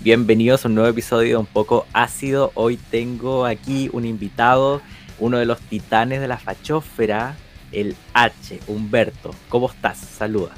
Bienvenidos 0.00 0.64
a 0.64 0.68
un 0.68 0.76
nuevo 0.76 0.88
episodio 0.90 1.40
un 1.40 1.46
poco 1.46 1.86
ácido. 1.92 2.52
Hoy 2.54 2.78
tengo 2.90 3.44
aquí 3.44 3.90
un 3.92 4.04
invitado, 4.04 4.80
uno 5.18 5.38
de 5.38 5.44
los 5.44 5.58
titanes 5.60 6.20
de 6.20 6.28
la 6.28 6.38
fachósfera, 6.38 7.36
el 7.72 7.96
H, 8.14 8.60
Humberto. 8.68 9.34
¿Cómo 9.48 9.68
estás? 9.68 9.98
Saluda. 9.98 10.52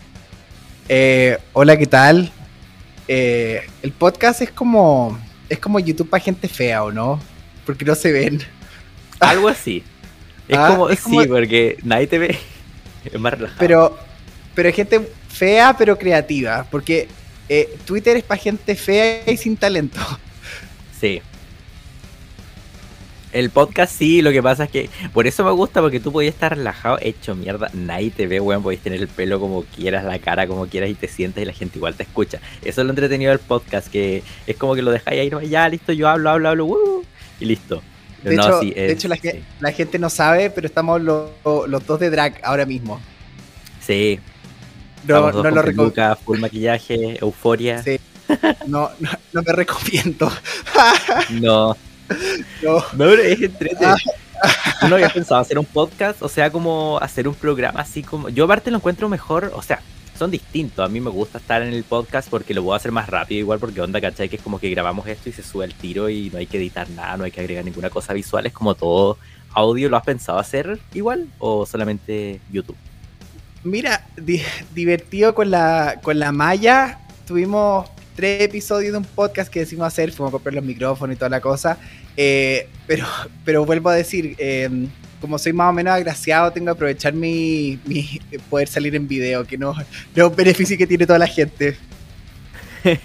Eh, 0.88 1.38
hola, 1.54 1.79
¿qué 1.79 1.87
tal? 1.87 2.31
Eh, 3.08 3.63
el 3.83 3.92
podcast 3.92 4.42
es 4.42 4.51
como 4.51 5.19
es 5.49 5.59
como 5.59 5.81
YouTube 5.81 6.11
para 6.11 6.22
gente 6.22 6.47
fea, 6.47 6.85
¿o 6.85 6.93
no? 6.93 7.19
Porque 7.65 7.85
no 7.87 7.95
se 7.95 8.13
ven. 8.13 8.41
Algo 9.21 9.49
así. 9.49 9.83
Es, 10.49 10.59
Ah, 10.59 10.69
como, 10.69 10.91
es 10.91 11.01
sí, 11.01 11.17
porque 11.27 11.79
nadie 11.83 12.07
te 12.07 12.19
ve. 12.19 12.38
Es 13.04 13.19
más 13.19 13.33
relajado. 13.33 13.59
Pero 13.59 13.99
pero 14.54 14.69
es 14.69 14.75
gente 14.77 15.11
fea 15.29 15.75
pero 15.79 15.97
creativa, 15.97 16.66
porque 16.70 17.09
eh, 17.52 17.77
Twitter 17.84 18.16
es 18.16 18.22
para 18.22 18.40
gente 18.40 18.74
fea 18.77 19.22
y 19.30 19.36
sin 19.36 19.56
talento. 19.56 19.98
Sí. 21.00 21.20
El 23.32 23.50
podcast 23.50 23.96
sí, 23.96 24.22
lo 24.22 24.32
que 24.32 24.42
pasa 24.42 24.64
es 24.64 24.70
que 24.70 24.91
por 25.12 25.27
eso 25.28 25.45
me 25.45 25.52
gusta, 25.52 25.80
porque 25.80 26.00
tú 26.00 26.10
podías 26.10 26.34
estar 26.34 26.56
relajado, 26.56 26.98
hecho 27.00 27.36
mierda, 27.36 27.70
nadie 27.74 28.10
te 28.10 28.27
ve, 28.27 28.41
weón, 28.41 28.60
podéis 28.62 28.80
tener 28.82 29.00
el 29.00 29.06
pelo 29.06 29.38
como 29.38 29.62
quieras, 29.64 30.05
la 30.05 30.18
cara 30.18 30.48
como 30.48 30.66
quieras 30.66 30.91
y 30.91 30.94
te 30.94 31.06
sientes 31.06 31.41
y 31.42 31.46
la 31.46 31.52
gente 31.52 31.78
igual 31.78 31.94
te 31.94 32.02
escucha. 32.02 32.41
Eso 32.64 32.80
es 32.80 32.84
lo 32.84 32.91
entretenido 32.91 33.30
del 33.30 33.38
podcast, 33.38 33.86
que 33.88 34.24
es 34.48 34.56
como 34.56 34.74
que 34.74 34.82
lo 34.82 34.91
dejáis 34.91 35.20
ahí, 35.20 35.30
no, 35.30 35.41
ya, 35.42 35.69
listo, 35.69 35.92
yo 35.92 36.08
hablo, 36.08 36.28
hablo, 36.30 36.48
hablo, 36.48 36.64
uh, 36.66 37.05
y 37.38 37.44
listo. 37.44 37.82
De 38.24 38.34
No, 38.34 38.42
hecho, 38.42 38.60
sí, 38.60 38.70
de 38.72 38.86
es- 38.86 38.92
hecho 38.92 39.06
la, 39.08 39.16
sí. 39.16 39.30
la 39.60 39.72
gente 39.72 39.98
no 40.00 40.10
sabe, 40.10 40.50
pero 40.50 40.66
estamos 40.66 41.00
los, 41.00 41.30
los 41.69 41.86
dos 41.86 42.00
de 42.00 42.10
drag 42.10 42.41
ahora 42.42 42.66
mismo. 42.66 43.00
Sí, 43.80 44.19
No, 45.06 45.32
no 45.32 45.50
lo 45.50 45.62
recomiendo. 45.62 46.16
full 46.24 46.38
maquillaje, 46.38 47.18
euforia. 47.20 47.82
Sí. 47.82 47.98
No, 48.66 48.91
no, 49.00 49.11
no 49.33 49.42
me 49.42 49.52
recomiendo. 49.52 50.30
No, 51.30 51.77
No. 52.62 52.84
No, 52.92 53.08
es 53.10 53.41
entrete. 53.41 53.84
Ah. 53.84 53.97
Uno 54.83 54.97
había 54.97 55.10
pensado 55.10 55.41
hacer 55.41 55.58
un 55.58 55.66
podcast, 55.66 56.22
o 56.22 56.28
sea, 56.28 56.50
como 56.50 56.98
hacer 57.00 57.28
un 57.28 57.34
programa 57.34 57.80
así 57.80 58.02
como. 58.02 58.28
Yo, 58.28 58.44
aparte, 58.44 58.70
lo 58.70 58.78
encuentro 58.78 59.08
mejor, 59.08 59.52
o 59.55 59.62
sea, 59.62 59.80
son 60.19 60.30
distintos. 60.30 60.84
A 60.84 60.88
mí 60.88 61.00
me 61.00 61.10
gusta 61.10 61.38
estar 61.38 61.62
en 61.62 61.72
el 61.72 61.84
podcast 61.84 62.28
porque 62.28 62.55
lo 62.55 62.62
puedo 62.62 62.75
hacer 62.75 62.91
más 62.91 63.08
rápido, 63.08 63.41
igual, 63.41 63.58
porque 63.58 63.80
onda, 63.80 64.00
¿cachai? 64.00 64.28
Que 64.28 64.36
es 64.36 64.42
como 64.42 64.58
que 64.58 64.70
grabamos 64.70 65.06
esto 65.06 65.28
y 65.28 65.32
se 65.32 65.42
sube 65.42 65.64
al 65.64 65.75
tiro 65.75 66.08
y 66.08 66.30
no 66.30 66.38
hay 66.38 66.47
que 66.47 66.56
editar 66.56 66.88
nada, 66.91 67.16
no 67.16 67.25
hay 67.25 67.30
que 67.30 67.41
agregar 67.41 67.64
ninguna 67.64 67.91
cosa 67.91 68.12
visual, 68.12 68.47
es 68.47 68.53
como 68.53 68.75
todo 68.75 69.19
audio. 69.53 69.88
¿Lo 69.88 69.97
has 69.97 70.05
pensado 70.05 70.38
hacer 70.38 70.78
igual 70.94 71.28
o 71.38 71.66
solamente 71.66 72.41
YouTube? 72.50 72.77
Mira, 73.62 74.06
di- 74.16 74.42
divertido 74.75 75.34
con 75.34 75.50
la, 75.50 75.98
con 76.03 76.19
la 76.19 76.33
Maya. 76.33 76.98
Tuvimos 77.27 77.89
tres 78.16 78.42
episodios 78.42 78.92
de 78.92 78.98
un 78.98 79.05
podcast 79.05 79.53
que 79.53 79.61
decidimos 79.61 79.86
hacer. 79.89 80.12
Fuimos 80.12 80.30
a 80.30 80.33
comprar 80.33 80.55
los 80.55 80.64
micrófonos 80.64 81.14
y 81.14 81.19
toda 81.19 81.28
la 81.28 81.41
cosa. 81.41 81.78
Eh, 82.16 82.69
pero, 82.86 83.06
pero 83.44 83.64
vuelvo 83.64 83.91
a 83.91 83.94
decir, 83.94 84.34
eh, 84.38 84.69
como 85.20 85.38
soy 85.38 85.53
más 85.53 85.70
o 85.70 85.72
menos 85.72 85.92
agraciado, 85.92 86.50
tengo 86.53 86.66
que 86.66 86.70
aprovechar 86.72 87.12
mi, 87.12 87.78
poder 88.48 88.69
salir 88.69 88.94
en 88.94 89.06
video, 89.06 89.47
que 89.47 89.58
no, 89.58 89.75
no 89.75 90.25
es 90.25 90.31
un 90.31 90.36
beneficio 90.36 90.78
que 90.78 90.86
tiene 90.86 91.06
toda 91.06 91.19
la 91.19 91.27
gente. 91.27 91.77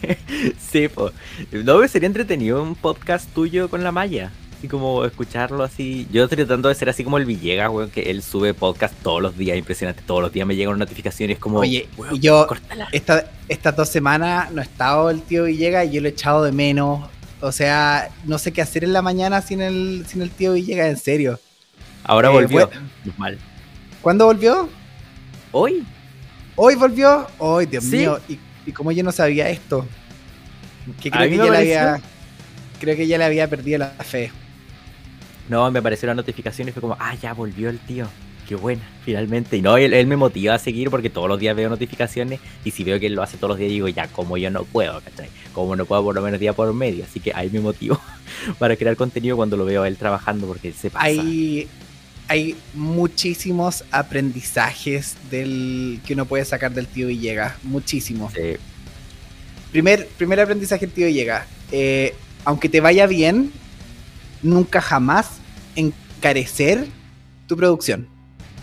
sí, 0.72 0.88
pues. 0.88 1.12
No, 1.52 1.86
sería 1.88 2.08
entretenido 2.08 2.64
un 2.64 2.76
podcast 2.76 3.30
tuyo 3.34 3.70
con 3.70 3.84
la 3.84 3.92
Maya. 3.92 4.32
Así 4.66 4.72
como 4.72 5.06
escucharlo 5.06 5.64
así. 5.64 6.08
Yo 6.12 6.24
estoy 6.24 6.38
tratando 6.38 6.70
de 6.70 6.74
ser 6.74 6.90
así 6.90 7.04
como 7.04 7.20
el 7.20 7.26
Villegas, 7.26 7.70
weón, 7.70 7.92
que 7.92 8.10
él 8.10 8.24
sube 8.24 8.56
podcast 8.56 8.96
todos 9.04 9.22
los 9.22 9.38
días, 9.38 9.60
impresionante. 9.60 10.02
Todos 10.08 10.24
los 10.24 10.34
días 10.34 10.48
me 10.48 10.56
llegan 10.56 10.80
notificaciones 10.80 11.38
como. 11.38 11.60
Oye, 11.60 11.88
weón, 11.98 12.20
yo 12.20 12.48
esta, 12.92 13.30
estas 13.48 13.76
dos 13.76 13.90
semanas 13.90 14.52
no 14.52 14.62
ha 14.62 14.64
estado 14.64 15.12
el 15.12 15.22
tío 15.22 15.44
Villegas 15.44 15.86
y 15.86 15.92
yo 15.92 16.02
lo 16.02 16.08
he 16.08 16.12
echado 16.12 16.44
de 16.44 16.52
menos. 16.52 17.08
O 17.42 17.52
sea, 17.52 18.10
no 18.24 18.40
sé 18.40 18.54
qué 18.54 18.64
hacer 18.64 18.84
en 18.84 18.92
la 18.94 19.04
mañana 19.04 19.40
sin 19.44 19.62
el, 19.62 20.04
sin 20.08 20.24
el 20.24 20.32
tío 20.32 20.54
Villegas, 20.54 20.88
en 20.90 20.98
serio. 20.98 21.40
Ahora 22.04 22.30
eh, 22.30 22.32
volvió. 22.32 22.66
bueno. 22.68 22.82
Mal. 23.18 23.38
¿Cuándo 24.02 24.26
volvió? 24.26 24.68
Hoy. 25.52 25.86
¿Hoy 26.56 26.74
volvió? 26.74 27.28
¡Ay, 27.40 27.68
Dios 27.68 27.84
Sí. 27.84 27.98
mío! 27.98 28.20
¿Y, 28.28 28.40
y 28.66 28.72
cómo 28.72 28.92
yo 28.92 29.04
no 29.04 29.12
sabía 29.12 29.48
esto? 29.48 29.86
Que 31.00 31.12
creo 31.12 31.30
que 31.30 31.38
ya 31.38 31.52
le 31.52 31.58
había. 31.58 32.02
Creo 32.80 32.96
que 32.96 33.06
ya 33.06 33.20
le 33.20 33.26
había 33.26 33.48
perdido 33.48 33.78
la 33.78 33.90
fe. 33.90 34.32
No, 35.50 35.70
me 35.72 35.80
apareció 35.80 36.08
la 36.08 36.16
notificación 36.16 36.68
y 36.68 36.72
fue 36.72 36.82
como, 36.82 36.98
ah, 37.00 37.16
ya 37.22 37.34
volvió 37.34 37.70
el 37.70 37.80
tío. 37.80 38.08
Qué 38.48 38.56
bueno, 38.56 38.82
finalmente. 39.04 39.58
Y 39.58 39.62
no, 39.62 39.76
él, 39.78 39.94
él 39.94 40.06
me 40.06 40.16
motiva 40.18 40.54
a 40.54 40.60
seguir 40.60 40.92
porque 40.92 41.10
todos 41.10 41.28
los 41.28 41.40
días 41.40 41.56
veo 41.56 41.68
notificaciones 41.68 42.40
y 42.64 42.72
si 42.72 42.84
veo 42.84 43.00
que 43.00 43.08
él 43.08 43.14
lo 43.14 43.24
hace 43.24 43.38
todos 43.38 43.50
los 43.50 43.58
días 43.58 43.72
digo, 43.72 43.88
ya, 43.88 44.08
como 44.08 44.38
yo 44.38 44.52
no 44.52 44.64
puedo, 44.66 45.02
¿cachai? 45.02 45.30
Como 45.54 45.76
no 45.76 45.86
puedo 45.86 46.04
por 46.04 46.14
lo 46.16 46.22
menos 46.22 46.40
día 46.40 46.54
por 46.54 46.72
medio. 46.74 47.06
Así 47.06 47.20
que 47.20 47.32
ahí 47.34 47.50
me 47.50 47.60
motivo 47.60 48.00
para 48.60 48.76
crear 48.76 48.96
contenido 48.96 49.36
cuando 49.36 49.58
lo 49.58 49.66
veo 49.66 49.82
a 49.84 49.88
él 49.88 49.98
trabajando 49.98 50.46
porque 50.46 50.68
él 50.68 50.74
se 50.76 50.92
pasa. 50.92 51.06
Hay, 51.06 51.68
hay 52.28 52.56
muchísimos 52.76 53.84
aprendizajes 53.92 55.18
del 55.32 56.00
que 56.06 56.14
uno 56.14 56.26
puede 56.26 56.46
sacar 56.46 56.72
del 56.72 56.86
tío 56.88 57.08
Villegas. 57.08 57.56
Muchísimos. 57.64 58.34
Sí, 58.34 58.58
Primer, 59.72 60.08
primer 60.18 60.40
aprendizaje 60.40 60.86
del 60.86 60.96
tío 60.96 61.08
Villegas. 61.08 61.48
eh, 61.72 62.14
aunque 62.46 62.70
te 62.70 62.80
vaya 62.80 63.08
bien, 63.08 63.52
nunca 64.42 64.82
jamás 64.82 65.40
encarecer 65.76 66.86
tu 67.48 67.56
producción. 67.56 68.08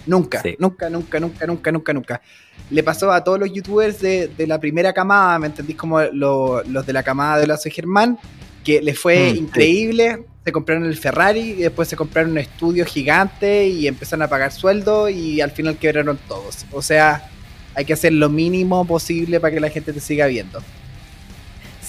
Nunca, 0.07 0.43
Sí. 0.43 0.57
nunca, 0.59 0.91
nunca, 0.91 1.21
nunca, 1.21 1.47
nunca, 1.47 1.73
nunca, 1.73 1.93
nunca. 1.93 2.23
Le 2.71 2.83
pasó 2.83 3.13
a 3.13 3.23
todos 3.23 3.39
los 3.39 3.53
youtubers 3.53 4.01
de, 4.01 4.29
de 4.29 4.47
la 4.47 4.59
primera 4.59 4.93
camada, 4.93 5.39
¿me 5.39 5.47
entendís? 5.47 5.77
Como 5.77 6.01
lo- 6.01 6.63
los 6.65 6.85
de 6.87 6.93
la 6.93 7.03
camada 7.03 7.39
de 7.39 7.47
la 7.47 7.57
Soy 7.57 7.71
Germán, 7.71 8.19
que 8.65 8.81
les 8.83 8.99
fue 8.99 9.31
Mm, 9.31 9.33
sí. 9.35 9.39
increíble. 9.39 10.25
Se 10.45 10.51
compraron 10.51 10.85
el 10.87 10.97
Ferrari 10.97 11.41
y 11.41 11.55
después 11.55 11.89
se 11.89 11.95
compraron 11.95 12.33
un 12.33 12.39
estudio 12.39 12.85
gigante 12.85 13.69
y 13.69 13.87
empezaron 13.87 14.23
a 14.23 14.29
pagar 14.29 14.51
sueldo 14.51 15.09
y 15.09 15.41
al 15.41 15.53
final 15.53 15.77
quebraron 15.77 16.19
todos. 16.27 16.67
O 16.73 16.83
sea, 16.83 17.29
hay 17.77 17.85
que 17.85 17.93
hacer 17.93 18.13
lo 18.13 18.29
mínimo 18.29 18.85
posible 18.85 19.39
para 19.39 19.55
que 19.55 19.61
la 19.61 19.71
gente 19.71 19.93
te 19.93 20.01
siga 20.01 20.27
viendo. 20.27 20.61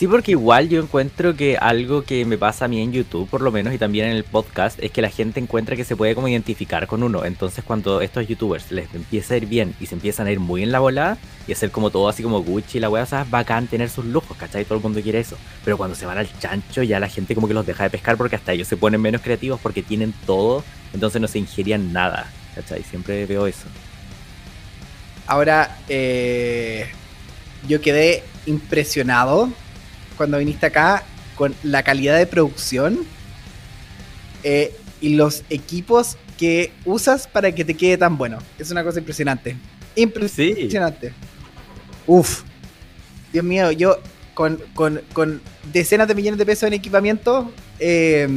Sí, 0.03 0.07
porque 0.07 0.31
igual 0.31 0.67
yo 0.67 0.81
encuentro 0.81 1.33
que 1.33 1.55
algo 1.55 2.01
que 2.01 2.25
me 2.25 2.37
pasa 2.37 2.65
a 2.65 2.67
mí 2.67 2.81
en 2.81 2.91
YouTube, 2.91 3.29
por 3.29 3.39
lo 3.39 3.53
menos, 3.53 3.73
y 3.73 3.77
también 3.77 4.07
en 4.07 4.17
el 4.17 4.25
podcast, 4.25 4.77
es 4.83 4.91
que 4.91 5.01
la 5.01 5.09
gente 5.09 5.39
encuentra 5.39 5.77
que 5.77 5.85
se 5.85 5.95
puede 5.95 6.13
como 6.13 6.27
identificar 6.27 6.87
con 6.87 7.03
uno. 7.03 7.23
Entonces, 7.23 7.63
cuando 7.63 8.01
estos 8.01 8.27
youtubers 8.27 8.69
les 8.69 8.93
empieza 8.93 9.33
a 9.33 9.37
ir 9.37 9.45
bien 9.45 9.73
y 9.79 9.85
se 9.85 9.95
empiezan 9.95 10.27
a 10.27 10.31
ir 10.33 10.41
muy 10.41 10.61
en 10.61 10.73
la 10.73 10.79
volada 10.79 11.17
y 11.47 11.53
hacer 11.53 11.71
como 11.71 11.89
todo 11.89 12.09
así 12.09 12.21
como 12.21 12.43
Gucci 12.43 12.79
y 12.79 12.81
la 12.81 12.89
wea, 12.89 13.03
o 13.09 13.25
bacán 13.29 13.67
tener 13.67 13.89
sus 13.89 14.03
lujos, 14.03 14.35
¿cachai? 14.35 14.65
Todo 14.65 14.79
el 14.79 14.83
mundo 14.83 15.01
quiere 15.01 15.19
eso. 15.19 15.37
Pero 15.63 15.77
cuando 15.77 15.95
se 15.95 16.05
van 16.05 16.17
al 16.17 16.27
chancho, 16.37 16.83
ya 16.83 16.99
la 16.99 17.07
gente 17.07 17.33
como 17.33 17.47
que 17.47 17.53
los 17.53 17.65
deja 17.65 17.85
de 17.85 17.89
pescar 17.89 18.17
porque 18.17 18.35
hasta 18.35 18.51
ellos 18.51 18.67
se 18.67 18.75
ponen 18.75 18.99
menos 18.99 19.21
creativos 19.21 19.61
porque 19.63 19.83
tienen 19.83 20.13
todo, 20.25 20.65
entonces 20.93 21.21
no 21.21 21.29
se 21.29 21.39
ingerían 21.39 21.93
nada, 21.93 22.29
¿cachai? 22.55 22.83
Siempre 22.83 23.25
veo 23.25 23.47
eso. 23.47 23.67
Ahora, 25.27 25.77
eh, 25.87 26.89
yo 27.69 27.79
quedé 27.79 28.25
impresionado 28.45 29.49
cuando 30.17 30.37
viniste 30.37 30.65
acá 30.65 31.03
con 31.35 31.53
la 31.63 31.83
calidad 31.83 32.17
de 32.17 32.25
producción 32.27 32.99
eh, 34.43 34.75
y 35.01 35.15
los 35.15 35.43
equipos 35.49 36.17
que 36.37 36.71
usas 36.85 37.27
para 37.27 37.51
que 37.53 37.63
te 37.65 37.73
quede 37.75 37.97
tan 37.97 38.17
bueno. 38.17 38.39
Es 38.59 38.71
una 38.71 38.83
cosa 38.83 38.99
impresionante. 38.99 39.55
Impresionante. 39.95 41.13
Uf. 42.07 42.43
Dios 43.31 43.45
mío, 43.45 43.71
yo 43.71 43.99
con, 44.33 44.59
con- 44.73 45.01
con 45.13 45.41
decenas 45.71 46.07
de 46.07 46.15
millones 46.15 46.37
de 46.37 46.45
pesos 46.45 46.63
en 46.63 46.73
equipamiento, 46.73 47.51
eh, 47.79 48.27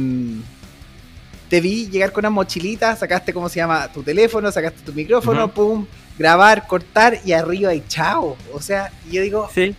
te 1.49 1.61
vi 1.61 1.87
llegar 1.89 2.11
con 2.11 2.21
una 2.23 2.29
mochilita, 2.29 2.95
sacaste, 2.95 3.33
¿cómo 3.33 3.47
se 3.49 3.57
llama? 3.57 3.87
Tu 3.91 4.03
teléfono, 4.03 4.51
sacaste 4.51 4.81
tu 4.81 4.93
micrófono, 4.93 5.51
pum, 5.53 5.85
grabar, 6.17 6.67
cortar 6.67 7.19
y 7.25 7.31
arriba 7.31 7.73
y 7.73 7.83
chao. 7.87 8.35
O 8.53 8.61
sea, 8.61 8.91
yo 9.11 9.21
digo, 9.21 9.49
Sí. 9.53 9.73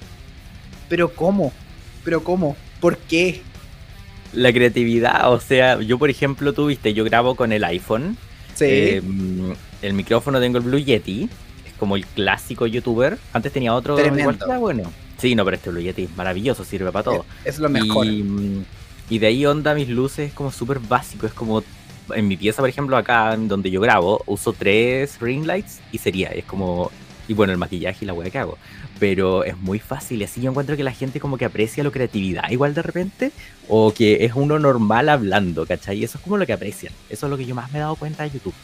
pero 0.88 1.12
¿cómo? 1.14 1.52
¿Pero 2.04 2.22
cómo? 2.24 2.56
¿Por 2.80 2.96
qué? 2.98 3.42
La 4.32 4.52
creatividad, 4.52 5.32
o 5.32 5.40
sea, 5.40 5.80
yo 5.80 5.98
por 5.98 6.10
ejemplo, 6.10 6.52
tú 6.52 6.66
viste, 6.66 6.94
yo 6.94 7.04
grabo 7.04 7.34
con 7.34 7.52
el 7.52 7.64
iPhone. 7.64 8.16
Sí. 8.54 8.64
Eh, 8.66 9.02
el 9.82 9.94
micrófono 9.94 10.40
tengo 10.40 10.58
el 10.58 10.64
Blue 10.64 10.78
Yeti, 10.78 11.28
es 11.66 11.72
como 11.78 11.96
el 11.96 12.04
clásico 12.04 12.66
youtuber. 12.66 13.18
Antes 13.32 13.52
tenía 13.52 13.74
otro 13.74 13.98
igual 13.98 14.38
bueno. 14.58 14.92
Sí, 15.18 15.34
no, 15.34 15.44
pero 15.44 15.56
este 15.56 15.70
Blue 15.70 15.80
Yeti 15.80 16.04
es 16.04 16.16
maravilloso, 16.16 16.64
sirve 16.64 16.92
para 16.92 17.04
todo. 17.04 17.26
es 17.44 17.58
lo 17.58 17.68
mejor. 17.68 18.06
Y, 18.06 18.64
y 19.10 19.18
de 19.18 19.26
ahí 19.26 19.46
onda 19.46 19.74
mis 19.74 19.88
luces, 19.88 20.28
es 20.28 20.34
como 20.34 20.52
súper 20.52 20.78
básico, 20.78 21.26
es 21.26 21.32
como 21.32 21.62
en 22.14 22.28
mi 22.28 22.36
pieza, 22.36 22.62
por 22.62 22.68
ejemplo, 22.68 22.96
acá 22.96 23.36
donde 23.36 23.70
yo 23.70 23.80
grabo, 23.80 24.22
uso 24.26 24.52
tres 24.52 25.20
ring 25.20 25.46
lights 25.46 25.80
y 25.92 25.98
sería, 25.98 26.28
es 26.28 26.44
como, 26.44 26.90
y 27.26 27.34
bueno, 27.34 27.52
el 27.52 27.58
maquillaje 27.58 27.98
y 28.02 28.06
la 28.06 28.12
weá 28.12 28.30
que 28.30 28.38
hago. 28.38 28.58
Pero 28.98 29.44
es 29.44 29.56
muy 29.58 29.78
fácil 29.78 30.20
y 30.20 30.24
así 30.24 30.40
yo 30.40 30.50
encuentro 30.50 30.76
que 30.76 30.82
la 30.82 30.92
gente 30.92 31.20
como 31.20 31.38
que 31.38 31.44
aprecia 31.44 31.84
la 31.84 31.90
creatividad 31.90 32.50
igual 32.50 32.74
de 32.74 32.82
repente, 32.82 33.30
o 33.68 33.92
que 33.94 34.24
es 34.24 34.32
uno 34.34 34.58
normal 34.58 35.08
hablando, 35.08 35.66
¿cachai? 35.66 35.98
Y 35.98 36.04
eso 36.04 36.18
es 36.18 36.24
como 36.24 36.36
lo 36.36 36.46
que 36.46 36.52
aprecian. 36.52 36.92
Eso 37.08 37.26
es 37.26 37.30
lo 37.30 37.36
que 37.36 37.46
yo 37.46 37.54
más 37.54 37.70
me 37.70 37.78
he 37.78 37.82
dado 37.82 37.94
cuenta 37.96 38.24
de 38.24 38.30
YouTube. 38.30 38.54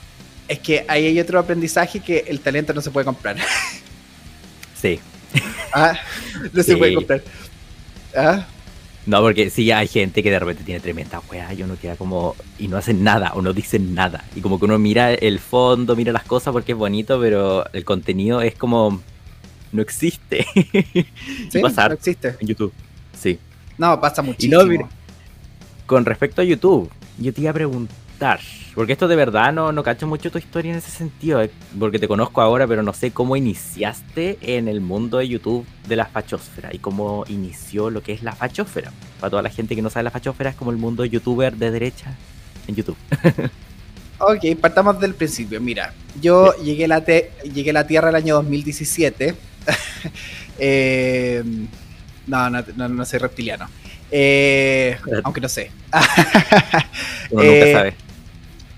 Es 0.49 0.59
que 0.59 0.85
ahí 0.89 1.07
hay 1.07 1.21
otro 1.21 1.39
aprendizaje 1.39 2.01
que 2.01 2.25
el 2.29 2.41
talento 2.41 2.75
no 2.75 2.81
se 2.81 2.91
puede 2.91 3.05
comprar. 3.05 3.37
Sí. 4.81 5.01
Ah, 5.73 5.99
no 6.53 6.63
Sí. 6.63 6.71
se 6.73 6.77
puede 6.77 6.95
comprar. 6.95 7.23
Ah, 8.17 8.47
No, 9.07 9.21
porque 9.21 9.51
sí 9.51 9.71
hay 9.73 9.89
gente 9.89 10.23
que 10.23 10.31
de 10.31 10.39
repente 10.39 10.63
tiene 10.63 10.81
tremenda 10.81 11.21
weá 11.31 11.53
y 11.53 11.63
uno 11.63 11.77
queda 11.81 11.97
como. 11.97 12.37
y 12.59 12.69
no 12.69 12.77
hacen 12.77 13.03
nada 13.03 13.33
o 13.35 13.43
no 13.43 13.53
dicen 13.53 13.95
nada. 13.95 14.25
Y 14.37 14.41
como 14.41 14.59
que 14.59 14.67
uno 14.67 14.79
mira 14.79 15.13
el 15.13 15.39
fondo, 15.41 15.97
mira 15.97 16.13
las 16.13 16.25
cosas 16.25 16.53
porque 16.53 16.73
es 16.73 16.79
bonito, 16.79 17.19
pero 17.21 17.65
el 17.73 17.85
contenido 17.85 18.41
es 18.41 18.55
como. 18.55 19.03
No 19.75 19.83
existe. 19.83 20.47
Sí, 21.51 21.59
pasa 21.61 21.89
no 21.89 21.95
existe. 21.95 22.35
en 22.41 22.47
YouTube. 22.49 22.73
Sí. 23.21 23.39
No, 23.77 24.01
pasa 24.01 24.23
Y 24.23 24.27
muchísimo. 24.27 24.63
no, 24.63 24.89
con 25.87 26.05
respecto 26.05 26.41
a 26.41 26.45
YouTube, 26.45 26.91
yo 27.19 27.33
te 27.35 27.41
iba 27.43 27.51
a 27.51 27.55
preguntar, 27.55 28.41
porque 28.75 28.93
esto 28.95 29.07
de 29.09 29.17
verdad 29.17 29.53
no, 29.53 29.71
no 29.73 29.83
cacho 29.83 30.07
mucho 30.07 30.31
tu 30.31 30.39
historia 30.39 30.73
en 30.73 30.79
ese 30.79 30.91
sentido, 30.91 31.43
eh, 31.43 31.51
porque 31.79 31.99
te 31.99 32.09
conozco 32.09 32.41
ahora, 32.41 32.67
pero 32.67 32.83
no 32.83 32.93
sé 32.95 33.11
cómo 33.11 33.37
iniciaste 33.37 34.39
en 34.41 34.67
el 34.69 34.81
mundo 34.81 35.19
de 35.19 35.29
YouTube 35.29 35.67
de 35.89 35.97
la 35.97 36.07
fachosfera 36.07 36.71
y 36.73 36.79
cómo 36.79 37.25
inició 37.29 37.91
lo 37.91 38.03
que 38.03 38.13
es 38.13 38.23
la 38.23 38.33
fachosfera. 38.35 38.93
Para 39.21 39.31
toda 39.31 39.43
la 39.43 39.51
gente 39.51 39.75
que 39.77 39.83
no 39.83 39.91
sabe, 39.91 40.05
la 40.05 40.11
fachosfera 40.11 40.51
es 40.51 40.57
como 40.57 40.71
el 40.71 40.77
mundo 40.79 41.05
youtuber 41.05 41.55
de 41.57 41.71
derecha 41.71 42.15
en 42.67 42.75
YouTube. 42.77 42.97
Ok, 44.19 44.57
partamos 44.61 45.01
del 45.01 45.15
principio. 45.15 45.61
Mira, 45.61 45.93
yo 46.21 46.55
llegué 46.63 46.85
a 46.85 46.89
la, 46.89 47.05
te- 47.05 47.33
llegué 47.53 47.71
a 47.71 47.73
la 47.75 47.87
Tierra 47.87 48.11
el 48.11 48.15
año 48.15 48.37
2017. 48.37 49.35
Eh, 50.57 51.43
no, 52.29 52.49
no, 52.49 52.65
no, 52.77 52.89
no 52.89 53.05
soy 53.05 53.19
reptiliano. 53.19 53.69
Eh, 54.09 54.97
aunque 55.25 55.41
no 55.41 55.49
sé. 55.49 55.73
Uno 57.31 57.43
Eh, 57.43 57.61
nunca 57.61 57.79
sabe. 57.79 57.95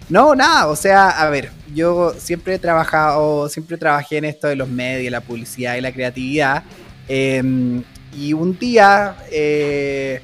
No, 0.09 0.35
nada, 0.35 0.69
o 0.69 0.77
sea, 0.77 1.11
a 1.11 1.29
ver, 1.29 1.51
yo 1.75 2.15
siempre 2.19 2.55
he 2.55 2.59
trabajado, 2.59 3.49
siempre 3.51 3.77
trabajé 3.77 4.17
en 4.17 4.25
esto 4.25 4.47
de 4.47 4.57
los 4.57 4.69
medios, 4.71 5.11
la 5.13 5.21
publicidad 5.21 5.77
y 5.77 5.83
la 5.83 5.93
creatividad. 5.93 6.63
eh, 7.09 7.83
y 8.17 8.33
un 8.33 8.59
día, 8.59 9.15
eh, 9.31 10.23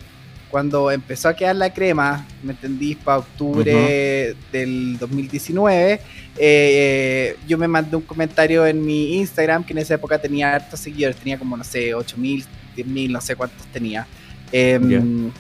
cuando 0.53 0.91
empezó 0.91 1.31
a 1.31 1.35
quedar 1.35 1.57
la 1.57 1.73
crema, 1.73 2.27
me 2.43 2.53
entendí, 2.53 2.95
para 2.95 3.21
octubre 3.21 4.37
del 4.53 4.99
2019, 4.99 5.99
eh, 6.37 7.37
yo 7.49 7.57
me 7.57 7.67
mandé 7.67 7.97
un 7.97 8.03
comentario 8.03 8.67
en 8.67 8.85
mi 8.85 9.15
Instagram, 9.17 9.65
que 9.65 9.73
en 9.73 9.79
esa 9.79 9.95
época 9.95 10.19
tenía 10.19 10.55
hartos 10.55 10.79
seguidores, 10.79 11.17
tenía 11.17 11.39
como, 11.39 11.57
no 11.57 11.65
sé, 11.65 11.95
8.000, 11.95 12.45
10.000, 12.77 13.11
no 13.11 13.21
sé 13.23 13.35
cuántos 13.35 13.67
tenía. 13.69 14.07
Em, 14.53 15.31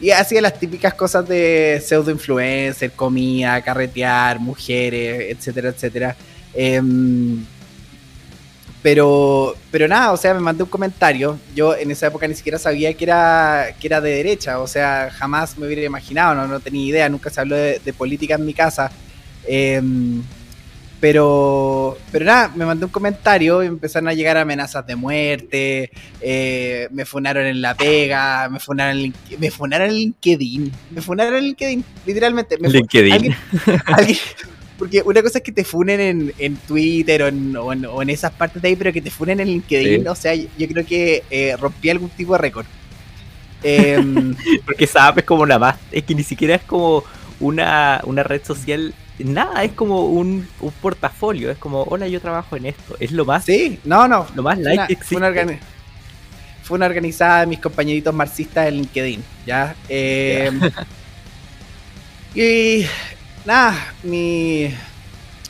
Y 0.00 0.12
hacía 0.12 0.40
las 0.40 0.58
típicas 0.58 0.94
cosas 0.94 1.28
de 1.28 1.82
pseudo 1.84 2.10
influencer, 2.10 2.90
comida, 2.92 3.60
carretear, 3.60 4.40
mujeres, 4.40 5.36
etcétera, 5.36 5.68
etcétera. 5.68 6.16
Em, 6.54 7.44
pero, 8.82 9.56
pero 9.70 9.88
nada, 9.88 10.12
o 10.12 10.16
sea, 10.16 10.34
me 10.34 10.40
mandé 10.40 10.62
un 10.62 10.68
comentario. 10.70 11.38
Yo 11.54 11.76
en 11.76 11.90
esa 11.90 12.06
época 12.08 12.28
ni 12.28 12.34
siquiera 12.34 12.58
sabía 12.58 12.92
que 12.94 13.04
era, 13.04 13.66
que 13.80 13.86
era 13.88 14.00
de 14.00 14.10
derecha, 14.12 14.60
o 14.60 14.66
sea, 14.66 15.10
jamás 15.12 15.58
me 15.58 15.66
hubiera 15.66 15.82
imaginado, 15.84 16.34
no, 16.34 16.46
no 16.46 16.60
tenía 16.60 16.84
idea, 16.86 17.08
nunca 17.08 17.30
se 17.30 17.40
habló 17.40 17.56
de, 17.56 17.80
de 17.84 17.92
política 17.92 18.34
en 18.36 18.46
mi 18.46 18.54
casa. 18.54 18.90
Em, 19.46 20.22
pero, 21.00 21.96
pero 22.10 22.24
nada, 22.24 22.50
me 22.56 22.64
mandé 22.66 22.84
un 22.84 22.90
comentario 22.90 23.62
y 23.62 23.66
empezaron 23.66 24.08
a 24.08 24.14
llegar 24.14 24.36
amenazas 24.36 24.84
de 24.84 24.96
muerte, 24.96 25.90
eh, 26.20 26.88
me 26.90 27.04
funaron 27.04 27.46
en 27.46 27.62
la 27.62 27.76
pega, 27.76 28.48
me 28.48 28.58
funaron 28.58 28.98
en, 28.98 29.14
me 29.38 29.50
funaron 29.52 29.90
en 29.90 29.94
LinkedIn, 29.94 30.72
me 30.90 31.00
funaron 31.00 31.36
en 31.36 31.44
LinkedIn, 31.44 31.84
literalmente. 32.04 32.58
Me 32.58 32.68
LinkedIn. 32.68 33.12
alguien- 33.12 33.36
alguien- 33.86 34.18
porque 34.78 35.02
una 35.04 35.22
cosa 35.22 35.38
es 35.38 35.44
que 35.44 35.52
te 35.52 35.64
funen 35.64 36.00
en, 36.00 36.32
en 36.38 36.56
Twitter 36.56 37.22
o 37.24 37.26
en, 37.28 37.56
o 37.56 37.72
en- 37.72 37.86
o 37.86 38.00
en 38.00 38.10
esas 38.10 38.32
partes 38.32 38.62
de 38.62 38.68
ahí, 38.68 38.76
pero 38.76 38.92
que 38.92 39.02
te 39.02 39.10
funen 39.10 39.40
en 39.40 39.48
LinkedIn, 39.48 40.02
Sí. 40.02 40.06
o 40.08 40.14
sea, 40.14 40.34
yo 40.34 40.68
creo 40.68 40.86
que 40.86 41.24
eh, 41.30 41.56
rompí 41.58 41.90
algún 41.90 42.10
tipo 42.10 42.32
de 42.32 42.38
récord. 42.38 42.66
Em, 43.62 44.34
Porque 44.64 44.86
SAP 44.86 45.18
es 45.18 45.24
como 45.24 45.44
la 45.44 45.58
más. 45.58 45.76
Es 45.90 46.04
que 46.04 46.14
ni 46.14 46.22
siquiera 46.22 46.54
es 46.54 46.62
como 46.62 47.02
una, 47.40 48.00
una 48.04 48.22
red 48.22 48.42
social. 48.44 48.94
Nada, 49.18 49.64
es 49.64 49.72
como 49.72 50.06
un, 50.06 50.46
un 50.60 50.70
portafolio. 50.80 51.50
Es 51.50 51.58
como, 51.58 51.82
hola, 51.82 52.06
yo 52.06 52.20
trabajo 52.20 52.54
en 52.56 52.66
esto. 52.66 52.96
Es 53.00 53.10
lo 53.10 53.24
más, 53.24 53.44
sí, 53.44 53.80
no, 53.84 54.06
no, 54.06 54.26
lo 54.36 54.42
más 54.44 54.58
like 54.58 54.78
una, 54.78 54.86
que 54.86 54.94
fue 54.94 55.02
existe. 55.02 55.16
una 55.16 55.58
fue 56.62 56.76
una 56.76 56.86
organizada 56.86 57.40
de 57.40 57.46
mis 57.46 57.58
compañeritos 57.60 58.14
marxistas 58.14 58.68
en 58.68 58.74
LinkedIn, 58.76 59.24
¿ya? 59.46 59.74
Eh, 59.88 60.50
y 62.34 62.84
nada, 63.48 63.94
mi, 64.02 64.68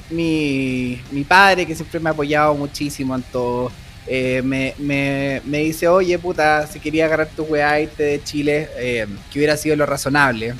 mi, 0.08 1.02
mi 1.10 1.24
padre, 1.24 1.66
que 1.66 1.74
siempre 1.74 1.98
me 1.98 2.08
ha 2.08 2.12
apoyado 2.12 2.54
muchísimo 2.54 3.16
en 3.16 3.22
todo, 3.24 3.72
eh, 4.06 4.40
me, 4.44 4.72
me, 4.78 5.42
me 5.44 5.58
dice, 5.58 5.88
oye, 5.88 6.16
puta, 6.16 6.64
si 6.68 6.78
quería 6.78 7.06
agarrar 7.06 7.26
tu 7.26 7.42
weá 7.42 7.80
irte 7.80 8.04
de 8.04 8.22
Chile, 8.22 8.68
eh, 8.76 9.06
que 9.30 9.38
hubiera 9.40 9.56
sido 9.56 9.74
lo 9.74 9.84
razonable, 9.84 10.54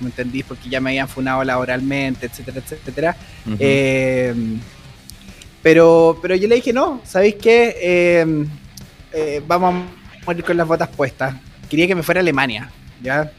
¿me 0.00 0.06
entendís? 0.06 0.44
Porque 0.44 0.70
ya 0.70 0.80
me 0.80 0.90
habían 0.90 1.08
funado 1.08 1.44
laboralmente, 1.44 2.24
etcétera, 2.24 2.60
etcétera. 2.60 3.16
Ujú. 3.46 3.56
Eh, 3.60 4.34
pero, 5.62 6.18
pero 6.22 6.34
yo 6.36 6.48
le 6.48 6.54
dije, 6.54 6.72
no, 6.72 7.02
¿sabéis 7.04 7.34
qué? 7.34 7.76
Eh, 9.12 9.42
vamos 9.46 9.74
a 9.74 10.24
morir 10.24 10.42
con 10.42 10.56
las 10.56 10.66
botas 10.66 10.88
puestas. 10.88 11.34
Quería 11.68 11.86
que 11.86 11.94
me 11.94 12.02
fuera 12.02 12.20
a 12.20 12.22
Alemania, 12.22 12.70
¿ya? 13.02 13.30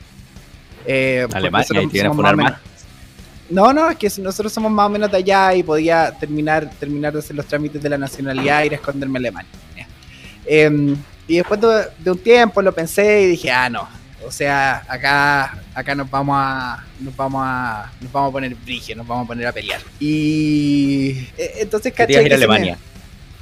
Alemania, 1.34 1.80
ahí 1.80 1.88
te 1.88 1.98
iban 1.98 2.12
a 2.12 2.14
funar 2.14 2.38
más 2.38 2.73
No, 3.50 3.74
no, 3.74 3.90
es 3.90 3.98
que 3.98 4.10
nosotros 4.22 4.52
somos 4.52 4.72
más 4.72 4.88
o 4.88 4.90
menos 4.90 5.12
de 5.12 5.18
allá 5.18 5.54
y 5.54 5.64
podía 5.64 6.12
terminar, 6.20 6.70
terminar 6.80 7.14
de 7.14 7.20
hacer 7.20 7.36
los 7.36 7.46
trámites 7.46 7.82
de 7.82 7.90
la 7.90 7.98
nacionalidad 7.98 8.64
e 8.64 8.66
ir 8.68 8.72
a 8.74 8.76
esconderme 8.76 9.18
a 9.18 9.20
Alemania. 9.20 9.52
Eh, 10.46 10.96
y 11.28 11.38
después 11.38 11.60
de, 11.62 11.86
de 12.00 12.12
un 12.12 12.18
tiempo 12.20 12.62
lo 12.62 12.72
pensé 12.74 13.24
y 13.24 13.28
dije, 13.28 13.52
ah, 13.52 13.70
no. 13.70 13.88
O 14.26 14.32
sea, 14.32 14.84
acá, 14.88 15.58
acá 15.76 15.94
nos 15.96 16.10
vamos 16.10 16.36
a. 16.40 16.84
Nos 17.02 17.14
vamos 17.16 17.42
a. 17.46 17.92
Nos 18.00 18.10
vamos 18.12 18.30
a 18.30 18.32
poner 18.32 18.56
brige, 18.56 18.96
nos 18.96 19.06
vamos 19.06 19.26
a 19.26 19.28
poner 19.28 19.48
a 19.48 19.52
pelear. 19.52 19.82
Y. 20.00 21.28
eh, 21.38 21.56
Entonces 21.60 21.94
caché 21.94 22.14
ir 22.14 22.20
a 22.20 22.24
me- 22.24 22.34
Alemania. 22.36 22.78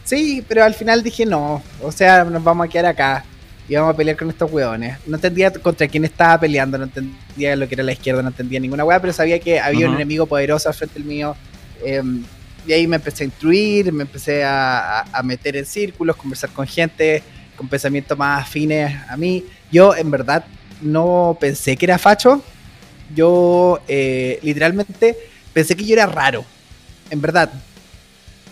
Sí, 0.03 0.43
pero 0.47 0.63
al 0.63 0.73
final 0.73 1.03
dije 1.03 1.25
no. 1.25 1.61
O 1.83 1.91
sea, 1.91 2.23
nos 2.23 2.43
vamos 2.43 2.65
a 2.65 2.69
quedar 2.69 2.87
acá 2.87 3.23
y 3.71 3.75
vamos 3.75 3.93
a 3.93 3.97
pelear 3.97 4.17
con 4.17 4.29
estos 4.29 4.51
hueones. 4.51 4.97
No 5.07 5.15
entendía 5.15 5.49
contra 5.49 5.87
quién 5.87 6.03
estaba 6.03 6.37
peleando, 6.41 6.77
no 6.77 6.83
entendía 6.83 7.55
lo 7.55 7.69
que 7.69 7.75
era 7.75 7.83
la 7.85 7.93
izquierda, 7.93 8.21
no 8.21 8.27
entendía 8.27 8.59
ninguna 8.59 8.83
hueá, 8.83 8.99
pero 8.99 9.13
sabía 9.13 9.39
que 9.39 9.61
había 9.61 9.85
un 9.85 9.93
Ujú. 9.93 9.95
enemigo 10.01 10.25
poderoso 10.25 10.67
al 10.67 10.75
frente 10.75 10.95
del 10.95 11.05
mío. 11.05 11.37
eh, 11.85 12.01
y 12.67 12.73
ahí 12.73 12.85
me 12.85 12.97
empecé 12.97 13.23
a 13.23 13.27
instruir, 13.27 13.91
me 13.93 14.03
empecé 14.03 14.43
a, 14.43 14.99
a- 14.99 15.05
a 15.13 15.23
meter 15.23 15.55
en 15.55 15.65
círculos, 15.65 16.17
conversar 16.17 16.49
con 16.49 16.67
gente 16.67 17.23
con 17.55 17.67
pensamientos 17.69 18.17
más 18.17 18.41
afines 18.43 18.93
a 19.09 19.15
mí. 19.15 19.45
Yo, 19.71 19.95
en 19.95 20.11
verdad, 20.11 20.43
no 20.81 21.37
pensé 21.39 21.77
que 21.77 21.85
era 21.85 21.97
facho. 21.97 22.43
Yo, 23.15 23.79
eh, 23.87 24.37
literalmente, 24.43 25.17
pensé 25.53 25.75
que 25.77 25.85
yo 25.85 25.93
era 25.93 26.05
raro. 26.07 26.43
En 27.09 27.21
verdad. 27.21 27.49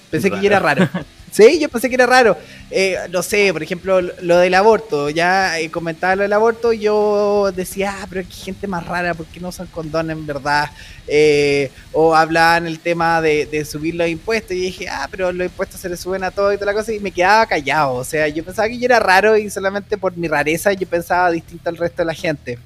Pensé 0.09 0.31
que 0.31 0.37
yo 0.39 0.47
era 0.47 0.59
raro. 0.59 0.87
Sí, 1.31 1.59
yo 1.59 1.69
pensé 1.69 1.89
que 1.89 1.95
era 1.95 2.05
raro. 2.05 2.37
Eh, 2.71 2.97
no 3.11 3.21
sé, 3.21 3.51
por 3.53 3.61
ejemplo, 3.63 4.01
lo 4.01 4.37
del 4.37 4.53
aborto. 4.53 5.09
Ya 5.09 5.59
eh, 5.59 5.69
comentaba 5.69 6.15
lo 6.15 6.23
del 6.23 6.33
aborto 6.33 6.73
yo 6.73 7.51
decía, 7.55 7.95
ah, 8.01 8.07
pero 8.09 8.27
qué 8.27 8.33
gente 8.33 8.67
más 8.67 8.85
rara, 8.85 9.13
¿por 9.13 9.25
qué 9.27 9.39
no 9.39 9.49
usan 9.49 9.67
condón 9.67 10.09
en 10.11 10.25
verdad? 10.25 10.69
Eh, 11.07 11.71
o 11.91 12.15
hablaban 12.15 12.67
el 12.67 12.79
tema 12.79 13.21
de, 13.21 13.45
de 13.45 13.65
subir 13.65 13.95
los 13.95 14.07
impuestos 14.07 14.51
y 14.51 14.61
dije, 14.61 14.87
ah, 14.89 15.07
pero 15.09 15.31
los 15.31 15.47
impuestos 15.47 15.79
se 15.79 15.89
le 15.89 15.97
suben 15.97 16.23
a 16.23 16.31
todo 16.31 16.51
y 16.53 16.55
toda 16.55 16.67
la 16.67 16.73
cosa 16.73 16.93
y 16.93 16.99
me 16.99 17.11
quedaba 17.11 17.45
callado. 17.45 17.95
O 17.95 18.03
sea, 18.03 18.27
yo 18.27 18.43
pensaba 18.43 18.67
que 18.67 18.77
yo 18.77 18.85
era 18.85 18.99
raro 18.99 19.37
y 19.37 19.49
solamente 19.49 19.97
por 19.97 20.15
mi 20.17 20.27
rareza 20.27 20.73
yo 20.73 20.87
pensaba 20.87 21.31
distinto 21.31 21.69
al 21.69 21.77
resto 21.77 22.01
de 22.01 22.05
la 22.05 22.13
gente 22.13 22.59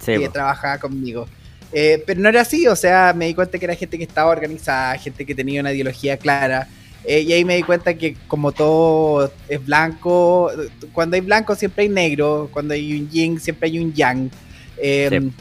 Sí, 0.00 0.18
que 0.18 0.28
trabajaba 0.28 0.78
conmigo. 0.78 1.26
Eh, 1.72 2.02
pero 2.06 2.20
no 2.20 2.28
era 2.28 2.40
así, 2.40 2.66
o 2.66 2.74
sea, 2.74 3.12
me 3.14 3.26
di 3.26 3.34
cuenta 3.34 3.58
que 3.58 3.64
era 3.64 3.74
gente 3.76 3.96
que 3.96 4.04
estaba 4.04 4.30
organizada, 4.30 4.96
gente 4.98 5.24
que 5.24 5.34
tenía 5.34 5.60
una 5.60 5.72
ideología 5.72 6.16
clara. 6.16 6.68
Eh, 7.04 7.20
y 7.20 7.32
ahí 7.32 7.44
me 7.44 7.56
di 7.56 7.62
cuenta 7.62 7.94
que 7.94 8.16
como 8.28 8.52
todo 8.52 9.32
es 9.48 9.64
blanco, 9.64 10.50
cuando 10.92 11.16
hay 11.16 11.20
blanco 11.22 11.54
siempre 11.54 11.84
hay 11.84 11.88
negro, 11.88 12.48
cuando 12.52 12.74
hay 12.74 13.00
un 13.00 13.08
yin 13.10 13.40
siempre 13.40 13.68
hay 13.68 13.78
un 13.78 13.92
yang. 13.92 14.30
Eh, 14.78 15.08
Sí. 15.10 15.32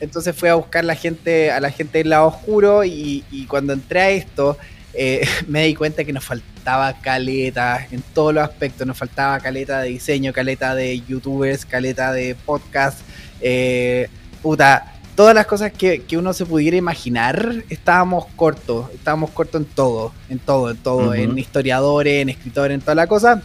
Entonces 0.00 0.34
fui 0.34 0.48
a 0.48 0.56
buscar 0.56 0.84
la 0.84 0.96
gente, 0.96 1.52
a 1.52 1.60
la 1.60 1.70
gente 1.70 1.98
del 1.98 2.10
lado 2.10 2.26
oscuro 2.26 2.82
y, 2.82 3.22
y 3.30 3.46
cuando 3.46 3.72
entré 3.72 4.00
a 4.00 4.10
esto 4.10 4.58
eh, 4.94 5.26
me 5.48 5.64
di 5.64 5.74
cuenta 5.74 6.04
que 6.04 6.12
nos 6.12 6.24
faltaba 6.24 6.92
caleta 7.00 7.86
en 7.90 8.02
todos 8.14 8.34
los 8.34 8.44
aspectos, 8.44 8.86
nos 8.86 8.96
faltaba 8.96 9.38
caleta 9.40 9.80
de 9.80 9.90
diseño, 9.90 10.32
caleta 10.32 10.74
de 10.74 11.00
youtubers, 11.00 11.64
caleta 11.64 12.12
de 12.12 12.34
podcast, 12.34 13.00
eh, 13.40 14.08
puta, 14.42 14.92
todas 15.14 15.34
las 15.34 15.46
cosas 15.46 15.72
que, 15.72 16.02
que 16.02 16.16
uno 16.16 16.32
se 16.32 16.46
pudiera 16.46 16.76
imaginar, 16.76 17.64
estábamos 17.68 18.26
cortos, 18.36 18.90
estábamos 18.92 19.30
cortos 19.30 19.60
en 19.60 19.66
todo, 19.66 20.12
en 20.28 20.38
todo, 20.38 20.70
en 20.70 20.76
todo, 20.78 21.04
Ujú. 21.08 21.12
en 21.14 21.38
historiadores, 21.38 22.22
en 22.22 22.28
escritores, 22.30 22.74
en 22.74 22.80
toda 22.80 22.94
la 22.94 23.06
cosa. 23.06 23.42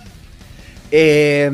Eh, 0.92 1.52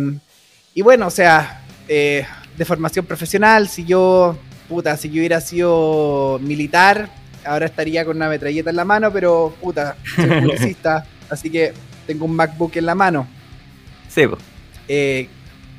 y 0.73 0.81
bueno, 0.81 1.07
o 1.07 1.11
sea, 1.11 1.63
eh, 1.87 2.25
de 2.57 2.65
formación 2.65 3.05
profesional, 3.05 3.67
si 3.67 3.85
yo, 3.85 4.37
puta, 4.69 4.95
si 4.97 5.09
yo 5.09 5.19
hubiera 5.19 5.41
sido 5.41 6.39
militar, 6.41 7.09
ahora 7.45 7.65
estaría 7.65 8.05
con 8.05 8.17
una 8.17 8.29
metralleta 8.29 8.69
en 8.69 8.75
la 8.75 8.85
mano, 8.85 9.11
pero 9.11 9.55
puta, 9.61 9.95
soy 10.15 10.25
publicista, 10.41 11.05
así 11.29 11.49
que 11.49 11.73
tengo 12.07 12.25
un 12.25 12.35
MacBook 12.35 12.75
en 12.77 12.85
la 12.85 12.95
mano. 12.95 13.27
Sí. 14.09 14.23
Eh, 14.87 15.27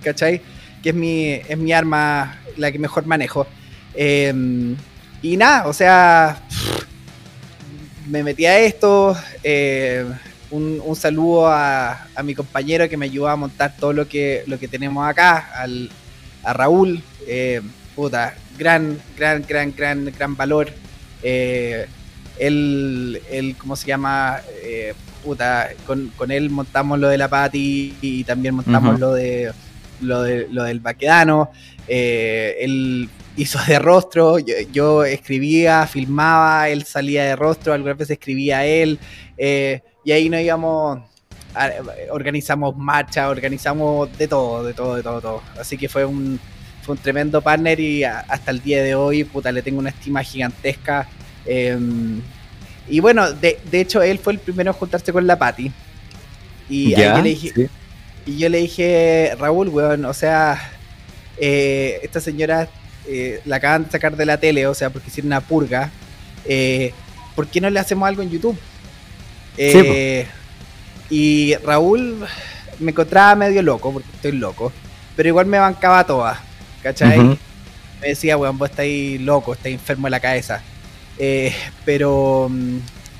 ¿Cachai? 0.02 0.40
que 0.84 0.90
es 0.90 0.94
mi, 0.94 1.30
es 1.32 1.56
mi 1.56 1.72
arma, 1.72 2.38
la 2.58 2.70
que 2.70 2.78
mejor 2.78 3.06
manejo. 3.06 3.46
Em, 3.94 4.76
y 5.22 5.36
nada, 5.36 5.66
o 5.66 5.72
sea, 5.72 6.42
me 8.06 8.22
metí 8.22 8.46
a 8.46 8.58
esto. 8.58 9.16
Eh, 9.42 10.04
un, 10.50 10.96
saludo 10.96 11.48
a, 11.48 12.06
mi 12.22 12.34
compañero 12.34 12.88
que 12.88 12.96
me 12.96 13.06
ayudó 13.06 13.28
a 13.28 13.36
montar 13.36 13.74
todo 13.76 13.92
lo 13.92 14.06
que, 14.06 14.44
lo 14.46 14.58
que 14.58 14.68
tenemos 14.68 15.06
acá, 15.06 15.50
al, 15.54 15.90
a 16.42 16.52
Raúl. 16.52 17.02
Eh, 17.26 17.60
puta, 17.94 18.34
gran, 18.58 18.98
gran, 19.16 19.44
gran, 19.46 19.74
gran, 19.74 20.04
gran 20.16 20.36
valor. 20.36 20.70
Eh, 21.22 21.86
él, 22.38 23.56
¿cómo 23.58 23.76
se 23.76 23.86
llama? 23.86 24.40
Eh, 24.62 24.94
puta, 25.24 25.70
con, 25.86 26.30
él 26.30 26.50
montamos 26.50 26.98
lo 26.98 27.08
de 27.08 27.18
la 27.18 27.28
Pati 27.28 27.96
y 28.00 28.24
también 28.24 28.54
montamos 28.54 29.00
lo 29.00 29.14
de 29.14 29.52
lo, 30.00 30.22
de, 30.22 30.48
lo 30.50 30.64
del 30.64 30.80
Baquedano. 30.80 31.50
Eh, 31.88 32.56
él 32.60 33.08
hizo 33.36 33.58
de 33.66 33.78
rostro, 33.78 34.38
yo, 34.38 35.04
escribía, 35.04 35.86
filmaba, 35.86 36.68
él 36.68 36.84
salía 36.84 37.24
de 37.24 37.36
rostro, 37.36 37.72
algunas 37.72 37.96
veces 37.96 38.18
escribía 38.18 38.64
él, 38.64 38.98
eh, 39.36 39.82
y 40.04 40.12
ahí 40.12 40.28
nos 40.28 40.40
íbamos, 40.40 41.00
organizamos 42.10 42.76
marcha, 42.76 43.28
organizamos 43.28 44.16
de 44.16 44.28
todo, 44.28 44.64
de 44.64 44.74
todo, 44.74 44.96
de 44.96 45.02
todo, 45.02 45.20
todo. 45.20 45.42
Así 45.58 45.76
que 45.76 45.88
fue 45.88 46.04
un, 46.04 46.38
fue 46.82 46.94
un 46.94 47.00
tremendo 47.00 47.40
partner 47.40 47.80
y 47.80 48.04
hasta 48.04 48.50
el 48.50 48.60
día 48.62 48.82
de 48.82 48.94
hoy, 48.94 49.24
puta, 49.24 49.50
le 49.50 49.62
tengo 49.62 49.78
una 49.78 49.90
estima 49.90 50.22
gigantesca. 50.22 51.08
Em, 51.46 52.20
y 52.88 53.00
bueno, 53.00 53.32
de, 53.32 53.58
hecho, 53.72 54.02
él 54.02 54.18
fue 54.18 54.34
el 54.34 54.38
primero 54.38 54.70
a 54.70 54.74
juntarse 54.74 55.12
con 55.12 55.26
la 55.26 55.38
Patti. 55.38 55.72
Y 56.68 56.94
le 56.94 57.22
dije, 57.22 57.68
y 58.26 58.38
yo 58.38 58.48
le 58.48 58.58
dije, 58.58 59.34
Raúl, 59.38 59.68
weón, 59.68 60.04
o 60.04 60.14
sea, 60.14 60.70
eh, 61.36 62.00
esta 62.02 62.20
señora 62.20 62.68
eh, 63.06 63.40
la 63.44 63.56
acaban 63.56 63.84
de 63.84 63.90
sacar 63.90 64.16
de 64.16 64.26
la 64.26 64.38
tele, 64.38 64.66
o 64.66 64.74
sea, 64.74 64.90
porque 64.90 65.08
hicieron 65.08 65.28
una 65.28 65.40
purga. 65.40 65.90
Eh, 66.46 66.92
¿Por 67.34 67.46
qué 67.48 67.60
no 67.60 67.68
le 67.68 67.80
hacemos 67.80 68.08
algo 68.08 68.22
en 68.22 68.30
YouTube? 68.30 68.58
y 71.10 71.54
Raúl 71.64 72.26
me 72.80 72.90
encontraba 72.90 73.36
medio 73.36 73.62
loco, 73.62 73.92
porque 73.92 74.08
estoy 74.14 74.32
loco, 74.32 74.72
pero 75.14 75.28
igual 75.28 75.46
me 75.46 75.58
bancaba 75.58 76.04
toda, 76.04 76.42
¿cachai? 76.82 77.38
Me 78.00 78.08
decía, 78.08 78.36
weón, 78.36 78.58
vos 78.58 78.70
estáis 78.70 79.20
loco, 79.20 79.52
estáis 79.52 79.74
enfermo 79.74 80.08
de 80.08 80.10
la 80.10 80.20
cabeza. 80.20 80.62
pero, 81.84 82.50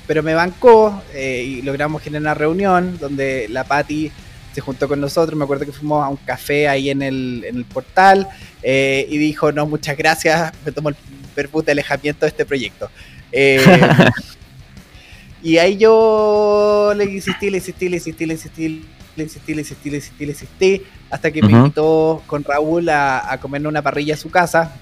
pero 0.07 0.23
me 0.23 0.33
bancó 0.33 1.01
y 1.15 1.61
logramos 1.61 2.01
generar 2.01 2.21
una 2.21 2.33
reunión 2.33 2.97
donde 2.99 3.47
la 3.49 3.63
Patti 3.63 4.11
se 4.55 4.61
juntó 4.61 4.87
con 4.87 5.01
nosotros, 5.01 5.37
me 5.37 5.43
acuerdo 5.43 5.65
que 5.65 5.73
fuimos 5.73 6.01
a 6.01 6.07
un 6.07 6.15
café 6.15 6.69
ahí 6.69 6.89
en 6.89 7.01
el, 7.01 7.43
en 7.45 7.57
el 7.57 7.65
portal 7.65 8.25
eh, 8.63 9.05
y 9.09 9.17
dijo, 9.17 9.51
no, 9.51 9.65
muchas 9.65 9.97
gracias, 9.97 10.53
me 10.63 10.71
tomo 10.71 10.87
el 10.87 10.95
perpute 11.35 11.71
alejamiento 11.71 12.21
de 12.25 12.29
este 12.29 12.45
proyecto. 12.45 12.89
Eh, 13.33 13.61
y 15.43 15.57
ahí 15.57 15.75
yo 15.75 16.93
le 16.95 17.03
insistí, 17.03 17.49
le 17.49 17.57
insistí, 17.57 17.89
le 17.89 17.97
insistí, 17.97 18.25
le 18.25 18.33
insistí, 18.35 18.85
le 19.17 19.23
insistí, 19.23 19.53
le 19.53 19.61
insistí, 19.61 19.89
le 19.89 19.97
insistí, 19.97 20.25
le 20.25 20.31
insistí, 20.31 20.81
hasta 21.09 21.31
que 21.31 21.41
me 21.41 21.51
invitó 21.51 22.23
con 22.25 22.41
Raúl 22.41 22.87
a, 22.87 23.29
a 23.29 23.37
comer 23.41 23.67
una 23.67 23.81
parrilla 23.81 24.13
a 24.13 24.17
su 24.17 24.29
casa. 24.29 24.73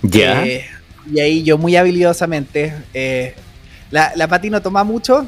Ya. 0.00 0.46
Eh, 0.46 0.64
y 1.12 1.20
ahí 1.20 1.42
yo 1.42 1.58
muy 1.58 1.76
habilidosamente, 1.76 2.72
la, 3.90 4.12
la 4.16 4.28
Pati 4.28 4.48
no 4.48 4.62
toma 4.62 4.82
mucho, 4.82 5.26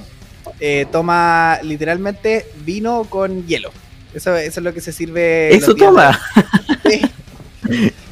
eh, 0.61 0.87
toma 0.91 1.59
literalmente 1.63 2.47
vino 2.65 3.05
con 3.05 3.47
hielo. 3.47 3.71
Eso, 4.15 4.35
es 4.35 4.57
lo 4.57 4.73
que 4.73 4.81
se 4.81 4.93
sirve. 4.93 5.55
Eso 5.55 5.75
toma. 5.75 6.19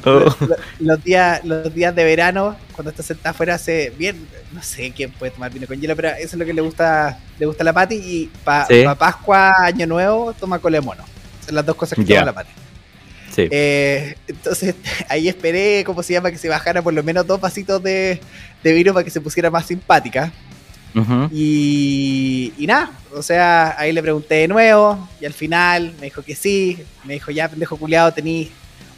Oh. 0.07 0.35
Los, 0.79 1.03
días, 1.03 1.43
los 1.45 1.73
días 1.73 1.95
de 1.95 2.03
verano, 2.03 2.55
cuando 2.73 2.91
está 2.91 3.01
sentada 3.01 3.31
afuera, 3.31 3.55
hace 3.55 3.91
bien. 3.97 4.27
No 4.51 4.61
sé 4.61 4.91
quién 4.95 5.09
puede 5.11 5.31
tomar 5.31 5.51
vino 5.51 5.65
con 5.65 5.79
hielo, 5.79 5.95
pero 5.95 6.09
eso 6.09 6.27
es 6.27 6.33
lo 6.35 6.45
que 6.45 6.53
le 6.53 6.61
gusta 6.61 7.17
le 7.39 7.45
gusta 7.47 7.63
a 7.63 7.65
la 7.65 7.73
Pati. 7.73 7.95
Y 7.95 8.31
para 8.43 8.95
Pascua, 8.95 9.55
Año 9.63 9.87
Nuevo, 9.87 10.33
toma 10.33 10.59
cole 10.59 10.79
mono. 10.79 11.03
Son 11.43 11.55
las 11.55 11.65
dos 11.65 11.75
cosas 11.75 11.97
que 11.97 12.05
toma 12.05 12.25
la 12.25 12.33
Pati. 12.33 12.51
Eh, 13.37 14.15
entonces 14.27 14.75
ahí 15.09 15.27
esperé, 15.27 15.83
¿cómo 15.85 16.03
se 16.03 16.13
llama? 16.13 16.31
Que 16.31 16.37
se 16.37 16.49
bajara 16.49 16.81
por 16.81 16.93
lo 16.93 17.03
menos 17.03 17.25
dos 17.25 17.39
pasitos 17.39 17.81
de, 17.81 18.19
de 18.63 18.73
vino 18.73 18.93
para 18.93 19.03
que 19.03 19.09
se 19.09 19.21
pusiera 19.21 19.49
más 19.49 19.65
simpática 19.65 20.31
y, 21.31 22.53
nada, 22.59 22.91
o 23.13 23.21
sea, 23.21 23.75
ahí 23.77 23.91
le 23.91 24.01
pregunté 24.01 24.35
de 24.35 24.47
nuevo 24.47 25.09
y 25.19 25.25
al 25.25 25.33
final 25.33 25.93
me 25.99 26.05
dijo 26.05 26.21
que 26.21 26.35
sí. 26.35 26.79
Me 27.03 27.13
dijo, 27.13 27.31
ya, 27.31 27.49
pendejo 27.49 27.77
culiado, 27.77 28.13
tení 28.13 28.49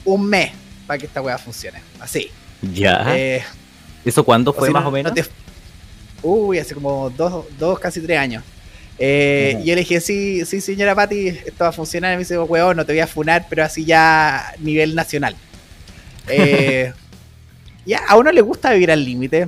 un 0.05 0.25
mes 0.25 0.51
para 0.85 0.97
que 0.99 1.07
esta 1.07 1.21
weá 1.21 1.37
funcione. 1.37 1.81
Así. 1.99 2.29
Ya. 2.61 3.03
Eh, 3.15 3.43
¿Eso 4.05 4.23
cuándo 4.23 4.53
fue 4.53 4.69
más 4.69 4.85
o 4.85 4.91
menos? 4.91 5.13
Uy, 6.21 6.59
hace 6.59 6.73
como 6.73 7.09
dos, 7.09 7.45
dos, 7.57 7.79
casi 7.79 7.99
tres 8.01 8.19
años. 8.19 8.43
Eh, 8.99 9.59
y 9.61 9.67
yo 9.67 9.75
le 9.75 9.81
dije, 9.81 10.01
sí, 10.01 10.43
sí, 10.45 10.61
señora 10.61 10.95
Patti, 10.95 11.27
esto 11.27 11.63
va 11.63 11.69
a 11.69 11.73
funcionar. 11.73 12.13
Y 12.13 12.15
me 12.15 12.19
dice, 12.19 12.37
weón, 12.39 12.77
no 12.77 12.85
te 12.85 12.93
voy 12.93 13.01
a 13.01 13.07
funar, 13.07 13.45
pero 13.49 13.63
así 13.63 13.85
ya 13.85 14.49
a 14.49 14.55
nivel 14.59 14.95
nacional. 14.95 15.35
Eh, 16.29 16.91
ya, 17.85 18.01
a 18.05 18.17
uno 18.17 18.33
le 18.33 18.41
gusta 18.41 18.73
vivir 18.73 18.91
al 18.91 19.05
límite. 19.05 19.47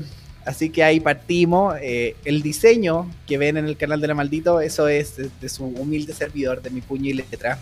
Así 0.49 0.71
que 0.71 0.83
ahí 0.83 0.99
partimos. 0.99 1.75
Eh, 1.79 2.15
el 2.25 2.41
diseño 2.41 3.07
que 3.27 3.37
ven 3.37 3.57
en 3.57 3.65
el 3.65 3.77
canal 3.77 4.01
de 4.01 4.07
la 4.07 4.15
Maldito, 4.15 4.61
eso 4.61 4.87
es 4.87 5.15
de, 5.39 5.47
su 5.47 5.63
humilde 5.63 6.11
servidor, 6.11 6.59
de 6.63 6.71
mi 6.71 6.81
puño 6.81 7.07
y 7.11 7.13
letra. 7.13 7.59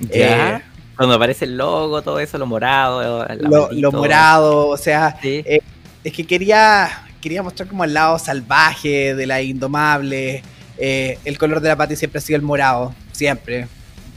Ya. 0.00 0.56
Eh, 0.56 0.62
Cuando 0.96 1.16
aparece 1.16 1.44
el 1.44 1.58
logo, 1.58 2.00
todo 2.00 2.18
eso, 2.18 2.38
lo 2.38 2.46
morado. 2.46 3.26
Lo, 3.72 3.92
morado, 3.92 4.68
o 4.68 4.76
sea, 4.78 5.18
eh, 5.22 5.60
es 6.02 6.12
que 6.14 6.24
quería, 6.24 6.88
quería 7.20 7.42
mostrar 7.42 7.68
como 7.68 7.84
el 7.84 7.92
lado 7.92 8.18
salvaje 8.18 9.14
de 9.14 9.26
la 9.26 9.42
indomable. 9.42 10.42
el 10.78 11.38
color 11.38 11.60
de 11.60 11.68
la 11.68 11.76
pati 11.76 11.94
siempre 11.94 12.20
ha 12.20 12.22
sido 12.22 12.38
el 12.38 12.42
morado, 12.42 12.94
siempre. 13.12 13.68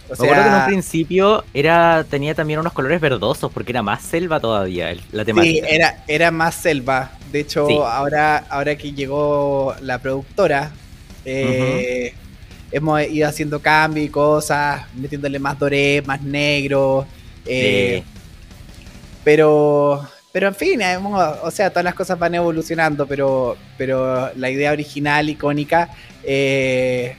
O 0.09 0.15
sea, 0.15 0.23
Me 0.23 0.31
acuerdo 0.31 0.43
que 0.43 0.55
en 0.55 0.61
un 0.61 0.65
principio 0.67 1.43
era, 1.53 2.05
tenía 2.09 2.33
también 2.33 2.61
unos 2.61 2.71
colores 2.71 3.01
verdosos 3.01 3.51
porque 3.51 3.73
era 3.73 3.83
más 3.83 4.01
selva 4.01 4.39
todavía 4.39 4.95
la 5.11 5.25
temática. 5.25 5.67
Sí, 5.67 5.75
era, 5.75 6.03
era 6.07 6.31
más 6.31 6.55
selva. 6.55 7.18
De 7.31 7.41
hecho, 7.41 7.85
ahora, 7.85 8.45
ahora 8.49 8.75
que 8.75 8.91
llegó 8.91 9.75
la 9.81 9.99
productora, 9.99 10.71
eh, 11.25 12.13
hemos 12.71 13.01
ido 13.03 13.27
haciendo 13.27 13.61
cambios 13.61 14.07
y 14.07 14.09
cosas, 14.09 14.85
metiéndole 14.95 15.37
más 15.37 15.59
doré, 15.59 16.01
más 16.05 16.21
negro. 16.23 17.05
Eh, 17.45 18.03
pero, 19.23 20.07
pero 20.31 20.47
en 20.47 20.55
fin, 20.55 20.79
o 20.81 21.51
sea, 21.51 21.69
todas 21.69 21.83
las 21.83 21.93
cosas 21.93 22.17
van 22.17 22.33
evolucionando, 22.33 23.05
pero, 23.05 23.55
pero 23.77 24.31
la 24.35 24.49
idea 24.49 24.71
original, 24.71 25.29
icónica, 25.29 25.89
eh, 26.23 27.15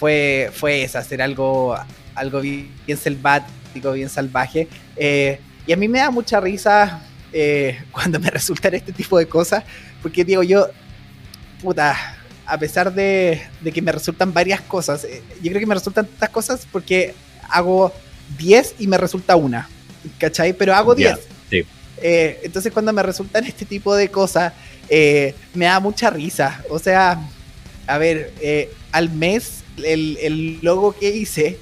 fue, 0.00 0.50
fue 0.52 0.82
esa, 0.82 0.98
hacer 0.98 1.22
algo, 1.22 1.76
algo 2.16 2.40
bien, 2.40 2.96
selvático, 3.00 3.92
bien 3.92 4.08
salvaje. 4.08 4.66
y 4.98 5.72
a 5.72 5.76
mí 5.76 5.86
me 5.86 6.00
da 6.00 6.10
mucha 6.10 6.40
risa 6.40 7.02
eh, 7.32 7.78
cuando 7.92 8.18
me 8.20 8.30
resultan 8.30 8.74
este 8.74 8.92
tipo 8.92 9.18
de 9.18 9.26
cosas, 9.26 9.64
porque 10.02 10.24
digo 10.24 10.42
yo, 10.42 10.68
puta, 11.62 11.96
a 12.46 12.58
pesar 12.58 12.92
de, 12.92 13.42
que 13.72 13.82
me 13.82 13.92
resultan 13.92 14.32
varias 14.32 14.60
cosas, 14.62 15.04
eh, 15.04 15.22
yo 15.42 15.50
creo 15.50 15.60
que 15.60 15.66
me 15.66 15.74
resultan 15.74 16.06
tantas 16.06 16.30
cosas 16.30 16.66
porque 16.70 17.14
hago 17.50 17.92
10 18.38 18.76
y 18.78 18.86
me 18.86 18.96
resulta 18.96 19.36
una, 19.36 19.68
¿cachai? 20.18 20.52
Pero 20.52 20.74
hago 20.74 20.94
10. 20.94 21.18
Eh, 22.00 22.42
entonces 22.44 22.72
cuando 22.72 22.92
me 22.92 23.02
resultan 23.02 23.44
este 23.44 23.64
tipo 23.64 23.96
de 23.96 24.08
cosas, 24.08 24.52
me 24.88 25.64
da 25.64 25.80
mucha 25.80 26.10
risa. 26.10 26.62
O 26.70 26.78
sea, 26.78 27.18
a 27.86 27.98
ver, 27.98 28.32
al 28.92 29.10
mes 29.10 29.64
el, 29.84 30.60
logo 30.62 30.92
que 30.92 31.08
hice 31.08 31.58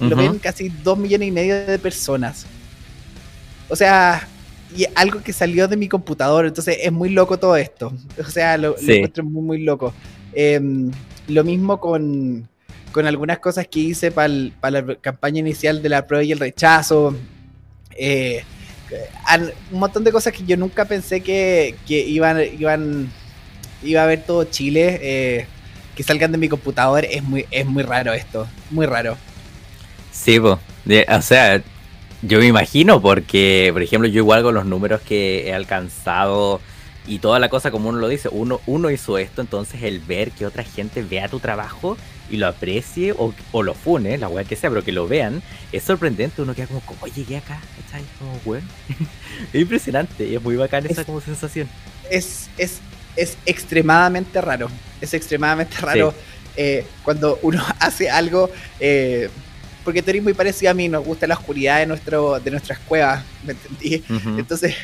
lo 0.00 0.14
ven 0.14 0.38
casi 0.38 0.68
2 0.68 0.98
millones 0.98 1.28
y 1.28 1.30
medio 1.30 1.66
de 1.66 1.78
personas. 1.78 2.44
O 3.70 3.76
sea, 3.76 4.28
y 4.76 4.86
algo 4.94 5.22
que 5.22 5.32
salió 5.32 5.68
de 5.68 5.76
mi 5.76 5.88
computador, 5.88 6.46
entonces 6.46 6.78
es 6.82 6.92
muy 6.92 7.10
loco 7.10 7.38
todo 7.38 7.56
esto. 7.56 7.92
O 8.18 8.24
sea, 8.24 8.56
lo, 8.56 8.76
encuentro 8.78 9.24
muy, 9.24 9.42
muy 9.42 9.62
loco. 9.62 9.92
Em, 10.32 10.90
lo 11.28 11.44
mismo 11.44 11.78
con, 11.78 12.48
con, 12.90 13.06
algunas 13.06 13.38
cosas 13.38 13.66
que 13.68 13.80
hice 13.80 14.10
para 14.10 14.28
la 14.70 14.94
campaña 14.96 15.40
inicial 15.40 15.82
de 15.82 15.88
la 15.88 16.06
prueba 16.06 16.24
y 16.24 16.32
el 16.32 16.38
rechazo. 16.38 17.14
Eh, 17.96 18.42
un 19.70 19.78
montón 19.78 20.04
de 20.04 20.12
cosas 20.12 20.32
que 20.32 20.44
yo 20.44 20.56
nunca 20.56 20.84
pensé 20.84 21.20
que, 21.20 21.74
que 21.86 22.00
iban, 22.00 22.38
iban, 22.58 23.10
iba 23.82 24.02
a 24.02 24.06
ver 24.06 24.24
todo 24.24 24.44
Chile. 24.44 24.98
Eh, 25.02 25.46
que 25.94 26.02
salgan 26.02 26.32
de 26.32 26.38
mi 26.38 26.48
computador 26.48 27.04
es 27.04 27.22
muy, 27.22 27.46
es 27.50 27.66
muy 27.66 27.82
raro 27.82 28.12
esto. 28.12 28.46
Muy 28.70 28.86
raro. 28.86 29.16
Sí, 30.10 30.38
o 30.38 30.58
sea, 31.22 31.62
yo 32.22 32.38
me 32.38 32.46
imagino 32.46 33.02
porque, 33.02 33.70
por 33.72 33.82
ejemplo, 33.82 34.08
yo 34.08 34.18
igual 34.18 34.42
con 34.42 34.54
los 34.54 34.64
números 34.64 35.00
que 35.00 35.48
he 35.48 35.54
alcanzado 35.54 36.60
y 37.06 37.18
toda 37.18 37.40
la 37.40 37.48
cosa 37.48 37.70
como 37.72 37.88
uno 37.88 37.98
lo 37.98 38.08
dice, 38.08 38.28
uno, 38.30 38.60
uno 38.66 38.90
hizo 38.90 39.18
esto, 39.18 39.40
entonces 39.40 39.82
el 39.82 39.98
ver 39.98 40.30
que 40.30 40.46
otra 40.46 40.62
gente 40.62 41.02
vea 41.02 41.28
tu 41.28 41.40
trabajo 41.40 41.96
y 42.30 42.36
lo 42.36 42.46
aprecie 42.46 43.12
o, 43.12 43.34
o 43.50 43.62
lo 43.62 43.74
fune, 43.74 44.16
la 44.18 44.28
weá 44.28 44.44
que 44.44 44.54
sea, 44.54 44.70
pero 44.70 44.84
que 44.84 44.92
lo 44.92 45.08
vean, 45.08 45.42
es 45.72 45.82
sorprendente. 45.82 46.40
Uno 46.40 46.54
queda 46.54 46.68
como, 46.68 46.80
¿cómo 46.80 47.06
llegué 47.06 47.36
acá? 47.36 47.60
¿Cachai? 47.84 48.04
Como, 48.18 48.40
weón. 48.44 48.66
es 49.52 49.60
impresionante 49.60 50.26
y 50.26 50.36
es 50.36 50.42
muy 50.42 50.56
bacán 50.56 50.86
esa 50.86 51.04
como 51.04 51.20
sensación. 51.20 51.68
Es, 52.08 52.48
es, 52.56 52.78
es 53.16 53.36
extremadamente 53.44 54.40
raro. 54.40 54.68
Es 55.00 55.12
extremadamente 55.12 55.76
raro 55.78 56.14
eh, 56.56 56.86
cuando 57.02 57.38
uno 57.42 57.62
hace 57.80 58.08
algo. 58.08 58.48
Eh, 58.80 59.28
porque 59.84 60.02
tú 60.02 60.10
eres 60.10 60.22
muy 60.22 60.34
parecido 60.34 60.70
a 60.70 60.74
mí, 60.74 60.88
nos 60.88 61.04
gusta 61.04 61.26
la 61.26 61.34
oscuridad 61.34 61.78
de, 61.80 61.86
nuestro, 61.86 62.38
de 62.40 62.50
nuestras 62.50 62.78
cuevas, 62.80 63.24
¿me 63.44 63.52
entendí? 63.52 64.04
Entonces, 64.38 64.74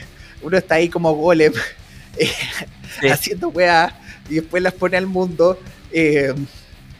uno 0.42 0.56
está 0.56 0.76
ahí 0.76 0.88
como 0.88 1.14
golem, 1.14 1.52
eh, 2.18 3.10
haciendo 3.10 3.48
weas 3.48 3.92
y 4.28 4.36
después 4.36 4.62
las 4.62 4.74
pone 4.74 4.96
al 4.96 5.06
mundo. 5.06 5.58
Eh, 5.92 6.34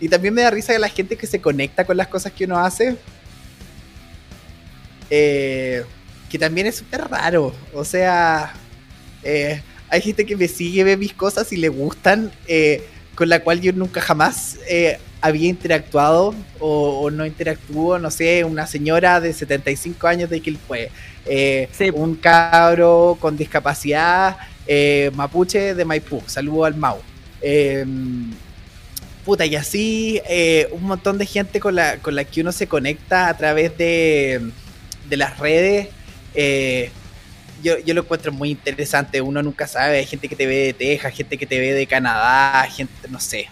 y 0.01 0.09
también 0.09 0.35
me 0.35 0.43
da 0.43 0.51
risa 0.51 0.73
que 0.73 0.79
la 0.79 0.89
gente 0.89 1.17
que 1.17 1.27
se 1.27 1.41
conecta 1.41 1.85
con 1.85 1.97
las 1.97 2.09
cosas 2.09 2.33
que 2.33 2.45
uno 2.45 2.59
hace. 2.59 2.97
Eh, 5.11 5.85
que 6.31 6.39
también 6.39 6.67
es 6.67 6.77
súper 6.77 7.09
raro. 7.09 7.55
O 7.73 7.85
sea, 7.85 8.53
hay 9.91 10.01
gente 10.03 10.25
que 10.25 10.37
me 10.37 10.47
sigue, 10.47 10.85
ve 10.85 10.97
mis 10.97 11.15
cosas 11.15 11.53
y 11.53 11.57
le 11.57 11.69
gustan, 11.69 12.31
con 13.15 13.29
la 13.29 13.41
cual 13.41 13.61
yo 13.61 13.73
nunca 13.73 14.01
jamás 14.01 14.59
había 15.21 15.49
interactuado 15.49 16.35
o, 16.61 17.11
no 17.11 17.27
interactuó, 17.27 17.99
no 17.99 18.11
sé, 18.11 18.45
una 18.45 18.67
señora 18.67 19.21
de 19.21 19.33
75 19.33 20.07
años 20.07 20.31
de 20.31 20.41
que 20.41 20.55
fue, 20.55 20.91
eh, 21.27 21.69
un 21.95 22.15
cabro 22.17 23.17
con 23.21 23.37
discapacidad 23.37 24.37
eh, 24.67 25.11
mapuche 25.15 25.75
de 25.75 25.85
Maipú, 25.85 26.23
saludo 26.27 26.65
al 26.65 26.77
Mau. 26.77 27.01
Em, 27.41 28.33
puta, 29.25 29.47
y 29.47 29.57
así 29.57 30.21
eh, 30.29 30.69
un 30.73 30.85
montón 30.85 31.19
de 31.19 31.27
gente 31.27 31.61
con 31.61 31.75
la, 31.75 31.99
con 31.99 32.15
la 32.15 32.25
que 32.25 32.41
uno 32.41 32.53
se 32.53 32.67
conecta 32.67 33.29
a 33.29 33.37
través 33.37 33.77
de, 33.77 34.51
de 35.09 35.17
las 35.17 35.39
redes. 35.39 35.89
Yo, 37.61 37.77
yo, 37.81 37.93
lo 37.93 38.03
encuentro 38.03 38.31
muy 38.31 38.51
interesante. 38.51 39.21
Uno 39.21 39.43
nunca 39.43 39.67
sabe. 39.67 39.99
Hay 39.99 40.07
gente 40.07 40.29
que 40.29 40.37
te 40.37 40.47
ve 40.47 40.67
de 40.67 40.73
Texas, 40.75 41.13
gente 41.13 41.37
que 41.37 41.45
te 41.45 41.59
ve 41.59 41.73
de 41.73 41.89
Canadá, 41.89 42.63
gente, 42.71 43.09
no 43.09 43.19
sé 43.19 43.49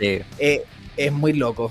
es 0.97 1.13
muy 1.13 1.33
loco. 1.33 1.71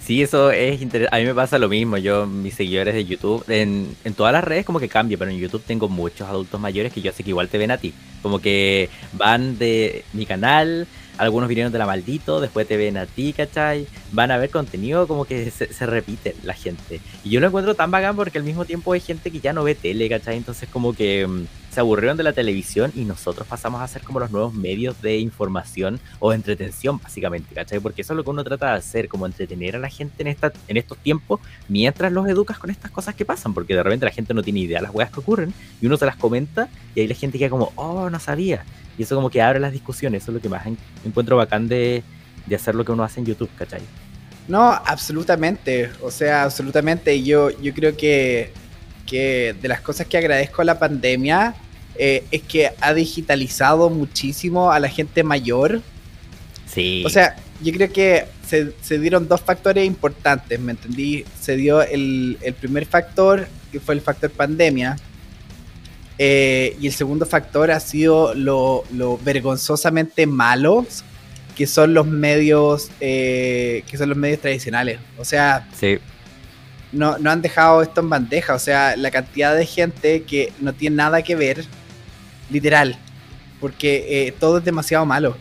Sí, 0.00 0.22
eso 0.22 0.52
es 0.52 0.80
interesante. 0.80 1.16
A 1.16 1.18
mí 1.18 1.26
me 1.26 1.34
pasa 1.34 1.58
lo 1.58 1.68
mismo. 1.68 1.96
Yo, 1.96 2.26
mis 2.26 2.54
seguidores 2.54 2.94
de 2.94 3.04
YouTube, 3.04 3.44
en, 3.48 3.96
en, 4.04 4.14
todas 4.14 4.32
las 4.32 4.44
redes 4.44 4.64
como 4.64 4.78
que 4.78 4.88
cambia, 4.88 5.18
pero 5.18 5.32
en 5.32 5.38
YouTube 5.38 5.64
tengo 5.66 5.88
muchos 5.88 6.28
adultos 6.28 6.60
mayores 6.60 6.92
que 6.92 7.02
yo 7.02 7.12
sé 7.12 7.24
que 7.24 7.30
igual 7.30 7.48
te 7.48 7.58
ven 7.58 7.72
a 7.72 7.78
ti. 7.78 7.92
Como 8.22 8.38
que 8.38 8.88
van 9.14 9.58
de 9.58 10.04
mi 10.12 10.24
canal 10.24 10.86
algunos 11.18 11.48
vinieron 11.48 11.72
de 11.72 11.78
la 11.78 11.86
maldito, 11.86 12.40
después 12.40 12.66
te 12.66 12.76
ven 12.76 12.96
a 12.96 13.06
ti, 13.06 13.32
¿cachai? 13.32 13.86
Van 14.12 14.30
a 14.30 14.38
ver 14.38 14.50
contenido 14.50 15.06
como 15.06 15.24
que 15.24 15.50
se, 15.50 15.86
repite 15.86 16.36
la 16.42 16.54
gente. 16.54 17.00
Y 17.24 17.30
yo 17.30 17.40
lo 17.40 17.46
encuentro 17.46 17.74
tan 17.74 17.90
bacán 17.90 18.16
porque 18.16 18.38
al 18.38 18.44
mismo 18.44 18.64
tiempo 18.64 18.92
hay 18.92 19.00
gente 19.00 19.30
que 19.30 19.40
ya 19.40 19.52
no 19.52 19.64
ve 19.64 19.74
tele, 19.74 20.08
¿cachai? 20.08 20.36
Entonces 20.36 20.68
como 20.68 20.94
que 20.94 21.26
mm, 21.26 21.44
se 21.76 21.80
aburrieron 21.80 22.16
de 22.16 22.22
la 22.22 22.32
televisión 22.32 22.90
y 22.94 23.04
nosotros 23.04 23.46
pasamos 23.46 23.82
a 23.82 23.86
ser 23.86 24.00
como 24.00 24.18
los 24.18 24.30
nuevos 24.30 24.54
medios 24.54 25.02
de 25.02 25.18
información 25.18 26.00
o 26.20 26.30
de 26.30 26.36
entretención, 26.36 26.98
básicamente, 26.98 27.54
¿cachai? 27.54 27.80
Porque 27.80 28.00
eso 28.00 28.14
es 28.14 28.16
lo 28.16 28.24
que 28.24 28.30
uno 28.30 28.42
trata 28.42 28.70
de 28.70 28.78
hacer, 28.78 29.10
como 29.10 29.26
entretener 29.26 29.76
a 29.76 29.78
la 29.78 29.90
gente 29.90 30.22
en, 30.22 30.28
esta, 30.28 30.54
en 30.68 30.78
estos 30.78 30.96
tiempos 30.96 31.38
mientras 31.68 32.10
los 32.12 32.26
educas 32.28 32.58
con 32.58 32.70
estas 32.70 32.90
cosas 32.90 33.14
que 33.14 33.26
pasan, 33.26 33.52
porque 33.52 33.74
de 33.74 33.82
repente 33.82 34.06
la 34.06 34.10
gente 34.10 34.32
no 34.32 34.42
tiene 34.42 34.60
idea 34.60 34.78
de 34.78 34.84
las 34.84 34.94
weas 34.94 35.10
que 35.10 35.20
ocurren 35.20 35.52
y 35.78 35.84
uno 35.84 35.98
se 35.98 36.06
las 36.06 36.16
comenta 36.16 36.70
y 36.94 37.00
ahí 37.00 37.08
la 37.08 37.14
gente 37.14 37.38
queda 37.38 37.50
como, 37.50 37.70
oh, 37.74 38.08
no 38.08 38.18
sabía. 38.20 38.64
Y 38.96 39.02
eso 39.02 39.14
como 39.14 39.28
que 39.28 39.42
abre 39.42 39.60
las 39.60 39.72
discusiones, 39.72 40.22
eso 40.22 40.30
es 40.30 40.36
lo 40.36 40.40
que 40.40 40.48
más 40.48 40.66
encuentro 41.04 41.36
bacán 41.36 41.68
de, 41.68 42.02
hacer 42.54 42.74
lo 42.74 42.86
que 42.86 42.92
uno 42.92 43.04
hace 43.04 43.20
en 43.20 43.26
YouTube, 43.26 43.50
¿cachai? 43.58 43.82
No, 44.48 44.62
absolutamente, 44.62 45.90
o 46.00 46.10
sea, 46.10 46.44
absolutamente. 46.44 47.22
Yo, 47.22 47.50
yo 47.60 47.74
creo 47.74 47.94
que, 47.98 48.54
que 49.04 49.54
de 49.60 49.68
las 49.68 49.82
cosas 49.82 50.06
que 50.06 50.16
agradezco 50.16 50.62
a 50.62 50.64
la 50.64 50.78
pandemia 50.78 51.54
eh, 51.98 52.24
es 52.30 52.42
que 52.42 52.72
ha 52.80 52.94
digitalizado 52.94 53.90
muchísimo 53.90 54.70
a 54.72 54.80
la 54.80 54.88
gente 54.88 55.22
mayor. 55.22 55.80
Sí. 56.66 57.02
O 57.06 57.10
sea, 57.10 57.36
yo 57.62 57.72
creo 57.72 57.92
que 57.92 58.26
se, 58.46 58.98
dieron 58.98 59.28
dos 59.28 59.40
factores 59.40 59.86
importantes, 59.86 60.60
¿me 60.60 60.72
entendí? 60.72 61.24
Se 61.40 61.56
dio 61.56 61.82
el, 61.82 62.38
el 62.42 62.54
primer 62.54 62.86
factor, 62.86 63.48
que 63.72 63.80
fue 63.80 63.94
el 63.94 64.00
factor 64.00 64.30
pandemia, 64.30 64.96
eh, 66.18 66.76
y 66.80 66.86
el 66.86 66.92
segundo 66.92 67.26
factor 67.26 67.70
ha 67.70 67.80
sido 67.80 68.34
lo, 68.34 68.84
vergonzosamente 69.22 70.26
malos 70.26 71.04
que 71.54 71.66
son 71.66 71.94
los 71.94 72.06
medios 72.06 72.90
eh, 73.00 73.82
que 73.88 73.96
son 73.96 74.10
los 74.10 74.18
medios 74.18 74.40
tradicionales. 74.40 74.98
O 75.18 75.24
sea, 75.24 75.68
no, 76.92 77.18
no 77.18 77.30
han 77.30 77.42
dejado 77.42 77.82
esto 77.82 78.00
en 78.00 78.10
bandeja. 78.10 78.54
O 78.54 78.58
sea, 78.58 78.96
la 78.96 79.10
cantidad 79.10 79.56
de 79.56 79.64
gente 79.64 80.22
que 80.24 80.52
no 80.60 80.74
tiene 80.74 80.96
nada 80.96 81.22
que 81.22 81.34
ver, 81.34 81.64
literal, 82.50 82.96
porque 83.60 84.26
eh, 84.26 84.32
todo 84.32 84.58
es 84.58 84.64
demasiado 84.64 85.04
malo. 85.06 85.36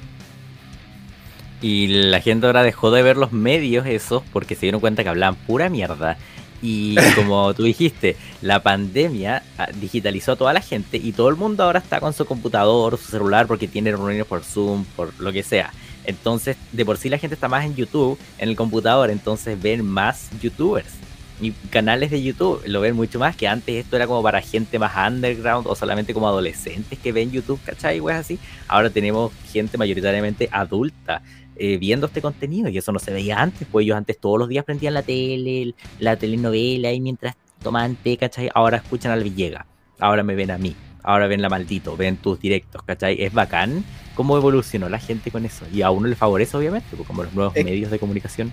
Y 1.62 1.88
la 1.88 2.22
gente 2.22 2.46
ahora 2.46 2.64
dejó 2.64 2.92
de 2.92 3.02
ver 3.02 3.18
los 3.18 3.32
medios 3.32 3.86
esos 3.86 4.24
porque 4.34 4.56
se 4.56 4.62
dieron 4.62 4.82
cuenta 4.82 5.04
que 5.04 5.10
hablaban 5.10 5.36
pura 5.36 5.70
mierda 5.70 6.18
y 6.62 6.96
como 7.16 7.54
tú 7.54 7.64
dijiste, 7.64 8.18
la 8.42 8.62
pandemia 8.62 9.44
ah, 9.58 9.68
digitalizó 9.80 10.34
a 10.34 10.36
toda 10.36 10.54
la 10.54 10.62
gente 10.62 10.98
y 10.98 11.12
todo 11.12 11.30
el 11.30 11.36
mundo 11.36 11.64
ahora 11.64 11.80
está 11.80 12.00
con 12.00 12.14
su 12.14 12.26
computador, 12.26 12.98
su 12.98 13.12
celular, 13.12 13.48
porque 13.48 13.68
tiene 13.68 13.92
reuniones 13.92 14.26
por 14.26 14.44
Zoom, 14.44 14.86
por 14.96 15.14
lo 15.20 15.32
que 15.32 15.44
sea. 15.44 15.72
Entonces, 16.06 16.58
de 16.72 16.86
por 16.86 16.98
sí 16.98 17.10
la 17.10 17.18
gente 17.18 17.34
está 17.34 17.48
más 17.48 17.66
en 17.66 17.76
YouTube, 17.76 18.20
en 18.38 18.50
el 18.50 18.56
computador, 18.56 19.10
entonces 19.10 19.60
ven 19.60 19.84
más 19.86 20.30
YouTubers 20.42 21.05
y 21.42 21.52
canales 21.70 22.12
de 22.12 22.22
YouTube. 22.22 22.62
Lo 22.66 22.82
ven 22.82 22.96
mucho 22.96 23.20
más 23.20 23.36
que 23.36 23.48
antes 23.48 23.76
esto 23.76 23.96
era 23.96 24.08
como 24.08 24.24
para 24.24 24.42
gente 24.42 24.80
más 24.80 24.94
underground 24.96 25.68
o 25.68 25.76
solamente 25.76 26.14
como 26.14 26.28
adolescentes 26.28 26.98
que 27.00 27.12
ven 27.12 27.32
YouTube, 27.32 27.60
¿cachai? 27.64 28.00
Pues 28.00 28.16
así. 28.16 28.40
Ahora 28.68 28.90
tenemos 28.90 29.32
gente 29.52 29.78
mayoritariamente 29.78 30.50
adulta 30.52 31.22
eh, 31.58 31.78
viendo 31.78 32.08
este 32.08 32.22
contenido 32.22 32.68
y 32.68 32.78
eso 32.78 32.92
no 32.92 33.00
se 33.00 33.14
veía 33.14 33.42
antes, 33.42 33.66
pues 33.72 33.86
ellos 33.86 33.96
antes 33.96 34.20
todos 34.20 34.38
los 34.38 34.50
días 34.50 34.66
prendían 34.66 34.94
la 34.94 35.04
tele, 35.04 35.74
la 36.00 36.18
telenovela 36.18 36.92
y 36.92 37.00
mientras 37.00 37.36
tomaban 37.64 37.96
té, 37.96 38.18
¿cachai? 38.18 38.50
Ahora 38.54 38.78
escuchan 38.78 39.14
al 39.14 39.24
Villega, 39.24 39.66
ahora 40.00 40.22
me 40.22 40.36
ven 40.36 40.52
a 40.52 40.58
mí, 40.58 40.76
ahora 41.02 41.28
ven 41.28 41.42
la 41.42 41.48
maldito, 41.48 41.96
ven 41.96 42.18
tus 42.18 42.42
directos, 42.42 42.84
¿cachai? 42.84 43.24
Es 43.24 43.32
bacán 43.32 43.86
cómo 44.16 44.36
evolucionó 44.36 44.90
la 44.90 45.00
gente 45.00 45.32
con 45.32 45.46
eso 45.46 45.66
y 45.72 45.82
a 45.82 45.92
uno 45.92 46.10
le 46.10 46.18
favorece 46.18 46.58
obviamente, 46.58 46.94
pues, 46.94 47.08
como 47.08 47.24
los 47.24 47.34
nuevos 47.34 47.54
medios 47.56 47.90
de 47.90 48.00
comunicación. 48.00 48.52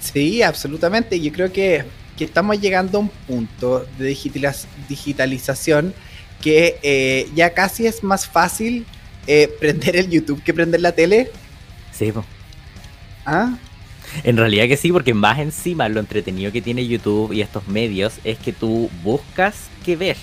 Sí, 0.00 0.42
absolutamente, 0.42 1.20
yo 1.20 1.32
creo 1.32 1.52
que, 1.52 1.84
que 2.16 2.24
estamos 2.24 2.60
llegando 2.60 2.98
a 2.98 3.00
un 3.00 3.08
punto 3.08 3.86
de 3.98 4.16
digitalización 4.88 5.94
que 6.40 6.78
eh, 6.82 7.28
ya 7.34 7.54
casi 7.54 7.86
es 7.86 8.02
más 8.02 8.26
fácil 8.26 8.86
eh, 9.26 9.48
prender 9.58 9.96
el 9.96 10.10
YouTube 10.10 10.42
que 10.42 10.52
prender 10.52 10.80
la 10.80 10.92
tele 10.92 11.30
Sí, 11.94 12.12
¿Ah? 13.24 13.56
En 14.24 14.36
realidad 14.36 14.66
que 14.66 14.76
sí, 14.76 14.92
porque 14.92 15.14
más 15.14 15.38
encima 15.38 15.88
lo 15.88 16.00
entretenido 16.00 16.52
que 16.52 16.60
tiene 16.60 16.86
YouTube 16.86 17.32
y 17.32 17.40
estos 17.40 17.66
medios 17.68 18.14
es 18.24 18.38
que 18.38 18.52
tú 18.52 18.90
buscas 19.02 19.68
qué 19.84 19.96
ver. 19.96 20.16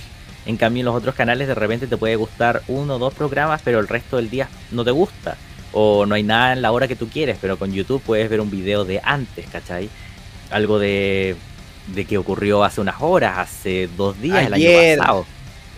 En 0.45 0.57
cambio, 0.57 0.81
en 0.81 0.85
los 0.85 0.95
otros 0.95 1.15
canales 1.15 1.47
de 1.47 1.55
repente 1.55 1.87
te 1.87 1.97
puede 1.97 2.15
gustar 2.15 2.61
uno 2.67 2.95
o 2.95 2.99
dos 2.99 3.13
programas, 3.13 3.61
pero 3.63 3.79
el 3.79 3.87
resto 3.87 4.17
del 4.17 4.29
día 4.29 4.49
no 4.71 4.83
te 4.83 4.91
gusta. 4.91 5.37
O 5.71 6.05
no 6.05 6.15
hay 6.15 6.23
nada 6.23 6.53
en 6.53 6.61
la 6.61 6.71
hora 6.71 6.87
que 6.87 6.95
tú 6.95 7.07
quieres, 7.07 7.37
pero 7.39 7.57
con 7.57 7.71
YouTube 7.71 8.01
puedes 8.01 8.29
ver 8.29 8.41
un 8.41 8.51
video 8.51 8.83
de 8.83 8.99
antes, 9.03 9.45
¿cachai? 9.49 9.89
Algo 10.49 10.79
de, 10.79 11.37
de 11.87 12.05
que 12.05 12.17
ocurrió 12.17 12.63
hace 12.63 12.81
unas 12.81 12.95
horas, 12.99 13.37
hace 13.37 13.89
dos 13.97 14.19
días, 14.21 14.45
el 14.45 14.53
año 14.53 14.69
pasado. 14.97 15.25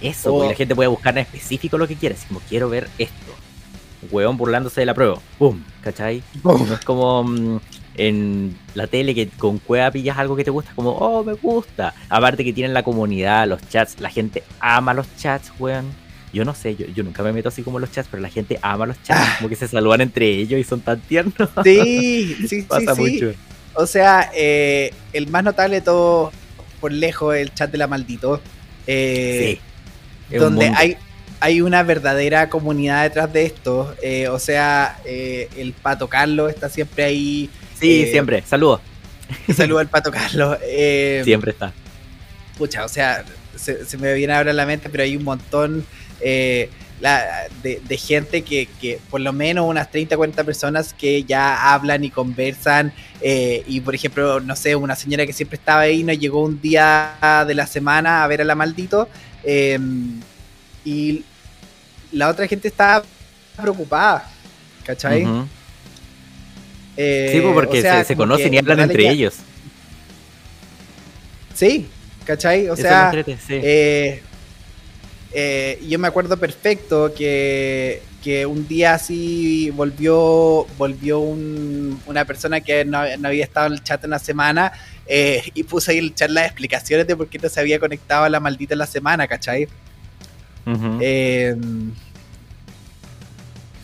Eso, 0.02 0.32
porque 0.32 0.50
la 0.50 0.56
gente 0.56 0.76
puede 0.76 0.90
buscar 0.90 1.14
en 1.18 1.20
específico 1.20 1.78
lo 1.78 1.88
que 1.88 1.96
quiere. 1.96 2.16
como 2.28 2.42
quiero 2.42 2.70
ver 2.70 2.90
esto 2.98 3.34
huevón 4.12 4.38
burlándose 4.38 4.82
de 4.82 4.86
la 4.86 4.94
prueba. 4.94 5.20
¡Pum! 5.38 5.62
¿Cachai? 5.82 6.24
No 6.44 6.74
es 6.74 6.80
como 6.86 7.24
mm, 7.24 7.60
en 7.96 8.58
la 8.74 8.88
tele 8.88 9.14
que 9.16 9.28
con 9.30 9.60
cueva 9.60 9.92
pillas 9.92 10.18
algo 10.18 10.36
que 10.36 10.44
te 10.44 10.52
gusta, 10.52 10.72
como, 10.76 10.92
oh, 10.92 11.24
me 11.24 11.34
gusta. 11.34 11.94
Aparte 12.10 12.44
que 12.44 12.54
tienen 12.54 12.74
la 12.74 12.84
comunidad, 12.84 13.48
los 13.48 13.68
chats, 13.70 14.00
la 14.00 14.10
gente 14.10 14.44
ama 14.60 14.94
los 14.94 15.08
chats, 15.18 15.52
weón. 15.60 15.92
Yo 16.34 16.44
no 16.46 16.56
sé, 16.56 16.76
yo, 16.76 16.88
yo 16.88 17.04
nunca 17.04 17.22
me 17.22 17.32
meto 17.32 17.50
así 17.50 17.62
como 17.62 17.78
los 17.78 17.92
chats, 17.92 18.08
pero 18.10 18.22
la 18.22 18.30
gente 18.30 18.58
ama 18.64 18.88
los 18.88 19.02
chats, 19.04 19.22
ah. 19.22 19.36
como 19.38 19.50
que 19.50 19.56
se 19.56 19.68
saludan 19.68 20.02
entre 20.02 20.28
ellos 20.28 20.60
y 20.60 20.64
son 20.64 20.82
tan 20.82 21.00
tiernos. 21.02 21.50
Sí, 21.64 22.36
sí, 22.48 22.64
Pasa 22.64 22.96
mucho. 22.96 23.34
O 23.76 23.88
sea, 23.88 24.32
eh, 24.36 24.94
el 25.14 25.28
más 25.28 25.44
notable 25.44 25.78
de 25.78 25.82
todo, 25.82 26.32
por 26.80 26.92
lejos, 26.92 27.36
el 27.36 27.54
chat 27.54 27.72
de 27.72 27.78
la 27.78 27.88
maldito. 27.88 28.42
Eh, 28.86 29.60
sí. 30.30 30.38
donde 30.38 30.68
hay 30.76 30.98
hay 31.40 31.62
una 31.62 31.84
verdadera 31.84 32.50
comunidad 32.50 33.04
detrás 33.04 33.32
de 33.34 33.46
esto. 33.46 33.94
Eh, 34.02 34.30
o 34.30 34.40
sea, 34.40 34.98
el 35.06 35.74
Pato 35.74 36.08
Carlos 36.08 36.50
está 36.50 36.70
siempre 36.70 37.04
ahí. 37.04 37.50
Sí, 37.78 38.08
siempre. 38.10 38.44
Saludos. 38.44 38.80
Saludos 39.54 39.82
al 39.82 39.90
Pato 39.90 40.12
Carlos. 40.12 40.58
siempre 41.24 41.52
está. 41.52 41.74
Pucha, 42.58 42.86
o 42.86 42.88
sea, 42.88 43.26
se, 43.56 43.98
me 43.98 44.14
viene 44.14 44.34
ahora 44.34 44.52
a 44.52 44.54
la 44.54 44.66
mente, 44.66 44.90
pero 44.90 45.04
hay 45.04 45.18
un 45.18 45.24
montón. 45.24 45.86
De, 47.02 47.98
gente 47.98 48.44
que, 48.44 49.00
por 49.10 49.22
lo 49.22 49.34
menos 49.34 49.68
unas 49.68 49.90
30, 49.92 50.16
40 50.16 50.44
personas 50.44 50.94
que 50.94 51.24
ya 51.24 51.74
hablan 51.74 52.04
y 52.04 52.10
conversan. 52.10 52.94
Eh, 53.22 53.64
y 53.68 53.82
por 53.82 53.96
ejemplo, 53.96 54.40
no 54.40 54.56
sé, 54.56 54.76
una 54.76 54.96
señora 54.96 55.26
que 55.26 55.34
siempre 55.34 55.58
estaba 55.58 55.82
ahí 55.82 56.04
nos 56.04 56.18
llegó 56.18 56.44
un 56.44 56.62
día 56.62 57.46
de 57.48 57.56
la 57.56 57.68
semana 57.68 58.24
a 58.24 58.28
ver 58.28 58.42
a 58.42 58.46
la 58.46 58.56
maldito. 58.56 59.10
Em, 59.44 60.20
y 60.86 61.24
la 62.12 62.30
otra 62.30 62.48
gente 62.48 62.68
estaba 62.68 63.04
preocupada. 63.62 64.30
¿Cachai? 64.86 65.26
Eh, 66.96 67.30
sí, 67.34 67.42
pues, 67.42 67.54
porque 67.54 68.04
se, 68.06 68.16
conocen 68.16 68.54
y 68.54 68.58
hablan 68.58 68.82
entre 68.82 69.10
ellos. 69.10 69.36
Sí, 71.54 71.88
¿cachai? 72.26 72.70
O 72.70 72.76
sea, 72.76 73.12
eh, 75.34 75.82
yo 75.88 75.98
me 76.00 76.08
acuerdo 76.08 76.38
perfecto 76.38 77.14
que, 77.14 78.02
un 78.48 78.68
día 78.68 78.94
así 78.94 79.70
volvió, 79.72 80.66
volvió 80.78 81.20
una 81.20 82.26
persona 82.26 82.62
que 82.62 82.86
no, 82.86 83.00
había 83.00 83.44
estado 83.44 83.68
en 83.68 83.74
el 83.74 83.84
chat 83.84 84.06
una 84.06 84.20
semana 84.20 84.72
eh, 85.06 85.44
y 85.54 85.64
puso 85.64 85.92
ahí 85.92 85.98
el 85.98 86.16
chat 86.16 86.30
las 86.30 86.46
explicaciones 86.46 87.06
de 87.06 87.18
por 87.18 87.28
qué 87.28 87.38
no 87.40 87.50
se 87.50 87.60
había 87.60 87.80
conectado 87.80 88.24
a 88.24 88.30
la 88.30 88.40
maldita 88.40 88.76
la 88.76 88.86
semana, 88.86 89.28
¿cachai? 89.28 89.68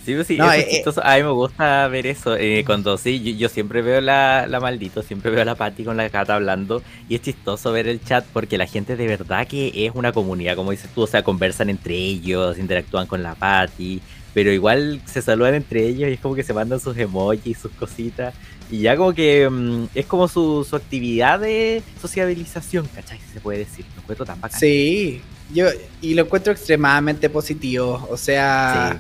Sí, 0.09 0.15
pues 0.15 0.25
sí, 0.25 0.37
eso 0.39 0.89
es 0.89 0.97
eh, 0.97 1.01
A 1.03 1.17
mí 1.17 1.23
me 1.23 1.29
gusta 1.29 1.87
ver 1.87 2.07
eso. 2.07 2.35
Eh, 2.35 2.63
cuando 2.65 2.97
sí, 2.97 3.37
yo, 3.37 3.47
siempre 3.47 3.83
veo 3.83 4.01
la, 4.01 4.47
la 4.47 4.59
maldito, 4.59 5.03
siempre 5.03 5.29
veo 5.29 5.43
a 5.43 5.45
la 5.45 5.53
Patty 5.53 5.83
con 5.83 5.97
la 5.97 6.09
cata 6.09 6.33
hablando. 6.33 6.81
Y 7.07 7.13
es 7.13 7.21
chistoso 7.21 7.71
ver 7.71 7.87
el 7.87 8.03
chat 8.03 8.25
porque 8.33 8.57
la 8.57 8.65
gente 8.65 8.95
de 8.95 9.05
verdad 9.05 9.47
que 9.47 9.71
es 9.85 9.91
una 9.93 10.11
comunidad, 10.11 10.55
como 10.55 10.71
dices 10.71 10.89
tú, 10.95 11.03
o 11.03 11.07
sea, 11.07 11.21
conversan 11.21 11.69
entre 11.69 11.93
ellos, 11.93 12.57
interactúan 12.57 13.05
con 13.05 13.21
la 13.21 13.35
Patty. 13.35 14.01
Pero 14.33 14.51
igual 14.51 14.99
se 15.05 15.21
saludan 15.21 15.53
entre 15.53 15.85
ellos 15.85 16.09
y 16.09 16.13
es 16.13 16.19
como 16.19 16.33
que 16.33 16.41
se 16.41 16.55
mandan 16.55 16.79
sus 16.79 16.97
emojis, 16.97 17.59
sus 17.59 17.71
cositas. 17.73 18.33
Y 18.71 18.79
ya 18.79 18.97
como 18.97 19.13
que 19.13 19.47
mm, 19.47 19.89
es 19.93 20.07
como 20.07 20.27
su, 20.27 20.65
su 20.67 20.75
actividad 20.75 21.39
de 21.39 21.83
sociabilización, 22.01 22.87
¿cachai? 22.95 23.19
Se 23.31 23.39
puede 23.41 23.59
decir. 23.59 23.85
Lo 23.95 24.01
encuentro 24.01 24.25
tan 24.25 24.41
bacán. 24.41 24.59
Sí, 24.59 25.21
yo, 25.53 25.67
y 26.01 26.15
lo 26.15 26.23
encuentro 26.23 26.51
extremadamente 26.51 27.29
positivo. 27.29 28.07
O 28.09 28.17
sea, 28.17 28.99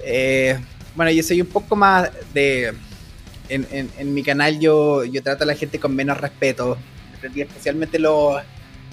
eh, 0.00 0.58
bueno, 0.94 1.10
yo 1.10 1.22
soy 1.22 1.40
un 1.40 1.46
poco 1.46 1.76
más 1.76 2.10
de... 2.34 2.74
En, 3.50 4.12
mi 4.12 4.22
canal 4.22 4.60
yo, 4.60 5.04
yo 5.04 5.22
trato 5.22 5.44
a 5.44 5.46
la 5.46 5.54
gente 5.54 5.80
con 5.80 5.96
menos 5.96 6.18
respeto, 6.18 6.76
especialmente 7.34 7.98
los, 7.98 8.42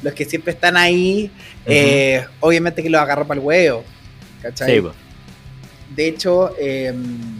los 0.01 0.13
que 0.13 0.23
siempre 0.23 0.53
están 0.53 0.77
ahí, 0.77 1.29
eh, 1.65 2.25
obviamente 2.39 2.81
que 2.81 2.89
los 2.89 3.01
agarro 3.01 3.27
para 3.27 3.39
el 3.39 3.45
huevo, 3.45 3.83
¿cachai? 4.41 4.81
de 5.93 6.07
hecho, 6.07 6.55
em, 6.57 7.37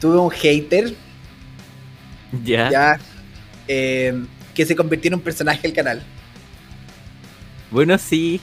tuve 0.00 0.18
un 0.18 0.30
hater, 0.30 0.94
ya, 2.44 2.98
em, 3.66 4.26
que 4.54 4.66
se 4.66 4.76
convirtió 4.76 5.08
en 5.08 5.14
un 5.14 5.20
personaje 5.20 5.62
del 5.62 5.72
canal. 5.72 6.02
Bueno, 7.70 7.98
sí, 7.98 8.40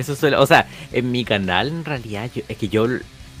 eso 0.00 0.14
suele, 0.14 0.36
o 0.36 0.46
sea, 0.46 0.66
en 0.92 1.10
mi 1.10 1.24
canal 1.24 1.68
en 1.68 1.84
realidad 1.84 2.30
es 2.48 2.56
que 2.56 2.68
yo 2.68 2.86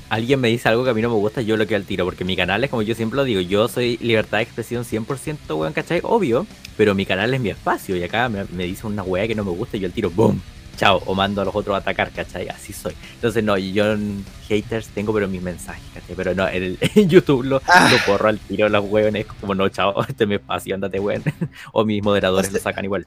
alguien 0.08 0.40
me 0.40 0.48
dice 0.48 0.68
algo 0.68 0.84
que 0.84 0.90
a 0.90 0.94
mí 0.94 1.02
no 1.02 1.08
me 1.08 1.14
gusta, 1.14 1.40
yo 1.42 1.56
lo 1.56 1.66
que 1.66 1.74
al 1.74 1.84
tiro, 1.84 2.04
porque 2.04 2.24
mi 2.24 2.36
canal 2.36 2.64
es 2.64 2.70
como 2.70 2.82
yo 2.82 2.94
siempre 2.94 3.16
lo 3.16 3.24
digo, 3.24 3.40
yo 3.40 3.68
soy 3.68 3.96
libertad 3.98 4.38
de 4.38 4.44
expresión 4.44 4.84
100%, 4.84 5.56
weón, 5.56 5.72
¿cachai? 5.72 6.00
Obvio, 6.02 6.46
pero 6.76 6.94
mi 6.94 7.06
canal 7.06 7.32
es 7.34 7.40
mi 7.40 7.50
espacio 7.50 7.96
y 7.96 8.02
acá 8.02 8.28
me, 8.28 8.44
dice 8.64 8.86
una 8.86 9.02
weá 9.02 9.26
que 9.26 9.34
no 9.34 9.44
me 9.44 9.50
gusta 9.50 9.76
y 9.76 9.80
yo 9.80 9.86
al 9.86 9.92
tiro, 9.92 10.10
¡boom! 10.10 10.40
Chao, 10.76 11.02
o 11.06 11.14
mando 11.14 11.42
a 11.42 11.44
los 11.44 11.56
otros 11.56 11.74
a 11.74 11.78
atacar, 11.78 12.12
¿cachai? 12.12 12.48
Así 12.48 12.72
soy. 12.72 12.94
Entonces, 13.14 13.42
no, 13.42 13.58
yo 13.58 13.96
haters 14.48 14.86
tengo, 14.88 15.12
pero 15.12 15.26
mis 15.26 15.42
mensajes, 15.42 15.82
¿cachai? 15.92 16.14
Pero 16.14 16.34
no, 16.34 16.48
en, 16.48 16.78
YouTube 17.08 17.42
lo, 17.42 17.60
ah. 17.66 17.90
lo, 17.90 17.98
porro 18.06 18.28
al 18.28 18.38
tiro, 18.38 18.68
los 18.68 18.84
weones, 18.84 19.26
como 19.26 19.56
no, 19.56 19.68
chao, 19.68 20.04
este 20.08 20.24
es 20.24 20.28
mi 20.28 20.36
espacio, 20.36 20.76
andate, 20.76 21.00
weón. 21.00 21.24
o 21.72 21.84
mis 21.84 22.02
moderadores 22.02 22.52
lo 22.52 22.60
sacan 22.60 22.84
igual. 22.84 23.06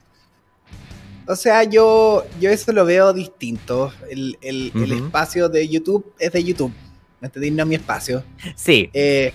O 1.28 1.36
sea, 1.36 1.64
yo, 1.64 2.26
yo 2.40 2.50
eso 2.50 2.72
lo 2.72 2.86
veo 2.86 3.14
distinto. 3.14 3.94
El, 4.10 4.38
espacio 4.92 5.50
de 5.50 5.68
YouTube 5.68 6.14
es 6.20 6.32
de 6.32 6.44
YouTube. 6.44 6.74
¿Me 7.20 7.28
entendí? 7.28 7.52
No 7.52 7.66
mi 7.66 7.76
espacio. 7.76 8.24
Sí. 8.56 8.90
Eh, 8.94 9.32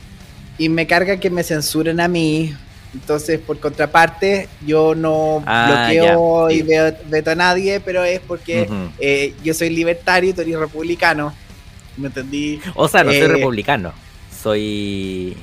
y 0.59 0.69
me 0.69 0.87
carga 0.87 1.19
que 1.19 1.31
me 1.31 1.43
censuren 1.43 2.01
a 2.01 2.09
mí. 2.09 2.55
Entonces, 2.93 3.39
por 3.39 3.61
contraparte, 3.61 4.49
yo 4.65 4.95
no 4.95 5.43
ah, 5.47 5.89
bloqueo 5.89 6.51
y 6.51 6.63
veo, 6.63 6.97
veto 7.09 7.31
a 7.31 7.35
nadie, 7.35 7.81
pero 7.81 8.05
es 8.05 8.21
porque 8.21 8.69
eh, 8.99 9.35
yo 9.45 9.53
soy 9.53 9.71
libertario 9.71 10.31
y 10.31 10.33
tú 10.33 10.41
eres 10.41 10.59
republicano. 10.59 11.35
¿Me 11.97 12.09
entendí? 12.09 12.61
O 12.75 12.89
sea, 12.89 13.05
no 13.05 13.11
soy 13.11 13.21
eh, 13.21 13.29
republicano. 13.29 13.93
Soy 14.43 15.37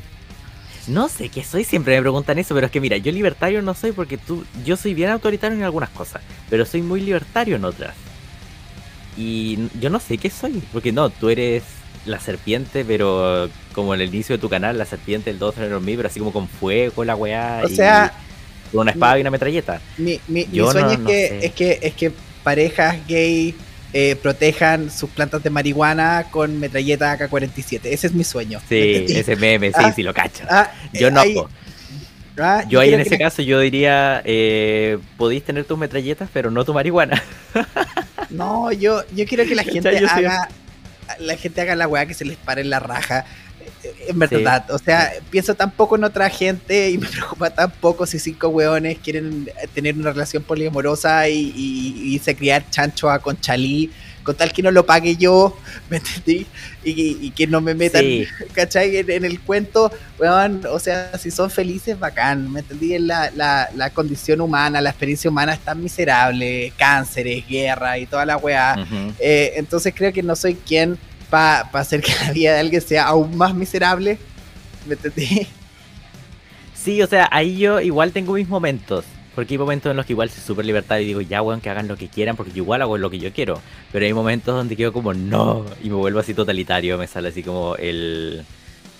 no 0.88 1.10
sé 1.10 1.30
qué 1.30 1.44
soy, 1.44 1.64
siempre 1.64 1.96
me 1.96 2.02
preguntan 2.02 2.38
eso, 2.40 2.54
pero 2.54 2.68
es 2.68 2.72
que 2.72 2.82
mira, 2.82 2.98
yo 2.98 3.12
libertario 3.12 3.62
no 3.62 3.74
soy 3.74 3.92
porque 3.92 4.18
tú, 4.18 4.44
yo 4.66 4.76
soy 4.78 4.94
bien 4.94 5.10
autoritario 5.10 5.58
en 5.58 5.64
algunas 5.64 5.90
cosas, 5.90 6.22
pero 6.50 6.66
soy 6.66 6.82
muy 6.82 7.02
libertario 7.02 7.56
en 7.56 7.66
otras. 7.66 7.96
Y 9.16 9.70
yo 9.80 9.90
no 9.90 10.00
sé 10.00 10.18
qué 10.18 10.30
soy, 10.30 10.62
porque 10.72 10.92
no, 10.92 11.10
tú 11.10 11.30
eres 11.30 11.64
la 12.06 12.20
serpiente, 12.20 12.84
pero 12.84 13.50
como 13.74 13.94
en 13.94 14.02
el 14.02 14.10
inicio 14.10 14.36
de 14.36 14.42
tu 14.42 14.50
canal, 14.50 14.78
la 14.78 14.86
serpiente, 14.86 15.30
el 15.30 15.40
2 15.40 15.58
en 15.60 15.86
mí, 15.86 15.96
pero 15.96 16.08
así 16.08 16.20
como 16.20 16.34
con 16.34 16.48
fuego, 16.48 17.04
la 17.04 17.16
weá. 17.16 17.62
O 17.64 17.70
sea, 17.70 18.14
con 18.72 18.82
una 18.82 18.92
espada 18.92 19.18
y 19.18 19.22
una 19.22 19.32
metralleta. 19.32 19.82
Mi, 19.98 20.20
mi, 20.28 20.46
sueño 20.46 20.90
es, 20.90 21.00
que, 21.00 21.40
es 21.46 21.52
que 21.54 21.80
es 21.82 21.94
que 21.94 22.12
parejas 22.44 22.98
gay 23.08 23.56
eh, 23.94 24.16
protejan 24.16 24.90
sus 24.90 25.10
plantas 25.10 25.44
de 25.44 25.50
marihuana 25.50 26.26
con 26.32 26.60
metralleta 26.60 27.12
AK-47. 27.14 27.82
Ese 27.84 28.08
es 28.08 28.14
mi 28.14 28.24
sueño. 28.24 28.60
Sí, 28.68 29.06
ese 29.10 29.36
meme, 29.36 29.68
sí, 29.68 29.76
ah, 29.78 29.94
sí, 29.94 30.04
lo 30.04 30.14
cacho. 30.14 30.46
Ah, 30.50 30.72
yo 30.92 31.12
no. 31.12 31.22
Ah, 32.40 32.64
yo 32.68 32.80
ahí 32.80 32.92
en 32.92 33.00
ese 33.00 33.20
caso 33.20 33.44
yo 33.44 33.60
diría, 33.60 34.24
eh, 34.26 34.98
podéis 35.18 35.44
tener 35.44 35.66
tus 35.66 35.78
metralletas, 35.78 36.30
pero 36.34 36.50
no 36.50 36.66
tu 36.66 36.74
marihuana. 36.74 37.22
no, 38.32 38.72
yo, 38.72 39.04
yo 39.14 39.26
quiero 39.26 39.46
que 39.46 39.54
la 39.54 39.64
gente 39.64 39.96
haga, 40.00 40.50
la 41.20 41.38
gente 41.38 41.62
haga 41.62 41.76
la 41.76 41.88
weá 41.88 42.08
que 42.08 42.16
se 42.16 42.26
les 42.26 42.38
pare 42.38 42.62
en 42.62 42.72
la 42.72 42.80
raja 42.80 43.26
en 44.08 44.20
verdad, 44.20 44.70
o 44.72 44.78
sea, 44.78 45.12
pienso 45.30 45.56
tampoco 45.56 45.96
en 45.96 46.04
otra 46.04 46.30
gente 46.30 46.90
y 46.90 46.98
me 46.98 47.08
preocupa 47.12 47.50
tampoco 47.50 48.06
si 48.06 48.20
cinco 48.20 48.50
weones 48.50 48.98
quieren 49.00 49.50
tener 49.74 49.96
una 49.96 50.12
relación 50.12 50.44
poliamorosa 50.44 51.28
y, 51.30 51.54
y, 51.56 52.20
se 52.20 52.36
criar 52.36 52.70
chancho 52.70 53.10
a 53.10 53.20
Conchalí, 53.20 53.92
con 54.24 54.36
tal 54.36 54.54
que 54.54 54.64
no 54.64 54.72
lo 54.72 54.86
pague 54.86 55.16
yo, 55.18 55.58
¿me 55.90 55.98
entendí? 55.98 56.48
Y, 56.84 57.32
que 57.32 57.48
no 57.48 57.62
me 57.62 57.74
metan, 57.76 58.04
¿cachai? 58.54 58.98
En, 58.98 59.26
el 59.26 59.40
cuento, 59.42 59.92
weón, 60.20 60.62
o 60.70 60.80
sea, 60.80 61.18
si 61.18 61.32
son 61.32 61.50
felices, 61.50 62.00
bacán, 62.00 62.52
¿me 62.52 62.62
entendí? 62.62 62.98
La, 63.00 63.32
la, 63.32 63.70
la 63.76 63.90
condición 63.90 64.42
humana, 64.42 64.82
la 64.82 64.90
experiencia 64.90 65.30
humana 65.30 65.54
es 65.54 65.60
tan 65.60 65.82
miserable, 65.82 66.74
cánceres, 66.78 67.48
guerra 67.48 67.98
y 67.98 68.06
toda 68.06 68.26
la 68.26 68.38
weá. 68.38 68.76
Eh, 69.20 69.54
entonces 69.56 69.94
creo 69.96 70.12
que 70.14 70.24
no 70.24 70.36
soy 70.36 70.56
quien 70.56 70.98
para 71.34 71.68
hacer 71.74 72.00
que 72.00 72.14
la 72.22 72.32
vida 72.32 72.54
de 72.54 72.60
alguien 72.60 72.80
sea 72.80 73.08
aún 73.08 73.36
más 73.36 73.56
miserable. 73.56 74.20
¿Me 74.86 74.94
entendí? 74.94 75.48
Sí, 76.76 77.02
o 77.02 77.08
sea, 77.08 77.28
ahí 77.32 77.58
yo 77.58 77.82
igual 77.82 78.12
tengo 78.12 78.34
mis 78.34 78.48
momentos. 78.48 79.04
Porque 79.34 79.56
hay 79.56 79.58
momentos 79.58 79.90
en 79.90 79.98
los 79.98 80.06
que 80.06 80.14
igual 80.14 80.30
soy 80.30 80.44
súper 80.44 80.64
libertario 80.64 81.04
y 81.04 81.08
digo, 81.08 81.22
ya, 81.22 81.42
weón, 81.42 81.60
que 81.60 81.72
hagan 81.72 81.88
lo 81.88 81.98
que 81.98 82.08
quieran, 82.08 82.36
porque 82.36 82.52
yo 82.52 82.62
igual 82.62 82.84
hago 82.84 83.00
lo 83.00 83.10
que 83.10 83.18
yo 83.18 83.34
quiero. 83.34 83.60
Pero 83.92 84.06
hay 84.06 84.14
momentos 84.14 84.54
donde 84.54 84.76
quedo 84.76 84.94
como, 84.94 85.16
no, 85.16 85.66
y 85.82 85.90
me 85.90 85.96
vuelvo 85.96 86.20
así 86.20 86.36
totalitario, 86.36 87.00
me 87.00 87.08
sale 87.08 87.30
así 87.30 87.42
como 87.42 87.76
el 87.78 88.46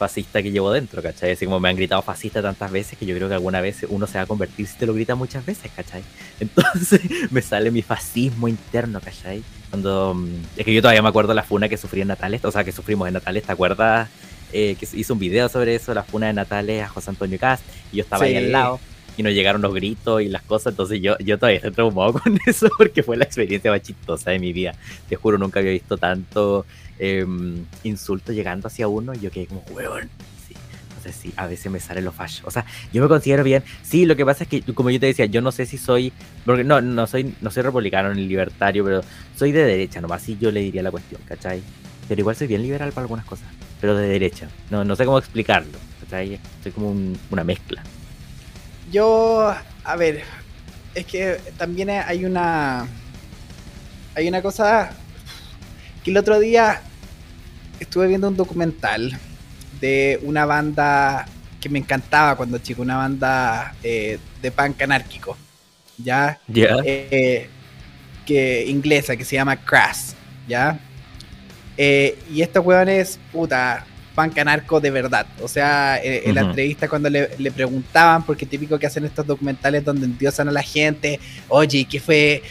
fascista 0.04 0.44
que 0.44 0.52
llevo 0.52 0.70
dentro, 0.70 1.02
¿cachai? 1.02 1.32
Así 1.32 1.46
como 1.46 1.62
me 1.62 1.70
han 1.70 1.78
gritado 1.78 2.02
fascista 2.02 2.42
tantas 2.42 2.70
veces 2.70 2.98
que 2.98 3.06
yo 3.06 3.16
creo 3.16 3.30
que 3.30 3.36
alguna 3.36 3.62
vez 3.62 3.86
uno 3.88 4.06
se 4.06 4.18
va 4.18 4.26
a 4.26 4.26
convertir 4.26 4.68
si 4.68 4.78
te 4.78 4.86
lo 4.86 4.94
grita 4.94 5.16
muchas 5.16 5.46
veces, 5.46 5.72
¿cachai? 5.74 6.04
Entonces 6.42 7.00
me 7.32 7.42
sale 7.42 7.72
mi 7.72 7.82
fascismo 7.82 8.50
interno, 8.50 9.00
¿cachai? 9.00 9.42
Cuando. 9.70 10.14
Mm, 10.14 10.28
es 10.58 10.66
que 10.66 10.74
yo 10.74 10.82
todavía 10.82 11.02
me 11.02 11.08
acuerdo 11.08 11.34
la 11.34 11.44
funa 11.44 11.70
que 11.70 11.78
sufrí 11.78 12.02
en 12.02 12.10
Natales, 12.10 12.44
o 12.44 12.52
sea, 12.52 12.66
que 12.66 12.74
sufrimos 12.74 13.08
en 13.08 13.14
Natales, 13.14 13.44
¿te 13.44 13.54
acuerdas? 13.54 14.10
Eh, 14.52 14.76
que 14.78 14.86
hizo 14.94 15.14
un 15.14 15.20
video 15.20 15.48
sobre 15.48 15.74
eso, 15.74 15.94
la 15.94 16.04
funa 16.04 16.28
de 16.28 16.34
Natales 16.34 16.84
a 16.84 16.90
José 16.90 17.12
Antonio 17.12 17.40
Cast, 17.40 17.64
y 17.94 17.98
yo 17.98 18.04
estaba 18.04 18.26
ahí 18.26 18.36
al 18.36 18.52
lado, 18.52 18.82
y 19.18 19.24
nos 19.24 19.34
llegaron 19.34 19.62
los 19.62 19.74
gritos 19.74 20.22
y 20.22 20.28
las 20.28 20.42
cosas, 20.42 20.74
entonces 20.74 21.02
yo, 21.02 21.18
yo 21.20 21.38
todavía 21.38 21.58
estoy 21.58 21.72
traumado 21.72 22.14
con 22.24 22.40
eso, 22.46 22.70
porque 22.78 23.04
fue 23.04 23.18
la 23.18 23.26
experiencia 23.26 23.72
más 23.72 23.82
chistosa 23.82 24.32
de 24.32 24.40
mi 24.40 24.54
vida. 24.54 24.76
Te 25.10 25.16
juro, 25.16 25.38
nunca 25.38 25.60
había 25.60 25.72
visto 25.72 25.98
tanto 25.98 26.66
em, 27.00 27.66
insulto 27.84 28.32
llegando 28.32 28.68
hacia 28.68 28.88
uno, 28.88 29.14
y 29.14 29.20
yo 29.20 29.32
quedé 29.32 29.48
como, 29.48 29.64
huevón, 29.72 30.10
sí, 31.12 31.34
a 31.36 31.48
veces 31.48 31.72
me 31.72 31.80
salen 31.80 32.06
los 32.06 32.16
fallos. 32.16 32.42
O 32.46 32.52
sea, 32.52 32.66
yo 32.94 33.02
me 33.02 33.08
considero 33.08 33.44
bien. 33.44 33.64
Sí, 33.82 34.06
lo 34.06 34.16
que 34.16 34.26
pasa 34.26 34.44
es 34.44 34.50
que, 34.50 34.62
como 34.74 34.90
yo 34.90 35.00
te 35.00 35.08
decía, 35.08 35.26
yo 35.26 35.42
no 35.42 35.52
sé 35.52 35.66
si 35.66 35.78
soy. 35.78 36.14
Porque 36.46 36.64
no, 36.64 36.80
no 36.82 37.08
soy, 37.08 37.36
no 37.42 37.52
soy 37.52 37.64
republicano 37.64 38.14
ni 38.14 38.26
libertario, 38.26 38.86
pero 38.86 39.02
soy 39.36 39.52
de 39.52 39.64
derecha 39.64 40.00
nomás. 40.00 40.22
Sí, 40.22 40.38
yo 40.40 40.52
le 40.52 40.62
diría 40.62 40.84
la 40.84 40.92
cuestión, 40.92 41.22
¿cachai? 41.28 41.62
Pero 42.08 42.22
igual 42.22 42.36
soy 42.36 42.48
bien 42.48 42.62
liberal 42.62 42.92
para 42.92 43.04
algunas 43.04 43.26
cosas. 43.26 43.48
Pero 43.82 43.96
de 43.96 44.08
derecha. 44.08 44.48
No, 44.70 44.84
no 44.84 44.96
sé 44.96 45.06
cómo 45.06 45.18
explicarlo. 45.18 45.78
¿cachai? 46.02 46.40
Soy 46.62 46.72
como 46.72 46.94
una 47.32 47.44
mezcla. 47.44 47.84
Yo, 48.94 49.52
a 49.84 49.96
ver, 49.96 50.22
es 50.94 51.06
que 51.08 51.40
también 51.58 51.90
hay 51.90 52.26
una. 52.26 52.88
Hay 54.16 54.28
una 54.28 54.44
cosa 54.44 54.92
que 56.04 56.12
el 56.12 56.18
otro 56.18 56.40
día 56.40 56.80
estuve 57.80 58.06
viendo 58.06 58.28
un 58.28 58.38
documental 58.38 59.18
de 59.82 60.20
una 60.22 60.46
banda 60.46 61.26
que 61.60 61.70
me 61.70 61.80
encantaba 61.80 62.36
cuando 62.36 62.60
chico, 62.60 62.84
una 62.84 62.98
banda 62.98 63.74
eh, 63.82 64.20
de 64.44 64.52
punk 64.52 64.80
anárquico, 64.84 65.36
¿ya? 65.98 66.40
Eh, 66.86 67.50
que 68.28 68.66
inglesa, 68.68 69.16
que 69.16 69.26
se 69.26 69.38
llama 69.38 69.56
Crass, 69.56 70.16
¿ya? 70.48 70.78
Eh, 71.78 72.20
y 72.32 72.44
estos 72.44 72.64
hueones, 72.64 73.20
puta, 73.32 73.88
punk 74.16 74.38
anarco 74.38 74.80
de 74.80 74.92
verdad. 74.92 75.26
O 75.42 75.48
sea, 75.48 76.00
en, 76.02 76.36
la 76.36 76.42
entrevista 76.42 76.88
cuando 76.88 77.10
le, 77.10 77.52
preguntaban, 77.52 78.26
porque 78.26 78.46
típico 78.46 78.78
que 78.80 78.88
hacen 78.88 79.06
estos 79.06 79.26
documentales 79.26 79.84
donde 79.84 80.06
endiosan 80.06 80.48
a 80.50 80.52
la 80.52 80.64
gente, 80.64 81.20
oye, 81.50 81.86
¿qué 81.90 82.00
fue, 82.00 82.44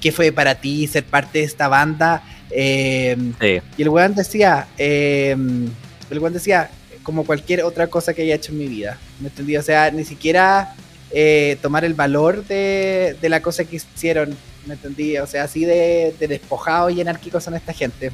qué 0.00 0.12
fue 0.12 0.32
para 0.32 0.54
ti 0.54 0.86
ser 0.86 1.04
parte 1.04 1.40
de 1.40 1.44
esta 1.44 1.68
banda? 1.68 2.22
Em, 2.50 3.32
y 3.76 3.82
el 3.82 3.88
weón 3.88 4.14
decía, 4.14 4.68
em, 4.78 5.68
el 6.10 6.18
weón 6.18 6.32
decía, 6.32 6.70
como 7.02 7.24
cualquier 7.24 7.62
otra 7.62 7.86
cosa 7.86 8.12
que 8.14 8.22
haya 8.22 8.34
hecho 8.34 8.52
en 8.52 8.58
mi 8.58 8.66
vida. 8.66 8.98
¿Me 9.20 9.28
entendí? 9.28 9.56
O 9.56 9.62
sea, 9.62 9.90
ni 9.90 10.04
siquiera 10.04 10.74
eh, 11.10 11.56
tomar 11.62 11.84
el 11.84 11.94
valor 11.94 12.44
de, 12.46 13.16
la 13.22 13.40
cosa 13.40 13.64
que 13.64 13.76
hicieron. 13.76 14.36
¿Me 14.66 14.74
entendí? 14.74 15.16
O 15.18 15.26
sea, 15.26 15.44
así 15.44 15.64
de, 15.64 16.14
de 16.18 16.28
despojados 16.28 16.92
y 16.92 17.00
anárquicos 17.00 17.42
son 17.42 17.54
esta 17.54 17.72
gente. 17.72 18.12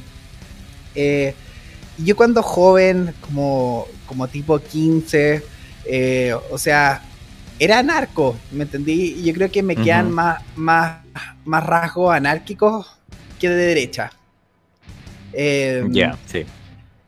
Eh, 0.95 1.33
yo 1.97 2.15
cuando 2.15 2.43
joven, 2.43 3.13
como, 3.21 3.87
como 4.05 4.27
tipo 4.27 4.59
15, 4.59 5.43
eh, 5.85 6.35
o 6.51 6.57
sea, 6.57 7.01
era 7.59 7.79
anarco, 7.79 8.35
¿me 8.51 8.63
entendí? 8.63 9.15
Y 9.17 9.23
yo 9.23 9.33
creo 9.33 9.49
que 9.49 9.63
me 9.63 9.75
quedan 9.75 10.11
más, 10.11 10.41
más, 10.55 10.97
más 11.45 11.65
rasgos 11.65 12.13
anárquicos 12.13 12.99
que 13.39 13.49
de 13.49 13.55
derecha. 13.55 14.11
Em, 15.33 15.91
ya, 15.91 16.17
sí 16.25 16.45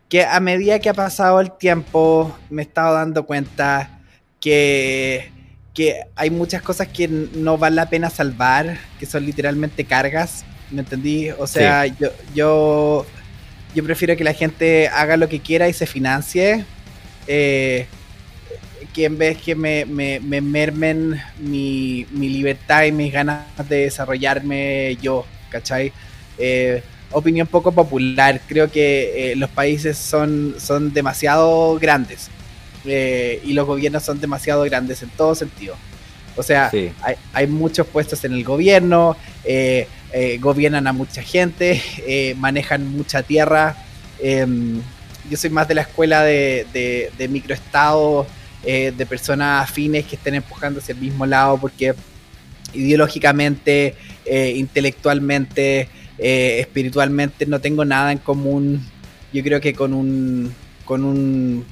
que 0.09 0.23
a 0.23 0.39
medida 0.39 0.79
que 0.79 0.89
ha 0.89 0.93
pasado 0.93 1.39
el 1.41 1.51
tiempo 1.51 2.35
me 2.49 2.61
he 2.61 2.65
estado 2.65 2.95
dando 2.95 3.25
cuenta 3.25 3.99
que, 4.39 5.31
que 5.73 6.01
hay 6.15 6.29
muchas 6.29 6.61
cosas 6.61 6.87
que 6.87 7.07
no 7.07 7.57
vale 7.57 7.75
la 7.75 7.89
pena 7.89 8.09
salvar, 8.09 8.77
que 8.99 9.05
son 9.05 9.25
literalmente 9.25 9.83
cargas, 9.83 10.45
¿me 10.71 10.81
entendí? 10.81 11.29
O 11.31 11.47
sea, 11.47 11.85
yo, 11.87 12.09
yo, 12.33 13.05
yo 13.77 13.83
prefiero 13.83 14.17
que 14.17 14.23
la 14.23 14.33
gente 14.33 14.87
haga 14.87 15.17
lo 15.17 15.29
que 15.29 15.39
quiera 15.39 15.69
y 15.69 15.73
se 15.73 15.85
financie, 15.85 16.65
eh, 17.27 17.85
que 18.91 19.05
en 19.05 19.19
vez 19.19 19.37
que 19.37 19.53
me, 19.53 19.85
me, 19.85 20.19
me 20.19 20.41
mermen 20.41 21.21
mi, 21.37 22.07
mi, 22.09 22.27
libertad 22.29 22.85
y 22.85 22.91
mis 22.91 23.13
ganas 23.13 23.45
de 23.69 23.83
desarrollarme 23.83 24.97
yo, 24.99 25.27
¿cachai? 25.51 25.93
Eh, 26.39 26.81
opinión 27.11 27.45
poco 27.45 27.71
popular. 27.71 28.41
Creo 28.47 28.71
que 28.71 29.33
eh, 29.33 29.35
los 29.35 29.51
países 29.51 29.95
son, 29.95 30.55
son 30.57 30.91
demasiado 30.91 31.77
grandes 31.77 32.29
eh, 32.83 33.39
y 33.45 33.53
los 33.53 33.67
gobiernos 33.67 34.01
son 34.01 34.19
demasiado 34.19 34.63
grandes 34.63 35.03
en 35.03 35.09
todo 35.09 35.35
sentido. 35.35 35.75
O 36.35 36.41
sea, 36.41 36.71
hay, 37.33 37.47
muchos 37.47 37.85
puestos 37.85 38.23
en 38.23 38.33
el 38.33 38.43
gobierno, 38.43 39.15
eh, 39.43 39.87
gobiernan 40.39 40.87
a 40.87 40.93
mucha 40.93 41.21
gente, 41.21 41.81
manejan 42.37 42.87
mucha 42.95 43.23
tierra. 43.23 43.75
Em, 44.19 44.81
yo 45.29 45.37
soy 45.37 45.49
más 45.49 45.67
de 45.67 45.75
la 45.75 45.81
escuela 45.81 46.23
de, 46.23 46.65
de, 46.73 47.11
de 47.17 47.27
microestados, 47.27 48.27
de 48.63 49.05
personas 49.07 49.63
afines 49.63 50.05
que 50.05 50.15
estén 50.15 50.35
empujando 50.35 50.79
hacia 50.79 50.93
el 50.93 50.99
mismo 50.99 51.25
lado 51.25 51.57
porque 51.57 51.93
ideológicamente, 52.73 53.95
intelectualmente, 54.25 55.89
eh, 56.19 56.59
espiritualmente 56.61 57.45
no 57.45 57.61
tengo 57.61 57.85
nada 57.85 58.11
en 58.11 58.17
común, 58.17 58.83
yo 59.31 59.43
creo 59.43 59.61
que 59.61 59.73
con 59.73 59.93
un, 59.93 60.51
con 60.83 61.03
un, 61.03 61.63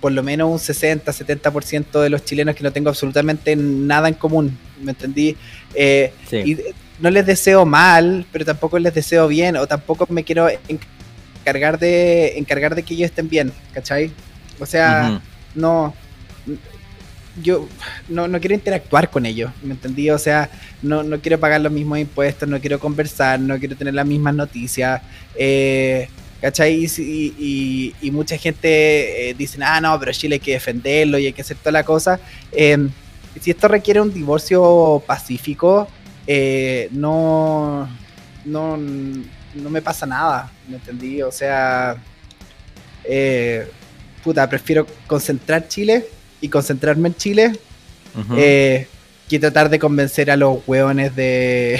por 0.00 0.12
lo 0.12 0.22
menos 0.22 0.48
un 0.48 0.58
60, 0.60 1.10
70% 1.10 2.00
de 2.00 2.08
los 2.08 2.24
chilenos 2.24 2.54
que 2.54 2.62
no 2.62 2.72
tengo 2.72 2.90
absolutamente 2.90 3.56
nada 3.56 4.06
en 4.06 4.14
común, 4.14 4.56
¿me 4.80 4.92
entendí? 4.92 5.36
Eh, 5.74 6.12
y 6.30 6.56
no 6.98 7.10
les 7.10 7.26
deseo 7.26 7.64
mal, 7.66 8.26
pero 8.32 8.44
tampoco 8.44 8.78
les 8.78 8.94
deseo 8.94 9.28
bien, 9.28 9.56
o 9.56 9.66
tampoco 9.66 10.06
me 10.08 10.24
quiero 10.24 10.48
encargar 10.68 11.78
de, 11.78 12.38
encargar 12.38 12.74
de 12.74 12.82
que 12.82 12.94
ellos 12.94 13.10
estén 13.10 13.28
bien, 13.28 13.52
¿cachai? 13.72 14.10
O 14.58 14.66
sea, 14.66 15.20
no 15.54 15.94
yo 17.42 17.68
no, 18.08 18.28
quiero 18.40 18.54
interactuar 18.54 19.10
con 19.10 19.26
ellos, 19.26 19.50
¿me 19.62 19.74
entendí? 19.74 20.10
O 20.10 20.18
sea, 20.18 20.50
no, 20.82 21.04
quiero 21.20 21.38
pagar 21.38 21.60
los 21.60 21.72
mismos 21.72 21.98
impuestos, 21.98 22.48
no 22.48 22.60
quiero 22.60 22.78
conversar, 22.78 23.38
no 23.40 23.58
quiero 23.58 23.76
tener 23.76 23.94
las 23.94 24.06
mismas 24.06 24.34
noticias. 24.34 25.02
Eh, 25.34 26.08
¿Cachai? 26.40 26.84
Y, 26.98 27.94
y, 28.00 28.10
mucha 28.10 28.36
gente 28.36 29.30
eh, 29.30 29.34
dice, 29.34 29.58
ah, 29.62 29.80
no, 29.80 29.98
pero 29.98 30.12
Chile 30.12 30.34
hay 30.34 30.40
que 30.40 30.52
defenderlo 30.52 31.18
y 31.18 31.26
hay 31.26 31.32
que 31.32 31.42
hacer 31.42 31.56
toda 31.56 31.72
la 31.72 31.82
cosa. 31.82 32.20
Em, 32.52 32.90
si 33.40 33.50
esto 33.50 33.68
requiere 33.68 34.00
un 34.00 34.12
divorcio 34.12 35.02
pacífico, 35.06 35.88
eh, 36.26 36.88
no, 36.92 37.88
no, 38.44 38.76
no 38.76 39.70
me 39.70 39.82
pasa 39.82 40.06
nada, 40.06 40.50
¿me 40.68 40.76
entendí? 40.76 41.22
O 41.22 41.32
sea, 41.32 41.96
puta, 44.22 44.48
prefiero 44.48 44.86
concentrar 45.06 45.68
Chile 45.68 46.06
y 46.40 46.48
concentrarme 46.48 47.08
en 47.08 47.14
Chile 47.14 47.52
eh, 48.36 48.86
que 49.28 49.38
tratar 49.38 49.68
de 49.68 49.78
convencer 49.78 50.30
a 50.30 50.36
los 50.36 50.58
hueones 50.66 51.14
de, 51.14 51.78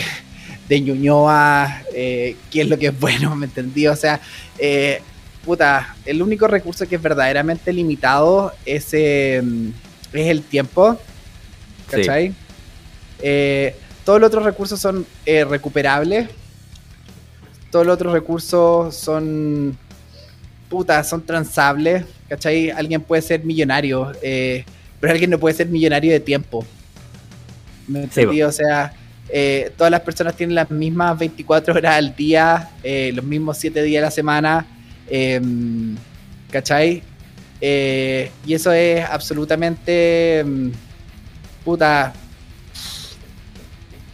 de 0.69 0.81
Ñuñoa 0.81 1.83
eh, 1.95 2.37
qué 2.51 2.63
es 2.63 2.69
lo 2.69 2.79
que 2.79 2.89
es 2.89 3.01
bueno, 3.01 3.35
¿me 3.37 3.47
entendí? 3.47 3.87
O 3.87 3.97
sea, 3.97 4.21
eh, 4.59 5.01
puta, 5.45 5.97
el 6.05 6.23
único 6.23 6.47
recurso 6.47 6.87
que 6.87 6.97
es 6.97 7.03
verdaderamente 7.03 7.73
limitado 7.73 8.53
es, 8.65 8.93
es 8.93 9.43
el 10.13 10.43
tiempo, 10.43 11.01
¿cachai? 11.89 12.35
Todos 14.07 14.19
los 14.21 14.29
otros 14.29 14.45
recursos 14.45 14.81
son 14.81 15.05
recuperables, 15.27 16.31
todos 17.71 17.85
los 17.85 17.95
otros 17.95 18.15
recursos 18.15 18.95
son 18.95 19.77
puta, 20.69 21.03
son 21.05 21.25
transables, 21.25 22.05
¿cachai? 22.29 22.71
Alguien 22.71 23.03
puede 23.03 23.23
ser 23.23 23.45
millonario, 23.45 24.13
eh, 24.23 24.65
pero 25.01 25.13
alguien 25.13 25.31
no 25.31 25.39
puede 25.39 25.55
ser 25.55 25.69
millonario 25.69 26.13
de 26.13 26.21
tiempo. 26.21 26.65
¿Me 27.87 28.05
entendí? 28.05 28.43
o 28.43 28.51
sea, 28.51 28.93
eh, 29.29 29.73
todas 29.77 29.91
las 29.91 30.01
personas 30.01 30.35
tienen 30.35 30.55
las 30.55 30.71
mismas 30.71 31.19
24 31.19 31.75
horas 31.75 31.95
al 31.97 32.17
día, 32.17 32.71
eh, 32.83 33.13
los 33.15 33.25
mismos 33.25 33.59
7 33.59 33.83
días 33.83 34.03
a 34.03 34.07
la 34.07 34.11
semana, 34.11 34.67
em, 35.09 35.97
¿cachai? 36.51 37.03
y 37.59 38.53
eso 38.53 38.71
es 38.71 39.03
absolutamente, 39.05 40.41
em, 40.41 40.73
puta, 41.65 42.13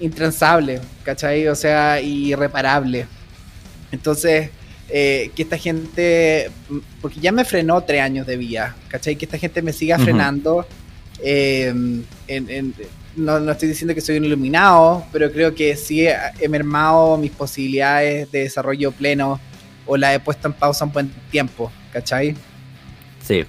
intransable, 0.03 0.81
¿cachai? 1.05 1.49
O 1.49 1.55
sea, 1.55 2.01
irreparable. 2.01 3.07
Entonces, 3.91 4.51
eh, 4.89 5.31
que 5.35 5.43
esta 5.43 5.57
gente, 5.57 6.51
porque 7.01 7.21
ya 7.21 7.33
me 7.33 7.45
frenó 7.45 7.83
tres 7.83 8.03
años 8.03 8.27
de 8.27 8.37
vía, 8.37 8.75
¿cachai? 8.89 9.17
Que 9.17 9.25
esta 9.25 9.39
gente 9.39 9.63
me 9.63 9.73
siga 9.73 9.99
frenando. 9.99 10.67
Eh, 11.23 11.73
no, 13.17 13.51
estoy 13.51 13.69
diciendo 13.69 13.95
que 13.95 14.01
soy 14.01 14.17
un 14.17 14.25
iluminado, 14.25 15.05
pero 15.13 15.31
creo 15.31 15.55
que 15.55 15.77
sí 15.77 16.07
he, 16.07 16.49
mermado 16.49 17.17
mis 17.17 17.31
posibilidades 17.31 18.31
de 18.33 18.41
desarrollo 18.41 18.91
pleno 18.91 19.39
o 19.87 19.97
la 19.97 20.15
he 20.15 20.21
puesto 20.21 20.49
en 20.49 20.55
pausa 20.55 20.85
un 20.85 20.93
buen 20.93 21.11
tiempo, 21.31 21.71
¿cachai? 21.93 22.35
Sí. 23.23 23.45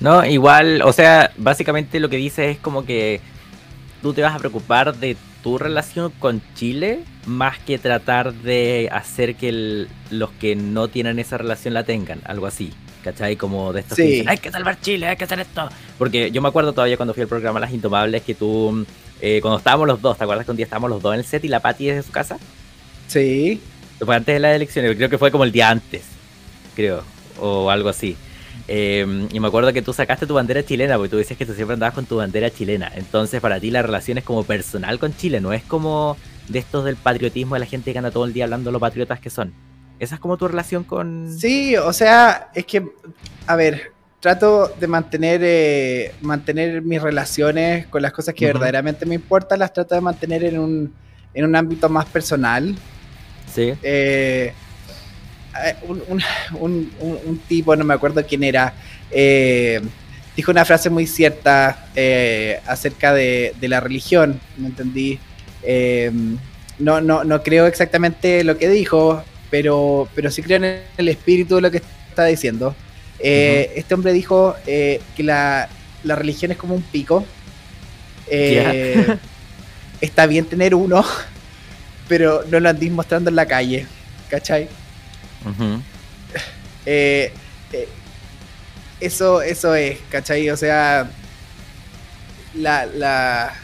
No, 0.00 0.24
igual, 0.24 0.82
o 0.82 0.92
sea, 0.92 1.32
básicamente 1.36 2.00
lo 2.00 2.08
que 2.08 2.16
dice 2.16 2.50
es 2.50 2.58
como 2.58 2.84
que 2.84 3.20
tú 4.02 4.12
te 4.12 4.20
vas 4.20 4.34
a 4.34 4.38
preocupar 4.38 4.94
de 4.96 5.16
tu 5.42 5.58
relación 5.58 6.12
con 6.18 6.42
Chile 6.54 7.04
más 7.26 7.58
que 7.58 7.78
tratar 7.78 8.34
de 8.34 8.88
hacer 8.92 9.36
que 9.36 9.86
los 10.10 10.30
que 10.32 10.56
no 10.56 10.88
tienen 10.88 11.18
esa 11.18 11.38
relación 11.38 11.74
la 11.74 11.84
tengan, 11.84 12.20
algo 12.24 12.46
así. 12.46 12.72
¿Cachai? 13.02 13.34
Como 13.34 13.72
de 13.72 13.80
estos 13.80 13.96
que 13.96 14.04
dicen, 14.04 14.28
hay 14.28 14.38
que 14.38 14.50
salvar 14.52 14.80
Chile, 14.80 15.08
hay 15.08 15.16
que 15.16 15.24
hacer 15.24 15.40
esto. 15.40 15.68
Porque 15.98 16.30
yo 16.30 16.40
me 16.40 16.48
acuerdo 16.48 16.72
todavía 16.72 16.96
cuando 16.96 17.14
fui 17.14 17.22
al 17.22 17.28
programa 17.28 17.58
Las 17.58 17.72
Intomables 17.72 18.22
que 18.22 18.34
tú, 18.34 18.86
eh, 19.20 19.40
cuando 19.42 19.58
estábamos 19.58 19.88
los 19.88 20.00
dos, 20.00 20.16
¿te 20.16 20.22
acuerdas 20.22 20.44
que 20.44 20.52
un 20.52 20.56
día 20.56 20.66
estábamos 20.66 20.90
los 20.90 21.02
dos 21.02 21.12
en 21.14 21.18
el 21.18 21.26
set 21.26 21.44
y 21.44 21.48
la 21.48 21.58
Pati 21.58 21.86
desde 21.86 22.04
su 22.04 22.12
casa? 22.12 22.38
Sí. 23.08 23.60
Fue 23.98 24.14
antes 24.14 24.34
de 24.34 24.38
las 24.38 24.54
elecciones, 24.54 24.94
creo 24.96 25.10
que 25.10 25.18
fue 25.18 25.32
como 25.32 25.42
el 25.42 25.50
día 25.50 25.70
antes, 25.70 26.02
creo, 26.76 27.02
o 27.40 27.70
algo 27.70 27.88
así. 27.88 28.16
Eh, 28.68 29.28
y 29.32 29.40
me 29.40 29.48
acuerdo 29.48 29.72
que 29.72 29.82
tú 29.82 29.92
sacaste 29.92 30.26
tu 30.26 30.34
bandera 30.34 30.64
chilena, 30.64 30.96
porque 30.96 31.10
tú 31.10 31.18
dices 31.18 31.36
que 31.36 31.46
tú 31.46 31.54
siempre 31.54 31.74
andabas 31.74 31.94
con 31.94 32.06
tu 32.06 32.16
bandera 32.16 32.50
chilena. 32.50 32.90
Entonces, 32.94 33.40
para 33.40 33.60
ti 33.60 33.70
la 33.70 33.82
relación 33.82 34.18
es 34.18 34.24
como 34.24 34.44
personal 34.44 34.98
con 34.98 35.16
Chile, 35.16 35.40
no 35.40 35.52
es 35.52 35.62
como 35.62 36.16
de 36.48 36.58
estos 36.58 36.84
del 36.84 36.96
patriotismo 36.96 37.54
de 37.54 37.60
la 37.60 37.66
gente 37.66 37.92
que 37.92 37.98
anda 37.98 38.10
todo 38.10 38.24
el 38.24 38.32
día 38.32 38.44
hablando 38.44 38.68
de 38.68 38.72
los 38.72 38.80
patriotas 38.80 39.20
que 39.20 39.30
son. 39.30 39.52
¿Esa 39.98 40.16
es 40.16 40.20
como 40.20 40.36
tu 40.36 40.48
relación 40.48 40.84
con...? 40.84 41.32
Sí, 41.38 41.76
o 41.76 41.92
sea, 41.92 42.50
es 42.54 42.66
que, 42.66 42.84
a 43.46 43.54
ver, 43.54 43.92
trato 44.18 44.68
de 44.78 44.86
mantener, 44.86 45.40
eh, 45.44 46.14
mantener 46.20 46.82
mis 46.82 47.00
relaciones 47.00 47.86
con 47.86 48.02
las 48.02 48.12
cosas 48.12 48.34
que 48.34 48.46
verdaderamente 48.46 49.06
me 49.06 49.14
importan, 49.14 49.58
las 49.58 49.72
trato 49.72 49.94
de 49.94 50.00
mantener 50.00 50.44
en 50.44 50.58
un, 50.58 50.94
en 51.34 51.44
un 51.44 51.54
ámbito 51.54 51.88
más 51.88 52.06
personal. 52.06 52.74
Sí. 53.52 53.74
Eh, 53.82 54.52
un, 55.88 57.40
tipo, 57.48 57.76
no 57.76 57.84
me 57.84 57.94
acuerdo 57.94 58.24
quién 58.26 58.44
era, 58.44 58.74
eh, 59.10 59.80
dijo 60.36 60.50
una 60.50 60.64
frase 60.64 60.90
muy 60.90 61.06
cierta 61.06 61.86
eh, 61.94 62.60
acerca 62.66 63.12
de, 63.12 63.54
la 63.60 63.80
religión, 63.80 64.40
¿me 64.56 64.68
entendí? 64.68 65.18
no, 66.78 67.00
no, 67.00 67.22
no 67.24 67.42
creo 67.42 67.66
exactamente 67.66 68.42
lo 68.44 68.58
que 68.58 68.68
dijo, 68.68 69.22
pero, 69.50 70.08
pero 70.14 70.30
sí 70.30 70.42
creo 70.42 70.56
en 70.56 70.82
el 70.96 71.08
espíritu 71.08 71.56
de 71.56 71.60
lo 71.60 71.70
que 71.70 71.82
está 72.08 72.24
diciendo. 72.24 72.74
Este 73.18 73.94
hombre 73.94 74.12
dijo 74.12 74.56
que 74.64 75.00
la, 75.18 75.68
la, 76.02 76.16
religión 76.16 76.50
es 76.50 76.56
como 76.56 76.74
un 76.74 76.82
pico. 76.82 77.24
Está 80.00 80.26
bien 80.26 80.46
tener 80.46 80.74
uno, 80.74 81.04
pero 82.08 82.42
no 82.50 82.58
lo 82.58 82.68
andís 82.68 82.90
mostrando 82.90 83.30
en 83.30 83.36
la 83.36 83.46
calle, 83.46 83.86
¿cachai? 84.28 84.68
Eh, 86.84 87.32
eh, 87.72 87.88
eso, 89.00 89.42
eso 89.42 89.74
es, 89.74 89.98
¿cachai? 90.10 90.50
O 90.50 90.56
sea, 90.56 91.08
la, 92.54 93.54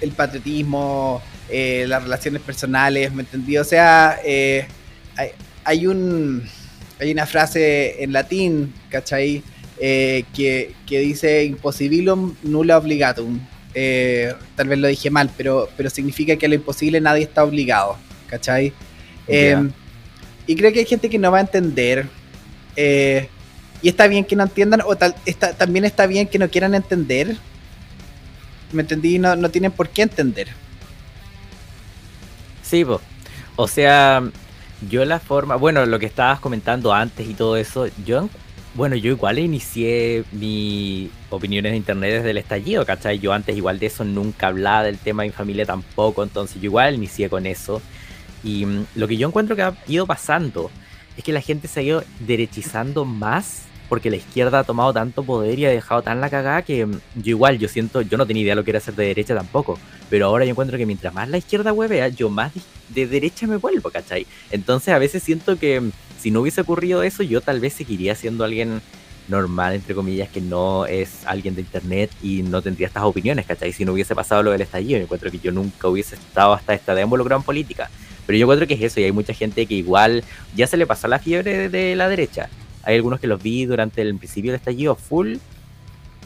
el 0.00 0.12
patriotismo, 0.12 1.22
eh, 1.50 1.84
las 1.86 2.02
relaciones 2.02 2.42
personales, 2.42 3.12
¿me 3.12 3.22
entendí? 3.22 3.56
O 3.58 3.64
sea, 3.64 4.18
hay, 5.64 5.86
un, 5.86 6.42
hay 7.00 7.12
una 7.12 7.26
frase 7.26 8.02
en 8.02 8.12
latín, 8.12 8.74
¿cachai? 8.88 9.42
que, 9.78 10.74
que, 10.86 10.98
dice 11.00 11.44
impossibilum 11.44 12.34
nulla 12.42 12.78
obligatum. 12.78 13.40
tal 13.74 14.68
vez 14.68 14.78
lo 14.78 14.88
dije 14.88 15.10
mal, 15.10 15.30
pero, 15.36 15.68
pero 15.76 15.90
significa 15.90 16.36
que 16.36 16.46
a 16.46 16.48
lo 16.48 16.54
imposible 16.54 16.98
nadie 17.00 17.24
está 17.24 17.44
obligado, 17.44 17.98
¿cachai? 18.26 18.72
Y 20.46 20.56
creo 20.56 20.72
que 20.72 20.80
hay 20.80 20.86
gente 20.86 21.10
que 21.10 21.18
no 21.18 21.30
va 21.30 21.38
a 21.38 21.42
entender. 21.42 22.06
Eh, 22.76 23.28
y 23.82 23.88
está 23.88 24.06
bien 24.06 24.24
que 24.24 24.36
no 24.36 24.44
entiendan, 24.44 24.82
o 24.84 24.96
tal, 24.96 25.14
está, 25.26 25.52
también 25.54 25.84
está 25.84 26.06
bien 26.06 26.26
que 26.26 26.38
no 26.38 26.48
quieran 26.48 26.74
entender. 26.74 27.36
¿Me 28.72 28.82
entendí? 28.82 29.18
No, 29.18 29.36
no 29.36 29.50
tienen 29.50 29.72
por 29.72 29.88
qué 29.88 30.02
entender. 30.02 30.48
Sí, 32.62 32.84
o 33.54 33.68
sea, 33.68 34.22
yo 34.90 35.04
la 35.04 35.20
forma, 35.20 35.56
bueno, 35.56 35.86
lo 35.86 35.98
que 35.98 36.06
estabas 36.06 36.40
comentando 36.40 36.92
antes 36.92 37.28
y 37.28 37.34
todo 37.34 37.56
eso, 37.56 37.86
yo, 38.04 38.28
bueno, 38.74 38.96
yo 38.96 39.12
igual 39.12 39.38
inicié 39.38 40.24
mi 40.32 41.10
opiniones 41.30 41.72
de 41.72 41.76
internet 41.76 42.14
desde 42.14 42.30
el 42.30 42.38
estallido, 42.38 42.84
¿cachai? 42.84 43.18
Yo 43.18 43.32
antes 43.32 43.56
igual 43.56 43.78
de 43.78 43.86
eso 43.86 44.04
nunca 44.04 44.48
hablaba 44.48 44.82
del 44.82 44.98
tema 44.98 45.22
de 45.22 45.28
mi 45.28 45.32
familia 45.32 45.64
tampoco, 45.64 46.22
entonces 46.22 46.60
yo 46.60 46.66
igual 46.66 46.94
inicié 46.94 47.30
con 47.30 47.46
eso. 47.46 47.80
Y 48.46 48.64
mm, 48.64 48.86
lo 48.94 49.08
que 49.08 49.16
yo 49.16 49.26
encuentro 49.26 49.56
que 49.56 49.62
ha 49.62 49.74
ido 49.88 50.06
pasando 50.06 50.70
es 51.16 51.24
que 51.24 51.32
la 51.32 51.40
gente 51.40 51.66
se 51.66 51.80
ha 51.80 51.82
ido 51.82 52.04
derechizando 52.20 53.04
más 53.04 53.64
porque 53.88 54.10
la 54.10 54.16
izquierda 54.16 54.60
ha 54.60 54.64
tomado 54.64 54.92
tanto 54.92 55.22
poder 55.22 55.58
y 55.58 55.64
ha 55.64 55.70
dejado 55.70 56.02
tan 56.02 56.20
la 56.20 56.30
cagada 56.30 56.62
que 56.62 56.86
mm, 56.86 57.00
yo 57.16 57.30
igual, 57.30 57.58
yo 57.58 57.68
siento, 57.68 58.02
yo 58.02 58.16
no 58.16 58.26
tenía 58.26 58.44
idea 58.44 58.54
lo 58.54 58.64
que 58.64 58.70
era 58.70 58.80
ser 58.80 58.94
de 58.94 59.06
derecha 59.06 59.34
tampoco, 59.34 59.78
pero 60.08 60.26
ahora 60.26 60.44
yo 60.44 60.52
encuentro 60.52 60.78
que 60.78 60.86
mientras 60.86 61.12
más 61.12 61.28
la 61.28 61.38
izquierda 61.38 61.72
huevea, 61.72 62.08
yo 62.08 62.30
más 62.30 62.52
de 62.88 63.06
derecha 63.06 63.48
me 63.48 63.56
vuelvo, 63.56 63.90
¿cachai? 63.90 64.26
Entonces 64.50 64.94
a 64.94 64.98
veces 64.98 65.24
siento 65.24 65.58
que 65.58 65.80
mm, 65.80 65.90
si 66.20 66.30
no 66.30 66.40
hubiese 66.40 66.60
ocurrido 66.60 67.02
eso, 67.02 67.24
yo 67.24 67.40
tal 67.40 67.58
vez 67.58 67.72
seguiría 67.72 68.14
siendo 68.14 68.44
alguien 68.44 68.80
normal, 69.28 69.74
entre 69.74 69.94
comillas, 69.96 70.28
que 70.28 70.40
no 70.40 70.86
es 70.86 71.26
alguien 71.26 71.56
de 71.56 71.62
internet 71.62 72.12
y 72.22 72.42
no 72.42 72.62
tendría 72.62 72.86
estas 72.86 73.02
opiniones, 73.02 73.44
¿cachai? 73.44 73.72
Si 73.72 73.84
no 73.84 73.92
hubiese 73.92 74.14
pasado 74.14 74.44
lo 74.44 74.52
del 74.52 74.60
estallido, 74.60 75.00
encuentro 75.00 75.32
que 75.32 75.40
yo 75.40 75.50
nunca 75.50 75.88
hubiese 75.88 76.14
estado 76.14 76.52
hasta 76.52 76.74
esta 76.74 76.94
de 76.94 77.02
involucrado 77.02 77.40
en 77.40 77.44
política. 77.44 77.90
Pero 78.26 78.38
yo 78.38 78.48
creo 78.48 78.66
que 78.66 78.74
es 78.74 78.82
eso, 78.82 79.00
y 79.00 79.04
hay 79.04 79.12
mucha 79.12 79.32
gente 79.32 79.66
que 79.66 79.74
igual 79.74 80.24
ya 80.54 80.66
se 80.66 80.76
le 80.76 80.86
pasó 80.86 81.08
la 81.08 81.18
fiebre 81.18 81.68
de, 81.68 81.96
la 81.96 82.08
derecha. 82.08 82.48
Hay 82.82 82.96
algunos 82.96 83.20
que 83.20 83.26
los 83.26 83.42
vi 83.42 83.64
durante 83.66 84.02
el 84.02 84.16
principio 84.16 84.52
del 84.52 84.58
estallido 84.58 84.96
full, 84.96 85.36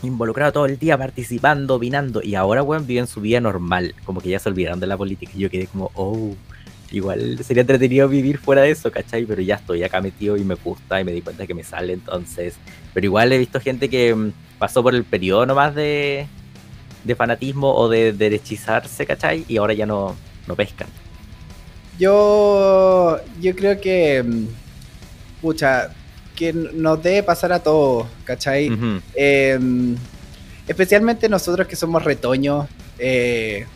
involucrado 0.02 0.52
todo 0.52 0.66
el 0.66 0.78
día, 0.78 0.96
participando, 0.96 1.74
opinando, 1.74 2.22
y 2.22 2.34
ahora, 2.34 2.62
weón, 2.62 2.86
viven 2.86 3.06
su 3.06 3.20
vida 3.20 3.40
normal, 3.40 3.94
como 4.04 4.20
que 4.20 4.30
ya 4.30 4.38
se 4.38 4.48
olvidaron 4.48 4.80
de 4.80 4.86
la 4.86 4.96
política. 4.96 5.32
Y 5.34 5.40
yo 5.40 5.50
quedé 5.50 5.66
como, 5.66 5.90
oh, 5.94 6.34
igual 6.90 7.38
sería 7.44 7.60
entretenido 7.60 8.08
vivir 8.08 8.38
fuera 8.38 8.62
de 8.62 8.70
eso, 8.70 8.90
¿cachai? 8.90 9.24
Pero 9.24 9.42
ya 9.42 9.56
estoy 9.56 9.82
acá 9.82 10.00
metido 10.00 10.36
y 10.36 10.44
me 10.44 10.54
gusta 10.54 11.00
y 11.00 11.04
me 11.04 11.12
di 11.12 11.20
cuenta 11.22 11.46
que 11.46 11.54
me 11.54 11.64
sale 11.64 11.92
entonces. 11.92 12.56
Pero 12.94 13.06
igual 13.06 13.32
he 13.32 13.38
visto 13.38 13.60
gente 13.60 13.88
que 13.88 14.14
mm, 14.14 14.32
pasó 14.58 14.82
por 14.82 14.94
el 14.94 15.04
periodo 15.04 15.46
nomás 15.46 15.74
de, 15.74 16.26
de 17.04 17.14
fanatismo 17.14 17.74
o 17.74 17.88
de 17.88 18.12
derechizarse, 18.12 19.06
¿cachai? 19.06 19.44
Y 19.48 19.58
ahora 19.58 19.74
ya 19.74 19.86
no, 19.86 20.16
no 20.46 20.56
pescan. 20.56 20.88
Yo, 22.00 23.20
yo 23.42 23.54
creo 23.54 23.78
que, 23.78 24.22
mm, 24.22 24.46
pucha, 25.42 25.90
que 26.34 26.54
nos 26.54 27.02
debe 27.02 27.22
pasar 27.22 27.52
a 27.52 27.58
todos, 27.58 28.06
¿cachai? 28.24 28.72
Em, 29.14 29.94
especialmente 30.66 31.28
nosotros 31.28 31.66
que 31.68 31.76
somos 31.76 32.02
retoños 32.02 32.66
eh, 32.98 33.66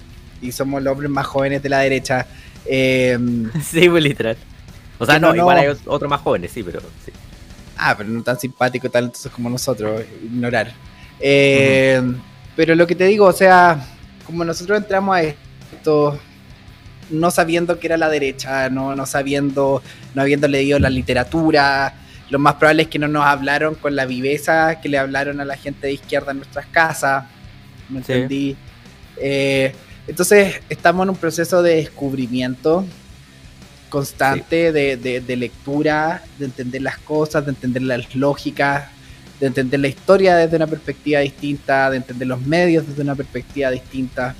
y 0.40 0.50
somos 0.52 0.82
los 0.82 0.92
hombres 0.92 1.10
más 1.10 1.26
jóvenes 1.26 1.62
de 1.62 1.68
la 1.68 1.80
derecha. 1.80 2.26
Em, 2.64 3.50
sí, 3.62 3.90
pues 3.90 4.02
literal. 4.02 4.38
O 4.98 5.04
sea, 5.04 5.18
no, 5.18 5.36
igual 5.36 5.58
hay 5.58 5.76
otros 5.84 6.08
más 6.08 6.22
jóvenes, 6.22 6.50
sí, 6.50 6.62
pero 6.62 6.80
sí. 7.04 7.12
Ah, 7.76 7.94
pero 7.94 8.08
no 8.08 8.22
tan 8.22 8.40
simpáticos, 8.40 8.90
talentosos 8.90 9.30
como 9.30 9.50
nosotros, 9.50 10.02
ignorar. 10.22 10.72
Em, 11.20 12.16
pero 12.56 12.74
lo 12.74 12.86
que 12.86 12.94
te 12.94 13.04
digo, 13.04 13.26
o 13.26 13.32
sea, 13.32 13.86
como 14.24 14.42
nosotros 14.42 14.78
entramos 14.78 15.14
a 15.14 15.22
esto 15.22 16.18
no 17.10 17.30
sabiendo 17.30 17.78
que 17.78 17.86
era 17.86 17.96
la 17.96 18.08
derecha, 18.08 18.70
no, 18.70 18.94
no 18.94 19.06
sabiendo, 19.06 19.82
no 20.14 20.22
habiendo 20.22 20.48
leído 20.48 20.78
la 20.78 20.90
literatura. 20.90 21.94
Lo 22.30 22.38
más 22.38 22.54
probable 22.54 22.84
es 22.84 22.88
que 22.88 22.98
no 22.98 23.08
nos 23.08 23.24
hablaron 23.24 23.74
con 23.74 23.94
la 23.94 24.06
viveza 24.06 24.80
que 24.80 24.88
le 24.88 24.98
hablaron 24.98 25.40
a 25.40 25.44
la 25.44 25.56
gente 25.56 25.86
de 25.86 25.94
izquierda 25.94 26.32
en 26.32 26.38
nuestras 26.38 26.66
casas. 26.66 27.24
¿Me 27.88 27.98
entendí? 27.98 28.56
Eh, 29.16 29.72
entonces 30.06 30.60
estamos 30.68 31.04
en 31.04 31.10
un 31.10 31.16
proceso 31.16 31.62
de 31.62 31.76
descubrimiento 31.76 32.84
constante 33.88 34.72
de, 34.72 34.96
de, 34.96 35.36
lectura, 35.36 36.22
de 36.38 36.46
entender 36.46 36.82
las 36.82 36.98
cosas, 36.98 37.44
de 37.44 37.50
entender 37.50 37.82
las 37.82 38.14
lógicas, 38.16 38.88
de 39.38 39.46
entender 39.46 39.78
la 39.78 39.86
historia 39.86 40.34
desde 40.34 40.56
una 40.56 40.66
perspectiva 40.66 41.20
distinta, 41.20 41.90
de 41.90 41.98
entender 41.98 42.26
los 42.26 42.40
medios 42.40 42.86
desde 42.88 43.02
una 43.02 43.14
perspectiva 43.14 43.70
distinta. 43.70 44.34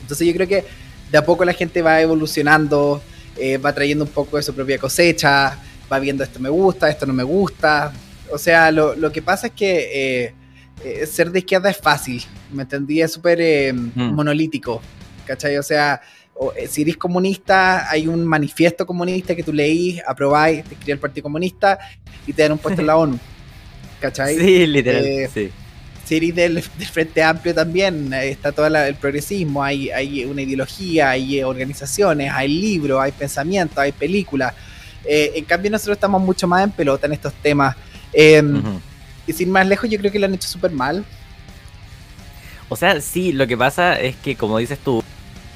Entonces 0.00 0.24
yo 0.24 0.32
creo 0.34 0.46
que 0.46 0.64
de 1.10 1.18
a 1.18 1.24
poco 1.24 1.44
la 1.44 1.52
gente 1.52 1.82
va 1.82 2.00
evolucionando, 2.00 3.02
eh, 3.36 3.58
va 3.58 3.72
trayendo 3.72 4.04
un 4.04 4.10
poco 4.10 4.36
de 4.36 4.42
su 4.42 4.54
propia 4.54 4.78
cosecha, 4.78 5.58
va 5.90 5.98
viendo 5.98 6.24
esto 6.24 6.40
me 6.40 6.48
gusta, 6.48 6.88
esto 6.88 7.06
no 7.06 7.12
me 7.12 7.22
gusta. 7.22 7.92
O 8.32 8.38
sea, 8.38 8.72
lo, 8.72 9.12
que 9.12 9.22
pasa 9.22 9.48
es 9.48 9.52
que 9.52 10.24
eh, 10.24 10.34
eh, 10.84 11.06
ser 11.06 11.30
de 11.30 11.40
izquierda 11.40 11.70
es 11.70 11.76
fácil, 11.76 12.22
¿me 12.52 12.62
entendí? 12.62 13.00
Es 13.00 13.12
súper 13.12 13.72
mm. 13.72 14.14
monolítico, 14.14 14.80
¿cachai? 15.24 15.56
O 15.58 15.62
sea, 15.62 16.00
si 16.68 16.82
eres 16.82 16.96
comunista, 16.96 17.88
hay 17.88 18.08
un 18.08 18.26
manifiesto 18.26 18.84
comunista 18.84 19.34
que 19.34 19.42
tú 19.42 19.52
leís, 19.52 20.02
aprobáis, 20.06 20.64
te 20.64 20.74
escribe 20.74 20.92
el 20.94 20.98
Partido 20.98 21.22
Comunista 21.22 21.78
y 22.26 22.32
te 22.32 22.42
dan 22.42 22.52
un 22.52 22.58
puesto 22.58 22.80
en 22.80 22.86
la 22.88 22.96
ONU, 22.98 23.18
¿cachai? 24.00 24.36
Sí, 24.36 24.66
literal, 24.66 25.30
sí 25.32 25.50
series 26.06 26.34
del, 26.34 26.62
Frente 26.62 27.22
Amplio 27.22 27.54
también 27.54 28.12
está 28.12 28.52
todo 28.52 28.66
el 28.66 28.94
progresismo, 28.94 29.62
hay, 29.62 29.90
hay 29.90 30.24
una 30.24 30.42
ideología, 30.42 31.10
hay 31.10 31.42
organizaciones, 31.42 32.30
hay 32.32 32.48
libros, 32.48 33.00
hay 33.00 33.12
pensamientos, 33.12 33.78
hay 33.78 33.92
películas. 33.92 34.54
Eh, 35.04 35.32
en 35.34 35.44
cambio 35.44 35.70
nosotros 35.70 35.96
estamos 35.96 36.22
mucho 36.22 36.46
más 36.46 36.64
en 36.64 36.70
pelota 36.70 37.06
en 37.06 37.12
estos 37.12 37.32
temas. 37.34 37.76
Em, 38.12 38.62
y 39.26 39.32
sin 39.32 39.50
más 39.50 39.66
lejos 39.66 39.90
yo 39.90 39.98
creo 39.98 40.12
que 40.12 40.18
lo 40.18 40.26
han 40.26 40.34
hecho 40.34 40.48
súper 40.48 40.70
mal. 40.70 41.04
O 42.68 42.76
sea, 42.76 43.00
sí, 43.00 43.32
lo 43.32 43.46
que 43.46 43.56
pasa 43.56 43.98
es 44.00 44.16
que 44.16 44.36
como 44.36 44.58
dices 44.58 44.78
tú, 44.78 45.02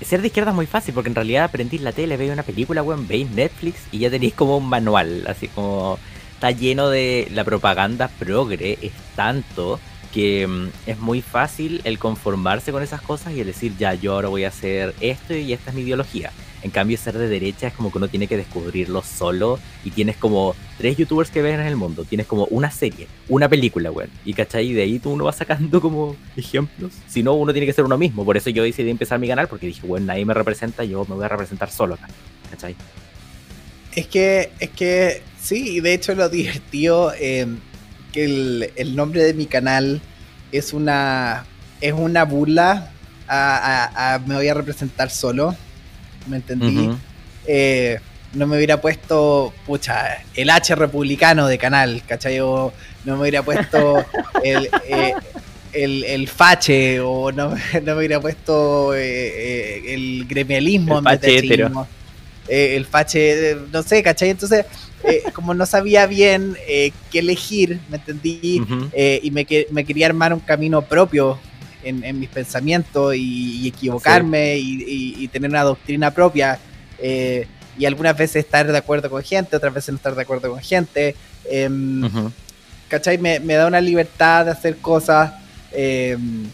ser 0.01 0.21
de 0.21 0.29
izquierda 0.29 0.51
es 0.51 0.57
muy 0.57 0.67
fácil 0.67 0.95
porque 0.95 1.09
en 1.09 1.15
realidad 1.15 1.45
aprendís 1.45 1.81
la 1.81 1.93
tele, 1.93 2.17
veis 2.17 2.33
una 2.33 2.43
película, 2.43 2.83
weón, 2.83 3.07
veis 3.07 3.31
Netflix 3.31 3.81
y 3.93 3.99
ya 3.99 4.11
tenéis 4.11 4.35
como 4.35 4.57
un 4.57 4.69
manual, 4.69 5.25
así 5.27 5.49
como 5.49 5.99
está 6.35 6.51
lleno 6.53 6.89
de 6.89 7.29
la 7.33 7.45
propaganda 7.45 8.09
progre, 8.09 8.79
es 8.81 8.93
tanto 9.15 9.79
que 10.13 10.47
mm, 10.47 10.69
es 10.87 10.99
muy 10.99 11.23
fácil 11.23 11.81
el 11.85 11.99
conformarse 11.99 12.73
con 12.73 12.83
esas 12.83 13.01
cosas 13.01 13.33
y 13.35 13.41
el 13.41 13.47
decir, 13.47 13.75
ya, 13.79 13.95
yo 13.95 14.15
ahora 14.15 14.29
voy 14.29 14.45
a 14.45 14.49
hacer 14.49 14.95
esto 15.01 15.35
y 15.35 15.53
esta 15.53 15.71
es 15.71 15.77
mi 15.77 15.83
ideología. 15.83 16.33
En 16.63 16.71
cambio, 16.71 16.99
ser 16.99 17.17
de 17.17 17.27
derecha 17.29 17.69
es 17.69 17.73
como 17.73 17.91
que 17.91 17.97
uno 17.97 18.09
tiene 18.09 18.27
que 18.27 18.37
descubrirlo 18.37 19.03
solo 19.03 19.59
y 19.83 19.91
tienes 19.91 20.17
como 20.17 20.55
tres 20.77 20.97
youtubers 20.97 21.31
que 21.31 21.41
ven 21.41 21.59
en 21.59 21.67
el 21.67 21.77
mundo. 21.77 22.05
Tienes 22.05 22.27
como 22.27 22.45
una 22.47 22.71
serie, 22.71 23.07
una 23.29 23.49
película, 23.49 23.91
weón. 23.91 24.11
Y 24.27 24.35
cachai, 24.35 24.67
y 24.67 24.73
de 24.75 24.83
ahí 24.83 24.99
tú 24.99 25.11
uno 25.11 25.25
va 25.25 25.33
sacando 25.33 25.81
como 25.83 26.17
ejemplos. 26.37 26.93
Si 27.09 27.23
no, 27.23 27.33
uno 27.33 27.53
tiene 27.53 27.67
que 27.67 27.73
ser 27.73 27.85
uno 27.85 27.97
mismo. 27.97 28.27
Por 28.27 28.37
eso 28.37 28.51
yo 28.51 28.63
decidí 28.63 28.91
empezar 28.91 29.19
mi 29.19 29.29
canal 29.29 29.49
porque 29.49 29.67
dije, 29.67 29.87
bueno, 29.87 30.07
nadie 30.07 30.27
me 30.27 30.35
representa, 30.35 30.85
yo 30.85 31.07
me 31.09 31.15
voy 31.15 31.25
a 31.25 31.29
representar 31.29 31.71
solo 31.71 31.95
acá. 31.95 32.09
¿Cachai? 32.51 32.77
Es 33.95 34.07
que, 34.07 34.51
es 34.61 34.71
que, 34.71 35.23
sí, 35.41 35.77
y 35.77 35.81
de 35.81 35.95
hecho 35.95 36.15
lo 36.15 36.29
divertido. 36.29 37.13
Eh 37.19 37.47
que 38.13 38.73
el, 38.77 38.97
nombre 38.97 39.23
de 39.23 39.35
mi 39.35 39.47
canal 39.47 40.01
es 40.53 40.73
una, 40.73 41.45
es 41.81 41.93
una 41.93 42.25
burla 42.25 42.91
a, 43.29 44.21
me 44.27 44.35
voy 44.35 44.49
a 44.49 44.55
representar 44.55 45.11
solo. 45.11 45.55
¿Me 46.27 46.37
entendí? 46.37 46.91
Eh, 47.47 47.99
no 48.35 48.47
me 48.47 48.57
hubiera 48.57 48.81
puesto, 48.81 49.53
pucha, 49.67 50.23
el 50.35 50.51
H 50.51 50.75
republicano 50.75 51.47
de 51.47 51.59
canal, 51.59 52.03
¿cachai? 52.07 52.41
O 52.41 52.73
no 53.05 53.15
me 53.15 53.23
hubiera 53.23 53.43
puesto 53.43 54.05
el, 54.45 54.69
eh, 54.87 55.15
el, 55.73 56.29
fache, 56.29 57.01
o 57.01 57.33
no, 57.33 57.55
me 57.83 57.95
hubiera 57.95 58.21
puesto 58.21 58.95
eh, 58.95 59.95
el 59.95 60.27
gremialismo 60.29 60.99
el 60.99 61.05
fache 62.51 62.77
el 62.77 62.87
fache, 62.87 63.57
no 63.73 63.83
sé, 63.83 64.03
¿cachai? 64.03 64.31
Entonces, 64.31 64.67
como 65.33 65.55
no 65.55 65.65
sabía 65.67 66.07
bien 66.07 66.57
qué 66.67 67.19
elegir, 67.19 67.81
¿me 67.89 67.97
entendí? 67.97 68.63
y 69.23 69.31
me, 69.31 69.47
me 69.71 69.85
quería 69.85 70.07
armar 70.07 70.35
un 70.35 70.41
camino 70.41 70.83
propio 70.83 71.39
en, 71.83 72.21
mis 72.21 72.29
pensamientos 72.29 73.15
y, 73.17 73.69
equivocarme 73.69 74.57
y, 74.59 75.29
tener 75.29 75.51
una 75.51 75.63
doctrina 75.63 76.11
propia. 76.13 76.59
Eh, 76.99 77.47
y 77.79 77.87
algunas 77.87 78.17
veces 78.17 78.45
estar 78.45 78.71
de 78.71 78.77
acuerdo 78.77 79.09
con 79.09 79.23
gente, 79.23 79.57
otras 79.57 79.73
veces 79.73 79.91
no 79.91 79.97
estar 79.97 80.15
de 80.15 80.23
acuerdo 80.23 80.51
con 80.51 80.61
gente. 80.61 81.15
Em, 81.49 82.03
¿Cachai? 82.89 83.19
Me, 83.19 83.39
da 83.39 83.67
una 83.67 83.81
libertad 83.81 84.47
de 84.47 84.51
hacer 84.51 84.77
cosas. 84.79 85.33
Em, 85.73 86.45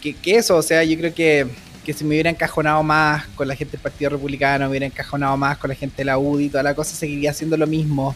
que, 0.00 0.16
eso, 0.36 0.56
o 0.56 0.62
sea, 0.62 0.84
yo 0.84 0.98
creo 0.98 1.14
que, 1.14 1.46
si 1.92 2.04
me 2.04 2.10
hubiera 2.10 2.30
encajonado 2.30 2.82
más 2.82 3.26
con 3.28 3.48
la 3.48 3.54
gente 3.54 3.72
del 3.72 3.80
Partido 3.80 4.10
Republicano, 4.10 4.64
me 4.64 4.70
hubiera 4.70 4.86
encajonado 4.86 5.36
más 5.36 5.58
con 5.58 5.68
la 5.68 5.74
gente 5.74 5.96
de 5.98 6.04
la 6.04 6.18
UDI, 6.18 6.50
toda 6.50 6.62
la 6.62 6.74
cosa 6.74 6.94
seguiría 6.94 7.32
siendo 7.32 7.56
lo 7.56 7.66
mismo. 7.66 8.14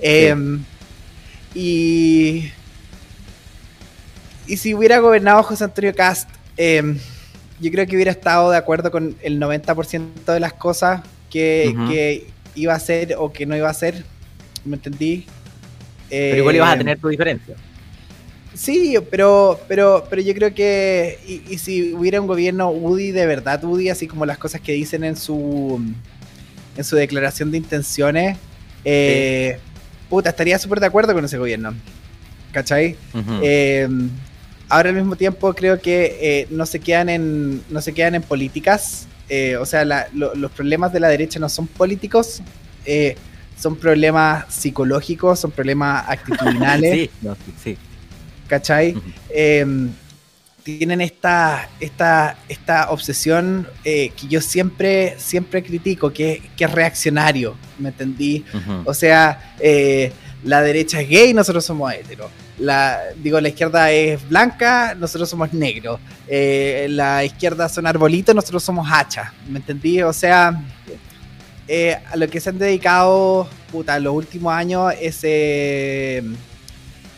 Em, 0.00 0.62
y 1.54 2.50
y 4.48 4.56
si 4.56 4.74
hubiera 4.74 4.98
gobernado 4.98 5.42
José 5.42 5.64
Antonio 5.64 5.94
Cast, 5.94 6.28
em, 6.56 6.98
yo 7.60 7.70
creo 7.70 7.86
que 7.86 7.94
hubiera 7.94 8.10
estado 8.10 8.50
de 8.50 8.56
acuerdo 8.56 8.90
con 8.90 9.14
el 9.20 9.38
90% 9.38 10.32
de 10.32 10.40
las 10.40 10.54
cosas 10.54 11.02
que, 11.30 12.26
iba 12.54 12.72
a 12.72 12.76
hacer 12.76 13.14
o 13.16 13.30
que 13.32 13.46
no 13.46 13.56
iba 13.56 13.68
a 13.68 13.70
hacer. 13.70 14.02
¿Me 14.64 14.76
entendí? 14.76 15.26
Pero 16.08 16.38
igual 16.38 16.56
ibas 16.56 16.70
a 16.70 16.72
em, 16.72 16.78
tener 16.78 16.98
tu 16.98 17.08
diferencia. 17.08 17.54
Sí, 18.58 18.96
pero, 19.10 19.60
pero, 19.68 20.04
pero 20.10 20.20
yo 20.20 20.34
creo 20.34 20.52
que. 20.52 21.18
Y, 21.48 21.58
si 21.58 21.94
hubiera 21.94 22.20
un 22.20 22.26
gobierno 22.26 22.70
UDI 22.70 23.12
de 23.12 23.26
verdad, 23.26 23.62
UDI, 23.62 23.90
así 23.90 24.08
como 24.08 24.26
las 24.26 24.38
cosas 24.38 24.60
que 24.60 24.72
dicen 24.72 25.04
en 25.04 25.16
su 25.16 25.80
en 26.76 26.84
su 26.84 26.96
declaración 26.96 27.50
de 27.50 27.58
intenciones, 27.58 28.36
eh, 28.84 29.58
puta, 30.08 30.30
estaría 30.30 30.58
súper 30.58 30.80
de 30.80 30.86
acuerdo 30.86 31.14
con 31.14 31.24
ese 31.24 31.38
gobierno. 31.38 31.74
¿Cachai? 32.52 32.96
ahora 34.68 34.90
al 34.90 34.96
mismo 34.96 35.16
tiempo 35.16 35.52
creo 35.54 35.80
que 35.80 36.18
eh, 36.20 36.46
no 36.50 36.66
se 36.66 36.80
quedan 36.80 37.08
en 37.08 37.62
no 37.70 37.80
se 37.80 37.92
quedan 37.92 38.14
en 38.14 38.22
políticas 38.22 39.06
eh, 39.28 39.56
o 39.56 39.66
sea 39.66 39.84
los 39.84 40.50
problemas 40.52 40.92
de 40.92 41.00
la 41.00 41.08
derecha 41.08 41.38
no 41.38 41.48
son 41.48 41.66
políticos 41.66 42.42
eh, 42.84 43.16
son 43.58 43.76
problemas 43.76 44.52
psicológicos 44.54 45.40
son 45.40 45.50
problemas 45.50 46.04
actitudinales 46.08 46.92
sí, 46.92 47.10
no, 47.22 47.36
sí, 47.62 47.76
¿cachai? 48.48 48.96
Em, 49.30 49.90
tienen 50.64 51.00
esta, 51.00 51.68
esta, 51.80 52.36
esta 52.48 52.90
obsesión 52.90 53.66
que 53.84 54.12
yo 54.28 54.40
siempre, 54.40 55.14
siempre 55.18 55.62
critico, 55.62 56.12
que, 56.12 56.42
que 56.56 56.64
es 56.64 56.72
reaccionario, 56.72 57.56
¿me 57.78 57.88
entendí? 57.88 58.44
O 58.84 58.92
sea, 58.92 59.54
la 60.44 60.60
derecha 60.60 61.00
es 61.00 61.08
gay, 61.08 61.32
nosotros 61.32 61.64
somos 61.64 61.90
heteros 61.94 62.30
la, 62.58 63.00
digo, 63.16 63.40
la 63.40 63.48
izquierda 63.48 63.90
es 63.90 64.28
blanca, 64.28 64.94
nosotros 64.94 65.28
somos 65.28 65.52
negros. 65.52 66.00
Eh, 66.26 66.86
la 66.90 67.24
izquierda 67.24 67.68
son 67.68 67.86
arbolitos, 67.86 68.34
nosotros 68.34 68.62
somos 68.62 68.88
hacha. 68.90 69.32
¿Me 69.48 69.58
entendí? 69.58 70.02
O 70.02 70.12
sea, 70.12 70.60
eh, 71.66 71.96
a 72.10 72.16
lo 72.16 72.28
que 72.28 72.40
se 72.40 72.50
han 72.50 72.58
dedicado, 72.58 73.48
puta, 73.70 73.98
los 73.98 74.14
últimos 74.14 74.52
años 74.52 74.92
es, 75.00 75.20
eh, 75.22 76.22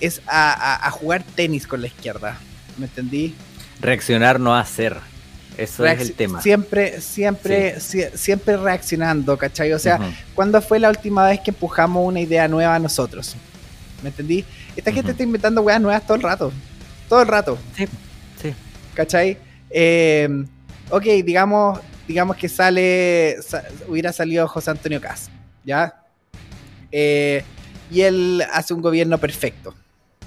es 0.01 0.23
a, 0.27 0.91
jugar 0.93 1.23
tenis 1.23 1.67
con 1.67 1.81
la 1.81 1.87
izquierda. 1.87 2.39
¿Me 2.79 2.87
entendí? 2.87 3.35
Reaccionar, 3.81 4.41
no 4.41 4.55
hacer. 4.55 4.97
Eso 5.57 5.85
es 5.85 6.01
el 6.01 6.15
tema. 6.15 6.41
Siempre, 6.41 7.01
siempre, 7.01 7.79
siempre 7.81 8.57
reaccionando, 8.57 9.37
¿cachai? 9.37 9.73
O 9.73 9.79
sea, 9.79 10.01
¿cuándo 10.35 10.63
fue 10.63 10.79
la 10.79 10.89
última 10.89 11.27
vez 11.27 11.41
que 11.41 11.51
empujamos 11.51 12.07
una 12.07 12.21
idea 12.21 12.49
nueva 12.49 12.77
a 12.77 12.79
nosotros? 12.79 13.37
¿Me 14.03 14.09
entendí? 14.09 14.45
Esta 14.77 14.93
gente 14.93 15.11
está 15.11 15.23
inventando 15.23 15.61
weas 15.61 15.81
nuevas 15.81 16.07
todo 16.07 16.17
el 16.17 16.23
rato. 16.23 16.53
Todo 17.09 17.23
el 17.23 17.29
rato. 17.29 17.59
Sí, 17.77 17.87
sí. 18.41 18.55
¿Cachai? 18.95 19.37
Eh, 19.69 20.45
ok, 20.89 21.05
digamos, 21.25 21.81
digamos 22.09 22.37
que 22.37 22.49
sale, 22.49 23.37
hubiera 23.89 24.13
salido 24.13 24.49
José 24.49 24.71
Antonio 24.71 25.01
Cas, 25.01 25.31
¿ya? 25.65 26.03
Eh, 26.91 27.45
y 27.91 28.03
él 28.03 28.45
hace 28.53 28.73
un 28.73 28.81
gobierno 28.81 29.19
perfecto. 29.19 29.75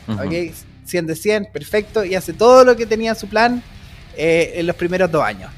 ¿Ok? 0.07 0.53
100 0.85 1.07
de 1.07 1.15
100, 1.15 1.47
perfecto, 1.51 2.03
y 2.03 2.15
hace 2.15 2.33
todo 2.33 2.65
lo 2.65 2.75
que 2.75 2.85
tenía 2.85 3.11
en 3.11 3.15
su 3.15 3.27
plan 3.27 3.63
eh, 4.17 4.53
en 4.55 4.67
los 4.67 4.75
primeros 4.75 5.11
dos 5.11 5.23
años. 5.23 5.51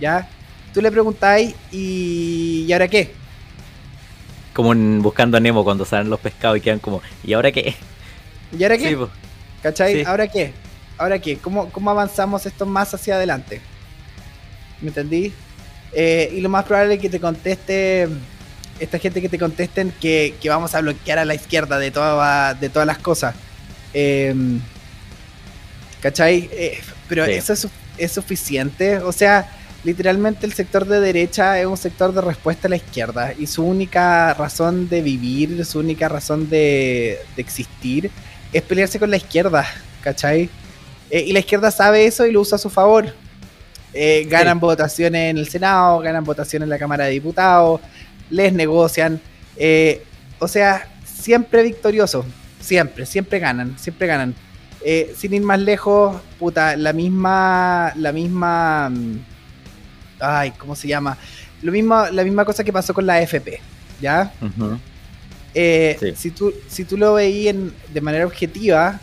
¿Ya? 0.00 0.28
Tú 0.74 0.80
le 0.82 0.90
preguntáis, 0.90 1.54
¿y, 1.72 2.64
¿y 2.66 2.72
ahora 2.72 2.88
qué? 2.88 3.12
Como 4.52 4.74
buscando 5.02 5.36
a 5.36 5.40
Nemo 5.40 5.64
cuando 5.64 5.84
salen 5.84 6.10
los 6.10 6.20
pescados 6.20 6.58
y 6.58 6.60
quedan 6.60 6.80
como, 6.80 7.00
¿y 7.22 7.32
ahora 7.32 7.52
qué? 7.52 7.74
¿Y 8.56 8.62
ahora 8.62 8.78
qué? 8.78 8.98
¿Cachai? 9.62 10.04
¿Ahora 10.04 10.28
qué? 10.28 10.52
¿Ahora 10.96 11.18
qué? 11.18 11.38
¿Cómo, 11.38 11.70
¿Cómo 11.70 11.90
avanzamos 11.90 12.44
esto 12.46 12.66
más 12.66 12.92
hacia 12.92 13.14
adelante? 13.14 13.60
¿Me 14.80 14.88
entendí? 14.88 15.32
Eh, 15.92 16.30
y 16.34 16.40
lo 16.40 16.48
más 16.48 16.64
probable 16.64 16.94
es 16.94 17.00
que 17.00 17.08
te 17.08 17.20
conteste, 17.20 18.08
esta 18.78 18.98
gente 18.98 19.20
que 19.20 19.28
te 19.28 19.38
contesten 19.38 19.92
que, 20.00 20.34
vamos 20.46 20.74
a 20.74 20.80
bloquear 20.80 21.18
a 21.18 21.24
la 21.24 21.34
izquierda 21.34 21.78
de, 21.78 21.90
toda, 21.90 22.54
de 22.54 22.68
todas 22.68 22.86
las 22.86 22.98
cosas. 22.98 23.34
Em, 23.92 24.60
¿Cachai? 26.00 26.48
Eh, 26.52 26.78
pero 27.08 27.24
eso 27.24 27.52
es, 27.52 27.66
es, 27.96 28.12
suficiente. 28.12 28.98
O 28.98 29.12
sea, 29.12 29.50
literalmente 29.84 30.46
el 30.46 30.52
sector 30.52 30.86
de 30.86 31.00
derecha 31.00 31.58
es 31.58 31.66
un 31.66 31.76
sector 31.76 32.12
de 32.12 32.20
respuesta 32.20 32.68
a 32.68 32.70
la 32.70 32.76
izquierda. 32.76 33.32
Y 33.36 33.46
su 33.46 33.64
única 33.64 34.34
razón 34.34 34.88
de 34.88 35.02
vivir, 35.02 35.64
su 35.64 35.80
única 35.80 36.08
razón 36.08 36.48
de, 36.48 37.18
de 37.34 37.42
existir 37.42 38.10
es 38.52 38.62
pelearse 38.62 38.98
con 38.98 39.10
la 39.10 39.16
izquierda, 39.16 39.66
¿cachai? 40.02 40.48
Eh, 41.10 41.24
y 41.26 41.32
la 41.32 41.40
izquierda 41.40 41.70
sabe 41.70 42.06
eso 42.06 42.26
y 42.26 42.32
lo 42.32 42.42
usa 42.42 42.56
a 42.56 42.58
su 42.58 42.70
favor. 42.70 43.12
Eh, 43.94 44.26
ganan 44.28 44.60
votaciones 44.60 45.30
en 45.30 45.38
el 45.38 45.48
Senado, 45.48 45.98
ganan 46.00 46.22
votaciones 46.22 46.66
en 46.66 46.70
la 46.70 46.78
Cámara 46.78 47.06
de 47.06 47.12
Diputados, 47.12 47.80
les 48.30 48.52
negocian. 48.52 49.20
O 50.38 50.46
sea, 50.46 50.88
siempre 51.04 51.64
victorioso, 51.64 52.24
siempre, 52.68 53.06
siempre 53.06 53.38
ganan, 53.38 53.78
siempre 53.78 54.06
ganan. 54.06 54.34
sin 55.16 55.34
ir 55.34 55.42
más 55.42 55.60
lejos, 55.60 56.20
puta, 56.38 56.76
la 56.76 56.92
misma, 56.92 57.92
la 57.96 58.12
misma, 58.12 58.90
mm, 58.90 59.18
ay, 60.20 60.52
¿cómo 60.52 60.76
se 60.76 60.86
llama? 60.86 61.16
Lo 61.62 61.72
mismo, 61.72 62.06
la 62.12 62.22
misma 62.24 62.44
cosa 62.44 62.62
que 62.62 62.72
pasó 62.72 62.94
con 62.94 63.06
la 63.06 63.14
AFP, 63.14 63.60
¿ya? 64.00 64.32
Eh, 65.54 66.14
si, 66.16 66.30
tú, 66.30 66.52
si 66.68 66.84
tú 66.84 66.96
lo 66.96 67.14
veías 67.14 67.56
de 67.92 68.00
manera 68.00 68.26
objetiva, 68.26 69.00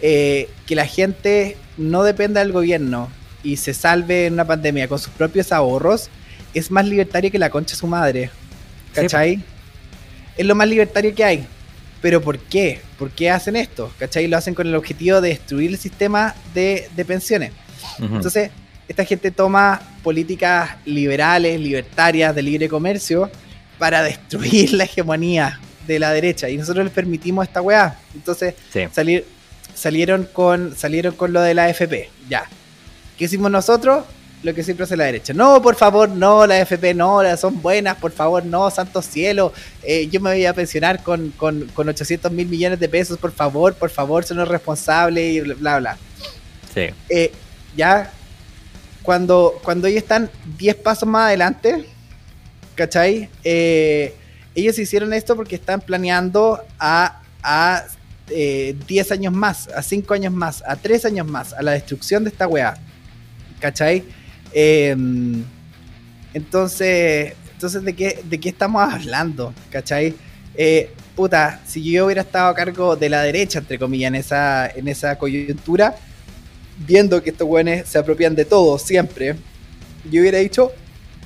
eh, 0.00 0.48
que 0.66 0.74
la 0.74 0.86
gente 0.86 1.56
no 1.76 2.02
dependa 2.04 2.40
del 2.40 2.52
gobierno 2.52 3.08
y 3.42 3.56
se 3.56 3.74
salve 3.74 4.26
en 4.26 4.34
una 4.34 4.46
pandemia 4.46 4.88
con 4.88 4.98
sus 4.98 5.12
propios 5.12 5.52
ahorros, 5.52 6.08
es 6.54 6.70
más 6.70 6.86
libertario 6.86 7.30
que 7.30 7.38
la 7.38 7.50
concha 7.50 7.74
de 7.74 7.80
su 7.80 7.86
madre. 7.86 8.30
¿Cachai? 8.94 9.42
Es 10.36 10.46
lo 10.46 10.54
más 10.54 10.68
libertario 10.68 11.14
que 11.14 11.24
hay. 11.24 11.46
Pero 12.00 12.20
¿por 12.20 12.38
qué? 12.38 12.80
¿Por 12.98 13.10
qué 13.10 13.30
hacen 13.30 13.56
esto? 13.56 13.92
¿Cachai? 13.98 14.28
Lo 14.28 14.36
hacen 14.36 14.54
con 14.54 14.66
el 14.66 14.74
objetivo 14.74 15.20
de 15.20 15.30
destruir 15.30 15.70
el 15.70 15.78
sistema 15.78 16.34
de, 16.54 16.88
pensiones. 17.06 17.52
Entonces, 17.98 18.50
esta 18.86 19.04
gente 19.04 19.30
toma 19.30 19.80
políticas 20.02 20.76
liberales, 20.84 21.60
libertarias, 21.60 22.34
de 22.34 22.42
libre 22.42 22.68
comercio, 22.68 23.30
para 23.78 24.02
destruir 24.02 24.72
la 24.72 24.84
hegemonía 24.84 25.60
de 25.86 25.98
la 25.98 26.12
derecha 26.12 26.48
y 26.48 26.56
nosotros 26.56 26.84
les 26.84 26.92
permitimos 26.92 27.46
esta 27.46 27.62
weá. 27.62 27.98
Entonces 28.14 28.54
salir, 28.92 29.24
salieron, 29.74 30.28
con, 30.32 30.76
salieron 30.76 31.14
con 31.14 31.32
lo 31.32 31.40
de 31.40 31.54
la 31.54 31.64
AFP. 31.64 32.10
Ya. 32.28 32.44
¿Qué 33.16 33.24
hicimos 33.24 33.50
nosotros? 33.50 34.04
Lo 34.42 34.54
que 34.54 34.62
siempre 34.62 34.84
hace 34.84 34.96
la 34.96 35.04
derecha. 35.04 35.34
No, 35.34 35.60
por 35.60 35.74
favor, 35.74 36.08
no, 36.08 36.46
la 36.46 36.62
AFP 36.62 36.94
no, 36.94 37.20
son 37.36 37.60
buenas, 37.60 37.96
por 37.96 38.12
favor, 38.12 38.44
no, 38.44 38.70
santo 38.70 39.02
cielo. 39.02 39.52
Eh, 39.82 40.08
yo 40.08 40.20
me 40.20 40.30
voy 40.30 40.46
a 40.46 40.54
pensionar 40.54 41.02
con, 41.02 41.30
con, 41.30 41.66
con 41.74 41.88
800 41.88 42.30
mil 42.30 42.46
millones 42.46 42.78
de 42.78 42.88
pesos, 42.88 43.18
por 43.18 43.32
favor, 43.32 43.74
por 43.74 43.90
favor, 43.90 44.24
son 44.24 44.36
los 44.36 44.46
responsables 44.46 45.34
y 45.34 45.40
bla, 45.40 45.78
bla. 45.78 45.98
Sí. 46.72 46.86
Eh, 47.08 47.32
ya, 47.76 48.12
cuando, 49.02 49.58
cuando 49.64 49.88
ellos 49.88 50.02
están 50.02 50.30
10 50.58 50.76
pasos 50.76 51.08
más 51.08 51.28
adelante, 51.28 51.84
¿cachai? 52.74 53.28
Eh, 53.42 54.14
ellos 54.54 54.78
hicieron 54.78 55.12
esto 55.12 55.34
porque 55.34 55.54
están 55.54 55.80
planeando 55.80 56.60
a, 56.78 57.22
a 57.42 57.84
10 58.28 58.30
eh, 58.30 59.14
años 59.14 59.32
más, 59.32 59.68
a 59.68 59.82
5 59.82 60.14
años 60.14 60.32
más, 60.32 60.62
a 60.66 60.76
3 60.76 61.06
años 61.06 61.26
más, 61.26 61.52
a 61.52 61.62
la 61.62 61.72
destrucción 61.72 62.24
de 62.24 62.30
esta 62.30 62.46
weá. 62.46 62.74
¿Cachai? 63.60 64.04
Em, 64.52 65.42
entonces, 66.34 67.34
Entonces, 67.54 67.82
¿de 67.82 67.92
qué, 67.92 68.22
de 68.22 68.38
qué 68.38 68.50
estamos 68.50 68.80
hablando? 68.92 69.52
¿Cachai? 69.70 70.14
Eh, 70.54 70.92
puta, 71.16 71.60
si 71.66 71.82
yo 71.82 72.06
hubiera 72.06 72.22
estado 72.22 72.48
a 72.48 72.54
cargo 72.54 72.94
de 72.94 73.08
la 73.08 73.22
derecha, 73.22 73.58
entre 73.58 73.80
comillas, 73.80 74.08
en 74.08 74.14
esa, 74.14 74.68
en 74.68 74.86
esa 74.86 75.18
coyuntura, 75.18 75.96
viendo 76.86 77.20
que 77.20 77.30
estos 77.30 77.48
güeyes 77.48 77.88
se 77.88 77.98
apropian 77.98 78.36
de 78.36 78.44
todo 78.44 78.78
siempre, 78.78 79.34
yo 80.08 80.20
hubiera 80.20 80.38
dicho, 80.38 80.70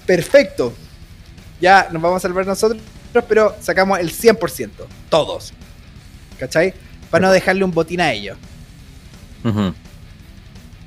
perfecto, 0.06 0.72
ya 1.60 1.88
nos 1.92 2.00
vamos 2.00 2.16
a 2.16 2.20
salvar 2.20 2.46
nosotros, 2.46 2.80
pero 3.28 3.54
sacamos 3.60 3.98
el 3.98 4.10
100%, 4.10 4.70
todos. 5.10 5.52
¿Cachai? 6.38 6.72
Para 7.10 7.26
no 7.26 7.32
dejarle 7.32 7.62
un 7.62 7.72
botín 7.72 8.00
a 8.00 8.10
ellos. 8.10 8.38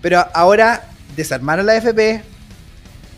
Pero 0.02 0.26
ahora 0.34 0.90
desarmaron 1.16 1.66
la 1.66 1.76
FP 1.76 2.24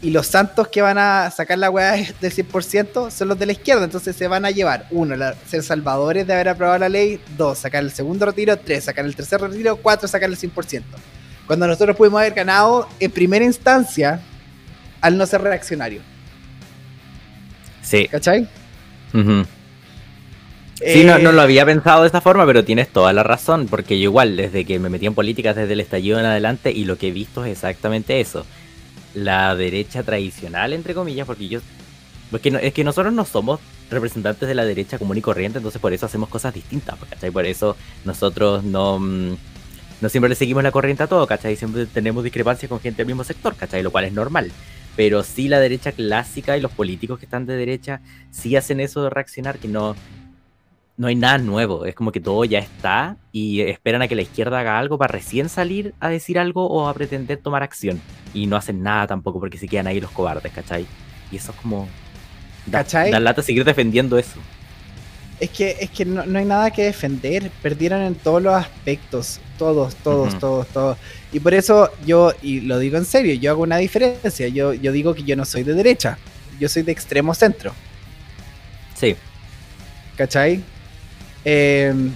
y 0.02 0.12
los 0.12 0.28
santos 0.28 0.68
que 0.68 0.82
van 0.82 0.98
a 0.98 1.32
sacar 1.32 1.58
la 1.58 1.70
weá 1.70 1.94
del 2.22 2.32
100% 2.32 3.10
son 3.10 3.28
los 3.28 3.40
de 3.40 3.46
la 3.46 3.52
izquierda. 3.52 3.84
Entonces 3.84 4.16
se 4.16 4.28
van 4.28 4.46
a 4.46 4.52
llevar, 4.52 4.88
uno, 4.92 5.16
ser 5.48 5.64
salvadores 5.64 6.28
de 6.28 6.34
haber 6.34 6.50
aprobado 6.50 6.80
la 6.80 6.90
ley, 6.90 7.20
dos, 7.36 7.60
sacar 7.60 7.84
el 7.84 7.92
segundo 7.92 8.26
retiro, 8.26 8.58
tres, 8.58 8.84
sacar 8.86 9.06
el 9.06 9.16
tercer 9.16 9.42
retiro, 9.42 9.78
cuatro, 9.78 10.08
sacar 10.08 10.30
el 10.30 10.38
100%. 10.38 10.84
Cuando 11.48 11.68
nosotros 11.68 11.96
pudimos 11.96 12.20
haber 12.20 12.34
ganado 12.34 12.88
en 13.00 13.10
primera 13.10 13.44
instancia 13.44 14.20
al 15.02 15.18
no 15.18 15.26
ser 15.26 15.42
reaccionario. 15.42 16.02
Sí. 17.82 18.08
¿Cachai? 18.08 18.48
Sí, 20.86 21.04
no, 21.04 21.18
no, 21.18 21.32
lo 21.32 21.42
eh, 21.42 21.44
había 21.44 21.66
pensado 21.66 22.02
de 22.02 22.08
esta 22.08 22.22
forma, 22.22 22.46
pero 22.46 22.64
tienes 22.64 22.90
toda 22.90 23.12
la 23.12 23.24
razón, 23.24 23.68
porque 23.68 24.00
yo 24.00 24.06
igual, 24.06 24.38
desde 24.38 24.64
que 24.64 24.78
me 24.80 24.90
metí 24.90 25.08
en 25.08 25.16
política, 25.16 25.54
desde 25.54 25.74
el 25.74 25.80
estallido 25.80 26.20
en 26.20 26.26
adelante, 26.26 26.72
y 26.72 26.86
lo 26.86 26.98
que 26.98 27.08
he 27.08 27.12
visto 27.12 27.44
es 27.44 27.52
exactamente 27.54 28.20
eso. 28.20 28.46
La 29.16 29.56
derecha 29.56 30.04
tradicional, 30.04 30.74
entre 30.74 30.94
comillas, 30.94 31.26
porque 31.26 31.48
yo... 31.48 31.60
Porque 32.30 32.58
es 32.62 32.74
que 32.74 32.84
nosotros 32.84 33.14
no 33.14 33.24
somos 33.24 33.60
representantes 33.90 34.48
de 34.50 34.54
la 34.54 34.66
derecha 34.66 35.00
común 35.00 35.18
y 35.18 35.22
corriente, 35.22 35.60
entonces 35.60 35.82
por 35.82 35.94
eso 35.94 36.06
hacemos 36.06 36.30
cosas 36.30 36.54
distintas, 36.54 36.98
¿cachai? 37.10 37.32
Por 37.32 37.46
eso 37.46 37.78
nosotros 38.04 38.66
no, 38.66 39.00
mm, 39.00 39.38
no 40.02 40.10
siempre 40.10 40.30
le 40.30 40.36
seguimos 40.36 40.62
la 40.62 40.72
corriente 40.72 41.04
a 41.04 41.08
todo, 41.08 41.26
¿cachai? 41.26 41.56
Siempre 41.56 41.86
tenemos 41.86 42.24
discrepancias 42.24 42.70
con 42.70 42.82
gente 42.82 42.98
del 42.98 43.08
mismo 43.08 43.24
sector, 43.24 43.56
¿cachai? 43.56 43.82
Lo 43.82 43.92
cual 43.92 44.06
es 44.06 44.14
normal. 44.14 44.52
Pero 44.98 45.24
sí 45.24 45.48
la 45.48 45.60
derecha 45.60 45.92
clásica 45.94 46.58
y 46.58 46.62
los 46.62 46.72
políticos 46.72 47.18
que 47.18 47.26
están 47.26 47.46
de 47.46 47.56
derecha 47.56 48.02
sí 48.30 48.56
hacen 48.56 48.80
eso 48.80 49.04
de 49.04 49.10
reaccionar, 49.10 49.58
que 49.58 49.68
no, 49.68 49.96
no 50.98 51.08
hay 51.08 51.16
nada 51.16 51.38
nuevo. 51.38 51.86
Es 51.86 51.96
como 51.96 52.12
que 52.12 52.20
todo 52.20 52.44
ya 52.44 52.60
está 52.60 53.18
y 53.32 53.62
esperan 53.62 54.02
a 54.02 54.08
que 54.08 54.16
la 54.16 54.24
izquierda 54.24 54.60
haga 54.60 54.80
algo 54.80 54.98
para 54.98 55.12
recién 55.12 55.48
salir 55.48 55.94
a 56.00 56.10
decir 56.10 56.40
algo 56.40 56.68
o 56.68 56.88
a 56.88 56.94
pretender 56.94 57.38
tomar 57.38 57.64
acción. 57.64 58.02
Y 58.34 58.48
no 58.48 58.56
hacen 58.56 58.82
nada 58.82 59.08
tampoco 59.08 59.40
porque 59.40 59.58
se 59.58 59.68
quedan 59.68 59.88
ahí 59.88 60.02
los 60.02 60.12
cobardes, 60.12 60.52
¿cachai? 60.52 60.86
Y 61.32 61.38
eso 61.38 61.52
es 61.52 61.58
como... 61.58 61.88
¿Cachai? 62.70 63.12
Da 63.12 63.20
lata 63.20 63.42
seguir 63.42 63.64
defendiendo 63.64 64.18
eso. 64.18 64.40
Es 65.40 65.52
que, 65.52 65.78
es 65.80 65.92
que 65.92 66.04
no, 66.04 66.22
hay 66.22 66.46
nada 66.46 66.72
que 66.72 66.84
defender. 66.84 67.52
Perdieron 67.62 68.02
en 68.02 68.16
todos 68.16 68.42
los 68.42 68.54
aspectos. 68.56 69.40
Todos, 69.60 69.96
todos, 69.96 70.38
todos, 70.40 70.68
todos. 70.68 70.98
Y 71.32 71.40
por 71.40 71.54
eso 71.54 71.92
yo, 72.06 72.34
y 72.42 72.62
lo 72.62 72.80
digo 72.80 72.98
en 72.98 73.06
serio, 73.06 73.36
yo 73.36 73.52
hago 73.52 73.62
una 73.62 73.78
diferencia. 73.78 74.48
Yo, 74.48 74.74
yo 74.74 74.92
digo 74.92 75.14
que 75.14 75.24
yo 75.24 75.36
no 75.36 75.46
soy 75.46 75.62
de 75.62 75.76
derecha. 75.76 76.18
Yo 76.60 76.68
soy 76.68 76.82
de 76.82 76.92
extremo 76.92 77.36
centro. 77.36 77.72
Sí. 78.96 79.16
¿Cachai? 80.16 80.64
Em, 81.50 82.12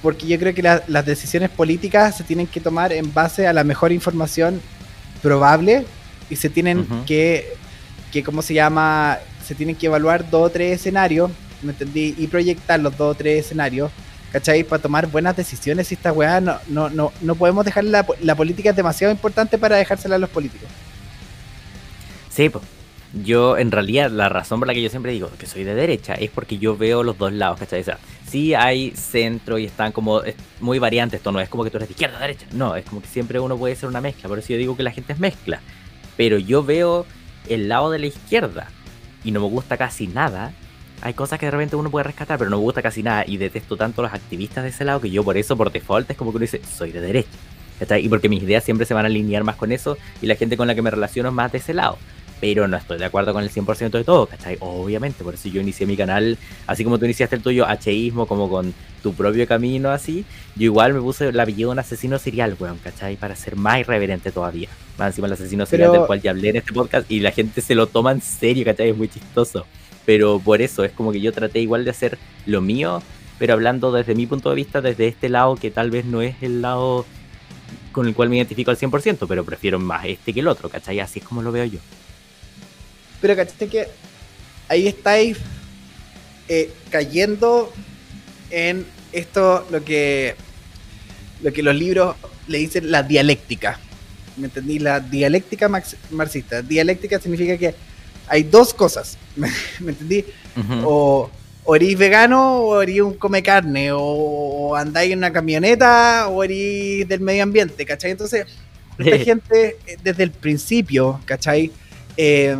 porque 0.00 0.26
yo 0.26 0.38
creo 0.38 0.54
que 0.54 0.62
las 0.62 1.06
decisiones 1.06 1.50
políticas 1.50 2.16
se 2.16 2.24
tienen 2.24 2.46
que 2.46 2.60
tomar 2.60 2.92
en 2.92 3.12
base 3.12 3.46
a 3.46 3.52
la 3.52 3.64
mejor 3.64 3.92
información 3.92 4.62
probable 5.20 5.84
y 6.30 6.36
se 6.36 6.48
tienen 6.48 6.86
que, 7.06 7.52
que, 8.10 8.24
¿cómo 8.24 8.40
se 8.40 8.54
llama? 8.54 9.18
Se 9.46 9.54
tienen 9.54 9.76
que 9.76 9.86
evaluar 9.86 10.28
dos 10.30 10.46
o 10.46 10.50
tres 10.50 10.80
escenarios 10.80 11.30
¿me 11.62 11.72
entendí? 11.72 12.14
Y 12.18 12.26
proyectar 12.26 12.80
los 12.80 12.96
dos 12.96 13.14
o 13.14 13.16
tres 13.16 13.46
escenarios, 13.46 13.90
¿cachai? 14.32 14.64
Para 14.64 14.82
tomar 14.82 15.06
buenas 15.06 15.36
decisiones 15.36 15.90
y 15.90 15.94
esta 15.94 16.12
weá 16.12 16.40
no, 16.40 16.56
no, 16.68 16.90
no, 16.90 17.12
no 17.20 17.34
podemos 17.34 17.64
dejar 17.64 17.84
la, 17.84 18.06
la 18.20 18.34
política 18.34 18.70
es 18.70 18.76
demasiado 18.76 19.12
importante 19.12 19.58
para 19.58 19.76
dejársela 19.76 20.16
a 20.16 20.18
los 20.18 20.30
políticos. 20.30 20.68
Sí, 22.30 22.48
pues. 22.48 22.64
Yo, 23.24 23.58
en 23.58 23.70
realidad, 23.70 24.10
la 24.10 24.30
razón 24.30 24.58
por 24.58 24.66
la 24.66 24.72
que 24.72 24.80
yo 24.80 24.88
siempre 24.88 25.12
digo 25.12 25.30
que 25.38 25.46
soy 25.46 25.64
de 25.64 25.74
derecha 25.74 26.14
es 26.14 26.30
porque 26.30 26.56
yo 26.56 26.78
veo 26.78 27.02
los 27.02 27.18
dos 27.18 27.30
lados, 27.30 27.58
¿cachai? 27.58 27.82
O 27.82 27.84
sea, 27.84 27.98
sí 28.32 28.54
hay 28.54 28.92
centro 28.92 29.58
y 29.58 29.66
están 29.66 29.92
como 29.92 30.22
muy 30.60 30.78
variantes, 30.78 31.18
esto 31.18 31.32
no 31.32 31.40
es 31.40 31.50
como 31.50 31.64
que 31.64 31.70
tú 31.70 31.76
eres 31.76 31.88
de 31.88 31.92
izquierda, 31.92 32.18
derecha, 32.18 32.46
no, 32.52 32.74
es 32.74 32.84
como 32.86 33.02
que 33.02 33.08
siempre 33.08 33.38
uno 33.38 33.58
puede 33.58 33.76
ser 33.76 33.90
una 33.90 34.00
mezcla, 34.00 34.26
por 34.26 34.38
eso 34.38 34.48
yo 34.48 34.56
digo 34.56 34.74
que 34.74 34.82
la 34.82 34.90
gente 34.90 35.12
es 35.12 35.18
mezcla. 35.18 35.60
Pero 36.16 36.38
yo 36.38 36.64
veo 36.64 37.06
el 37.48 37.68
lado 37.68 37.90
de 37.90 37.98
la 37.98 38.06
izquierda 38.06 38.68
y 39.22 39.32
no 39.32 39.40
me 39.40 39.48
gusta 39.48 39.76
casi 39.76 40.06
nada, 40.06 40.52
hay 41.02 41.14
cosas 41.14 41.38
que 41.38 41.46
de 41.46 41.50
repente 41.50 41.76
uno 41.76 41.90
puede 41.90 42.04
rescatar, 42.04 42.38
pero 42.38 42.48
no 42.48 42.56
me 42.56 42.62
gusta 42.62 42.80
casi 42.80 43.02
nada. 43.02 43.24
Y 43.26 43.36
detesto 43.36 43.76
tanto 43.76 44.02
a 44.02 44.04
los 44.04 44.14
activistas 44.14 44.62
de 44.62 44.70
ese 44.70 44.84
lado 44.84 45.00
que 45.00 45.10
yo 45.10 45.24
por 45.24 45.36
eso, 45.36 45.56
por 45.56 45.72
default, 45.72 46.08
es 46.08 46.16
como 46.16 46.30
que 46.30 46.36
uno 46.36 46.42
dice, 46.42 46.62
soy 46.64 46.92
de 46.92 47.00
derecha. 47.00 47.28
Y 47.98 48.08
porque 48.08 48.28
mis 48.28 48.40
ideas 48.40 48.62
siempre 48.62 48.86
se 48.86 48.94
van 48.94 49.04
a 49.04 49.08
alinear 49.08 49.42
más 49.42 49.56
con 49.56 49.72
eso 49.72 49.98
y 50.20 50.26
la 50.26 50.36
gente 50.36 50.56
con 50.56 50.68
la 50.68 50.76
que 50.76 50.82
me 50.82 50.90
relaciono 50.92 51.30
es 51.30 51.34
más 51.34 51.50
de 51.50 51.58
ese 51.58 51.74
lado. 51.74 51.98
Pero 52.42 52.66
no 52.66 52.76
estoy 52.76 52.98
de 52.98 53.04
acuerdo 53.04 53.32
con 53.32 53.44
el 53.44 53.50
100% 53.50 53.90
de 53.92 54.02
todo, 54.02 54.26
¿cachai? 54.26 54.56
Obviamente, 54.58 55.22
por 55.22 55.34
eso 55.34 55.48
yo 55.48 55.60
inicié 55.60 55.86
mi 55.86 55.96
canal, 55.96 56.36
así 56.66 56.82
como 56.82 56.98
tú 56.98 57.04
iniciaste 57.04 57.36
el 57.36 57.42
tuyo, 57.42 57.64
Hismo, 57.86 58.26
como 58.26 58.50
con 58.50 58.74
tu 59.00 59.14
propio 59.14 59.46
camino, 59.46 59.90
así. 59.90 60.24
Yo 60.56 60.64
igual 60.64 60.92
me 60.92 61.00
puse 61.00 61.28
el 61.28 61.38
apellido 61.38 61.68
de 61.68 61.74
un 61.74 61.78
asesino 61.78 62.18
serial, 62.18 62.56
weón, 62.58 62.78
¿cachai? 62.78 63.14
Para 63.14 63.36
ser 63.36 63.54
más 63.54 63.78
irreverente 63.78 64.32
todavía. 64.32 64.68
Más 64.98 65.10
encima 65.10 65.28
el 65.28 65.34
asesino 65.34 65.66
serial 65.66 65.92
del 65.92 66.04
cual 66.04 66.20
ya 66.20 66.32
hablé 66.32 66.48
en 66.48 66.56
este 66.56 66.72
podcast 66.72 67.08
y 67.08 67.20
la 67.20 67.30
gente 67.30 67.60
se 67.60 67.76
lo 67.76 67.86
toma 67.86 68.10
en 68.10 68.20
serio, 68.20 68.64
¿cachai? 68.64 68.88
Es 68.88 68.96
muy 68.96 69.06
chistoso. 69.06 69.64
Pero 70.04 70.40
por 70.40 70.62
eso 70.62 70.82
es 70.82 70.90
como 70.90 71.12
que 71.12 71.20
yo 71.20 71.32
traté 71.32 71.60
igual 71.60 71.84
de 71.84 71.92
hacer 71.92 72.18
lo 72.46 72.60
mío, 72.60 73.04
pero 73.38 73.52
hablando 73.52 73.92
desde 73.92 74.16
mi 74.16 74.26
punto 74.26 74.50
de 74.50 74.56
vista, 74.56 74.80
desde 74.80 75.06
este 75.06 75.28
lado 75.28 75.54
que 75.54 75.70
tal 75.70 75.92
vez 75.92 76.06
no 76.06 76.22
es 76.22 76.34
el 76.42 76.60
lado 76.60 77.06
con 77.92 78.08
el 78.08 78.16
cual 78.16 78.30
me 78.30 78.38
identifico 78.38 78.72
al 78.72 78.78
100%, 78.78 79.26
pero 79.28 79.44
prefiero 79.44 79.78
más 79.78 80.06
este 80.06 80.32
que 80.32 80.40
el 80.40 80.48
otro, 80.48 80.68
¿cachai? 80.68 80.98
Así 80.98 81.20
es 81.20 81.24
como 81.24 81.40
lo 81.40 81.52
veo 81.52 81.66
yo. 81.66 81.78
Pero 83.22 83.34
¿cachai? 83.36 83.68
Que 83.68 83.88
ahí 84.68 84.86
estáis 84.86 85.38
eh, 86.48 86.70
cayendo 86.90 87.72
en 88.50 88.84
esto, 89.12 89.66
lo 89.70 89.82
que, 89.82 90.34
lo 91.42 91.52
que 91.52 91.62
los 91.62 91.74
libros 91.74 92.16
le 92.48 92.58
dicen 92.58 92.90
la 92.90 93.02
dialéctica. 93.02 93.78
¿Me 94.36 94.46
entendí? 94.46 94.78
La 94.78 95.00
dialéctica 95.00 95.70
marxista. 96.10 96.60
Dialéctica 96.62 97.18
significa 97.18 97.56
que 97.56 97.74
hay 98.28 98.42
dos 98.42 98.74
cosas, 98.74 99.16
¿me, 99.36 99.48
entendí? 99.80 100.24
O, 100.84 101.30
o 101.64 101.76
eres 101.76 101.96
vegano 101.96 102.60
o 102.60 102.82
eres 102.82 103.00
un 103.00 103.14
come 103.14 103.42
carne, 103.42 103.90
o, 103.92 104.74
andáis 104.74 105.12
en 105.12 105.18
una 105.18 105.32
camioneta 105.32 106.28
o 106.28 106.42
eres 106.42 107.08
del 107.08 107.20
medio 107.20 107.42
ambiente, 107.42 107.84
¿cachai? 107.86 108.10
Entonces, 108.10 108.46
esta 108.98 109.18
gente 109.18 109.76
eh, 109.86 109.96
desde 110.02 110.24
el 110.24 110.32
principio, 110.32 111.20
¿cachai? 111.24 111.70
Eh, 112.16 112.56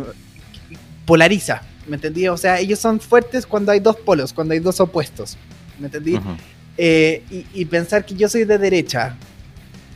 polariza, 1.05 1.61
¿me 1.87 1.95
entendí? 1.95 2.27
O 2.27 2.37
sea, 2.37 2.59
ellos 2.59 2.79
son 2.79 2.99
fuertes 2.99 3.45
cuando 3.45 3.71
hay 3.71 3.79
dos 3.79 3.97
polos, 3.97 4.33
cuando 4.33 4.53
hay 4.53 4.59
dos 4.59 4.79
opuestos, 4.79 5.37
¿me 5.79 5.87
entendí? 5.87 6.19
Eh, 6.77 7.23
y, 7.29 7.45
y, 7.53 7.65
pensar 7.65 8.03
que 8.03 8.15
yo 8.15 8.27
soy 8.27 8.45
de 8.45 8.57
derecha 8.57 9.15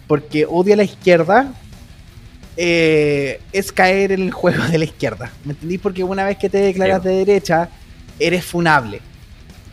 porque 0.07 0.45
odio 0.45 0.75
a 0.75 0.77
la 0.77 0.83
izquierda 0.83 1.53
eh, 2.59 3.39
es 3.51 3.71
caer 3.71 4.11
en 4.11 4.23
el 4.23 4.31
juego 4.31 4.63
de 4.65 4.79
la 4.79 4.85
izquierda. 4.85 5.31
¿Me 5.45 5.53
entendí? 5.53 5.77
Porque 5.77 6.03
una 6.03 6.25
vez 6.25 6.37
que 6.37 6.49
te 6.49 6.57
declaras 6.57 7.03
de 7.03 7.11
derecha, 7.11 7.69
eres 8.19 8.43
funable. 8.43 8.99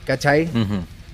¿Cachai? 0.04 0.50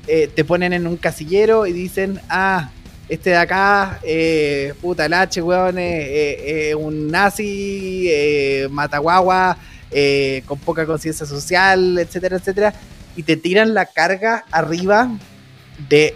Eh, 0.08 0.28
te 0.34 0.44
ponen 0.44 0.72
en 0.72 0.88
un 0.88 0.96
casillero 0.96 1.64
y 1.66 1.72
dicen, 1.72 2.20
ah, 2.28 2.70
este 3.08 3.30
de 3.30 3.36
acá, 3.36 4.00
eh, 4.02 4.74
puta, 4.80 5.06
el 5.06 5.12
H, 5.12 5.40
weón, 5.40 5.76
es 5.78 6.74
un 6.74 7.08
nazi, 7.08 8.10
mataguagua, 8.68 9.56
con 10.46 10.58
poca 10.58 10.86
conciencia 10.86 11.26
social, 11.26 11.98
etcétera, 11.98 12.36
etcétera. 12.36 12.74
Y 13.16 13.22
te 13.22 13.36
tiran 13.36 13.74
la 13.74 13.86
carga 13.86 14.44
arriba 14.50 15.10
de, 15.88 16.14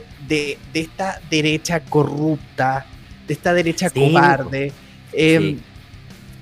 esta 0.72 1.20
derecha 1.30 1.80
corrupta, 1.80 2.86
de 3.26 3.34
esta 3.34 3.52
derecha 3.52 3.90
cobarde 3.90 4.72
Em, 5.14 5.58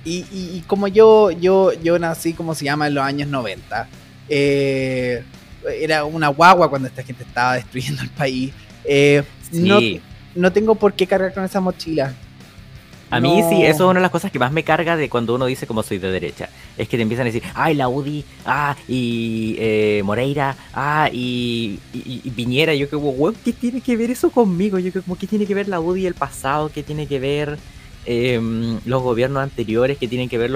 y, 0.05 0.61
como 0.67 0.87
yo, 0.87 1.31
yo, 1.31 1.71
yo 1.81 1.97
nací, 1.97 2.33
como 2.33 2.55
se 2.55 2.65
llama, 2.65 2.87
en 2.87 2.95
los 2.95 3.03
años 3.03 3.29
90, 3.29 3.87
eh, 4.27 5.23
era 5.79 6.03
una 6.03 6.27
guagua 6.27 6.69
cuando 6.69 6.89
esta 6.89 7.03
gente 7.03 7.23
estaba 7.23 7.53
destruyendo 7.55 8.01
el 8.01 8.09
país. 8.09 8.51
Eh, 8.83 9.23
no, 9.51 9.79
no 10.35 10.51
tengo 10.51 10.75
por 10.75 10.93
qué 10.93 11.07
cargar 11.07 11.33
con 11.33 11.45
esa 11.45 11.61
mochila. 11.61 12.13
A 13.15 13.19
mí 13.19 13.43
sí, 13.49 13.63
eso 13.63 13.83
es 13.85 13.89
una 13.89 13.99
de 13.99 14.01
las 14.01 14.11
cosas 14.11 14.31
que 14.31 14.39
más 14.39 14.51
me 14.51 14.63
carga 14.63 14.95
de 14.95 15.09
cuando 15.09 15.35
uno 15.35 15.45
dice 15.45 15.67
como 15.67 15.83
soy 15.83 15.97
de 15.97 16.11
derecha. 16.11 16.49
Es 16.77 16.87
que 16.87 16.97
te 16.97 17.03
empiezan 17.03 17.27
a 17.27 17.31
decir, 17.31 17.43
ay, 17.53 17.75
la 17.75 17.87
UDI, 17.87 18.25
ah, 18.45 18.75
y 18.87 19.55
eh, 19.59 20.01
Moreira, 20.03 20.55
ah, 20.73 21.09
y, 21.11 21.79
y, 21.93 22.29
Piñera. 22.31 22.73
Yo 22.73 22.89
como, 22.89 23.33
¿qué 23.43 23.53
tiene 23.53 23.81
que 23.81 23.95
ver 23.95 24.11
eso 24.11 24.29
conmigo? 24.31 24.79
Yo 24.79 24.91
como, 24.91 25.17
¿qué 25.17 25.27
tiene 25.27 25.45
que 25.45 25.53
ver 25.53 25.67
la 25.67 25.79
UDI 25.79 26.07
el 26.07 26.15
pasado? 26.15 26.71
¿Qué 26.73 26.83
tiene 26.83 27.07
que 27.07 27.19
ver 27.19 27.57
Em, 28.05 28.81
los 28.85 29.01
gobiernos 29.01 29.41
anteriores 29.41 29.97
que 29.97 30.09
tienen 30.09 30.27
que 30.27 30.37
ver 30.37 30.51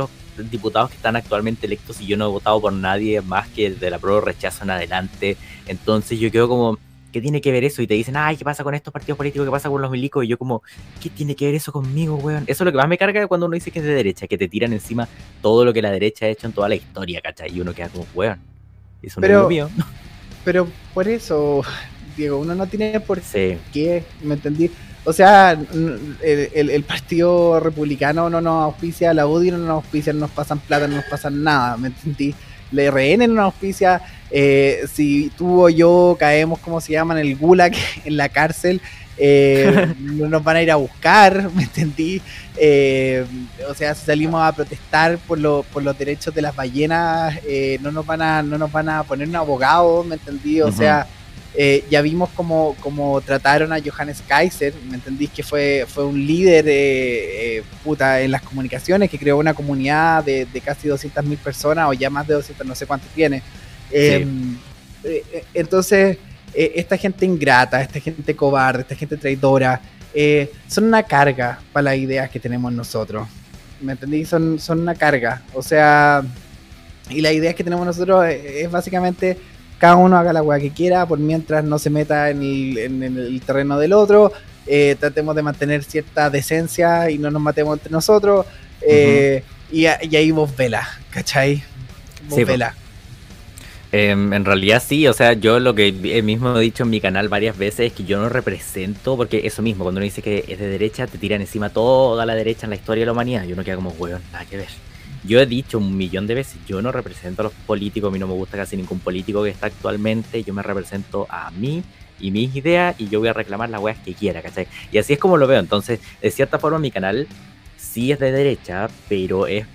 diputados 0.52 0.90
que 0.90 0.98
están 0.98 1.16
actualmente 1.16 1.66
electos 1.66 2.02
y 2.02 2.06
yo 2.06 2.18
no 2.18 2.26
he 2.26 2.30
votado 2.30 2.60
por 2.60 2.74
nadie 2.74 3.22
más 3.22 3.48
que 3.48 3.72
de 3.72 3.90
la 3.90 4.00
prueba 4.00 4.20
rechazo 4.20 4.64
en 4.64 4.72
adelante. 4.72 5.38
Entonces 5.66 6.20
yo 6.20 6.30
quedo 6.30 6.50
como, 6.50 6.78
¿qué 7.12 7.22
tiene 7.22 7.42
que 7.42 7.52
ver 7.52 7.64
eso? 7.64 7.82
Y 7.82 7.88
te 7.88 7.94
dicen, 7.94 8.16
ay, 8.18 8.38
¿qué 8.38 8.46
pasa 8.46 8.64
con 8.64 8.74
estos 8.74 8.94
partidos 8.94 9.18
políticos? 9.18 9.46
¿Qué 9.46 9.52
pasa 9.52 9.70
con 9.70 9.82
los 9.82 9.92
milicos? 9.92 10.24
Y 10.24 10.28
yo 10.28 10.38
como, 10.38 10.62
¿qué 11.02 11.10
tiene 11.10 11.36
que 11.36 11.46
ver 11.46 11.56
eso 11.56 11.72
conmigo, 11.72 12.16
weón? 12.16 12.44
Eso 12.48 12.64
es 12.64 12.66
lo 12.66 12.72
que 12.72 12.78
más 12.78 12.88
me 12.88 12.98
carga 12.98 13.28
cuando 13.28 13.46
uno 13.46 13.56
dice 13.56 13.72
que 13.72 13.80
es 13.80 13.86
de 13.86 13.94
derecha, 13.94 14.28
que 14.28 14.38
te 14.38 14.48
tiran 14.48 14.74
encima 14.74 15.08
todo 15.42 15.66
lo 15.66 15.74
que 15.74 15.82
la 15.82 15.92
derecha 15.92 16.26
ha 16.26 16.30
hecho 16.30 16.48
en 16.48 16.54
toda 16.54 16.70
la 16.70 16.76
historia, 16.76 17.22
¿cachai? 17.22 17.54
Y 17.54 17.62
uno 17.62 17.74
queda 17.74 17.90
como, 17.90 18.06
weón, 18.14 18.40
eso 19.02 19.22
pero, 19.22 19.34
no 19.34 19.40
es 19.40 19.44
lo 19.44 19.50
mío. 19.50 19.70
Pero 20.46 20.66
por 20.94 21.10
eso, 21.10 21.62
Diego, 22.16 22.38
uno 22.38 22.56
no 22.56 22.68
tiene 22.68 23.02
por 23.02 23.20
qué, 23.22 24.04
¿me 24.24 24.36
entendí? 24.36 24.72
O 25.04 25.14
sea, 25.14 25.58
el, 26.22 26.84
Partido 26.84 27.60
Republicano 27.60 28.30
no 28.30 28.42
nos 28.42 28.64
auspicia, 28.64 29.14
la 29.14 29.28
UDI 29.28 29.52
no 29.52 29.58
nos 29.58 29.70
auspicia, 29.70 30.14
no 30.14 30.20
nos 30.20 30.32
pasan 30.32 30.60
plata, 30.60 30.88
no 30.88 30.98
nos 30.98 31.06
pasan 31.06 31.44
nada, 31.44 31.78
¿me 31.78 31.88
entendí? 31.88 32.34
RN 32.72 33.28
no 33.28 33.34
nos 33.36 33.46
auspicia, 33.46 34.02
eh, 34.30 34.86
si 34.92 35.32
tú 35.38 35.64
o 35.64 35.70
yo 35.70 36.16
caemos, 36.20 36.60
como 36.60 36.82
se 36.82 36.94
llama, 36.94 37.20
en 37.20 37.28
el 37.28 37.36
gulag, 37.36 37.74
en 38.06 38.18
la 38.18 38.30
cárcel, 38.30 38.82
eh, 39.18 39.94
no 40.00 40.28
nos 40.28 40.44
van 40.44 40.58
a 40.58 40.62
ir 40.62 40.72
a 40.72 40.76
buscar, 40.76 41.50
¿me 41.56 41.64
entendí? 41.64 42.22
Eh, 42.58 43.26
o 43.70 43.74
sea, 43.74 43.94
si 43.96 44.06
salimos 44.06 44.42
a 44.42 44.52
protestar 44.52 45.18
por, 45.20 45.64
por 45.66 45.84
los 45.84 45.98
derechos 45.98 46.34
de 46.34 46.42
las 46.42 46.56
ballenas, 46.56 47.40
no, 47.82 47.92
nos 47.92 48.06
van 48.06 48.22
a, 48.22 48.44
no 48.44 48.58
nos 48.58 48.72
van 48.72 48.90
a 48.90 49.04
poner 49.04 49.28
un 49.28 49.36
abogado, 49.36 50.04
¿me 50.04 50.16
entendí? 50.16 50.62
O 50.62 50.72
sea 50.72 51.08
eh, 51.60 51.84
ya 51.90 52.04
vimos 52.04 52.30
cómo, 52.36 52.76
trataron 53.26 53.74
a 53.74 53.80
Johannes 53.84 54.22
Kaiser, 54.28 54.76
¿me 54.88 54.94
entendís? 54.94 55.32
Que 55.32 55.42
fue, 55.42 55.88
fue 55.88 56.06
un 56.06 56.24
líder 56.24 56.66
eh, 56.68 57.64
puta, 57.84 58.22
en 58.22 58.30
las 58.30 58.44
comunicaciones, 58.44 59.10
que 59.10 59.18
creó 59.18 59.38
una 59.40 59.56
comunidad 59.56 60.24
de, 60.24 60.48
casi 60.64 60.88
200.000 60.88 61.36
personas, 61.40 61.90
o 61.90 61.94
ya 61.94 62.12
más 62.12 62.28
de 62.28 62.36
200, 62.36 62.68
no 62.68 62.76
sé 62.76 62.86
cuántos 62.86 63.10
tiene. 63.10 63.42
Em, 63.90 64.56
eh, 65.04 65.46
entonces, 65.56 66.20
esta 66.54 66.96
gente 66.96 67.26
ingrata, 67.26 67.82
esta 67.82 68.00
gente 68.00 68.36
cobarde, 68.36 68.82
esta 68.82 68.94
gente 68.94 69.18
traidora, 69.18 69.82
son 70.68 70.84
una 70.84 71.02
carga 71.02 71.60
para 71.74 71.86
las 71.86 71.98
ideas 71.98 72.30
que 72.30 72.40
tenemos 72.40 72.72
nosotros. 72.72 73.28
¿Me 73.82 73.94
entendís? 73.94 74.30
Son, 74.30 74.60
son 74.60 74.82
una 74.82 74.94
carga. 74.94 75.42
O 75.56 75.64
sea, 75.64 76.24
y 77.10 77.20
las 77.20 77.34
ideas 77.34 77.56
que 77.56 77.64
tenemos 77.64 77.84
nosotros 77.84 78.28
es 78.28 78.70
básicamente 78.70 79.38
cada 79.78 79.96
uno 79.96 80.18
haga 80.18 80.34
la 80.34 80.42
weá 80.42 80.60
que 80.60 80.72
quiera, 80.72 81.06
por 81.06 81.20
mientras 81.20 81.64
no 81.64 81.80
se 81.80 81.90
meta 81.90 82.30
en 82.30 82.42
el, 82.42 83.42
terreno 83.46 83.78
del 83.78 83.94
otro, 83.94 84.32
eh, 84.66 84.96
tratemos 85.00 85.36
de 85.36 85.44
mantener 85.44 85.84
cierta 85.84 86.30
decencia 86.30 87.10
y 87.10 87.18
no 87.18 87.32
nos 87.32 87.42
matemos 87.42 87.78
entre 87.78 87.92
nosotros, 87.92 88.46
eh, 88.82 89.44
y, 89.72 89.86
ahí 89.86 90.32
vos 90.32 90.56
vela, 90.56 90.88
¿cachai? 91.12 91.64
Vos 92.30 92.46
vela. 92.46 92.76
Em, 93.92 94.34
en 94.34 94.44
realidad 94.44 94.84
sí, 94.86 95.08
o 95.08 95.14
sea, 95.14 95.34
yo 95.34 95.60
lo 95.60 95.74
que 95.74 95.94
mismo 96.22 96.58
he 96.58 96.62
dicho 96.62 96.84
en 96.84 96.90
mi 96.90 97.00
canal 97.00 97.30
varias 97.30 97.58
veces 97.58 97.88
es 97.88 97.94
que 97.94 98.04
yo 98.04 98.20
no 98.20 98.28
represento, 98.28 99.16
porque 99.16 99.42
eso 99.46 99.62
mismo, 99.62 99.86
cuando 99.86 100.00
uno 100.00 100.06
dice 100.06 100.22
que 100.22 100.44
es 100.48 100.60
de 100.60 100.68
derecha, 100.68 101.08
te 101.08 101.18
tiran 101.18 101.40
encima 101.40 101.70
toda 101.70 102.26
la 102.26 102.36
derecha 102.36 102.66
en 102.66 102.72
la 102.72 102.76
historia 102.76 103.04
de 103.04 103.06
la 103.06 103.12
humanidad, 103.14 103.46
y 103.46 103.54
uno 103.54 103.64
queda 103.64 103.76
como, 103.76 103.92
weón, 103.92 104.22
nada 104.32 104.46
que 104.46 104.58
ver. 104.58 104.68
Yo 105.28 105.42
he 105.42 105.46
dicho 105.46 105.78
un 105.78 105.98
millón 105.98 106.26
de 106.26 106.36
veces, 106.36 106.58
yo 106.66 106.82
no 106.82 106.90
represento 106.94 107.42
a 107.42 107.44
los 107.44 107.54
políticos, 107.54 108.08
a 108.08 108.12
mí 108.12 108.18
no 108.18 108.28
me 108.28 108.34
gusta 108.34 108.56
casi 108.56 108.78
ningún 108.78 109.00
político 109.00 109.44
que 109.44 109.50
está 109.50 109.68
actualmente, 109.68 110.42
yo 110.42 110.54
me 110.54 110.64
represento 110.64 111.28
a 111.30 111.52
mí 111.52 111.84
y 112.22 112.32
mis 112.32 112.56
ideas 112.56 112.96
y 112.98 113.10
yo 113.10 113.20
voy 113.20 113.28
a 113.28 113.34
reclamar 113.34 113.70
las 113.70 113.82
weas 113.82 113.98
que 114.00 114.14
quiera, 114.14 114.42
¿cachai? 114.42 114.68
Y 114.90 114.98
así 115.00 115.12
es 115.12 115.20
como 115.20 115.36
lo 115.36 115.46
veo, 115.46 115.60
entonces, 115.60 116.00
de 116.22 116.32
cierta 116.32 116.60
forma 116.60 116.80
mi 116.80 116.92
canal 116.92 117.28
sí 117.76 118.14
es 118.14 118.20
de 118.20 118.32
derecha, 118.32 118.88
pero 119.10 119.48
es, 119.48 119.66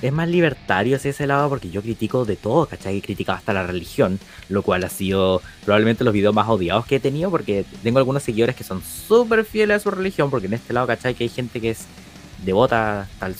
es 0.00 0.12
más 0.14 0.28
libertario 0.28 0.96
hacia 0.96 1.10
ese 1.10 1.26
lado 1.26 1.50
porque 1.50 1.68
yo 1.68 1.82
critico 1.82 2.24
de 2.24 2.36
todo, 2.36 2.64
¿cachai? 2.64 2.96
He 2.96 3.02
criticado 3.02 3.36
hasta 3.36 3.52
la 3.52 3.66
religión, 3.66 4.18
lo 4.48 4.62
cual 4.62 4.82
ha 4.82 4.88
sido 4.88 5.42
probablemente 5.66 6.04
los 6.04 6.14
videos 6.14 6.34
más 6.34 6.48
odiados 6.48 6.86
que 6.86 6.96
he 6.96 7.00
tenido 7.00 7.30
porque 7.30 7.66
tengo 7.82 7.98
algunos 7.98 8.22
seguidores 8.22 8.56
que 8.56 8.64
son 8.64 8.82
súper 8.82 9.44
fieles 9.44 9.76
a 9.76 9.80
su 9.80 9.90
religión, 9.90 10.30
porque 10.30 10.46
en 10.46 10.54
este 10.54 10.72
lado, 10.72 10.86
¿cachai? 10.86 11.14
Que 11.14 11.24
hay 11.24 11.30
gente 11.30 11.60
que 11.60 11.70
es 11.70 11.84
devota 12.46 13.08
tal 13.18 13.34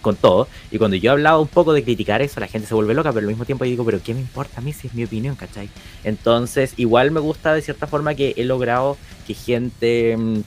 con 0.00 0.16
todo. 0.16 0.48
Y 0.70 0.78
cuando 0.78 0.96
yo 0.96 1.10
he 1.10 1.12
hablado 1.12 1.40
un 1.40 1.48
poco 1.48 1.72
de 1.72 1.82
criticar 1.82 2.22
eso, 2.22 2.40
la 2.40 2.48
gente 2.48 2.68
se 2.68 2.74
vuelve 2.74 2.94
loca, 2.94 3.12
pero 3.12 3.24
al 3.24 3.28
mismo 3.28 3.44
tiempo 3.44 3.64
digo, 3.64 3.84
pero 3.84 4.02
¿qué 4.02 4.14
me 4.14 4.20
importa 4.20 4.60
a 4.60 4.60
mí 4.60 4.72
si 4.72 4.88
es 4.88 4.94
mi 4.94 5.04
opinión, 5.04 5.36
cachai? 5.36 5.68
Entonces, 6.04 6.74
igual 6.76 7.10
me 7.10 7.20
gusta 7.20 7.54
de 7.54 7.62
cierta 7.62 7.86
forma 7.86 8.14
que 8.14 8.34
he 8.36 8.44
logrado 8.44 8.96
que 9.26 9.34
gente 9.34 10.16
mm, 10.16 10.40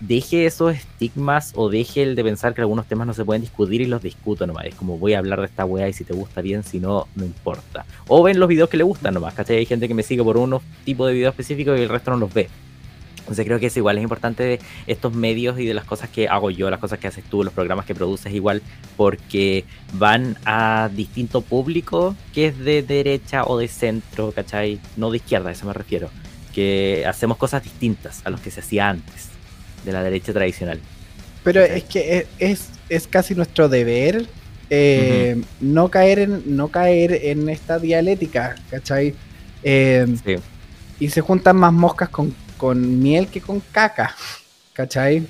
deje 0.00 0.46
esos 0.46 0.74
estigmas 0.74 1.52
o 1.54 1.68
deje 1.68 2.02
el 2.02 2.14
de 2.14 2.24
pensar 2.24 2.54
que 2.54 2.62
algunos 2.62 2.86
temas 2.86 3.06
no 3.06 3.14
se 3.14 3.24
pueden 3.24 3.42
discutir 3.42 3.80
y 3.80 3.86
los 3.86 4.02
discuto 4.02 4.46
nomás. 4.46 4.66
Es 4.66 4.74
como 4.74 4.98
voy 4.98 5.14
a 5.14 5.18
hablar 5.18 5.40
de 5.40 5.46
esta 5.46 5.64
wea 5.64 5.88
y 5.88 5.92
si 5.92 6.04
te 6.04 6.14
gusta 6.14 6.40
bien, 6.40 6.62
si 6.64 6.80
no, 6.80 7.08
no 7.14 7.24
importa. 7.24 7.84
O 8.08 8.22
ven 8.22 8.40
los 8.40 8.48
videos 8.48 8.68
que 8.68 8.76
le 8.76 8.84
gustan 8.84 9.14
nomás, 9.14 9.34
¿cachai? 9.34 9.56
Hay 9.56 9.66
gente 9.66 9.88
que 9.88 9.94
me 9.94 10.02
sigue 10.02 10.22
por 10.22 10.36
unos 10.36 10.62
tipos 10.84 11.08
de 11.08 11.14
videos 11.14 11.32
específicos 11.32 11.78
y 11.78 11.82
el 11.82 11.88
resto 11.88 12.10
no 12.10 12.16
los 12.16 12.32
ve. 12.32 12.48
Entonces 13.26 13.44
creo 13.44 13.58
que 13.58 13.66
es 13.66 13.76
igual, 13.76 13.98
es 13.98 14.04
importante 14.04 14.44
de 14.44 14.60
estos 14.86 15.12
medios 15.12 15.58
y 15.58 15.66
de 15.66 15.74
las 15.74 15.84
cosas 15.84 16.08
que 16.08 16.28
hago 16.28 16.48
yo, 16.52 16.70
las 16.70 16.78
cosas 16.78 17.00
que 17.00 17.08
haces 17.08 17.24
tú, 17.24 17.42
los 17.42 17.52
programas 17.52 17.84
que 17.84 17.92
produces 17.92 18.32
igual, 18.32 18.62
porque 18.96 19.64
van 19.94 20.38
a 20.44 20.88
distinto 20.94 21.40
público 21.40 22.14
que 22.32 22.46
es 22.46 22.58
de 22.60 22.82
derecha 22.82 23.42
o 23.42 23.58
de 23.58 23.66
centro, 23.66 24.30
¿cachai? 24.30 24.78
No 24.96 25.10
de 25.10 25.16
izquierda, 25.16 25.48
a 25.48 25.52
eso 25.52 25.66
me 25.66 25.72
refiero. 25.72 26.08
Que 26.54 27.04
hacemos 27.04 27.36
cosas 27.36 27.64
distintas 27.64 28.22
a 28.24 28.30
los 28.30 28.40
que 28.40 28.52
se 28.52 28.60
hacía 28.60 28.88
antes, 28.90 29.28
de 29.84 29.90
la 29.90 30.04
derecha 30.04 30.32
tradicional. 30.32 30.78
Pero 31.42 31.62
es 31.62 31.82
que 31.82 32.28
es, 32.38 32.68
es 32.88 33.08
casi 33.08 33.34
nuestro 33.34 33.68
deber 33.68 34.24
eh, 34.70 35.42
no, 35.60 35.88
caer 35.88 36.20
en, 36.20 36.56
no 36.56 36.68
caer 36.68 37.12
en 37.12 37.48
esta 37.48 37.80
dialéctica, 37.80 38.54
¿cachai? 38.70 39.14
Eh, 39.64 40.06
sí. 40.24 40.36
Y 41.00 41.08
se 41.08 41.20
juntan 41.20 41.56
más 41.56 41.72
moscas 41.72 42.08
con 42.08 42.32
con 42.56 43.00
miel 43.00 43.28
que 43.28 43.40
con 43.40 43.60
caca, 43.60 44.14
¿cachai? 44.72 45.26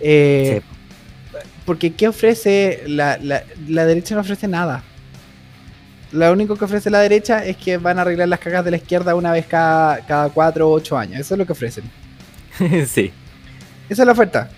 Eh, 0.00 0.60
porque 1.64 1.92
¿qué 1.94 2.08
ofrece? 2.08 2.84
La, 2.86 3.16
derecha 3.16 4.14
no 4.14 4.22
ofrece 4.22 4.48
nada. 4.48 4.82
Lo 6.12 6.32
único 6.32 6.56
que 6.56 6.64
ofrece 6.64 6.90
la 6.90 7.00
derecha 7.00 7.44
es 7.44 7.56
que 7.56 7.76
van 7.76 7.98
a 7.98 8.02
arreglar 8.02 8.28
las 8.28 8.40
cagas 8.40 8.64
de 8.64 8.72
la 8.72 8.78
izquierda 8.78 9.14
una 9.14 9.30
vez 9.30 9.46
cada, 9.46 10.04
cada 10.06 10.28
cuatro 10.30 10.68
o 10.68 10.72
ocho 10.72 10.98
años. 10.98 11.20
Eso 11.20 11.34
es 11.34 11.38
lo 11.38 11.46
que 11.46 11.52
ofrecen. 11.52 11.84
sí. 12.86 13.12
Esa 13.88 14.02
es 14.02 14.06
la 14.06 14.12
oferta. 14.12 14.50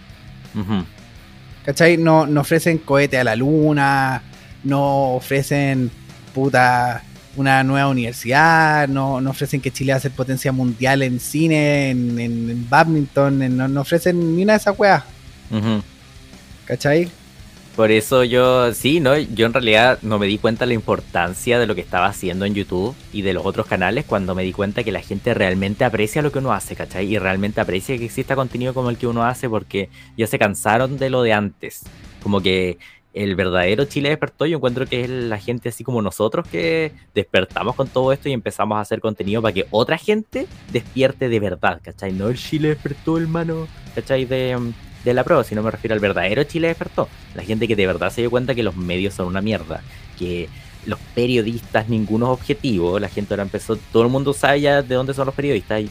¿Cachai? 1.64 1.96
No, 1.96 2.26
no 2.26 2.40
ofrecen 2.40 2.78
cohete 2.78 3.18
a 3.18 3.24
la 3.24 3.36
luna, 3.36 4.22
no 4.64 5.14
ofrecen 5.14 5.90
puta 6.34 7.02
una 7.36 7.64
nueva 7.64 7.88
universidad, 7.88 8.88
no, 8.88 9.16
ofrecen 9.16 9.60
que 9.60 9.70
Chile 9.70 9.92
va 9.92 9.98
a 9.98 10.00
ser 10.00 10.12
potencia 10.12 10.52
mundial 10.52 11.02
en 11.02 11.18
cine, 11.20 11.90
en, 11.90 12.66
badminton, 12.68 13.56
no, 13.56 13.80
ofrecen 13.80 14.36
ni 14.36 14.42
una 14.42 14.54
de 14.54 14.58
esas 14.58 14.78
weas. 14.78 15.02
¿Cachai? 16.64 17.10
Por 17.76 17.90
eso 17.90 18.22
yo, 18.22 18.74
sí, 18.74 19.00
¿no? 19.00 19.16
Yo 19.16 19.46
en 19.46 19.54
realidad 19.54 19.98
no 20.02 20.18
me 20.18 20.26
di 20.26 20.36
cuenta 20.36 20.64
de 20.64 20.68
la 20.68 20.74
importancia 20.74 21.58
de 21.58 21.66
lo 21.66 21.74
que 21.74 21.80
estaba 21.80 22.06
haciendo 22.06 22.44
en 22.44 22.54
YouTube 22.54 22.94
y 23.14 23.22
de 23.22 23.32
los 23.32 23.46
otros 23.46 23.66
canales 23.66 24.04
cuando 24.04 24.34
me 24.34 24.42
di 24.42 24.52
cuenta 24.52 24.84
que 24.84 24.92
la 24.92 25.00
gente 25.00 25.32
realmente 25.32 25.86
aprecia 25.86 26.20
lo 26.20 26.30
que 26.30 26.40
uno 26.40 26.52
hace, 26.52 26.76
¿cachai? 26.76 27.06
Y 27.06 27.18
realmente 27.18 27.62
aprecia 27.62 27.96
que 27.96 28.04
exista 28.04 28.36
contenido 28.36 28.74
como 28.74 28.90
el 28.90 28.98
que 28.98 29.06
uno 29.06 29.24
hace 29.24 29.48
porque 29.48 29.88
ya 30.18 30.26
se 30.26 30.38
cansaron 30.38 30.98
de 30.98 31.08
lo 31.08 31.22
de 31.22 31.32
antes. 31.32 31.84
Como 32.22 32.42
que 32.42 32.78
el 33.14 33.36
verdadero 33.36 33.84
Chile 33.84 34.08
despertó, 34.08 34.46
yo 34.46 34.56
encuentro 34.56 34.86
que 34.86 35.02
es 35.02 35.10
la 35.10 35.38
gente 35.38 35.68
así 35.68 35.84
como 35.84 36.00
nosotros 36.00 36.46
que 36.48 36.92
despertamos 37.14 37.74
con 37.74 37.88
todo 37.88 38.12
esto 38.12 38.28
y 38.28 38.32
empezamos 38.32 38.76
a 38.76 38.80
hacer 38.80 39.00
contenido 39.00 39.42
para 39.42 39.52
que 39.52 39.66
otra 39.70 39.98
gente 39.98 40.46
despierte 40.70 41.28
de 41.28 41.40
verdad, 41.40 41.80
¿cachai? 41.82 42.12
No 42.12 42.28
el 42.28 42.38
Chile 42.38 42.68
despertó, 42.68 43.18
hermano, 43.18 43.68
¿cachai? 43.94 44.24
De, 44.24 44.58
de 45.04 45.14
la 45.14 45.24
prueba, 45.24 45.44
sino 45.44 45.62
me 45.62 45.70
refiero 45.70 45.94
al 45.94 46.00
verdadero 46.00 46.44
Chile 46.44 46.68
despertó. 46.68 47.08
La 47.34 47.42
gente 47.42 47.68
que 47.68 47.76
de 47.76 47.86
verdad 47.86 48.10
se 48.10 48.22
dio 48.22 48.30
cuenta 48.30 48.54
que 48.54 48.62
los 48.62 48.76
medios 48.76 49.14
son 49.14 49.26
una 49.26 49.42
mierda, 49.42 49.82
que 50.18 50.48
los 50.86 50.98
periodistas 51.14 51.88
ninguno 51.88 52.26
es 52.26 52.40
objetivo, 52.40 52.98
la 52.98 53.08
gente 53.08 53.34
ahora 53.34 53.44
empezó, 53.44 53.76
todo 53.76 54.04
el 54.04 54.08
mundo 54.08 54.32
sabe 54.32 54.62
ya 54.62 54.82
de 54.82 54.94
dónde 54.94 55.14
son 55.14 55.26
los 55.26 55.34
periodistas 55.34 55.82
y 55.82 55.90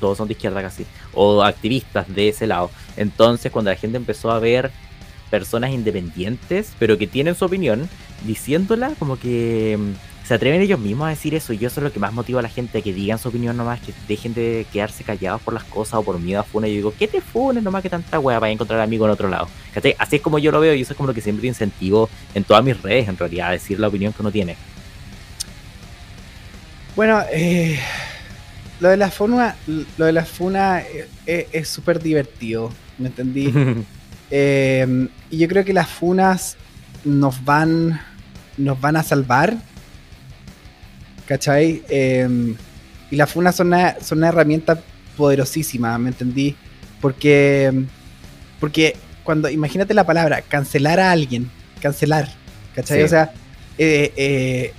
todos 0.00 0.18
son 0.18 0.26
de 0.26 0.34
izquierda 0.34 0.62
casi, 0.62 0.84
o 1.12 1.42
activistas 1.42 2.12
de 2.12 2.28
ese 2.28 2.46
lado. 2.46 2.70
Entonces 2.96 3.52
cuando 3.52 3.70
la 3.70 3.76
gente 3.76 3.96
empezó 3.96 4.30
a 4.30 4.38
ver 4.38 4.70
personas 5.32 5.70
independientes, 5.70 6.74
pero 6.78 6.98
que 6.98 7.06
tienen 7.06 7.34
su 7.34 7.46
opinión, 7.46 7.88
diciéndola 8.26 8.92
como 8.98 9.18
que 9.18 9.78
mm, 9.80 10.26
se 10.28 10.34
atreven 10.34 10.60
ellos 10.60 10.78
mismos 10.78 11.06
a 11.06 11.08
decir 11.08 11.34
eso. 11.34 11.54
Y 11.54 11.64
eso 11.64 11.80
es 11.80 11.84
lo 11.84 11.90
que 11.90 11.98
más 11.98 12.12
motiva 12.12 12.40
a 12.40 12.42
la 12.42 12.50
gente, 12.50 12.82
que 12.82 12.92
digan 12.92 13.18
su 13.18 13.30
opinión 13.30 13.56
nomás, 13.56 13.80
que 13.80 13.94
dejen 14.06 14.34
de 14.34 14.66
quedarse 14.70 15.04
callados 15.04 15.40
por 15.40 15.54
las 15.54 15.64
cosas 15.64 15.94
o 15.94 16.02
por 16.02 16.20
miedo 16.20 16.38
a 16.38 16.42
funa. 16.42 16.68
Y 16.68 16.72
yo 16.72 16.76
digo, 16.76 16.94
¿qué 16.98 17.08
te 17.08 17.22
funes 17.22 17.64
nomás 17.64 17.82
que 17.82 17.88
tanta 17.88 18.18
wea 18.18 18.38
para 18.38 18.52
encontrar 18.52 18.78
amigo 18.80 19.06
en 19.06 19.10
otro 19.10 19.30
lado? 19.30 19.48
Así 19.98 20.16
es 20.16 20.22
como 20.22 20.38
yo 20.38 20.52
lo 20.52 20.60
veo 20.60 20.74
y 20.74 20.82
eso 20.82 20.92
es 20.92 20.98
como 20.98 21.06
lo 21.06 21.14
que 21.14 21.22
siempre 21.22 21.48
incentivo 21.48 22.10
en 22.34 22.44
todas 22.44 22.62
mis 22.62 22.80
redes, 22.82 23.08
en 23.08 23.16
realidad, 23.16 23.48
a 23.48 23.52
decir 23.52 23.80
la 23.80 23.88
opinión 23.88 24.12
que 24.12 24.20
uno 24.20 24.30
tiene. 24.30 24.54
Bueno, 26.94 27.22
eh, 27.32 27.78
lo 28.80 28.90
de 28.90 28.98
la 28.98 29.10
funa, 29.10 29.56
lo 29.96 30.04
de 30.04 30.12
la 30.12 30.26
funa 30.26 30.82
eh, 31.26 31.48
es 31.50 31.68
súper 31.68 32.02
divertido, 32.02 32.70
¿me 32.98 33.08
entendí? 33.08 33.50
Eh, 34.34 35.08
y 35.30 35.36
yo 35.36 35.46
creo 35.46 35.62
que 35.62 35.74
las 35.74 35.88
funas 35.88 36.56
nos 37.04 37.44
van, 37.44 38.00
nos 38.56 38.80
van 38.80 38.96
a 38.96 39.02
salvar. 39.02 39.54
¿Cachai? 41.26 41.82
Em, 41.88 42.56
y 43.10 43.16
las 43.16 43.30
funas 43.30 43.54
son 43.54 43.68
una, 43.68 43.96
son 44.00 44.18
una 44.18 44.28
herramienta 44.28 44.80
poderosísima, 45.16 45.96
¿me 45.98 46.08
entendí? 46.08 46.56
Porque, 47.00 47.84
porque 48.58 48.96
cuando, 49.22 49.50
imagínate 49.50 49.92
la 49.92 50.04
palabra, 50.04 50.40
cancelar 50.42 50.98
a 50.98 51.12
alguien, 51.12 51.50
cancelar, 51.80 52.28
¿cachai? 52.74 53.02
O 53.02 53.08
sea, 53.08 53.32
eh, 53.78 54.12
eh, 54.16 54.72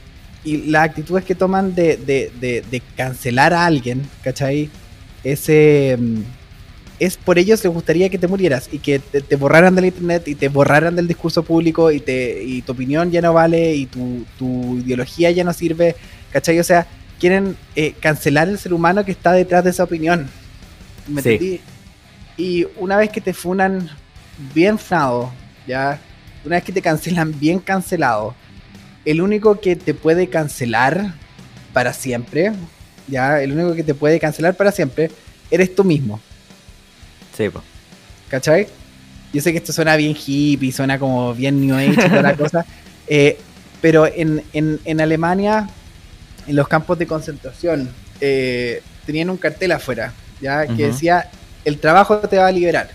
y 0.43 0.58
las 0.68 0.86
actitudes 0.86 1.24
que 1.24 1.36
toman 1.36 1.76
de, 1.76 1.97
de, 1.97 2.82
cancelar 2.97 3.54
a 3.54 3.66
alguien, 3.66 4.01
¿cachai? 4.24 4.70
Ese, 5.24 5.95
mm, 5.99 6.22
es 6.99 7.17
por 7.17 7.39
ellos 7.39 7.63
les 7.63 7.73
gustaría 7.73 8.09
que 8.09 8.17
te 8.17 8.27
murieras 8.27 8.69
y 8.71 8.79
que 8.79 8.99
te, 8.99 9.35
borraran 9.35 9.75
del 9.75 9.85
internet 9.85 10.27
y 10.27 10.35
te 10.35 10.47
borraran 10.49 10.95
del 10.95 11.07
discurso 11.07 11.43
público 11.43 11.91
y, 11.91 11.99
te, 11.99 12.43
y 12.43 12.61
tu 12.61 12.73
opinión 12.73 13.11
ya 13.11 13.21
no 13.21 13.33
vale 13.33 13.75
y 13.75 13.85
tu, 13.85 14.25
tu 14.37 14.77
ideología 14.77 15.31
ya 15.31 15.43
no 15.43 15.53
sirve, 15.53 15.95
¿cachai? 16.31 16.59
O 16.59 16.63
sea, 16.63 16.87
quieren 17.19 17.57
eh, 17.75 17.93
cancelar 17.99 18.49
el 18.49 18.59
ser 18.59 18.73
humano 18.73 19.05
que 19.05 19.11
está 19.11 19.31
detrás 19.31 19.63
de 19.63 19.69
esa 19.71 19.83
opinión. 19.83 20.29
¿Me 21.07 21.21
entendí? 21.21 21.61
Y 22.37 22.65
una 22.77 22.97
vez 22.97 23.09
que 23.09 23.21
te 23.21 23.33
funan 23.33 23.89
bien 24.53 24.77
funado, 24.77 25.31
ya, 25.67 25.99
una 26.45 26.55
vez 26.55 26.63
que 26.63 26.71
te 26.71 26.81
cancelan 26.81 27.39
bien 27.39 27.59
cancelado, 27.59 28.35
el 29.05 29.21
único 29.21 29.59
que 29.59 29.75
te 29.75 29.93
puede 29.93 30.27
cancelar 30.27 31.13
para 31.73 31.93
siempre, 31.93 32.53
ya, 33.07 33.41
el 33.41 33.51
único 33.51 33.75
que 33.75 33.83
te 33.83 33.93
puede 33.93 34.19
cancelar 34.19 34.55
para 34.55 34.71
siempre, 34.71 35.11
eres 35.51 35.75
tú 35.75 35.83
mismo. 35.83 36.19
Sí, 37.36 37.49
pues. 37.49 37.63
¿Cachai? 38.29 38.67
Yo 39.34 39.41
sé 39.41 39.51
que 39.51 39.57
esto 39.57 39.73
suena 39.73 39.95
bien 39.95 40.15
hippie, 40.15 40.71
suena 40.71 40.99
como 40.99 41.34
bien 41.34 41.65
New 41.65 41.75
Age 41.75 41.91
y 41.91 42.09
toda 42.09 42.21
la 42.21 42.36
cosa, 42.38 42.65
eh, 43.07 43.38
pero 43.81 44.05
en, 44.05 44.43
en, 44.53 45.01
Alemania, 45.01 45.67
en 46.47 46.55
los 46.55 46.67
campos 46.67 46.99
de 46.99 47.07
concentración, 47.07 47.89
eh, 48.21 48.81
tenían 49.05 49.29
un 49.29 49.38
cartel 49.38 49.71
afuera, 49.71 50.13
ya, 50.39 50.67
que 50.67 50.88
decía, 50.88 51.29
el 51.65 51.79
trabajo 51.79 52.17
te 52.19 52.38
va 52.38 52.47
a 52.47 52.51
liberar. 52.51 52.89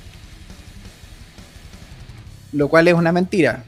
Lo 2.52 2.68
cual 2.68 2.88
es 2.88 2.94
una 2.94 3.12
mentira 3.12 3.64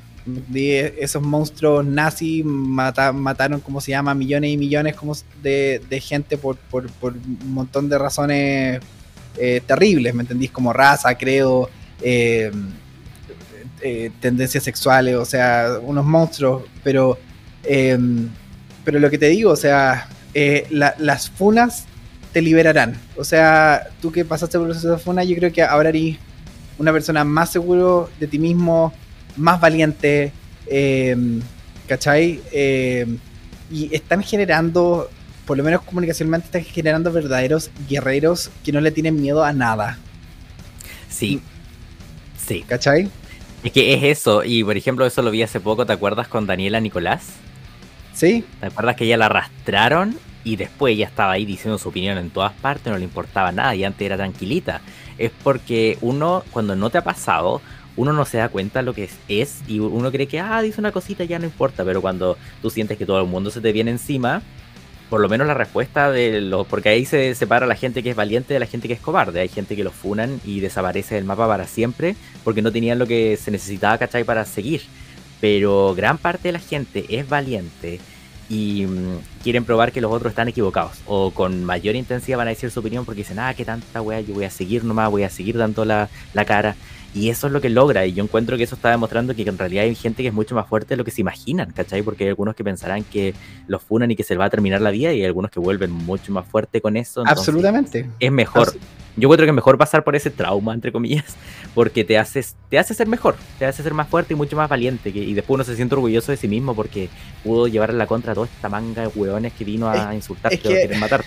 esos 0.55 1.23
monstruos 1.23 1.85
nazis 1.85 2.45
mataron, 2.45 3.61
como 3.61 3.81
se 3.81 3.93
llama, 3.93 4.15
millones 4.15 4.51
y 4.51 4.57
millones 4.57 4.95
como 4.95 5.15
de, 5.43 6.03
gente 6.03 6.37
por, 6.37 6.59
un 6.73 7.53
montón 7.53 7.89
de 7.89 7.99
razones 7.99 8.81
eh, 9.37 9.61
terribles, 9.67 10.15
¿me 10.15 10.23
entendís? 10.23 10.51
Como 10.51 10.73
raza, 10.73 11.17
credo, 11.17 11.69
eh, 12.03 12.51
eh, 13.83 14.11
tendencias 14.21 14.65
sexuales, 14.65 15.17
o 15.17 15.25
sea, 15.25 15.79
unos 15.83 16.05
monstruos, 16.05 16.65
pero, 16.83 17.19
pero 18.85 18.99
lo 18.99 19.11
que 19.11 19.19
te 19.19 19.29
digo, 19.29 19.53
o 19.53 19.57
sea, 19.57 20.09
las 20.71 21.31
funas 21.31 21.87
te 22.33 22.43
liberarán. 22.43 22.95
O 23.17 23.25
sea, 23.25 23.89
tú 24.01 24.13
que 24.13 24.25
pasaste 24.25 24.59
por 24.59 24.67
el 24.69 24.73
proceso 24.73 24.99
funa, 24.99 25.25
yo 25.25 25.37
creo 25.37 25.53
que 25.53 25.63
ahora 25.63 25.89
eres 25.89 26.17
una 26.79 26.93
persona 26.93 27.25
más 27.25 27.51
seguro 27.51 28.11
de 28.19 28.27
ti 28.27 28.39
mismo, 28.39 28.93
más 29.37 29.61
valiente, 29.61 30.33
eh, 30.67 31.17
¿cachai? 31.87 32.41
Eh, 32.53 33.07
y 33.71 33.95
están 33.95 34.23
generando, 34.23 35.11
por 35.51 35.57
lo 35.57 35.65
menos 35.65 35.83
comunicacionalmente, 35.83 36.47
están 36.47 36.63
generando 36.63 37.11
verdaderos 37.11 37.73
guerreros 37.89 38.53
que 38.63 38.71
no 38.71 38.81
le 38.81 38.93
tienen 38.93 39.21
miedo 39.21 39.43
a 39.43 39.53
nada. 39.53 39.99
Sí. 41.09 41.43
Sí. 42.39 42.63
¿Cachai? 42.69 43.11
Es 43.65 43.73
que 43.73 43.95
es 43.95 44.05
eso, 44.05 44.45
y 44.45 44.63
por 44.63 44.77
ejemplo, 44.77 45.05
eso 45.05 45.23
lo 45.23 45.33
vi 45.33 45.43
hace 45.43 45.59
poco, 45.59 45.85
¿te 45.85 45.93
acuerdas 45.93 46.29
con 46.29 46.47
Daniela 46.47 46.79
Nicolás? 46.79 47.31
Sí. 48.15 48.45
¿Te 48.61 48.67
acuerdas 48.67 48.95
que 48.95 49.07
ella 49.07 49.17
la 49.17 49.27
arrastraron 49.27 50.17
y 50.45 50.55
después 50.55 50.95
ella 50.95 51.09
estaba 51.09 51.33
ahí 51.33 51.45
diciendo 51.45 51.79
su 51.79 51.89
opinión 51.89 52.17
en 52.17 52.31
todas 52.31 52.53
partes, 52.53 52.93
no 52.93 52.97
le 52.97 53.03
importaba 53.03 53.51
nada 53.51 53.75
y 53.75 53.83
antes 53.83 54.07
era 54.07 54.17
tranquilita? 54.17 54.83
Es 55.19 55.33
porque 55.43 55.99
uno, 56.01 56.45
cuando 56.53 56.77
no 56.77 56.91
te 56.91 56.99
ha 56.99 57.03
pasado, 57.03 57.61
uno 57.97 58.13
no 58.13 58.25
se 58.25 58.39
da 58.39 58.51
cuenta 58.51 58.83
lo 58.83 58.95
que 58.95 59.11
es, 59.27 59.63
y 59.67 59.81
uno 59.81 60.13
cree 60.13 60.29
que, 60.29 60.39
ah, 60.39 60.63
dice 60.63 60.81
una 60.81 60.93
cosita, 60.93 61.25
ya 61.25 61.41
no 61.41 61.45
importa, 61.45 61.85
pero 61.85 62.01
cuando 62.01 62.39
tú 62.63 62.71
sientes 62.71 62.97
que 62.97 63.05
todo 63.05 63.21
el 63.21 63.27
mundo 63.27 63.51
se 63.51 63.61
te 63.61 63.73
viene 63.73 63.91
encima, 63.91 64.43
por 65.11 65.21
lo 65.21 65.29
menos 65.29 65.47
la 65.47 65.55
respuesta 65.55 66.11
de 66.11 66.41
los... 66.41 66.67
Porque 66.67 66.89
ahí 66.89 67.05
se 67.05 67.35
separa 67.35 67.67
la 67.67 67.75
gente 67.75 68.03
que 68.03 68.11
es 68.11 68.17
valiente 68.17 68.55
de 68.55 68.61
la 68.61 68.67
gente 68.67 68.87
que 68.87 68.95
es 68.95 69.01
cobarde. 69.01 69.41
Hay 69.41 69.49
gente 69.49 69.75
que 69.75 69.85
los 69.85 69.93
funan 69.93 70.41
y 70.45 70.61
desaparece 70.61 71.17
del 71.17 71.25
mapa 71.25 71.49
para 71.49 71.67
siempre 71.67 72.15
porque 72.45 72.63
no 72.63 72.71
tenían 72.71 72.99
lo 72.99 73.07
que 73.07 73.37
se 73.37 73.51
necesitaba, 73.51 73.99
¿cachai? 73.99 74.23
Para 74.23 74.47
seguir. 74.47 74.83
Pero 75.41 75.95
gran 75.97 76.17
parte 76.17 76.49
de 76.49 76.53
la 76.53 76.61
gente 76.61 77.05
es 77.09 77.29
valiente 77.29 77.99
y 78.49 78.87
mm, 78.87 79.43
quieren 79.43 79.65
probar 79.65 79.91
que 79.91 80.01
los 80.01 80.13
otros 80.13 80.31
están 80.31 80.49
equivocados. 80.49 80.99
O 81.07 81.33
con 81.33 81.65
mayor 81.65 81.97
intensidad 81.97 82.39
van 82.39 82.47
a 82.47 82.51
decir 82.51 82.71
su 82.71 82.79
opinión 82.79 83.05
porque 83.05 83.23
dicen, 83.23 83.41
ah, 83.41 83.53
qué 83.55 83.65
tanta 83.65 84.01
wea, 84.01 84.21
yo 84.21 84.35
voy 84.35 84.45
a 84.45 84.51
seguir 84.51 84.85
nomás, 84.85 85.11
voy 85.11 85.25
a 85.25 85.31
seguir 85.31 85.59
dando 85.59 85.85
la, 85.85 86.09
la 86.35 86.45
cara. 86.45 86.77
Y 87.13 87.29
eso 87.29 87.49
es 87.49 87.53
lo 87.53 87.61
que 87.61 87.69
logra, 87.69 88.07
y 88.07 88.13
yo 88.13 88.23
encuentro 88.23 88.57
que 88.57 88.63
eso 88.63 88.77
está 88.77 88.91
demostrando 88.91 89.35
que 89.35 89.43
en 89.43 89.59
realidad 89.59 89.85
hay 89.85 89.97
gente 89.97 90.23
que 90.23 90.29
es 90.29 90.35
mucho 90.35 90.55
más 90.55 90.69
fuerte 90.69 90.91
de 90.91 90.97
lo 90.97 91.05
que 91.05 91.11
se 91.11 91.21
imaginan, 91.21 91.73
¿cachai? 91.73 92.03
Porque 92.03 92.25
hay 92.25 92.31
algunos 92.31 92.55
que 92.55 92.63
pensarán 92.63 93.03
que 93.03 93.35
los 93.67 93.83
funan 93.83 94.13
y 94.13 94.17
que 94.17 94.23
se 94.23 94.35
les 94.35 94.41
va 94.41 94.45
a 94.45 94.51
terminar 94.51 94.81
la 94.81 94.91
vida, 94.91 95.13
y 95.13 95.21
hay 95.21 95.25
algunos 95.25 95.51
que 95.51 95.59
vuelven 95.59 95.91
mucho 95.91 96.31
más 96.31 96.47
fuerte 96.47 96.81
con 96.81 96.97
eso. 96.97 97.25
Absolutamente. 97.27 98.09
Es 98.21 98.31
mejor. 98.31 98.73
yo 99.17 99.27
encuentro 99.27 99.45
que 99.45 99.51
es 99.51 99.55
mejor 99.55 99.77
pasar 99.77 100.05
por 100.05 100.15
ese 100.15 100.31
trauma, 100.31 100.73
entre 100.73 100.93
comillas, 100.93 101.37
porque 101.75 102.05
te 102.05 102.17
haces, 102.17 102.55
te 102.69 102.79
hace 102.79 102.95
ser 102.95 103.09
mejor, 103.09 103.35
te 103.59 103.67
hace 103.67 103.83
ser 103.83 103.93
más 103.93 104.09
fuerte 104.09 104.35
y 104.35 104.37
mucho 104.37 104.57
más 104.57 104.69
valiente, 104.69 105.11
y 105.11 105.35
después 105.35 105.57
uno 105.57 105.65
se 105.65 105.75
siente 105.75 105.97
orgulloso 105.97 106.31
de 106.31 106.37
sí 106.37 106.47
mismo 106.47 106.77
porque 106.77 107.09
pudo 107.43 107.67
llevar 107.67 107.93
la 107.93 108.07
contra 108.07 108.33
a 108.33 108.35
toda 108.37 108.47
esta 108.47 108.69
manga 108.69 109.03
de 109.03 109.09
hueones 109.09 109.53
que 109.55 109.65
vino 109.65 109.91
a 109.91 110.15
insultarte 110.15 110.59
o 110.59 110.71
quieren 110.71 111.01
matarte. 111.01 111.27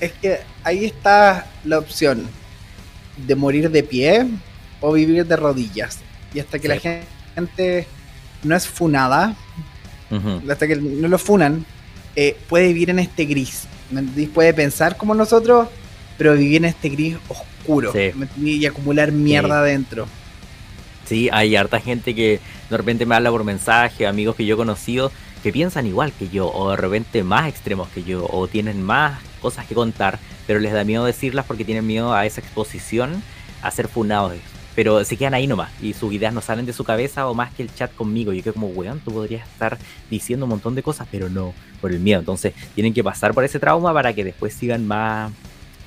Es 0.00 0.12
que 0.12 0.38
ahí 0.62 0.84
está 0.84 1.46
la 1.64 1.78
opción 1.78 2.24
de 3.26 3.34
morir 3.34 3.70
de 3.70 3.82
pie 3.82 4.26
o 4.80 4.92
vivir 4.92 5.26
de 5.26 5.36
rodillas. 5.36 5.98
Y 6.34 6.40
hasta 6.40 6.58
que 6.58 6.68
la 6.68 6.78
gente 6.78 7.86
no 8.42 8.54
es 8.54 8.66
funada, 8.66 9.34
hasta 10.50 10.66
que 10.66 10.76
no 10.76 11.08
lo 11.08 11.18
funan, 11.18 11.64
eh, 12.16 12.36
puede 12.48 12.68
vivir 12.68 12.90
en 12.90 12.98
este 12.98 13.24
gris. 13.24 13.66
Puede 14.34 14.52
pensar 14.54 14.96
como 14.96 15.14
nosotros, 15.14 15.68
pero 16.16 16.34
vivir 16.34 16.56
en 16.56 16.66
este 16.66 16.88
gris 16.88 17.16
oscuro 17.28 17.92
y 18.36 18.66
acumular 18.66 19.12
mierda 19.12 19.60
adentro. 19.60 20.06
Sí, 21.06 21.30
hay 21.32 21.56
harta 21.56 21.80
gente 21.80 22.14
que 22.14 22.40
de 22.68 22.76
repente 22.76 23.06
me 23.06 23.14
habla 23.14 23.30
por 23.30 23.44
mensaje, 23.44 24.06
amigos 24.06 24.36
que 24.36 24.44
yo 24.44 24.54
he 24.54 24.58
conocido, 24.58 25.10
que 25.42 25.52
piensan 25.52 25.86
igual 25.86 26.12
que 26.12 26.28
yo, 26.28 26.52
o 26.52 26.70
de 26.70 26.76
repente 26.76 27.22
más 27.22 27.48
extremos 27.48 27.88
que 27.88 28.02
yo, 28.02 28.26
o 28.30 28.46
tienen 28.46 28.82
más 28.82 29.18
cosas 29.40 29.66
que 29.66 29.74
contar, 29.74 30.18
pero 30.46 30.60
les 30.60 30.72
da 30.72 30.84
miedo 30.84 31.04
decirlas 31.04 31.46
porque 31.46 31.64
tienen 31.64 31.86
miedo 31.86 32.12
a 32.12 32.26
esa 32.26 32.40
exposición 32.40 33.22
a 33.62 33.70
ser 33.70 33.88
funados 33.88 34.34
pero 34.78 35.04
se 35.04 35.16
quedan 35.16 35.34
ahí 35.34 35.48
nomás 35.48 35.72
y 35.82 35.92
sus 35.92 36.12
ideas 36.12 36.32
no 36.32 36.40
salen 36.40 36.64
de 36.64 36.72
su 36.72 36.84
cabeza 36.84 37.26
o 37.26 37.34
más 37.34 37.52
que 37.52 37.64
el 37.64 37.74
chat 37.74 37.92
conmigo. 37.96 38.32
Yo 38.32 38.42
creo 38.42 38.54
como, 38.54 38.68
weón, 38.68 39.00
tú 39.00 39.10
podrías 39.10 39.44
estar 39.48 39.76
diciendo 40.08 40.46
un 40.46 40.50
montón 40.50 40.76
de 40.76 40.84
cosas, 40.84 41.08
pero 41.10 41.28
no, 41.28 41.52
por 41.80 41.90
el 41.90 41.98
miedo. 41.98 42.20
Entonces 42.20 42.54
tienen 42.76 42.94
que 42.94 43.02
pasar 43.02 43.34
por 43.34 43.42
ese 43.42 43.58
trauma 43.58 43.92
para 43.92 44.12
que 44.12 44.22
después 44.22 44.54
sigan 44.54 44.86
más, 44.86 45.32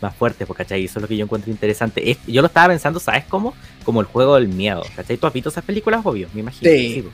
más 0.01 0.13
fuertes, 0.13 0.45
pues, 0.45 0.57
¿cachai? 0.57 0.83
Eso 0.83 0.99
es 0.99 1.03
lo 1.03 1.07
que 1.07 1.15
yo 1.15 1.23
encuentro 1.23 1.49
interesante. 1.49 2.17
yo 2.27 2.41
lo 2.41 2.47
estaba 2.47 2.67
pensando, 2.67 2.99
¿sabes 2.99 3.23
cómo? 3.29 3.53
Como 3.85 4.01
el 4.01 4.07
juego 4.07 4.35
del 4.35 4.49
miedo, 4.49 4.83
¿cachai? 4.93 5.15
¿Tú 5.15 5.25
has 5.25 5.31
visto 5.31 5.47
esas 5.47 5.63
películas? 5.63 6.01
Obvio, 6.03 6.27
me 6.33 6.41
imagino. 6.41 6.69
Sí. 6.69 7.05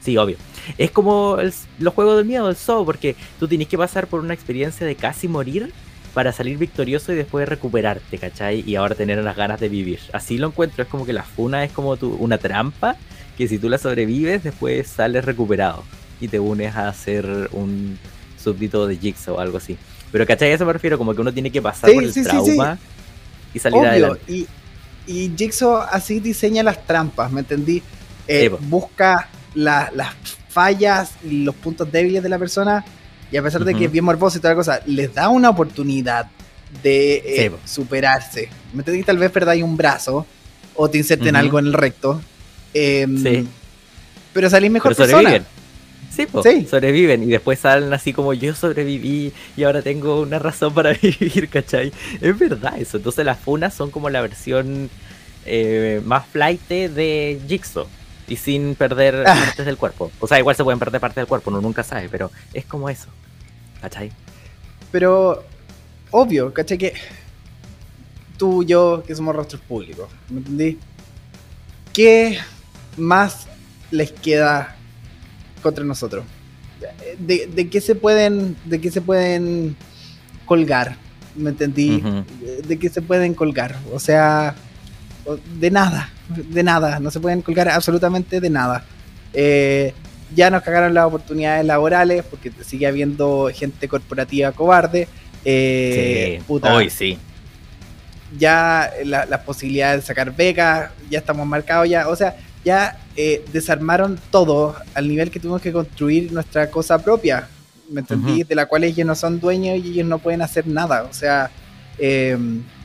Sí, 0.00 0.16
obvio. 0.16 0.36
Es 0.78 0.92
como 0.92 1.38
los 1.80 1.92
juegos 1.92 2.18
del 2.18 2.26
miedo, 2.26 2.48
el 2.48 2.54
show, 2.54 2.84
porque 2.84 3.16
tú 3.40 3.48
tienes 3.48 3.66
que 3.66 3.76
pasar 3.76 4.06
por 4.06 4.20
una 4.20 4.32
experiencia 4.32 4.86
de 4.86 4.94
casi 4.94 5.26
morir 5.26 5.72
para 6.16 6.32
salir 6.32 6.56
victorioso 6.56 7.12
y 7.12 7.14
después 7.14 7.46
recuperarte, 7.46 8.16
¿cachai? 8.16 8.64
Y 8.66 8.76
ahora 8.76 8.94
tener 8.94 9.22
las 9.22 9.36
ganas 9.36 9.60
de 9.60 9.68
vivir. 9.68 10.00
Así 10.14 10.38
lo 10.38 10.46
encuentro, 10.46 10.82
es 10.82 10.88
como 10.88 11.04
que 11.04 11.12
la 11.12 11.24
funa 11.24 11.62
es 11.62 11.72
como 11.72 11.98
tu, 11.98 12.14
una 12.14 12.38
trampa 12.38 12.96
que 13.36 13.46
si 13.46 13.58
tú 13.58 13.68
la 13.68 13.76
sobrevives, 13.76 14.42
después 14.42 14.88
sales 14.88 15.26
recuperado 15.26 15.84
y 16.18 16.28
te 16.28 16.40
unes 16.40 16.74
a 16.74 16.88
hacer 16.88 17.50
un 17.52 17.98
súbdito 18.42 18.86
de 18.86 18.96
Jigsaw 18.96 19.34
o 19.34 19.40
algo 19.40 19.58
así. 19.58 19.76
Pero, 20.10 20.26
¿cachai? 20.26 20.52
A 20.52 20.54
eso 20.54 20.64
me 20.64 20.72
refiero, 20.72 20.96
como 20.96 21.14
que 21.14 21.20
uno 21.20 21.34
tiene 21.34 21.52
que 21.52 21.60
pasar 21.60 21.92
por 21.92 22.02
el 22.02 22.14
trauma 22.14 22.78
y 23.52 23.58
salir 23.58 23.84
adelante. 23.84 24.22
Y, 24.26 24.46
y 25.06 25.30
Jigsaw 25.36 25.82
así 25.90 26.20
diseña 26.20 26.62
las 26.62 26.82
trampas, 26.86 27.30
¿me 27.30 27.40
entendí? 27.40 27.82
Eh, 28.26 28.48
busca 28.58 29.28
las 29.54 29.92
fallas 30.48 31.10
y 31.22 31.44
los 31.44 31.54
puntos 31.54 31.92
débiles 31.92 32.22
de 32.22 32.30
la 32.30 32.38
persona 32.38 32.86
y 33.30 33.36
a 33.36 33.42
pesar 33.42 33.64
de 33.64 33.74
que 33.74 33.86
es 33.86 33.92
bien 33.92 34.04
morboso 34.04 34.38
y 34.38 34.40
toda 34.40 34.54
la 34.54 34.58
cosa, 34.58 34.80
les 34.86 35.12
da 35.12 35.28
una 35.28 35.50
oportunidad 35.50 36.30
de 36.82 37.22
eh, 37.24 37.52
superarse. 37.64 38.48
Me 38.72 38.84
que 38.84 39.02
tal 39.02 39.18
vez 39.18 39.30
perdáis 39.30 39.62
un 39.62 39.76
brazo 39.76 40.26
o 40.74 40.88
te 40.88 40.98
inserten 40.98 41.36
algo 41.36 41.58
en 41.58 41.66
el 41.66 41.72
recto. 41.72 42.20
Em, 42.74 43.22
sí. 43.22 43.48
Pero 44.32 44.50
salís 44.50 44.70
mejor 44.70 44.94
pero 44.94 45.08
sobreviven. 45.08 45.44
Sí, 46.10 46.26
sí, 46.42 46.66
sobreviven 46.70 47.22
y 47.24 47.26
después 47.26 47.58
salen 47.58 47.92
así 47.92 48.14
como 48.14 48.32
yo 48.32 48.54
sobreviví 48.54 49.32
y 49.54 49.62
ahora 49.64 49.82
tengo 49.82 50.20
una 50.20 50.38
razón 50.38 50.72
para 50.72 50.92
vivir, 51.02 51.48
¿cachai? 51.48 51.92
Es 52.20 52.38
verdad 52.38 52.74
eso. 52.78 52.96
Entonces 52.96 53.24
las 53.24 53.38
funas 53.38 53.74
son 53.74 53.90
como 53.90 54.08
la 54.08 54.20
versión 54.22 54.88
eh, 55.44 56.00
más 56.04 56.26
flight 56.26 56.60
de 56.68 57.40
Jigsaw. 57.46 57.86
Y 58.28 58.36
sin 58.36 58.74
perder 58.74 59.24
Ah. 59.26 59.34
partes 59.46 59.66
del 59.66 59.76
cuerpo. 59.76 60.10
O 60.20 60.26
sea, 60.26 60.38
igual 60.38 60.56
se 60.56 60.64
pueden 60.64 60.78
perder 60.78 61.00
partes 61.00 61.16
del 61.16 61.26
cuerpo, 61.26 61.50
uno 61.50 61.60
nunca 61.60 61.82
sabe, 61.82 62.08
pero 62.08 62.30
es 62.52 62.64
como 62.64 62.88
eso. 62.88 63.08
¿Cachai? 63.80 64.10
Pero, 64.90 65.44
obvio, 66.10 66.52
¿cachai? 66.52 66.78
Que 66.78 66.94
tú 68.36 68.62
y 68.62 68.66
yo, 68.66 69.02
que 69.06 69.14
somos 69.14 69.34
rostros 69.34 69.60
públicos, 69.62 70.08
¿me 70.30 70.38
entendí? 70.38 70.78
¿Qué 71.92 72.38
más 72.96 73.46
les 73.90 74.12
queda 74.12 74.76
contra 75.62 75.84
nosotros? 75.84 76.24
¿De, 77.18 77.46
de 77.46 77.68
qué 77.70 77.80
se 77.80 77.94
pueden, 77.94 78.56
de 78.64 78.80
qué 78.80 78.90
se 78.90 79.00
pueden 79.00 79.76
colgar? 80.44 80.96
¿Me 81.34 81.50
entendí? 81.50 82.00
De, 82.40 82.62
de 82.62 82.78
qué 82.78 82.88
se 82.88 83.02
pueden 83.02 83.34
colgar. 83.34 83.76
O 83.92 83.98
sea, 83.98 84.54
de 85.58 85.70
nada, 85.70 86.10
de 86.28 86.62
nada, 86.62 86.98
no 87.00 87.10
se 87.10 87.20
pueden 87.20 87.42
colgar 87.42 87.68
absolutamente 87.68 88.40
de 88.40 88.50
nada. 88.50 88.84
Eh, 89.32 89.92
ya 90.34 90.50
nos 90.50 90.62
cagaron 90.62 90.92
las 90.94 91.04
oportunidades 91.06 91.64
laborales 91.64 92.24
porque 92.28 92.50
sigue 92.64 92.86
habiendo 92.86 93.50
gente 93.54 93.86
corporativa 93.88 94.52
cobarde. 94.52 95.08
Eh, 95.44 96.36
sí. 96.38 96.44
puta, 96.46 96.74
Hoy 96.74 96.90
sí. 96.90 97.18
ya 98.38 98.90
la- 99.04 99.26
las 99.26 99.40
posibilidades 99.40 100.00
de 100.02 100.06
sacar 100.06 100.34
becas, 100.34 100.90
ya 101.10 101.18
estamos 101.20 101.46
marcados 101.46 101.88
ya, 101.88 102.08
o 102.08 102.16
sea, 102.16 102.36
ya 102.64 102.98
eh, 103.16 103.44
desarmaron 103.52 104.18
todo 104.30 104.74
al 104.94 105.08
nivel 105.08 105.30
que 105.30 105.38
tuvimos 105.40 105.62
que 105.62 105.72
construir 105.72 106.32
nuestra 106.32 106.68
cosa 106.70 106.98
propia, 106.98 107.48
¿me 107.88 108.00
entendí? 108.00 108.42
De 108.42 108.54
la 108.56 108.66
cual 108.66 108.84
ellos 108.84 109.06
no 109.06 109.14
son 109.14 109.38
dueños 109.40 109.78
y 109.84 109.90
ellos 109.92 110.06
no 110.06 110.18
pueden 110.18 110.42
hacer 110.42 110.66
nada, 110.66 111.04
o 111.08 111.12
sea, 111.14 111.50
eh, 111.98 112.36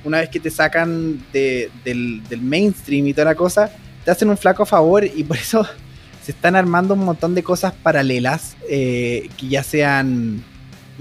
una 0.03 0.19
vez 0.19 0.29
que 0.29 0.39
te 0.39 0.49
sacan 0.49 1.23
de- 1.33 1.69
del, 1.83 2.21
del 2.29 2.41
mainstream 2.41 3.07
y 3.07 3.13
toda 3.13 3.25
la 3.25 3.35
cosa, 3.35 3.71
te 4.05 4.11
hacen 4.11 4.29
un 4.29 4.37
flaco 4.37 4.65
favor 4.65 5.03
y 5.05 5.23
por 5.23 5.37
eso 5.37 5.65
se 6.23 6.31
están 6.31 6.55
armando 6.55 6.93
un 6.93 7.01
montón 7.05 7.35
de 7.35 7.43
cosas 7.43 7.73
paralelas 7.73 8.55
eh, 8.69 9.29
que 9.37 9.47
ya 9.47 9.63
sean, 9.63 10.43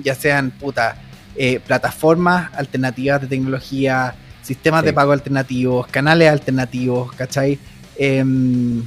ya 0.02 0.14
sean, 0.14 0.50
puta, 0.50 0.96
eh, 1.36 1.60
plataformas 1.66 2.50
alternativas 2.54 3.20
de 3.22 3.26
tecnología, 3.26 4.14
sistemas 4.42 4.80
Sí. 4.80 4.86
de 4.86 4.92
pago 4.92 5.12
alternativos, 5.12 5.86
canales 5.86 6.28
alternativos, 6.30 7.12
¿cachai? 7.14 7.58
Em, 7.96 8.82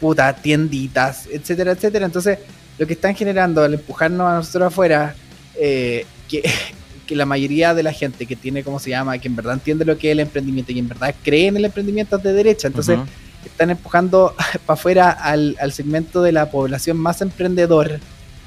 puta, 0.00 0.32
tienditas, 0.34 1.26
etcétera, 1.32 1.72
etcétera. 1.72 2.06
Entonces, 2.06 2.38
lo 2.78 2.86
que 2.86 2.92
están 2.94 3.14
generando 3.14 3.62
al 3.62 3.74
empujarnos 3.74 4.28
a 4.30 4.34
nosotros 4.34 4.66
afuera, 4.72 5.14
eh, 5.58 6.04
que, 6.28 6.42
que 7.12 7.16
la 7.16 7.26
mayoría 7.26 7.74
de 7.74 7.82
la 7.82 7.92
gente 7.92 8.24
que 8.26 8.36
tiene, 8.36 8.64
¿cómo 8.64 8.78
se 8.78 8.90
llama? 8.90 9.18
Que 9.18 9.28
en 9.28 9.36
verdad 9.36 9.54
entiende 9.54 9.84
lo 9.84 9.98
que 9.98 10.08
es 10.08 10.12
el 10.12 10.20
emprendimiento 10.20 10.72
y 10.72 10.78
en 10.78 10.88
verdad 10.88 11.14
cree 11.22 11.48
en 11.48 11.56
el 11.56 11.64
emprendimiento 11.66 12.16
es 12.16 12.22
de 12.22 12.32
derecha. 12.32 12.68
Entonces, 12.68 12.96
están 13.44 13.70
empujando 13.70 14.34
para 14.66 14.74
afuera 14.78 15.10
al, 15.10 15.56
al 15.60 15.72
segmento 15.72 16.22
de 16.22 16.32
la 16.32 16.50
población 16.50 16.96
más 16.96 17.20
emprendedor, 17.20 18.00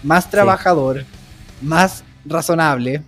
más 0.04 0.30
trabajador, 0.32 1.04
más 1.62 2.04
razonable. 2.26 3.02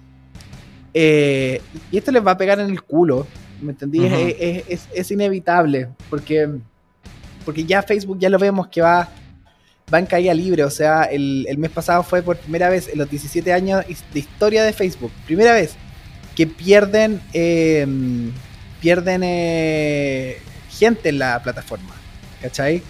Eh, 0.94 1.62
y 1.92 1.98
esto 1.98 2.12
les 2.12 2.26
va 2.26 2.32
a 2.32 2.38
pegar 2.38 2.60
en 2.60 2.70
el 2.70 2.82
culo, 2.82 3.28
¿me 3.62 3.72
entendí? 3.72 4.00
Es- 4.68 4.88
es 4.94 5.12
inevitable, 5.12 5.90
porque, 6.10 6.50
porque 7.46 7.64
ya 7.66 7.82
Facebook 7.84 8.18
ya 8.20 8.30
lo 8.30 8.40
vemos 8.40 8.68
que 8.68 8.82
va, 8.82 9.08
va 9.94 10.00
en 10.00 10.06
caída 10.06 10.34
libre. 10.34 10.64
O 10.64 10.70
sea, 10.70 11.04
el, 11.04 11.46
el 11.48 11.58
mes 11.58 11.72
pasado 11.72 12.04
fue 12.04 12.22
por 12.22 12.38
primera 12.38 12.70
vez 12.70 12.90
en 12.90 12.98
los 12.98 13.10
17 13.10 13.54
años 13.54 13.86
de 14.14 14.20
historia 14.20 14.64
de 14.64 14.74
Facebook, 14.74 15.12
primera 15.26 15.54
vez 15.54 15.76
que 16.36 16.46
pierden, 16.46 17.20
eh, 17.34 17.88
pierden 18.80 19.22
eh, 19.24 20.38
gente 20.70 21.10
en 21.10 21.20
la 21.20 21.42
plataforma. 21.42 21.96
¿Cachai? 22.42 22.84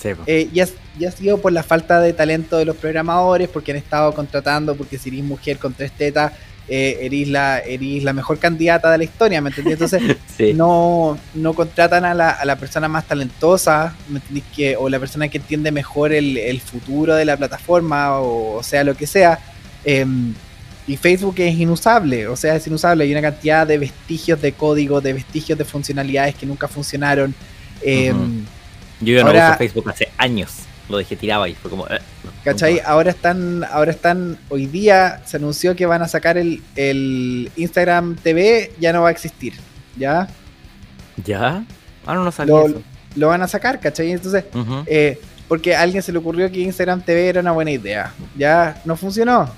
Sí. 0.00 0.10
Eh, 0.26 0.48
ya, 0.52 0.66
ya 0.98 1.08
ha 1.10 1.12
sido 1.12 1.38
por 1.38 1.52
la 1.52 1.62
falta 1.62 2.00
de 2.00 2.14
talento 2.14 2.56
de 2.56 2.64
los 2.64 2.76
programadores, 2.76 3.48
porque 3.48 3.72
han 3.72 3.78
estado 3.78 4.14
contratando, 4.14 4.74
porque 4.76 4.96
si 4.96 5.10
eres 5.10 5.24
mujer 5.24 5.58
con 5.58 5.74
tres 5.74 5.92
tetas, 5.92 6.32
eh, 6.68 6.98
eres, 7.02 7.28
la, 7.28 7.60
eres 7.60 8.02
la 8.02 8.12
mejor 8.12 8.38
candidata 8.38 8.90
de 8.90 8.98
la 8.98 9.04
historia, 9.04 9.40
¿me 9.40 9.50
entendí? 9.50 9.72
Entonces, 9.72 10.02
Sí. 10.36 10.52
no, 10.52 11.18
no 11.34 11.54
contratan 11.54 12.04
a 12.04 12.12
la, 12.14 12.30
a 12.30 12.44
la 12.44 12.56
persona 12.56 12.88
más 12.88 13.06
talentosa, 13.06 13.94
¿me 14.08 14.18
entendí? 14.18 14.42
Que, 14.54 14.76
o 14.76 14.88
la 14.88 14.98
persona 14.98 15.28
que 15.28 15.38
entiende 15.38 15.70
mejor 15.72 16.12
el, 16.12 16.36
el 16.36 16.60
futuro 16.60 17.14
de 17.14 17.24
la 17.24 17.36
plataforma, 17.36 18.18
o, 18.18 18.56
o 18.56 18.62
sea, 18.62 18.84
lo 18.84 18.94
que 18.96 19.06
sea. 19.06 19.38
Em, 19.84 20.34
y 20.88 20.96
Facebook 20.96 21.34
es 21.38 21.54
inusable, 21.58 22.28
o 22.28 22.36
sea, 22.36 22.54
es 22.56 22.66
inusable. 22.66 23.04
Hay 23.04 23.10
una 23.12 23.22
cantidad 23.22 23.66
de 23.66 23.78
vestigios 23.78 24.40
de 24.42 24.52
código, 24.52 25.00
de 25.00 25.14
vestigios 25.14 25.58
de 25.58 25.64
funcionalidades 25.64 26.34
que 26.34 26.46
nunca 26.46 26.68
funcionaron. 26.68 27.34
Em. 27.82 28.44
Yo 29.00 29.14
ya 29.14 29.22
no 29.22 29.28
ahora- 29.28 29.48
uso 29.50 29.58
Facebook 29.58 29.90
hace 29.90 30.08
años. 30.16 30.50
Lo 30.88 30.98
dejé 30.98 31.16
tirado 31.16 31.42
ahí. 31.42 31.54
Fue 31.54 31.70
como. 31.70 31.86
eh, 31.88 31.98
¿Cachai? 32.44 32.80
Ahora 32.84 33.10
están, 33.10 33.64
ahora 33.64 33.90
están, 33.90 34.38
hoy 34.50 34.66
día 34.66 35.20
se 35.24 35.36
anunció 35.38 35.74
que 35.74 35.84
van 35.86 36.02
a 36.02 36.08
sacar 36.08 36.38
el, 36.38 36.62
el 36.76 37.50
Instagram 37.56 38.16
TV, 38.16 38.72
ya 38.78 38.92
no 38.92 39.02
va 39.02 39.08
a 39.08 39.10
existir, 39.10 39.54
¿ya? 39.96 40.28
¿Ya? 41.24 41.64
Ah, 42.06 42.14
no, 42.14 42.22
no 42.22 42.30
sabía 42.30 42.54
Lo, 42.54 42.66
eso. 42.68 42.82
lo 43.16 43.28
van 43.28 43.42
a 43.42 43.48
sacar, 43.48 43.80
¿cachai? 43.80 44.12
Entonces, 44.12 44.44
eh, 44.86 45.18
porque 45.48 45.74
a 45.74 45.82
alguien 45.82 46.02
se 46.02 46.12
le 46.12 46.18
ocurrió 46.18 46.50
que 46.52 46.60
Instagram 46.60 47.00
TV 47.02 47.28
era 47.30 47.40
una 47.40 47.50
buena 47.52 47.72
idea, 47.72 48.12
ya 48.36 48.80
no 48.84 48.96
funcionó. 48.96 49.50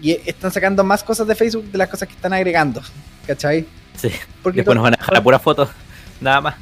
Y 0.00 0.12
están 0.24 0.50
sacando 0.50 0.82
más 0.82 1.04
cosas 1.04 1.26
de 1.26 1.34
Facebook 1.34 1.64
de 1.70 1.76
las 1.76 1.88
cosas 1.88 2.08
que 2.08 2.14
están 2.14 2.32
agregando, 2.32 2.80
¿cachai? 3.26 3.66
Sí. 3.96 4.10
Porque 4.42 4.58
Después 4.60 4.74
nos 4.74 4.84
van 4.84 4.94
a 4.94 4.96
dejar 4.96 5.12
la 5.12 5.22
pura 5.22 5.38
foto. 5.38 5.68
Nada 6.22 6.40
más. 6.40 6.54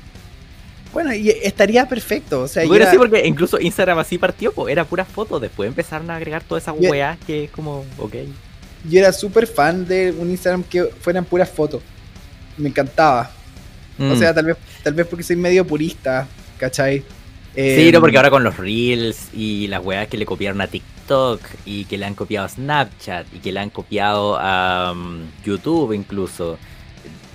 Bueno, 0.93 1.12
y 1.14 1.28
estaría 1.30 1.86
perfecto, 1.89 2.43
o 2.43 2.49
sea, 2.49 2.66
Bueno, 2.66 2.84
ya- 2.84 2.91
sí, 2.91 2.97
porque 2.97 3.26
incluso 3.26 3.61
Instagram 3.61 3.99
así 3.99 4.16
partió, 4.18 4.53
pues 4.53 4.72
era 4.72 4.84
pura 4.84 5.05
foto. 5.05 5.39
Después 5.39 5.68
empezaron 5.68 6.11
a 6.11 6.16
agregar 6.16 6.43
toda 6.43 6.61
esa 6.61 6.74
Yo- 6.78 6.91
weá 6.91 7.18
que 7.26 7.45
es 7.45 7.51
como, 7.51 7.84
ok. 7.99 8.14
yo 8.89 8.99
era 9.01 9.12
súper 9.12 9.47
fan 9.47 9.86
de 9.86 10.12
un 10.18 10.30
Instagram 10.30 10.62
que 10.64 10.84
fueran 11.01 11.24
puras 11.24 11.51
fotos. 11.51 11.82
Me 12.57 12.68
encantaba. 12.70 13.30
O 13.99 14.03
Mm. 14.03 14.18
sea, 14.18 14.32
tal 14.32 14.47
vez, 14.47 14.57
tal 14.82 14.95
vez 14.95 15.07
porque 15.07 15.22
soy 15.24 15.36
medio 15.36 15.66
purista, 15.66 16.26
¿cachai? 16.59 17.01
Sí, 17.01 17.05
Eh, 17.57 17.91
no, 17.93 18.01
porque 18.01 18.16
ahora 18.16 18.30
con 18.30 18.45
los 18.45 18.57
Reels 18.57 19.28
y 19.34 19.66
las 19.66 19.84
weas 19.84 20.07
que 20.09 20.16
le 20.16 20.24
copiaron 20.24 20.61
a 20.61 20.68
TikTok 20.68 21.41
y 21.66 21.84
que 21.86 21.99
le 21.99 22.07
han 22.07 22.14
copiado 22.14 22.47
a 22.47 22.49
Snapchat 22.49 23.26
y 23.34 23.39
que 23.41 23.51
le 23.53 23.59
han 23.61 23.70
copiado 23.70 24.36
a 24.39 24.93
um, 24.93 25.22
YouTube 25.45 25.93
incluso, 25.93 26.57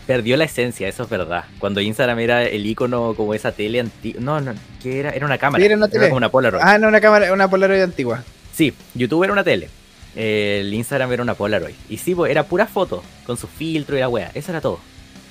perdió 0.06 0.38
la 0.38 0.44
esencia, 0.46 0.88
eso 0.88 1.04
es 1.04 1.10
verdad. 1.10 1.46
Cuando 1.60 1.82
Instagram 1.82 2.20
era 2.20 2.44
el 2.44 2.66
icono 2.66 3.14
como 3.16 3.34
esa 3.34 3.52
tele 3.52 3.80
antigua, 3.80 4.22
no, 4.22 4.42
no, 4.42 4.54
que 4.82 5.00
era? 5.00 5.12
Era 5.12 5.26
una 5.26 5.38
cámara, 5.38 5.62
Sí, 5.62 5.66
era 5.66 5.76
una 5.78 5.88
tele. 5.88 6.06
como 6.06 6.18
una 6.18 6.30
Polaroid. 6.30 6.62
Ah, 6.64 6.78
no, 6.78 6.88
una 6.88 7.02
cámara, 7.02 7.32
una 7.34 7.50
Polaroid 7.50 7.82
antigua. 7.82 8.24
Sí, 8.54 8.74
YouTube 8.94 9.24
era 9.24 9.34
una 9.34 9.44
tele, 9.44 9.70
el 10.16 10.74
Instagram 10.74 11.12
era 11.14 11.24
una 11.24 11.34
Polaroid. 11.34 11.76
Y 11.90 11.98
sí, 11.98 12.14
pues 12.16 12.32
era 12.32 12.44
pura 12.44 12.68
foto, 12.68 13.04
con 13.26 13.38
su 13.38 13.48
filtro 13.48 13.96
y 13.98 14.00
la 14.00 14.10
wea, 14.10 14.32
eso 14.34 14.52
era 14.52 14.62
todo. 14.62 14.80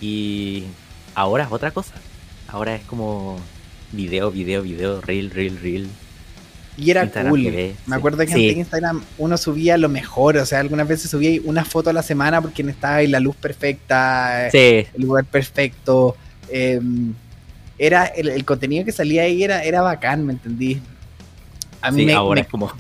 Y 0.01 0.65
ahora 1.15 1.45
es 1.45 1.53
otra 1.53 1.71
cosa, 1.71 1.95
ahora 2.49 2.75
es 2.75 2.83
como 2.85 3.39
video, 3.93 4.31
video, 4.31 4.63
video, 4.63 5.01
reel, 5.01 5.31
reel, 5.31 5.59
reel. 5.61 5.89
Y 6.77 6.91
era 6.91 7.03
Instagram 7.05 7.31
cool. 7.31 7.43
TV, 7.45 7.75
Me 7.87 7.95
sí. 7.95 7.99
acuerdo 7.99 8.19
que 8.19 8.33
Sí. 8.33 8.49
en 8.51 8.59
Instagram 8.59 9.03
uno 9.19 9.37
subía 9.37 9.77
lo 9.77 9.89
mejor. 9.89 10.37
O 10.39 10.47
sea, 10.47 10.61
algunas 10.61 10.89
veces 10.89 11.11
subía 11.11 11.41
una 11.45 11.65
foto 11.65 11.91
a 11.91 11.93
la 11.93 12.03
semana 12.03 12.41
porque 12.41 12.63
estaba 12.63 12.97
ahí 12.97 13.07
la 13.09 13.21
luz 13.21 13.37
perfecta, 13.37 14.49
Sí, 14.51 14.59
el 14.95 15.03
lugar 15.03 15.25
perfecto. 15.27 16.17
eh, 16.49 16.81
era 17.79 18.05
el, 18.07 18.29
el 18.29 18.45
contenido 18.45 18.85
que 18.85 18.93
salía 18.93 19.23
ahí 19.23 19.43
era, 19.43 19.63
era 19.65 19.83
bacán, 19.83 20.25
¿me 20.25 20.33
entendí? 20.35 20.81
A 21.81 21.91
mí 21.91 22.05
me- 22.07 22.13
ahora 22.15 22.37
me- 22.37 22.41
es 22.43 22.49
como. 22.49 22.71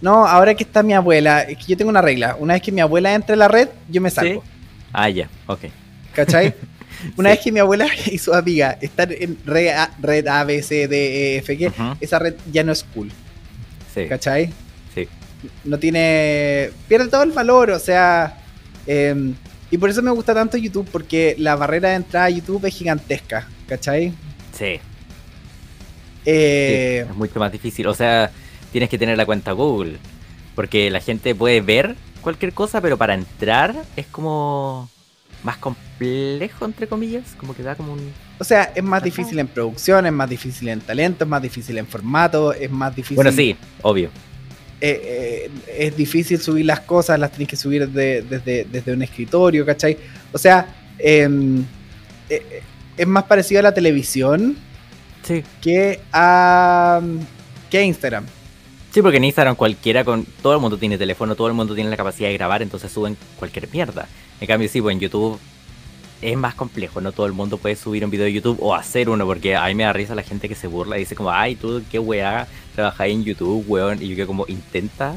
No, 0.00 0.26
ahora 0.26 0.54
que 0.54 0.62
está 0.62 0.82
mi 0.82 0.92
abuela, 0.92 1.42
es 1.42 1.56
que 1.58 1.64
yo 1.64 1.76
tengo 1.76 1.88
una 1.90 2.02
regla. 2.02 2.36
Una 2.38 2.54
vez 2.54 2.62
que 2.62 2.70
mi 2.70 2.80
abuela 2.80 3.12
entre 3.14 3.32
a 3.34 3.36
la 3.36 3.48
red, 3.48 3.68
yo 3.88 4.00
me 4.00 4.10
salgo. 4.10 4.44
Ah, 4.92 5.08
ya, 5.08 5.28
ok. 5.46 5.60
¿Cachai? 6.14 6.54
Una 7.16 7.30
Sí. 7.30 7.36
vez 7.36 7.44
que 7.44 7.52
mi 7.52 7.60
abuela 7.60 7.86
y 8.06 8.18
su 8.18 8.32
amiga 8.34 8.78
están 8.80 9.12
en 9.12 9.38
red 9.44 9.68
A, 9.68 9.90
red 10.00 10.26
A 10.26 10.44
B, 10.44 10.62
C, 10.62 10.88
D, 10.88 11.34
E, 11.34 11.38
F, 11.38 11.58
G, 11.58 11.96
esa 12.00 12.18
red 12.18 12.34
ya 12.52 12.62
no 12.64 12.72
es 12.72 12.84
cool. 12.94 13.10
Sí, 13.94 14.06
¿Cachai? 14.06 14.52
sí. 14.94 15.08
No 15.64 15.78
tiene. 15.78 16.70
Pierde 16.88 17.08
todo 17.08 17.22
el 17.22 17.32
valor, 17.32 17.70
o 17.70 17.78
sea. 17.78 18.38
eh, 18.86 19.32
y 19.70 19.78
por 19.78 19.90
eso 19.90 20.00
me 20.00 20.10
gusta 20.12 20.32
tanto 20.32 20.56
YouTube, 20.56 20.88
porque 20.92 21.34
la 21.38 21.56
barrera 21.56 21.88
de 21.90 21.96
entrada 21.96 22.26
a 22.26 22.30
YouTube 22.30 22.64
es 22.66 22.74
gigantesca. 22.74 23.48
¿Cachai? 23.68 24.12
Sí, 24.56 24.78
Eh, 26.24 27.02
sí, 27.04 27.10
es 27.10 27.16
mucho 27.16 27.38
más 27.38 27.52
difícil. 27.52 27.86
O 27.86 27.94
sea, 27.94 28.30
tienes 28.72 28.88
que 28.90 28.98
tener 28.98 29.16
la 29.16 29.26
cuenta 29.26 29.52
Google. 29.52 29.98
Porque 30.54 30.90
la 30.90 31.00
gente 31.00 31.34
puede 31.34 31.60
ver 31.60 31.96
cualquier 32.22 32.52
cosa, 32.52 32.80
pero 32.80 32.96
para 32.96 33.14
entrar 33.14 33.74
es 33.96 34.06
como 34.06 34.88
más 35.46 35.56
complejo, 35.58 36.64
entre 36.64 36.86
comillas. 36.88 37.34
Como 37.38 37.54
que 37.54 37.62
da 37.62 37.74
como 37.76 37.92
un. 37.94 38.12
O 38.38 38.44
sea, 38.44 38.72
es 38.74 38.82
más 38.82 39.02
difícil 39.02 39.38
en 39.38 39.46
producción, 39.46 40.04
es 40.04 40.12
más 40.12 40.28
difícil 40.28 40.68
en 40.68 40.80
talento, 40.80 41.24
es 41.24 41.30
más 41.30 41.40
difícil 41.40 41.78
en 41.78 41.86
formato, 41.86 42.52
es 42.52 42.70
más 42.70 42.94
difícil. 42.94 43.16
Bueno, 43.16 43.32
sí, 43.32 43.56
obvio. 43.82 44.10
eh, 44.80 45.48
eh, 45.48 45.50
es 45.86 45.96
difícil 45.96 46.38
subir 46.38 46.66
las 46.66 46.80
cosas, 46.80 47.18
las 47.18 47.32
tenés 47.32 47.48
que 47.48 47.56
subir 47.56 47.88
de- 47.88 48.20
desde, 48.22 48.64
desde 48.70 48.92
un 48.92 49.02
escritorio, 49.02 49.64
¿cachai? 49.64 49.96
O 50.32 50.38
sea, 50.38 50.66
em, 50.98 51.60
eh, 52.28 52.42
eh, 52.50 52.62
es 52.98 53.06
más 53.06 53.24
parecido 53.24 53.60
a 53.60 53.62
la 53.62 53.72
televisión 53.72 54.54
Sí. 55.22 55.42
que 55.62 56.00
a, 56.12 57.00
que 57.70 57.78
a 57.78 57.82
Instagram. 57.82 58.26
Sí, 58.96 59.02
porque 59.02 59.18
en 59.18 59.24
Instagram 59.24 59.56
cualquiera 59.56 60.04
con. 60.06 60.24
Todo 60.40 60.54
el 60.54 60.58
mundo 60.58 60.78
tiene 60.78 60.96
teléfono, 60.96 61.34
todo 61.36 61.48
el 61.48 61.52
mundo 61.52 61.74
tiene 61.74 61.90
la 61.90 61.98
capacidad 61.98 62.30
de 62.30 62.32
grabar, 62.34 62.62
entonces 62.62 62.90
suben 62.90 63.14
cualquier 63.38 63.68
mierda. 63.70 64.08
En 64.40 64.46
cambio, 64.46 64.70
sí, 64.70 64.80
pues 64.80 64.94
en 64.94 65.00
YouTube 65.00 65.38
es 66.22 66.34
más 66.34 66.54
complejo, 66.54 67.02
no 67.02 67.12
todo 67.12 67.26
el 67.26 67.34
mundo 67.34 67.58
puede 67.58 67.76
subir 67.76 68.02
un 68.06 68.10
video 68.10 68.24
de 68.24 68.32
YouTube 68.32 68.56
o 68.62 68.74
hacer 68.74 69.10
uno, 69.10 69.26
porque 69.26 69.54
a 69.54 69.66
mí 69.66 69.74
me 69.74 69.84
da 69.84 69.92
risa 69.92 70.14
la 70.14 70.22
gente 70.22 70.48
que 70.48 70.54
se 70.54 70.66
burla 70.66 70.96
y 70.96 71.00
dice 71.00 71.14
como, 71.14 71.30
ay, 71.30 71.56
tú 71.56 71.82
qué 71.90 71.98
weá, 71.98 72.48
trabajáis 72.74 73.12
en 73.14 73.24
YouTube, 73.24 73.66
weón, 73.68 74.02
y 74.02 74.08
yo 74.08 74.16
que 74.16 74.24
como 74.26 74.46
intenta 74.48 75.14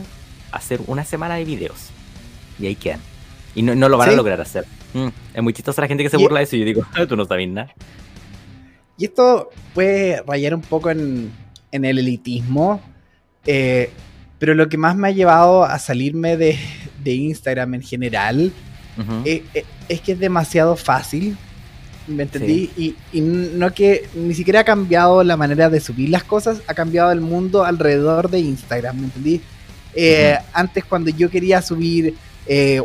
hacer 0.52 0.82
una 0.88 1.06
semana 1.06 1.36
de 1.36 1.46
videos. 1.46 1.88
Y 2.60 2.68
ahí 2.68 2.76
quedan. 2.76 3.00
Y 3.56 3.62
no, 3.62 3.76
no 3.76 3.88
lo 3.88 3.98
van 3.98 4.10
Sí. 4.10 4.14
a 4.14 4.18
lograr 4.18 4.42
hacer. 4.42 4.66
Mm, 4.94 5.08
es 5.36 5.42
muy 5.42 5.54
chistosa 5.54 5.82
la 5.82 5.88
gente 5.88 6.04
que 6.04 6.10
se 6.10 6.18
Y- 6.20 6.22
burla 6.22 6.40
de 6.40 6.44
eso 6.44 6.58
y 6.58 6.60
yo 6.60 6.66
digo, 6.66 6.82
"Ah, 6.94 7.06
tú 7.06 7.16
no 7.16 7.24
sabes 7.24 7.48
nada. 7.48 7.74
Y 8.98 9.06
esto 9.06 9.50
puede 9.74 10.22
rayar 10.28 10.54
un 10.54 10.60
poco 10.64 10.90
en, 10.90 11.32
en 11.72 11.86
el 11.86 11.98
elitismo, 12.00 12.82
eh, 13.46 13.92
pero 14.38 14.54
lo 14.54 14.70
que 14.70 14.78
más 14.78 14.96
me 14.96 15.10
ha 15.10 15.12
llevado 15.12 15.64
a 15.64 15.78
salirme 15.80 16.38
de, 16.38 16.58
de 17.04 17.14
Instagram 17.14 17.76
en 17.76 17.82
general 17.82 18.52
eh, 19.26 19.44
eh, 19.54 19.66
es 19.88 20.02
que 20.02 20.14
es 20.14 20.20
demasiado 20.20 20.76
fácil. 20.76 21.38
¿Me 22.08 22.24
entendí? 22.24 22.72
Y, 22.76 22.96
y 23.14 23.22
no 23.22 23.72
que 23.72 24.08
ni 24.16 24.34
siquiera 24.34 24.62
ha 24.62 24.64
cambiado 24.64 25.24
la 25.24 25.38
manera 25.38 25.70
de 25.70 25.80
subir 25.80 26.10
las 26.10 26.24
cosas, 26.24 26.60
ha 26.66 26.74
cambiado 26.74 27.12
el 27.12 27.22
mundo 27.22 27.64
alrededor 27.64 28.32
de 28.32 28.40
Instagram, 28.40 28.98
¿me 28.98 29.04
entendí? 29.06 29.42
Eh, 29.94 30.36
Antes 30.54 30.86
cuando 30.86 31.12
yo 31.12 31.30
quería 31.30 31.62
subir 31.62 32.16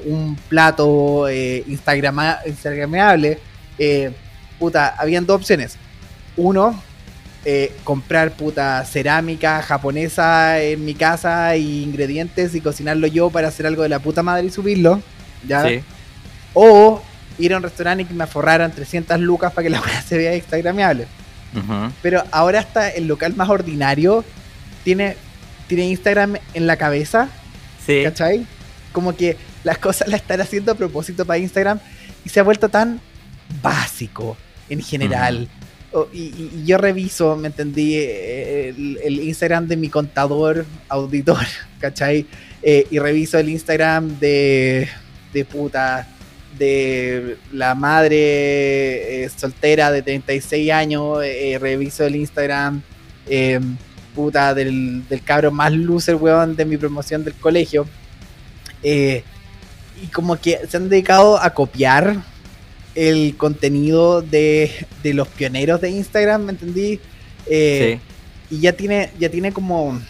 un 0.05 0.37
plato 0.49 1.27
Instagrama, 1.31 2.41
Instagramable, 2.47 3.39
puta, 4.59 4.89
habían 4.99 5.25
dos 5.25 5.37
opciones. 5.37 5.79
Uno, 6.37 6.79
eh, 7.45 7.75
comprar 7.85 8.33
puta 8.33 8.85
cerámica 8.85 9.61
japonesa 9.63 10.61
en 10.63 10.85
mi 10.85 10.95
casa 10.95 11.57
y 11.57 11.83
ingredientes 11.83 12.55
y 12.55 12.61
cocinarlo 12.61 13.07
yo 13.07 13.31
para 13.31 13.49
hacer 13.49 13.67
algo 13.67 13.83
de 13.83 13.89
la 13.91 13.99
puta 13.99 14.23
madre 14.23 14.47
y 14.47 14.51
subirlo. 14.51 15.03
¿ya? 15.47 15.67
Sí. 15.69 15.81
O 16.55 17.03
ir 17.39 17.53
a 17.53 17.57
un 17.59 17.63
restaurante 17.63 18.05
y 18.05 18.07
que 18.07 18.15
me 18.15 18.27
forraran 18.27 18.73
300 18.73 19.21
lucas 19.21 19.53
para 19.53 19.65
que 19.65 19.71
la 19.71 19.81
weá 19.83 20.03
se 20.03 20.17
vea 20.17 20.35
instagramable. 20.37 21.07
Pero 22.03 22.25
ahora 22.33 22.59
hasta 22.61 22.89
el 22.89 23.07
local 23.07 23.35
más 23.37 23.49
ordinario 23.49 24.25
tiene, 24.83 25.17
tiene 25.69 25.85
Instagram 25.87 26.35
en 26.53 26.67
la 26.67 26.77
cabeza, 26.77 27.29
Sí. 27.87 28.01
¿cachai? 28.03 28.45
Como 28.93 29.15
que 29.15 29.37
las 29.63 29.79
cosas 29.79 30.09
las 30.09 30.21
están 30.23 30.41
haciendo 30.41 30.73
a 30.73 30.75
propósito 30.75 31.25
para 31.25 31.39
Instagram 31.39 31.79
y 32.25 32.29
se 32.31 32.41
ha 32.41 32.43
vuelto 32.43 32.69
tan 32.71 33.01
básico 33.63 34.37
en 34.69 34.83
general. 34.83 35.49
Y- 36.13 36.51
y 36.63 36.65
yo 36.67 36.79
reviso, 36.79 37.37
me 37.37 37.49
entendí, 37.49 37.95
eh, 37.97 38.69
el, 39.05 39.21
Instagram 39.21 39.69
de 39.69 39.77
mi 39.77 39.89
contador, 39.89 40.67
auditor, 40.89 41.45
¿cachai? 41.81 42.27
Eh, 42.63 42.87
y 42.91 42.99
reviso 42.99 43.39
el 43.39 43.49
Instagram 43.49 44.19
de, 44.19 44.89
puta, 45.51 46.09
de 46.59 47.37
la 47.53 47.75
madre 47.75 49.25
eh, 49.25 49.31
soltera 49.37 49.91
de 49.93 50.03
36 50.03 50.71
años, 50.73 51.19
reviso 51.61 52.05
el 52.05 52.17
Instagram, 52.17 52.83
puta, 54.15 54.55
del, 54.55 55.07
del 55.09 55.23
cabro 55.23 55.51
más 55.53 55.73
loser, 55.73 56.17
weón, 56.17 56.57
de 56.57 56.65
mi 56.65 56.77
promoción 56.77 57.23
del 57.25 57.35
colegio. 57.35 57.87
Y 58.83 60.07
como 60.13 60.37
que 60.37 60.59
se 60.69 60.77
han 60.77 60.89
dedicado 60.89 61.41
a 61.41 61.51
copiar 61.51 62.17
el 62.95 63.37
contenido 63.37 64.23
de, 64.23 64.71
de 65.03 65.15
los 65.15 65.29
pioneros 65.29 65.81
de 65.81 65.91
Instagram, 65.91 66.45
¿me 66.45 66.53
entendí? 66.53 67.01
Eh, 67.47 67.99
sí. 68.49 68.57
y 68.57 68.61
ya 68.61 68.73
tiene, 68.73 69.11
ya 69.19 69.29
tiene 69.29 69.53
como. 69.53 70.01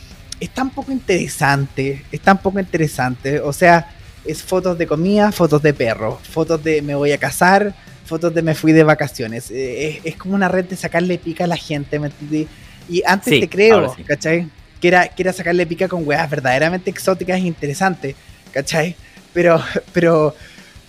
Es 0.41 0.51
tan 0.51 0.71
poco 0.71 0.93
interesante. 0.93 2.05
Es 2.13 2.21
tan 2.21 2.39
poco 2.39 2.61
interesante. 2.61 3.41
O 3.41 3.53
sea, 3.53 3.95
es 4.25 4.43
fotos 4.43 4.77
de 4.79 4.87
comida, 4.87 5.33
fotos 5.33 5.63
de 5.63 5.73
perro, 5.75 6.19
fotos 6.23 6.63
de 6.63 6.83
me 6.83 6.95
voy 6.95 7.13
a 7.13 7.19
casar, 7.19 7.75
fotos 8.05 8.35
de 8.35 8.43
me 8.43 8.55
fui 8.55 8.73
de 8.73 8.83
vacaciones. 8.85 9.51
Eh, 9.51 10.01
es, 10.05 10.13
es 10.13 10.17
como 10.17 10.35
una 10.35 10.49
red 10.49 10.65
de 10.65 10.77
sacarle 10.77 11.19
pica 11.19 11.45
a 11.45 11.47
la 11.47 11.57
gente, 11.57 11.99
¿me 11.99 12.09
entendí? 12.09 12.47
Y 12.89 13.03
antes 13.07 13.33
Sí, 13.33 13.41
te 13.41 13.49
creo, 13.49 13.95
sí. 13.95 14.03
¿cachai? 14.03 14.49
Que 14.81 14.89
era, 14.89 15.09
que 15.09 15.23
era 15.23 15.33
sacarle 15.33 15.67
pica 15.67 15.89
con 15.89 16.07
weas 16.07 16.29
verdaderamente 16.29 16.91
exóticas 16.91 17.39
e 17.39 17.47
interesantes, 17.47 18.15
¿cachai? 18.53 18.97
Pero, 19.33 19.63
pero, 19.93 20.35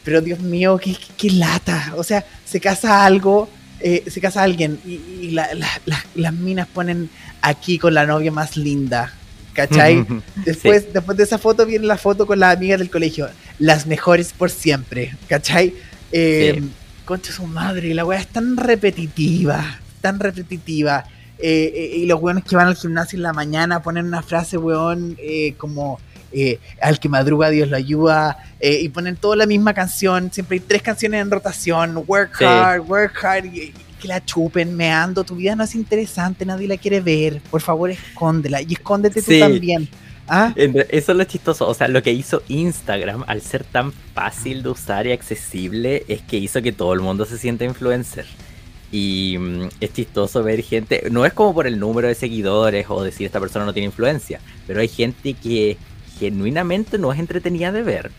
pero 0.05 0.21
Dios 0.21 0.39
mío, 0.39 0.77
qué, 0.81 0.93
qué- 0.93 1.13
qué 1.17 1.31
lata. 1.31 1.93
O 1.97 2.03
sea, 2.03 2.23
se 2.45 2.61
casa 2.61 3.05
algo, 3.05 3.49
eh, 3.81 4.03
se 4.07 4.21
casa 4.21 4.41
alguien 4.43 4.79
y, 4.85 4.93
y 5.25 5.31
la- 5.31 5.53
la- 5.53 5.81
la- 5.85 6.05
las 6.15 6.33
minas 6.33 6.67
ponen 6.67 7.09
aquí 7.41 7.77
con 7.77 7.93
la 7.93 8.05
novia 8.05 8.31
más 8.31 8.55
linda, 8.55 9.11
¿cachai? 9.53 10.05
Después, 10.45 10.93
después 10.93 11.17
de 11.17 11.23
esa 11.23 11.37
foto 11.37 11.65
viene 11.65 11.85
la 11.87 11.97
foto 11.97 12.25
con 12.25 12.39
las 12.39 12.55
amigas 12.55 12.79
del 12.79 12.89
colegio, 12.89 13.27
las 13.59 13.85
mejores 13.87 14.31
por 14.31 14.49
siempre, 14.49 15.13
¿cachai? 15.27 15.73
Eh, 16.11 16.53
Sí. 16.61 16.69
Concha 17.05 17.31
su 17.33 17.45
madre, 17.45 17.93
la 17.93 18.03
weá 18.05 18.19
es 18.19 18.27
tan 18.27 18.57
repetitiva, 18.57 19.79
tan 20.01 20.19
repetitiva. 20.19 21.03
Eh, 21.37 21.71
eh, 21.75 21.97
y 21.97 22.05
los 22.05 22.19
weones 22.21 22.43
que 22.45 22.55
van 22.55 22.67
al 22.67 22.75
gimnasio 22.75 23.17
en 23.17 23.23
la 23.23 23.33
mañana 23.33 23.81
ponen 23.83 24.05
una 24.07 24.21
frase, 24.23 24.57
weón, 24.57 25.17
eh, 25.19 25.53
como 25.57 25.99
eh, 26.37 26.59
al 26.81 26.99
que 26.99 27.07
madruga 27.07 27.49
Dios 27.49 27.69
lo 27.69 27.77
ayuda, 27.77 28.37
eh, 28.59 28.79
y 28.81 28.89
ponen 28.89 29.15
toda 29.15 29.37
la 29.37 29.45
misma 29.45 29.73
canción, 29.73 30.31
siempre 30.31 30.55
hay 30.57 30.59
tres 30.59 30.81
canciones 30.81 31.21
en 31.21 31.31
rotación, 31.31 32.03
work 32.05 32.37
Sí. 32.37 32.43
hard, 32.43 32.81
work 32.81 33.23
hard, 33.23 33.45
y, 33.45 33.73
que 34.01 34.07
la 34.09 34.23
chupen, 34.23 34.75
meando, 34.75 35.23
tu 35.23 35.37
vida 35.37 35.55
no 35.55 35.63
es 35.63 35.73
interesante, 35.73 36.45
nadie 36.45 36.67
la 36.67 36.75
quiere 36.77 36.99
ver, 36.99 37.41
por 37.49 37.61
favor 37.61 37.89
escóndela, 37.89 38.61
y 38.61 38.73
escóndete 38.73 39.21
Sí. 39.21 39.33
tú 39.33 39.39
también. 39.39 39.87
¿Ah? 40.27 40.53
Eso 40.55 41.11
es 41.11 41.17
lo 41.17 41.23
chistoso. 41.25 41.67
O 41.67 41.73
sea, 41.75 41.87
lo 41.87 42.01
que 42.01 42.11
hizo 42.11 42.41
Instagram, 42.47 43.23
al 43.27 43.41
ser 43.41 43.63
tan 43.63 43.91
fácil 43.91 44.63
de 44.63 44.69
usar 44.69 45.05
y 45.05 45.11
accesible, 45.11 46.03
es 46.07 46.21
que 46.23 46.37
hizo 46.37 46.63
que 46.63 46.71
todo 46.71 46.93
el 46.93 46.99
mundo 46.99 47.25
se 47.25 47.37
sienta 47.37 47.63
influencer. 47.63 48.25
Y 48.91 49.37
mm, 49.39 49.69
es 49.81 49.93
chistoso 49.93 50.41
ver 50.41 50.63
gente. 50.63 51.09
No 51.11 51.25
es 51.25 51.33
como 51.33 51.53
por 51.53 51.67
el 51.67 51.79
número 51.79 52.07
de 52.07 52.15
seguidores 52.15 52.87
o 52.89 53.03
decir 53.03 53.27
esta 53.27 53.39
persona 53.39 53.65
no 53.65 53.73
tiene 53.73 53.85
influencia, 53.85 54.39
pero 54.65 54.79
hay 54.79 54.87
gente 54.87 55.35
que 55.35 55.77
genuinamente 56.19 56.97
no 56.97 57.11
es 57.11 57.19
entretenida 57.19 57.71
de 57.71 57.83
ver. 57.83 58.11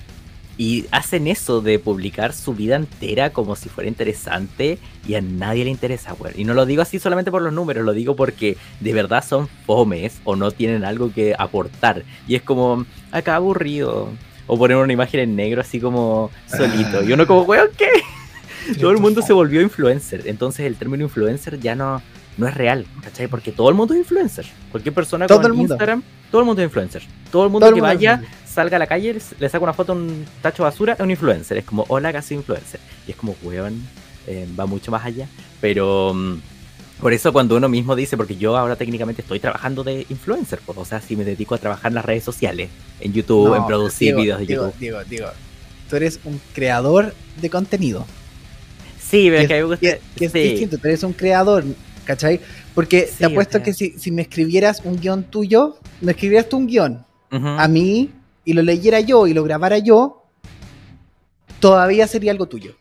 Y 0.59 0.87
hacen 0.91 1.27
eso 1.27 1.61
de 1.61 1.79
publicar 1.79 2.33
su 2.33 2.55
vida 2.55 2.77
entera 2.77 3.31
como 3.31 3.57
si 3.57 3.69
fuera 3.69 3.89
interesante 3.89 4.79
y 5.07 5.15
a 5.15 5.21
nadie 5.21 5.65
le 5.65 5.71
interesa, 5.71 6.13
güey. 6.13 6.33
Y 6.37 6.45
no 6.45 6.55
lo 6.55 6.65
digo 6.65 6.81
así 6.81 6.99
solamente 6.99 7.31
por 7.31 7.43
los 7.43 7.53
números, 7.53 7.85
lo 7.85 7.93
digo 7.93 8.17
porque 8.17 8.57
de 8.81 8.93
verdad 8.95 9.23
son 9.23 9.49
fomes 9.67 10.19
o 10.25 10.35
no 10.35 10.51
tienen 10.51 10.85
algo 10.85 11.13
que 11.13 11.35
aportar. 11.39 12.05
Y 12.27 12.37
es 12.37 12.43
como, 12.43 12.87
acá 13.13 13.37
aburrido. 13.37 14.09
O 14.47 14.57
poner 14.57 14.77
una 14.77 14.93
imagen 14.93 15.21
en 15.21 15.37
negro 15.37 15.61
así 15.61 15.81
como 15.81 16.31
solito. 16.47 17.03
Y 17.03 17.13
uno 17.13 17.27
como, 17.27 17.43
weón, 17.43 17.69
¿qué? 17.77 17.91
Todo 18.81 18.93
el 18.93 18.99
mundo 18.99 19.21
se 19.21 19.33
volvió 19.33 19.61
influencer. 19.61 20.23
Entonces 20.27 20.67
el 20.67 20.77
término 20.77 21.05
influencer 21.05 21.59
ya 21.61 21.75
no, 21.75 22.01
no 22.37 22.47
es 22.47 22.55
real, 22.55 22.87
¿cachai? 23.03 23.29
Porque 23.29 23.53
todo 23.53 23.69
el 23.69 23.75
mundo 23.75 23.95
es 23.95 24.01
influencer. 24.01 24.47
Cualquier 24.71 24.95
persona 24.95 25.27
Todo 25.27 25.39
con 25.39 25.47
el 25.47 25.53
mundo. 25.53 25.75
Instagram, 25.75 26.03
todo 26.31 26.41
el 26.43 26.47
mundo 26.47 26.63
es 26.63 26.67
influencer. 26.67 27.03
Todo 27.31 27.45
el 27.45 27.51
mundo 27.51 27.67
Todo 27.67 27.75
que 27.75 27.81
mundo 27.81 27.93
es 27.93 27.99
vaya, 27.99 28.23
salga 28.47 28.77
a 28.77 28.79
la 28.79 28.87
calle, 28.87 29.17
le 29.39 29.49
saca 29.49 29.63
una 29.65 29.73
foto 29.73 29.93
a 29.93 29.97
un 29.97 30.25
tacho 30.43 30.63
de 30.63 30.69
basura, 30.71 30.93
es 30.95 31.01
un 31.01 31.11
influencer. 31.11 31.59
Es 31.59 31.65
como, 31.65 31.85
hola, 31.89 32.13
casi 32.13 32.35
influencer. 32.35 32.81
Y 33.07 33.11
es 33.11 33.17
como, 33.17 33.37
weón, 33.43 33.83
eh, 34.27 34.47
va 34.59 34.67
mucho 34.67 34.91
más 34.91 35.05
allá. 35.05 35.29
Pero 35.61 36.13
mm, 36.15 36.35
por 37.01 37.13
eso 37.13 37.33
cuando 37.33 37.57
uno 37.57 37.69
mismo 37.69 37.95
dice, 37.97 38.17
porque 38.17 38.37
yo 38.37 38.57
ahora 38.57 38.77
técnicamente 38.77 39.23
estoy 39.23 39.41
trabajando 39.41 39.85
de 39.85 40.07
influencer, 40.09 40.61
pues, 40.65 40.79
o 40.79 40.85
sea, 40.85 41.01
si 41.01 41.17
me 41.17 41.25
dedico 41.25 41.55
a 41.55 41.59
trabajar 41.59 41.91
en 41.91 41.97
las 41.97 42.05
redes 42.05 42.25
sociales, 42.25 42.71
en 43.01 43.13
YouTube, 43.13 43.49
No, 43.49 43.57
en 43.57 43.67
producir 43.67 44.15
Diego, 44.17 44.21
videos 44.23 44.39
de 44.41 44.47
YouTube. 44.47 44.75
Diego, 44.79 45.05
Diego, 45.05 45.29
tú 45.91 45.97
eres 45.97 46.19
un 46.25 46.41
creador 46.55 47.15
de 47.41 47.51
contenido. 47.51 48.07
Sí, 49.01 49.29
pero 49.31 49.37
que 49.37 49.43
es 49.43 49.49
que 49.49 49.55
me 49.55 49.63
gusta. 49.63 49.81
que- 49.81 50.01
que 50.17 50.25
es 50.25 50.33
sí. 50.33 50.39
distinto, 50.41 50.79
tú 50.79 50.89
eres 50.89 51.03
un 51.03 51.13
creador, 51.13 51.65
¿cachai? 52.07 52.41
Porque 52.75 53.07
Sí, 53.07 53.17
te 53.19 53.25
apuesto 53.27 53.63
que 53.63 53.75
si, 53.75 53.91
si 53.99 54.11
me 54.11 54.23
escribieras 54.23 54.81
un 54.85 54.99
guion 54.99 55.25
tuyo, 55.25 55.77
me 56.01 56.13
escribieras 56.13 56.49
tú 56.49 56.57
un 56.57 56.67
guion 56.67 57.05
a 57.59 57.69
mí 57.69 58.11
y 58.47 58.53
lo 58.55 58.63
leyera 58.63 59.01
yo 59.01 59.27
y 59.27 59.35
lo 59.35 59.45
grabara 59.45 59.77
yo, 59.79 60.23
todavía 61.61 62.07
sería 62.07 62.31
algo 62.33 62.47
tuyo, 62.47 62.75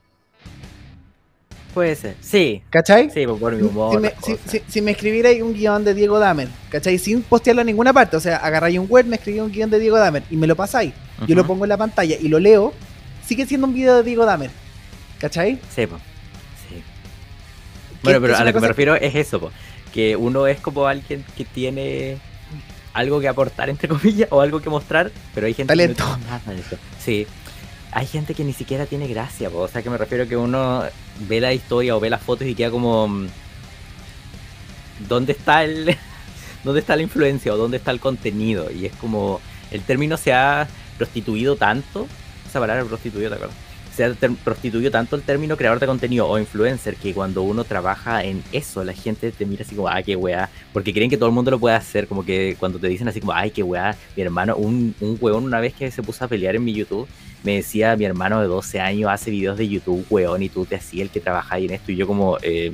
Puede 1.74 1.94
ser. 1.98 2.16
Sí, 2.22 2.62
¿cachai? 2.70 3.10
sí, 3.10 3.26
por 3.28 3.54
mi 3.54 3.62
humor. 3.64 3.92
si, 3.96 4.00
me, 4.00 4.10
si, 4.10 4.16
cosas. 4.36 4.40
si- 4.52 4.62
si 4.66 4.82
me 4.82 4.92
escribierais 4.92 5.42
un 5.42 5.54
guion 5.54 5.84
de 5.84 5.94
Diego 5.94 6.20
Damer, 6.20 6.48
¿cachai? 6.70 6.98
Sin 6.98 7.22
postearlo 7.22 7.62
en 7.64 7.68
ninguna 7.68 7.92
parte, 7.92 8.16
o 8.16 8.20
sea, 8.22 8.38
agarráis 8.38 8.80
un 8.80 8.88
Word, 8.90 9.08
me 9.08 9.18
escribí 9.18 9.42
un 9.42 9.52
guion 9.52 9.70
de 9.70 9.80
Diego 9.80 9.98
Damer 9.98 10.24
y 10.32 10.38
me 10.38 10.48
lo 10.48 10.56
pasáis, 10.56 10.94
yo 11.28 11.36
lo 11.36 11.46
pongo 11.46 11.66
en 11.66 11.70
la 11.70 11.78
pantalla 11.78 12.16
y 12.18 12.30
lo 12.30 12.40
leo, 12.40 12.72
sigue 13.28 13.46
siendo 13.46 13.68
un 13.68 13.74
video 13.74 13.98
de 13.98 14.04
Diego 14.04 14.24
Damer, 14.26 14.52
¿cachai? 15.20 15.60
Sí, 15.76 15.86
po. 15.86 15.98
Bueno, 18.06 18.22
pero 18.22 18.38
a 18.38 18.44
lo 18.44 18.54
que 18.54 18.60
me 18.60 18.68
refiero 18.68 18.96
es 18.96 19.16
eso, 19.16 19.40
po. 19.40 19.52
que 19.94 20.16
uno 20.16 20.48
es 20.48 20.60
como 20.62 20.88
alguien 20.88 21.26
que 21.36 21.44
tiene 21.44 22.18
algo 22.94 23.20
que 23.20 23.28
aportar, 23.28 23.70
entre 23.70 23.88
comillas, 23.90 24.30
o 24.32 24.42
algo 24.42 24.62
que 24.62 24.70
mostrar, 24.70 25.12
pero 25.34 25.48
hay 25.48 25.54
gente 25.54 25.72
Talento. 25.72 26.04
que 26.04 26.10
no 26.10 26.16
tiene 26.16 26.32
nada 26.32 26.54
de 26.54 26.62
eso. 26.62 26.78
Sí. 27.04 27.28
Hay 27.92 28.08
gente 28.08 28.34
que 28.34 28.44
ni 28.44 28.54
siquiera 28.54 28.86
tiene 28.86 29.08
gracia, 29.08 29.50
po. 29.50 29.60
o 29.60 29.68
sea 29.68 29.82
que 29.82 29.90
me 29.90 29.98
refiero 29.98 30.28
que 30.28 30.38
uno 30.38 30.84
ve 31.28 31.40
la 31.42 31.54
historia 31.54 31.96
o 31.96 32.00
ve 32.00 32.10
las 32.10 32.22
fotos 32.22 32.48
y 32.48 32.56
queda 32.56 32.72
como... 32.72 33.08
mm, 33.08 33.28
¿dónde 35.08 35.34
está 35.34 35.64
el 35.64 35.96
dónde 36.64 36.80
está 36.80 36.96
la 36.96 37.02
influencia 37.02 37.54
o 37.54 37.58
dónde 37.58 37.78
está 37.78 37.92
el 37.92 38.00
contenido? 38.00 38.72
Y 38.72 38.86
es 38.86 38.96
como 38.96 39.42
el 39.72 39.82
término 39.82 40.18
se 40.18 40.34
ha 40.34 40.68
prostituido 40.98 41.56
tanto, 41.56 42.08
esa 42.48 42.60
palabra 42.60 42.84
prostituido, 42.86 43.30
¿te 43.30 43.36
acuerdas? 43.36 43.58
Se 43.96 44.04
ha 44.04 44.14
prostituido 44.44 44.92
tanto 44.92 45.16
el 45.16 45.22
término 45.22 45.56
creador 45.56 45.80
de 45.80 45.86
contenido 45.86 46.28
o 46.28 46.38
influencer 46.38 46.96
que 46.98 47.14
cuando 47.14 47.44
uno 47.44 47.64
trabaja 47.64 48.24
en 48.24 48.44
eso, 48.52 48.84
la 48.84 48.94
gente 48.94 49.32
te 49.32 49.46
mira 49.46 49.64
así 49.64 49.76
como, 49.76 49.88
ah, 49.88 50.02
qué 50.04 50.16
weá, 50.16 50.50
porque 50.74 50.94
creen 50.94 51.10
que 51.10 51.18
todo 51.18 51.30
el 51.30 51.36
mundo 51.36 51.52
lo 51.52 51.60
puede 51.60 51.76
hacer, 51.76 52.08
como 52.08 52.26
que 52.26 52.58
cuando 52.60 52.78
te 52.78 52.88
dicen 52.88 53.08
así 53.08 53.22
como, 53.22 53.32
ay, 53.32 53.52
qué 53.52 53.64
weá, 53.64 53.96
mi 54.16 54.24
hermano, 54.24 54.58
un, 54.58 54.94
un 55.00 55.18
weón 55.22 55.46
una 55.46 55.60
vez 55.62 55.74
que 55.74 55.90
se 55.92 56.04
puso 56.04 56.26
a 56.26 56.28
pelear 56.28 56.56
en 56.56 56.64
mi 56.66 56.74
YouTube, 56.74 57.08
me 57.44 57.56
decía, 57.56 57.96
mi 57.96 58.04
hermano 58.04 58.42
de 58.42 58.48
12 58.48 58.82
años 58.82 59.10
hace 59.10 59.32
videos 59.32 59.58
de 59.58 59.70
YouTube, 59.70 60.06
weón, 60.10 60.44
y 60.44 60.50
tú 60.50 60.66
te 60.66 60.76
hacías 60.76 61.04
el 61.04 61.10
que 61.10 61.22
trabaja 61.22 61.56
ahí 61.56 61.66
en 61.66 61.72
esto, 61.72 61.92
y 61.92 61.96
yo 61.96 62.06
como, 62.06 62.38
eh, 62.42 62.74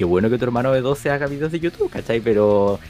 qué 0.00 0.04
bueno 0.06 0.30
que 0.30 0.38
tu 0.38 0.44
hermano 0.44 0.72
de 0.72 0.80
12 0.80 1.10
haga 1.10 1.26
videos 1.26 1.52
de 1.52 1.60
YouTube, 1.60 1.90
¿cachai? 1.90 2.22
Pero 2.22 2.80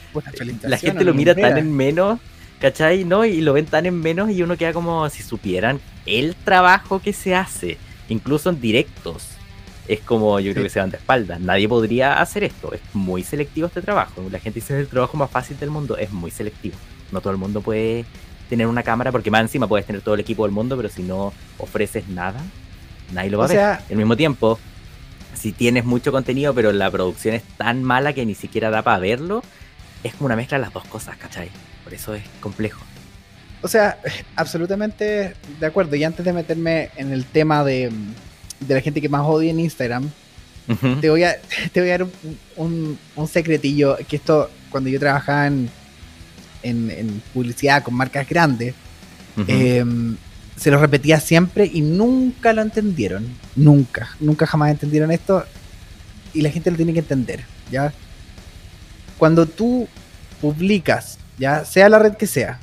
la 0.63 0.77
gente 0.77 1.03
lo 1.03 1.13
mira 1.13 1.35
tan 1.35 1.57
en 1.57 1.75
menos, 1.75 2.19
¿cachai? 2.61 3.03
¿No? 3.03 3.25
Y 3.25 3.41
lo 3.41 3.53
ven 3.53 3.65
tan 3.65 3.85
en 3.85 3.99
menos 3.99 4.29
y 4.29 4.43
uno 4.43 4.55
queda 4.55 4.71
como 4.71 5.09
si 5.09 5.23
supieran 5.23 5.81
el 6.05 6.35
trabajo 6.35 7.01
que 7.01 7.11
se 7.11 7.35
hace, 7.35 7.77
incluso 8.07 8.49
en 8.49 8.61
directos. 8.61 9.27
Es 9.87 9.99
como, 9.99 10.39
yo 10.39 10.53
creo 10.53 10.63
que 10.63 10.69
se 10.69 10.79
van 10.79 10.91
de 10.91 10.97
espaldas. 10.97 11.41
Nadie 11.41 11.67
podría 11.67 12.21
hacer 12.21 12.43
esto. 12.45 12.71
Es 12.71 12.81
muy 12.93 13.23
selectivo 13.23 13.67
este 13.67 13.81
trabajo. 13.81 14.23
La 14.31 14.39
gente 14.39 14.59
dice 14.61 14.75
es 14.75 14.81
el 14.81 14.87
trabajo 14.87 15.17
más 15.17 15.29
fácil 15.29 15.59
del 15.59 15.71
mundo. 15.71 15.97
Es 15.97 16.11
muy 16.11 16.31
selectivo. 16.31 16.75
No 17.11 17.19
todo 17.19 17.33
el 17.33 17.39
mundo 17.39 17.61
puede 17.61 18.05
tener 18.47 18.67
una 18.67 18.83
cámara 18.83 19.11
porque 19.11 19.31
más 19.31 19.41
encima 19.41 19.67
puedes 19.67 19.85
tener 19.85 20.01
todo 20.01 20.13
el 20.13 20.21
equipo 20.21 20.43
del 20.43 20.51
mundo, 20.51 20.77
pero 20.77 20.87
si 20.87 21.03
no 21.03 21.33
ofreces 21.57 22.07
nada, 22.07 22.41
nadie 23.11 23.31
lo 23.31 23.39
va 23.39 23.45
a 23.45 23.47
ver. 23.47 23.59
Al 23.59 23.97
mismo 23.97 24.15
tiempo, 24.15 24.59
si 25.33 25.51
tienes 25.51 25.83
mucho 25.83 26.11
contenido, 26.11 26.53
pero 26.53 26.71
la 26.71 26.89
producción 26.91 27.33
es 27.33 27.43
tan 27.57 27.83
mala 27.83 28.13
que 28.13 28.25
ni 28.25 28.35
siquiera 28.35 28.69
da 28.69 28.83
para 28.83 28.99
verlo, 28.99 29.41
es 30.03 30.13
como 30.13 30.27
una 30.27 30.35
mezcla 30.35 30.57
de 30.57 30.63
las 30.63 30.73
dos 30.73 30.85
cosas, 30.85 31.17
¿cachai? 31.17 31.49
Por 31.91 31.97
eso 31.97 32.15
es 32.15 32.23
complejo. 32.39 32.81
O 33.61 33.67
sea, 33.67 33.99
absolutamente 34.37 35.35
de 35.59 35.65
acuerdo. 35.65 35.93
Y 35.97 36.05
antes 36.05 36.23
de 36.23 36.31
meterme 36.31 36.89
en 36.95 37.11
el 37.11 37.25
tema 37.25 37.65
de, 37.65 37.91
la 38.65 38.79
gente 38.79 39.01
que 39.01 39.09
más 39.09 39.23
odia 39.25 39.51
en 39.51 39.59
Instagram, 39.59 40.09
te, 41.01 41.09
voy 41.09 41.25
a, 41.25 41.35
te 41.73 41.81
voy 41.81 41.89
a 41.89 41.97
dar 41.97 42.07
un, 42.55 42.97
secretillo. 43.29 43.97
Que 44.07 44.15
esto, 44.15 44.49
cuando 44.69 44.89
yo 44.89 45.01
trabajaba 45.01 45.47
en, 45.47 45.69
en, 46.63 47.21
publicidad 47.33 47.83
con 47.83 47.93
marcas 47.93 48.25
grandes, 48.25 48.73
se 49.35 50.71
lo 50.71 50.79
repetía 50.79 51.19
siempre 51.19 51.69
y 51.71 51.81
nunca 51.81 52.53
lo 52.53 52.61
entendieron. 52.61 53.27
Nunca, 53.57 54.15
nunca 54.21 54.47
jamás 54.47 54.71
entendieron 54.71 55.11
esto. 55.11 55.43
Y 56.33 56.39
la 56.39 56.51
gente 56.51 56.71
lo 56.71 56.77
tiene 56.77 56.93
que 56.93 56.99
entender, 56.99 57.43
¿ya? 57.69 57.91
Cuando 59.17 59.45
tú 59.45 59.89
publicas, 60.39 61.17
ya 61.37 61.65
sea 61.65 61.89
la 61.89 61.99
red 61.99 62.15
que 62.15 62.27
sea, 62.27 62.59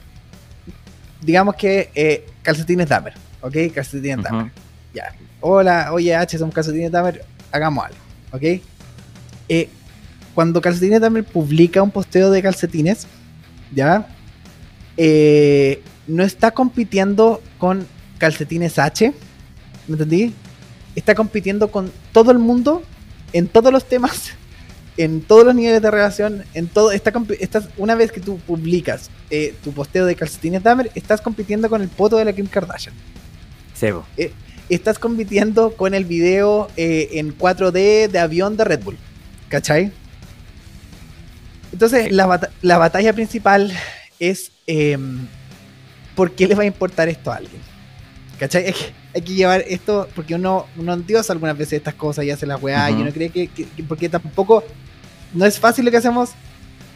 digamos 1.21 1.55
que 1.57 1.91
eh, 1.95 2.27
calcetines 2.43 2.89
Dahmer, 2.89 3.15
¿ok? 3.41 3.57
Calcetines 3.75 4.19
uh 4.31 4.49
ya. 4.95 5.13
Hola, 5.41 5.93
oye 5.93 6.15
H, 6.15 6.39
somos 6.39 6.55
calcetines 6.55 6.91
Dahmer, 6.91 7.25
hagamos 7.53 7.85
algo, 7.85 7.99
¿ok? 8.33 8.63
Eh, 9.49 9.69
cuando 10.35 10.61
Calcetines 10.61 11.01
Dahmer 11.01 11.25
publica 11.25 11.83
un 11.83 11.91
posteo 11.91 12.31
de 12.31 12.43
calcetines, 12.43 13.09
¿ya? 13.75 14.07
Eh, 14.97 15.83
no 16.07 16.23
está 16.23 16.53
compitiendo 16.53 17.43
con 17.59 17.87
calcetines 18.19 18.79
H, 18.79 19.13
¿me 19.89 19.95
entendí? 19.95 20.35
Está 20.95 21.15
compitiendo 21.15 21.73
con 21.73 21.91
todo 22.13 22.31
el 22.31 22.39
mundo 22.39 22.83
en 23.33 23.49
todos 23.49 23.73
los 23.73 23.89
temas, 23.89 24.33
en 24.99 25.23
todos 25.23 25.47
los 25.47 25.55
niveles 25.55 25.81
de 25.81 25.91
relación, 25.91 26.45
en 26.53 26.67
todo. 26.67 26.93
Está, 26.93 27.13
estás, 27.41 27.69
una 27.79 27.95
vez 27.95 28.13
que 28.13 28.21
tú 28.21 28.39
publicas 28.41 29.11
eh, 29.31 29.55
tu 29.65 29.73
posteo 29.73 30.05
de 30.05 30.15
calcetines 30.15 30.63
Dahmer, 30.63 30.91
estás 30.95 31.21
compitiendo 31.21 31.71
con 31.71 31.81
el 31.81 31.89
poto 31.89 32.17
de 32.17 32.27
la 32.27 32.35
Kim 32.35 32.47
Kardashian. 32.47 32.95
Sebo. 33.75 34.05
Eh, 34.17 34.33
estás 34.69 34.99
compitiendo 34.99 35.75
con 35.75 35.95
el 35.95 36.05
video 36.05 36.69
eh, 36.77 37.09
en 37.13 37.37
4D 37.37 38.09
de 38.09 38.19
avión 38.19 38.57
de 38.57 38.65
Red 38.65 38.83
Bull. 38.83 38.99
¿Cachai? 39.49 39.91
Entonces, 41.73 42.13
la, 42.13 42.51
la 42.61 42.79
batalla 42.79 43.13
principal 43.15 43.73
es 44.19 44.53
em, 44.67 45.27
¿por 46.19 46.33
qué 46.33 46.49
le 46.49 46.57
va 46.57 46.65
a 46.65 46.67
importar 46.67 47.09
esto 47.09 47.31
a 47.31 47.37
alguien? 47.37 47.63
¿Cachai? 48.41 48.75
Hay 49.15 49.23
que, 49.23 49.35
llevar 49.35 49.65
esto, 49.69 50.09
porque 50.17 50.35
uno, 50.35 50.67
uno 50.77 50.93
endiosa 50.93 51.33
algunas 51.33 51.57
veces 51.57 51.75
estas 51.75 51.95
cosas 51.95 52.25
y 52.25 52.31
hace 52.33 52.45
la 52.45 52.57
weá, 52.57 52.91
y 52.91 52.95
uno 52.95 53.13
cree 53.13 53.31
que, 53.31 53.49
porque 53.89 54.09
tampoco, 54.09 54.65
no 55.35 55.45
es 55.45 55.59
fácil 55.59 55.85
lo 55.85 55.91
que 55.91 55.97
hacemos, 55.97 56.31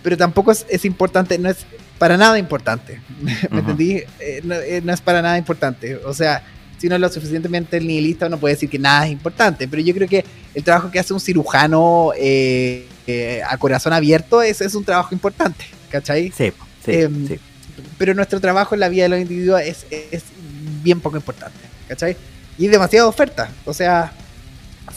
pero 0.03 0.17
tampoco 0.17 0.53
es, 0.53 0.85
importante, 0.85 1.39
no 1.39 1.49
es 1.49 1.59
para 1.99 2.17
nada 2.17 2.39
importante. 2.39 3.01
¿Me 3.51 3.61
entendí? 3.61 3.97
Eh, 3.97 4.07
eh, 4.21 4.83
no, 4.85 4.93
es 4.93 5.01
para 5.01 5.23
nada 5.23 5.39
importante. 5.39 5.97
O 5.97 6.15
sea, 6.15 6.43
si 6.79 6.87
uno 6.87 6.97
es 6.97 7.01
lo 7.01 7.09
suficientemente 7.09 7.81
nihilista, 7.81 8.27
uno 8.27 8.39
puede 8.39 8.55
decir 8.55 8.69
que 8.69 8.79
nada 8.79 9.07
es 9.07 9.13
importante, 9.13 9.69
pero 9.69 9.83
yo 9.83 9.95
creo 9.95 10.09
que 10.09 10.25
el 10.55 10.65
trabajo 10.65 10.91
que 10.91 10.99
hace 10.99 11.15
un 11.15 11.21
cirujano 11.21 12.13
eh, 12.17 12.87
a 13.49 13.57
corazón 13.59 13.93
abierto 13.93 14.43
es, 14.43 14.61
es 14.61 14.75
un 14.75 14.85
trabajo 14.85 15.15
importante, 15.15 15.65
¿cachai? 15.91 16.33
Sí, 16.37 16.53
sí, 16.85 16.93
em, 16.93 17.29
sí 17.29 17.39
pero 17.99 18.15
nuestro 18.15 18.41
trabajo 18.41 18.75
en 18.75 18.81
la 18.81 18.89
vida 18.89 19.05
de 19.05 19.09
los 19.11 19.21
individuos 19.21 19.61
es, 19.61 19.87
bien 20.83 21.01
poco 21.01 21.17
importante, 21.17 21.59
¿cachai? 21.89 22.17
Y 22.59 22.67
demasiada 22.67 23.07
oferta, 23.07 23.51
o 23.65 23.73
sea, 23.73 24.13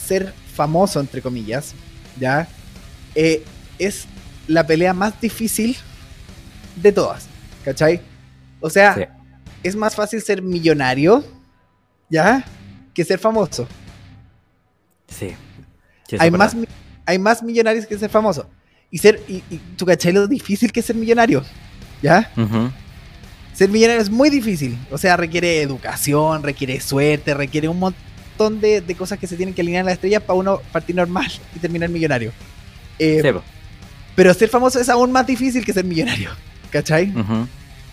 ser 0.07 0.33
famoso, 0.55 0.99
entre 0.99 1.21
comillas, 1.21 1.73
¿ya? 2.19 2.47
Eh, 3.15 3.43
es 3.79 4.05
la 4.47 4.65
pelea 4.65 4.93
más 4.93 5.19
difícil 5.19 5.75
de 6.75 6.91
todas, 6.91 7.27
¿cachai? 7.63 8.01
O 8.59 8.69
sea, 8.69 9.17
es 9.63 9.75
más 9.75 9.95
fácil 9.95 10.21
ser 10.21 10.41
millonario, 10.41 11.23
¿ya? 12.09 12.45
Que 12.93 13.03
ser 13.03 13.19
famoso. 13.19 13.67
Sí. 15.07 15.33
hay, 16.19 16.31
más, 16.31 16.55
hay 17.05 17.19
más 17.19 17.41
millonarios 17.41 17.85
que 17.85 17.97
ser 17.97 18.09
famoso. 18.09 18.47
Y 18.91 18.99
ser, 18.99 19.21
y, 19.27 19.43
y 19.49 19.57
tu 19.77 19.85
cachai 19.85 20.13
lo 20.13 20.27
difícil 20.27 20.71
que 20.71 20.81
es 20.81 20.85
ser 20.85 20.95
millonario. 20.95 21.43
¿Ya? 22.01 22.31
Ser 23.53 23.69
millonario 23.69 24.01
es 24.01 24.09
muy 24.09 24.29
difícil. 24.29 24.77
O 24.91 24.97
sea, 24.97 25.17
requiere 25.17 25.61
educación, 25.61 26.43
requiere 26.43 26.79
suerte, 26.79 27.33
requiere 27.33 27.67
un 27.67 27.79
montón 27.79 28.59
de, 28.59 28.83
cosas 28.97 29.17
que 29.17 29.27
se 29.27 29.37
tienen 29.37 29.55
que 29.55 29.61
alinear 29.61 29.81
en 29.81 29.85
la 29.87 29.93
estrella 29.93 30.19
para 30.19 30.37
uno 30.37 30.61
partir 30.71 30.95
normal 30.95 31.31
y 31.55 31.59
terminar 31.59 31.89
millonario. 31.89 32.31
Eh, 32.99 33.33
pero 34.15 34.33
ser 34.33 34.49
famoso 34.49 34.79
es 34.79 34.89
aún 34.89 35.11
más 35.11 35.27
difícil 35.27 35.65
que 35.65 35.73
ser 35.73 35.85
millonario. 35.85 36.29
¿Cachai? 36.71 37.13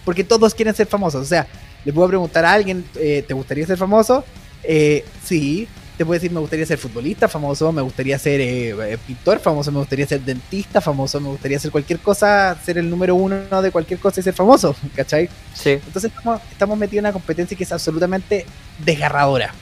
Porque 0.05 0.25
todos 0.25 0.55
quieren 0.55 0.75
ser 0.75 0.87
famosos. 0.87 1.23
O 1.23 1.29
sea, 1.29 1.47
le 1.85 1.93
puedo 1.93 2.09
preguntar 2.09 2.45
a 2.45 2.53
alguien, 2.53 2.85
eh, 2.97 3.25
¿te 3.27 3.35
gustaría 3.35 3.67
ser 3.67 3.79
famoso? 3.79 4.25
Eh, 4.65 5.05
sí, 5.25 5.69
te 5.97 6.07
puedo 6.07 6.15
decir, 6.15 6.33
me 6.33 6.41
gustaría 6.41 6.65
ser 6.65 6.79
futbolista 6.79 7.29
famoso, 7.29 7.71
me 7.73 7.83
gustaría 7.83 8.19
ser 8.19 8.41
eh, 8.41 8.99
pintor 9.07 9.41
famoso, 9.41 9.71
me 9.71 9.79
gustaría 9.79 10.07
ser 10.07 10.21
dentista 10.23 10.81
famoso, 10.81 11.21
me 11.21 11.29
gustaría 11.29 11.59
ser 11.59 11.71
cualquier 11.71 11.99
cosa, 11.99 12.57
ser 12.65 12.79
el 12.79 12.89
número 12.89 13.15
uno 13.15 13.63
de 13.63 13.71
cualquier 13.71 14.01
cosa 14.01 14.21
y 14.21 14.23
ser 14.23 14.35
famoso, 14.35 14.75
¿cachai? 14.97 15.29
Sí. 15.55 15.71
Entonces 15.71 16.11
estamos, 16.51 16.79
metidos 16.79 17.01
en 17.01 17.07
una 17.07 17.13
competencia 17.13 17.57
que 17.57 17.65
es 17.65 17.73
absolutamente 17.73 18.47
desgarradora, 18.85 19.53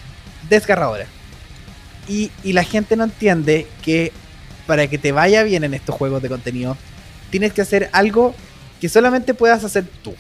desgarradora. 0.49 1.07
Y, 2.09 2.31
la 2.45 2.65
gente 2.65 2.97
no 2.97 3.05
entiende 3.05 3.67
que 3.83 4.13
para 4.71 4.87
que 4.87 4.99
te 4.99 5.11
vaya 5.11 5.43
bien 5.43 5.65
en 5.65 5.75
estos 5.75 5.97
juegos 5.97 6.23
de 6.23 6.29
contenido, 6.29 6.77
tienes 7.29 7.53
que 7.53 7.61
hacer 7.61 7.91
algo 7.91 8.37
que 8.81 8.89
solamente 8.89 9.35
puedas 9.35 9.65
hacer 9.65 9.85
tú. 10.01 10.15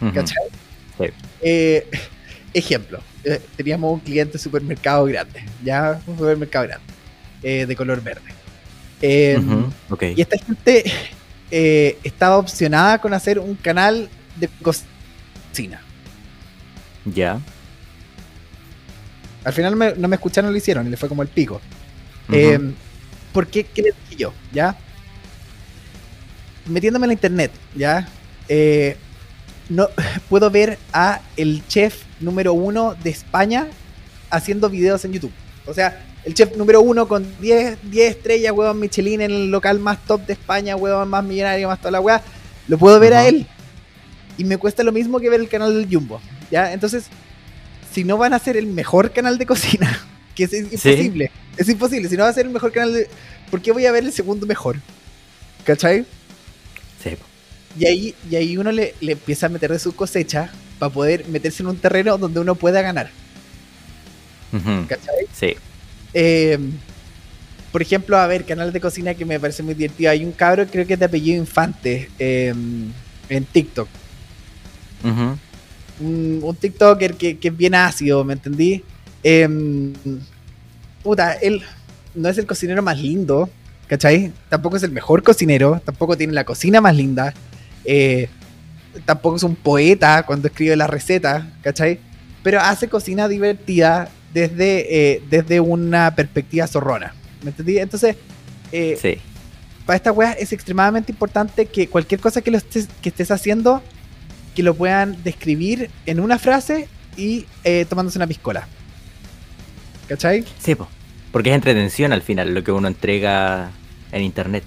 ¿Cachai? 0.00 0.44
Sí. 0.96 1.04
Eh, 1.42 1.86
ejemplo, 2.54 2.98
eh, 3.24 3.38
teníamos 3.54 3.92
un 3.92 4.00
cliente 4.00 4.38
supermercado 4.38 5.04
grande, 5.04 5.44
ya 5.62 6.00
un 6.06 6.16
supermercado 6.16 6.64
grande, 6.66 6.86
eh, 7.42 7.66
de 7.66 7.76
color 7.76 8.02
verde. 8.02 8.22
Em, 9.02 9.70
y 10.16 10.20
esta 10.22 10.38
gente 10.38 10.90
estaba 12.02 12.38
opcionada 12.38 13.02
con 13.02 13.12
hacer 13.12 13.38
un 13.38 13.54
canal 13.56 14.08
de 14.36 14.48
cocina. 14.62 15.82
Ya. 17.04 17.38
Al 19.44 19.52
final 19.52 19.94
no 20.00 20.08
me 20.08 20.16
escucharon, 20.16 20.50
lo 20.50 20.56
hicieron 20.56 20.86
y 20.86 20.90
le 20.90 20.96
fue 20.96 21.10
como 21.10 21.20
el 21.20 21.28
pico. 21.28 21.60
Em, 22.32 22.72
¿Por 23.36 23.48
qué? 23.48 23.64
¿Qué 23.64 23.82
le 23.82 23.92
dije 24.08 24.22
yo? 24.22 24.32
¿Ya? 24.50 24.74
Metiéndome 26.64 27.04
en 27.04 27.08
la 27.08 27.12
internet, 27.12 27.52
¿ya? 27.74 28.08
no 29.68 29.88
puedo 30.30 30.50
ver 30.50 30.78
a 30.90 31.20
el 31.36 31.62
chef 31.68 32.04
número 32.18 32.54
uno 32.54 32.94
de 32.94 33.10
España 33.10 33.66
haciendo 34.30 34.70
videos 34.70 35.04
en 35.04 35.12
YouTube. 35.12 35.32
O 35.66 35.74
sea, 35.74 36.02
el 36.24 36.32
chef 36.32 36.56
número 36.56 36.80
uno 36.80 37.06
con 37.06 37.26
10, 37.38 37.76
10 37.90 38.16
estrellas, 38.16 38.52
huevón 38.52 38.80
Michelin 38.80 39.20
en 39.20 39.30
el 39.30 39.50
local 39.50 39.80
más 39.80 40.02
top 40.06 40.22
de 40.24 40.32
España, 40.32 40.74
huevón 40.74 41.10
más 41.10 41.22
millonario, 41.22 41.68
más 41.68 41.78
toda 41.78 41.90
la 41.90 42.00
hueá, 42.00 42.22
lo 42.68 42.78
puedo 42.78 42.98
ver 42.98 43.12
a 43.12 43.28
él. 43.28 43.46
Y 44.38 44.44
me 44.44 44.56
cuesta 44.56 44.82
lo 44.82 44.92
mismo 44.92 45.20
que 45.20 45.28
ver 45.28 45.40
el 45.40 45.50
canal 45.50 45.74
del 45.74 45.94
Jumbo. 45.94 46.22
¿Ya? 46.50 46.72
Entonces, 46.72 47.08
si 47.92 48.02
no 48.02 48.16
van 48.16 48.32
a 48.32 48.38
ser 48.38 48.56
el 48.56 48.66
mejor 48.66 49.12
canal 49.12 49.36
de 49.36 49.44
cocina, 49.44 50.06
Que 50.36 50.44
es, 50.44 50.52
imposible. 50.52 51.30
Es 51.56 51.68
imposible. 51.68 52.08
Si 52.08 52.16
no 52.16 52.22
va 52.22 52.28
a 52.28 52.32
ser 52.32 52.46
el 52.46 52.52
mejor 52.52 52.70
canal 52.70 52.92
de. 52.92 53.08
¿Por 53.50 53.60
qué 53.60 53.72
voy 53.72 53.86
a 53.86 53.92
ver 53.92 54.04
el 54.04 54.12
segundo 54.12 54.46
mejor? 54.46 54.76
¿Cachai? 55.64 56.04
Sí. 57.02 57.16
Y 57.78 57.86
ahí, 57.86 58.14
y 58.30 58.36
ahí 58.36 58.56
uno 58.56 58.70
le, 58.70 58.94
le 59.00 59.12
empieza 59.12 59.46
a 59.46 59.48
meter 59.48 59.72
de 59.72 59.78
su 59.78 59.94
cosecha 59.94 60.50
para 60.78 60.92
poder 60.92 61.26
meterse 61.28 61.62
en 61.62 61.70
un 61.70 61.76
terreno 61.76 62.18
donde 62.18 62.40
uno 62.40 62.54
pueda 62.54 62.82
ganar. 62.82 63.10
¿Cachai? 64.88 65.26
Sí. 65.32 65.56
Eh, 66.14 66.58
por 67.72 67.82
ejemplo, 67.82 68.16
a 68.16 68.26
ver, 68.26 68.44
canal 68.44 68.72
de 68.72 68.80
cocina 68.80 69.14
que 69.14 69.24
me 69.24 69.38
parece 69.38 69.62
muy 69.62 69.74
divertido. 69.74 70.10
Hay 70.10 70.24
un 70.24 70.32
cabro, 70.32 70.66
creo 70.66 70.86
que 70.86 70.94
es 70.94 70.98
de 70.98 71.04
apellido 71.04 71.36
Infante, 71.36 72.10
eh, 72.18 72.54
en 73.28 73.44
TikTok. 73.44 73.88
un, 76.00 76.56
TikToker 76.58 77.14
que, 77.14 77.38
que, 77.38 77.48
es 77.48 77.56
bien 77.56 77.74
ácido, 77.74 78.24
¿me 78.24 78.32
entendí? 78.34 78.82
Eh, 79.22 79.92
puta, 81.02 81.34
él 81.34 81.62
no 82.16 82.28
es 82.28 82.38
el 82.38 82.46
cocinero 82.46 82.82
más 82.82 82.98
lindo, 83.00 83.48
¿cachai? 83.86 84.32
Tampoco 84.48 84.76
es 84.76 84.82
el 84.82 84.90
mejor 84.90 85.22
cocinero, 85.22 85.80
tampoco 85.84 86.16
tiene 86.16 86.32
la 86.32 86.44
cocina 86.44 86.80
más 86.80 86.96
linda. 86.96 87.32
Eh, 87.84 88.28
tampoco 89.04 89.36
es 89.36 89.42
un 89.42 89.54
poeta 89.54 90.24
cuando 90.24 90.48
escribe 90.48 90.74
la 90.76 90.86
receta, 90.86 91.52
¿cachai? 91.62 92.00
Pero 92.42 92.60
hace 92.60 92.88
cocina 92.88 93.28
divertida 93.28 94.08
desde, 94.32 95.14
eh, 95.14 95.22
desde 95.30 95.60
una 95.60 96.14
perspectiva 96.14 96.66
zorrona. 96.66 97.14
¿Me 97.42 97.50
entendí? 97.50 97.78
Entonces, 97.78 98.16
eh, 98.72 99.20
para 99.84 99.96
esta 99.96 100.10
wea 100.10 100.32
es 100.32 100.52
extremadamente 100.52 101.12
importante 101.12 101.66
que 101.66 101.88
cualquier 101.88 102.20
cosa 102.20 102.40
que, 102.40 102.50
lo 102.50 102.58
estés, 102.58 102.88
que 103.00 103.10
estés 103.10 103.30
haciendo, 103.30 103.82
que 104.54 104.62
lo 104.62 104.74
puedan 104.74 105.22
describir 105.22 105.90
en 106.06 106.18
una 106.18 106.38
frase 106.38 106.88
y 107.16 107.46
tomándose 107.88 108.18
una 108.18 108.26
piscola. 108.26 108.66
¿Cachai? 110.08 110.44
Sí, 110.58 110.76
porque 111.32 111.50
es 111.50 111.54
entretención 111.54 112.12
al 112.12 112.22
final 112.22 112.54
lo 112.54 112.64
que 112.64 112.72
uno 112.72 112.88
entrega 112.88 113.70
en 114.12 114.22
internet. 114.22 114.64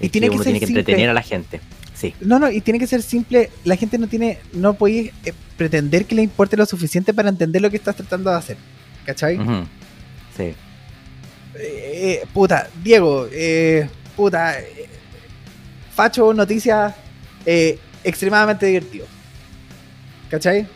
Y 0.00 0.08
tiene 0.08 0.28
que, 0.28 0.34
uno 0.34 0.44
tiene 0.44 0.60
que 0.60 0.66
entretener 0.66 1.10
a 1.10 1.14
la 1.14 1.22
gente. 1.22 1.60
Sí. 1.94 2.14
No, 2.20 2.38
no, 2.38 2.50
y 2.50 2.60
tiene 2.60 2.78
que 2.78 2.86
ser 2.86 3.02
simple. 3.02 3.50
La 3.64 3.76
gente 3.76 3.96
no 3.96 4.06
tiene, 4.06 4.38
no 4.52 4.74
puede 4.74 5.12
eh, 5.24 5.32
pretender 5.56 6.04
que 6.04 6.14
le 6.14 6.22
importe 6.22 6.56
lo 6.56 6.66
suficiente 6.66 7.14
para 7.14 7.30
entender 7.30 7.62
lo 7.62 7.70
que 7.70 7.76
estás 7.76 7.96
tratando 7.96 8.30
de 8.30 8.36
hacer. 8.36 8.56
¿Cachai? 9.06 9.38
Sí. 10.36 10.54
Eh, 11.54 12.24
puta, 12.34 12.68
Diego, 12.84 13.28
eh, 13.32 13.88
puta, 14.14 14.54
Facho, 15.94 16.34
noticias 16.34 16.94
extremadamente 18.04 18.66
divertido. 18.66 19.06
¿Cachai? 20.28 20.66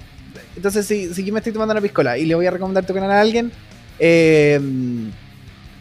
Entonces, 0.56 0.86
si, 0.86 1.12
si 1.12 1.24
yo 1.24 1.32
me 1.32 1.40
estoy 1.40 1.52
tomando 1.52 1.72
una 1.72 1.80
piscola 1.80 2.16
y 2.16 2.24
le 2.24 2.34
voy 2.34 2.46
a 2.46 2.50
recomendar 2.50 2.86
tu 2.86 2.94
canal 2.94 3.10
a 3.10 3.20
alguien, 3.20 3.52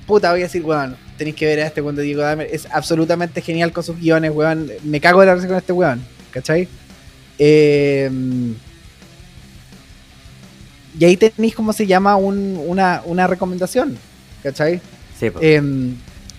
puta, 0.06 0.32
voy 0.32 0.41
a 0.41 0.44
decir, 0.44 0.64
weón, 0.64 0.98
tenéis 1.18 1.36
que 1.36 1.46
ver 1.46 1.60
a 1.60 1.68
este 1.68 1.82
cuando 1.82 2.02
Diego 2.02 2.22
Damer. 2.22 2.48
Es 2.52 2.68
absolutamente 2.72 3.41
genial 3.41 3.72
con 3.72 3.84
sus 3.84 4.00
guiones, 4.00 4.32
weón. 4.32 4.72
Me 4.84 5.00
cago 5.00 5.22
de 5.22 5.28
la 5.28 5.36
risa 5.36 5.48
con 5.48 5.58
este 5.58 5.74
weón, 5.74 6.04
¿cachai? 6.32 6.68
Eh, 7.38 8.10
y 11.00 11.06
ahí 11.06 11.16
tenéis, 11.16 11.56
¿cómo 11.56 11.72
se 11.72 11.88
llama? 11.88 12.18
una, 12.18 13.02
una, 13.06 13.28
recomendación, 13.28 13.98
¿cachai? 14.44 14.82
Sí, 15.18 15.28
eh, 15.41 15.62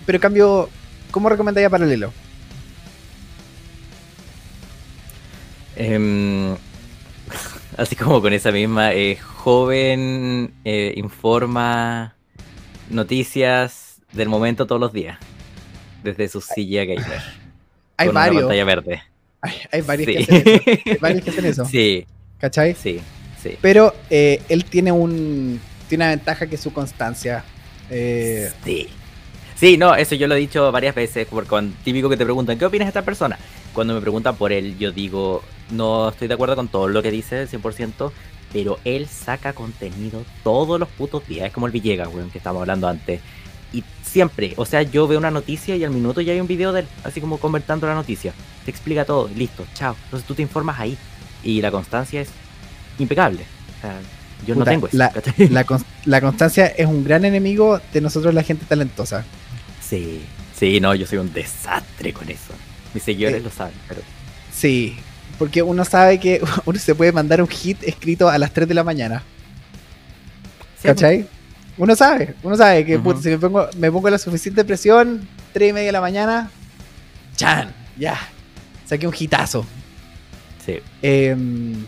pero 0.04 0.16
en 0.16 0.22
cambio, 0.22 0.68
¿cómo 1.10 1.28
recomendáis 1.28 1.66
a 1.66 1.70
Paralelo? 1.70 2.12
Em, 5.76 6.56
así 7.80 7.96
como 7.96 8.20
con 8.20 8.32
esa 8.32 8.52
misma, 8.52 8.92
eh, 8.92 9.16
joven, 9.16 10.52
eh, 10.64 10.92
informa 10.96 12.14
noticias 12.90 14.02
del 14.12 14.28
momento 14.28 14.66
todos 14.66 14.80
los 14.80 14.92
días. 14.92 15.18
Desde 16.04 16.28
su 16.28 16.40
silla 16.40 16.84
gamer. 16.84 17.22
Hay 17.96 18.08
con 18.08 18.14
varios. 18.14 18.36
Una 18.36 18.48
pantalla 18.48 18.64
verde. 18.64 19.02
Hay, 19.42 19.80
varios, 19.80 20.06
que 20.06 20.18
hacen 20.18 20.46
eso. 20.46 20.80
hay 20.86 20.96
varios 21.00 21.24
que 21.24 21.30
hacen 21.30 21.44
eso. 21.46 21.64
Sí. 21.64 22.06
¿Cachai? 22.38 22.74
Sí, 22.74 23.00
sí. 23.42 23.56
Pero 23.60 23.94
eh, 24.10 24.42
él 24.48 24.64
tiene 24.64 24.92
un. 24.92 25.60
Tiene 25.88 26.04
una 26.04 26.10
ventaja 26.10 26.46
que 26.46 26.54
es 26.56 26.60
su 26.60 26.72
constancia. 26.72 27.44
Eh... 27.90 28.50
Sí. 28.64 28.88
Sí, 29.60 29.76
no, 29.76 29.94
eso 29.94 30.14
yo 30.14 30.26
lo 30.26 30.36
he 30.36 30.38
dicho 30.38 30.72
varias 30.72 30.94
veces, 30.94 31.26
porque 31.28 31.50
cuando, 31.50 31.76
típico 31.84 32.08
que 32.08 32.16
te 32.16 32.24
preguntan, 32.24 32.58
¿qué 32.58 32.64
opinas 32.64 32.86
de 32.86 32.88
esta 32.88 33.02
persona? 33.02 33.38
Cuando 33.74 33.92
me 33.92 34.00
preguntan 34.00 34.34
por 34.34 34.52
él, 34.52 34.78
yo 34.78 34.90
digo, 34.90 35.42
no 35.70 36.08
estoy 36.08 36.28
de 36.28 36.34
acuerdo 36.34 36.56
con 36.56 36.68
todo 36.68 36.88
lo 36.88 37.02
que 37.02 37.10
dice, 37.10 37.46
100%, 37.46 38.10
pero 38.54 38.78
él 38.86 39.06
saca 39.06 39.52
contenido 39.52 40.24
todos 40.42 40.80
los 40.80 40.88
putos 40.88 41.28
días. 41.28 41.46
Es 41.46 41.52
como 41.52 41.66
el 41.66 41.72
Villegas, 41.72 42.08
weón, 42.08 42.30
que 42.30 42.38
estábamos 42.38 42.62
hablando 42.62 42.88
antes. 42.88 43.20
Y 43.74 43.84
siempre, 44.02 44.54
o 44.56 44.64
sea, 44.64 44.80
yo 44.80 45.06
veo 45.06 45.18
una 45.18 45.30
noticia 45.30 45.76
y 45.76 45.84
al 45.84 45.90
minuto 45.90 46.22
ya 46.22 46.32
hay 46.32 46.40
un 46.40 46.46
video 46.46 46.72
de 46.72 46.80
él, 46.80 46.86
así 47.04 47.20
como 47.20 47.36
convertando 47.36 47.86
la 47.86 47.94
noticia. 47.94 48.32
Te 48.64 48.70
explica 48.70 49.04
todo, 49.04 49.28
listo, 49.36 49.66
chao. 49.74 49.94
Entonces 50.04 50.26
tú 50.26 50.34
te 50.34 50.40
informas 50.40 50.80
ahí. 50.80 50.96
Y 51.44 51.60
la 51.60 51.70
constancia 51.70 52.22
es 52.22 52.30
impecable. 52.98 53.42
O 53.76 53.80
sea, 53.82 54.00
yo 54.46 54.54
no 54.54 54.64
tengo 54.64 54.86
eso. 54.86 54.96
La, 54.96 55.12
la, 56.06 56.20
constancia 56.22 56.66
es 56.68 56.86
un 56.86 57.04
gran 57.04 57.26
enemigo 57.26 57.78
de 57.92 58.00
nosotros, 58.00 58.32
la 58.32 58.42
gente 58.42 58.64
talentosa. 58.64 59.26
Sí, 59.90 60.22
sí, 60.56 60.78
no, 60.78 60.94
yo 60.94 61.04
soy 61.04 61.18
un 61.18 61.32
desastre 61.32 62.12
con 62.12 62.30
eso. 62.30 62.54
Mis 62.94 63.02
seguidores 63.02 63.40
eh, 63.40 63.42
lo 63.42 63.50
saben, 63.50 63.74
pero. 63.88 64.02
Sí, 64.52 64.96
porque 65.36 65.62
uno 65.62 65.84
sabe 65.84 66.20
que 66.20 66.40
uno 66.64 66.78
se 66.78 66.94
puede 66.94 67.10
mandar 67.10 67.42
un 67.42 67.48
hit 67.48 67.82
escrito 67.82 68.28
a 68.28 68.38
las 68.38 68.52
3 68.52 68.68
de 68.68 68.74
la 68.74 68.84
mañana. 68.84 69.24
¿Cachai? 70.80 71.26
Uno 71.76 71.96
sabe, 71.96 72.34
uno 72.42 72.56
sabe 72.56 72.84
que 72.84 73.00
si 73.20 73.28
me 73.30 73.38
pongo, 73.38 73.68
me 73.76 73.90
pongo 73.90 74.10
la 74.10 74.18
suficiente 74.18 74.64
presión, 74.64 75.26
3 75.52 75.70
y 75.70 75.72
media 75.72 75.86
de 75.86 75.92
la 75.92 76.00
mañana, 76.00 76.50
¡chan! 77.36 77.74
Ya, 77.98 78.16
saqué 78.86 79.08
un 79.08 79.14
hitazo. 79.18 79.66
Sí. 80.64 80.78
Em, 81.02 81.84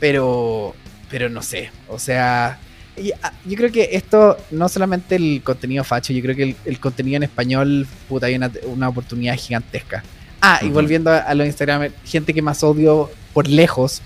pero, 0.00 0.74
pero 1.10 1.28
no 1.28 1.42
sé, 1.42 1.70
o 1.88 1.98
sea, 1.98 2.58
yo 3.02 3.56
creo 3.56 3.72
que 3.72 3.90
esto, 3.92 4.36
no 4.50 4.68
solamente 4.68 5.16
el 5.16 5.42
contenido 5.42 5.84
facho, 5.84 6.12
yo 6.12 6.22
creo 6.22 6.36
que 6.36 6.56
el, 6.64 6.80
contenido 6.80 7.16
en 7.16 7.22
español, 7.24 7.86
puta, 8.08 8.26
hay 8.26 8.34
una, 8.34 8.50
una 8.64 8.88
oportunidad 8.88 9.36
gigantesca. 9.36 10.02
Ah, 10.40 10.60
y 10.62 10.68
volviendo 10.68 11.10
a, 11.10 11.34
los 11.34 11.46
Instagram, 11.46 11.90
gente 12.04 12.32
que 12.32 12.40
más 12.40 12.62
odio 12.62 13.10
por 13.34 13.46
lejos 13.46 14.00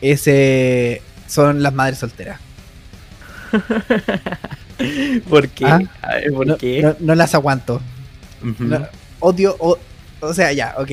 ese 0.00 1.02
son 1.26 1.62
las 1.62 1.74
madres 1.74 1.98
solteras. 1.98 2.40
¿Por 5.28 5.48
qué? 5.48 5.66
¿Ah? 5.66 5.80
no, 7.00 7.14
las 7.14 7.34
aguanto. 7.34 7.80
odio, 9.18 9.56
o, 9.58 10.34
sea, 10.34 10.52
ya, 10.52 10.74
ok. 10.78 10.90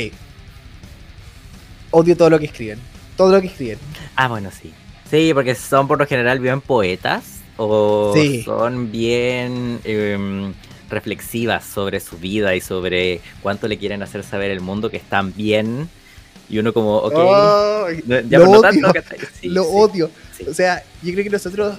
Odio 1.92 2.18
todo 2.18 2.32
lo 2.32 2.40
que 2.40 2.46
escriben. 2.46 2.80
Todo 3.16 3.32
lo 3.34 3.42
que 3.42 3.48
escriben. 3.48 3.78
Ah, 4.16 4.28
bueno, 4.28 4.50
sí. 4.52 4.74
Sí, 5.10 5.32
porque 5.34 5.56
son 5.56 5.88
por 5.88 6.00
lo 6.00 6.08
general 6.08 6.40
bien 6.40 6.62
poetas 6.62 7.24
o 7.58 8.14
son 8.44 8.92
bien 8.92 9.80
em, 9.84 10.54
reflexivas 10.90 11.66
sobre 11.66 12.00
su 12.00 12.18
vida 12.18 12.56
y 12.56 12.62
sobre 12.62 13.22
cuánto 13.42 13.68
le 13.68 13.78
quieren 13.78 14.04
hacer 14.04 14.24
saber 14.24 14.52
el 14.52 14.62
mundo 14.62 14.90
que 14.90 14.98
están 14.98 15.34
bien. 15.36 15.90
Y 16.50 16.60
uno 16.60 16.74
como, 16.74 16.98
ok, 16.98 17.14
lo 18.04 18.50
odio, 18.52 18.94
lo 19.44 19.64
odio. 19.64 20.12
O 20.48 20.54
sea, 20.54 20.84
yo 21.02 21.12
creo 21.14 21.24
que 21.24 21.30
nosotros 21.30 21.78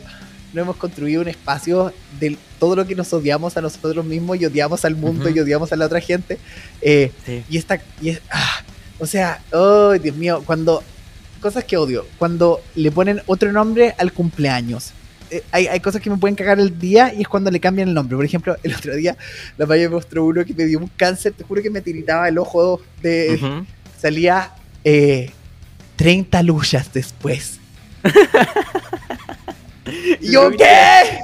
no 0.52 0.62
hemos 0.62 0.76
construido 0.76 1.22
un 1.22 1.28
espacio 1.28 1.92
de 2.18 2.36
todo 2.58 2.76
lo 2.76 2.86
que 2.86 2.94
nos 2.94 3.12
odiamos 3.12 3.56
a 3.56 3.60
nosotros 3.60 4.04
mismos 4.04 4.40
y 4.40 4.46
odiamos 4.46 4.84
al 4.84 4.96
mundo 4.96 5.28
y 5.28 5.38
odiamos 5.38 5.72
a 5.72 5.76
la 5.76 5.86
otra 5.86 6.00
gente. 6.00 6.38
Eh, 6.80 7.12
y 7.48 7.58
esta, 7.58 7.80
y 8.00 8.16
ah, 8.30 8.62
o 8.98 9.06
sea, 9.06 9.42
oh, 9.52 9.92
Dios 9.92 10.16
mío, 10.16 10.42
cuando, 10.46 10.82
cosas 11.46 11.62
que 11.62 11.76
odio, 11.76 12.04
cuando 12.18 12.60
le 12.74 12.90
ponen 12.90 13.22
otro 13.26 13.52
nombre 13.52 13.94
al 13.98 14.12
cumpleaños. 14.12 14.90
Eh, 15.30 15.44
hay, 15.52 15.78
cosas 15.78 16.02
que 16.02 16.10
me 16.10 16.16
pueden 16.16 16.34
cagar 16.34 16.58
el 16.58 16.76
día 16.76 17.14
y 17.14 17.22
es 17.22 17.28
cuando 17.28 17.52
le 17.52 17.60
cambian 17.60 17.86
el 17.86 17.94
nombre. 17.94 18.16
Por 18.16 18.24
ejemplo, 18.24 18.56
el 18.64 18.74
otro 18.74 18.96
día 18.96 19.16
la 19.56 19.64
Maya 19.64 19.88
me 19.88 19.94
mostró 19.94 20.24
uno 20.24 20.44
que 20.44 20.54
me 20.54 20.64
dio 20.64 20.80
un 20.80 20.90
cáncer, 20.96 21.34
te 21.34 21.44
juro 21.44 21.62
que 21.62 21.70
me 21.70 21.82
tiritaba 21.82 22.28
el 22.28 22.38
ojo 22.38 22.82
de... 23.00 23.64
Salía 23.96 24.54
30 24.82 26.40
eh, 26.40 26.42
luchas 26.42 26.92
después. 26.92 27.60
¿Y 30.20 30.32
yo 30.32 30.50
qué? 30.50 31.20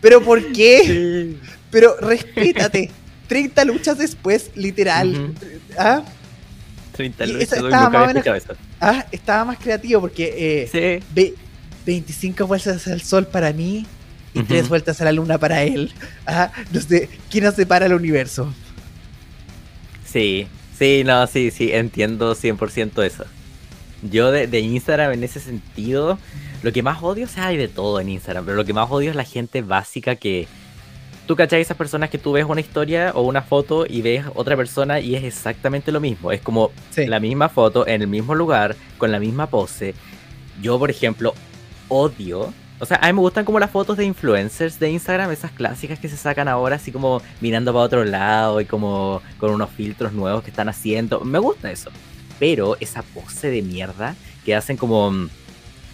¿Pero 0.00 0.22
por 0.22 0.50
qué? 0.52 1.36
Pero 1.70 1.94
respétate. 2.00 2.90
30 3.28 3.66
luchas 3.66 3.98
después, 3.98 4.50
literal. 4.54 5.34
¿Ah? 5.76 6.04
30 7.00 7.26
luchas. 7.26 7.52
Estaba 7.52 7.90
más, 7.90 8.14
ah, 8.80 9.06
estaba 9.10 9.44
más 9.44 9.58
creativo 9.58 10.00
porque 10.02 10.62
eh, 10.72 11.02
sí. 11.14 11.34
25 11.86 12.46
vueltas 12.46 12.86
al 12.86 13.00
sol 13.00 13.26
para 13.26 13.52
mí 13.52 13.86
y 14.34 14.42
3 14.42 14.68
vueltas 14.68 15.00
a 15.00 15.04
la 15.04 15.12
luna 15.12 15.38
para 15.38 15.62
él. 15.62 15.92
Ah, 16.26 16.52
no 16.72 16.80
sé, 16.80 17.08
¿quién 17.30 17.44
nos 17.44 17.54
separa 17.54 17.86
el 17.86 17.94
universo? 17.94 18.52
Sí, 20.04 20.46
sí, 20.78 21.02
no, 21.04 21.26
sí, 21.26 21.50
sí, 21.50 21.72
entiendo 21.72 22.34
100% 22.34 23.04
eso. 23.04 23.24
Yo 24.02 24.30
de, 24.30 24.60
Instagram 24.60 25.12
en 25.12 25.24
ese 25.24 25.40
sentido, 25.40 26.18
Lo 26.62 26.72
que 26.72 26.82
más 26.82 27.02
odio, 27.02 27.24
o 27.24 27.28
sea, 27.28 27.46
hay 27.46 27.56
de 27.56 27.68
todo 27.68 28.00
en 28.00 28.10
Instagram, 28.10 28.44
pero 28.44 28.56
lo 28.56 28.64
que 28.64 28.72
más 28.72 28.90
odio 28.90 29.10
es 29.10 29.16
la 29.16 29.24
gente 29.24 29.62
básica 29.62 30.16
que. 30.16 30.46
Tú 31.26 31.36
cachai 31.36 31.60
esas 31.60 31.76
personas 31.76 32.10
que 32.10 32.18
tú 32.18 32.32
ves 32.32 32.44
una 32.44 32.60
historia 32.60 33.12
o 33.14 33.22
una 33.22 33.42
foto 33.42 33.86
y 33.88 34.02
ves 34.02 34.24
otra 34.34 34.56
persona 34.56 34.98
y 34.98 35.14
es 35.14 35.22
exactamente 35.22 35.92
lo 35.92 36.00
mismo. 36.00 36.32
Es 36.32 36.40
como 36.40 36.70
Sí. 36.90 37.06
la 37.06 37.20
misma 37.20 37.48
foto 37.48 37.86
en 37.86 38.02
el 38.02 38.08
mismo 38.08 38.34
lugar, 38.34 38.74
con 38.98 39.12
la 39.12 39.20
misma 39.20 39.46
pose. 39.46 39.94
Yo, 40.60 40.78
por 40.78 40.90
ejemplo, 40.90 41.34
odio. 41.88 42.52
O 42.80 42.86
sea, 42.86 42.98
a 43.02 43.06
mí 43.08 43.12
me 43.12 43.20
gustan 43.20 43.44
como 43.44 43.60
las 43.60 43.70
fotos 43.70 43.96
de 43.98 44.04
influencers 44.06 44.78
de 44.80 44.90
Instagram, 44.90 45.30
esas 45.30 45.50
clásicas 45.52 45.98
que 45.98 46.08
se 46.08 46.16
sacan 46.16 46.48
ahora, 46.48 46.76
así 46.76 46.90
como 46.90 47.20
mirando 47.40 47.72
para 47.72 47.84
otro 47.84 48.04
lado 48.04 48.60
y 48.60 48.64
como 48.64 49.20
con 49.38 49.50
unos 49.50 49.70
filtros 49.70 50.12
nuevos 50.12 50.42
que 50.42 50.50
están 50.50 50.68
haciendo. 50.68 51.20
Me 51.20 51.38
gusta 51.38 51.70
eso. 51.70 51.90
Pero 52.38 52.76
esa 52.80 53.02
pose 53.02 53.50
de 53.50 53.60
mierda 53.60 54.16
que 54.46 54.54
hacen 54.56 54.78
como 54.78 55.10
mm, 55.10 55.28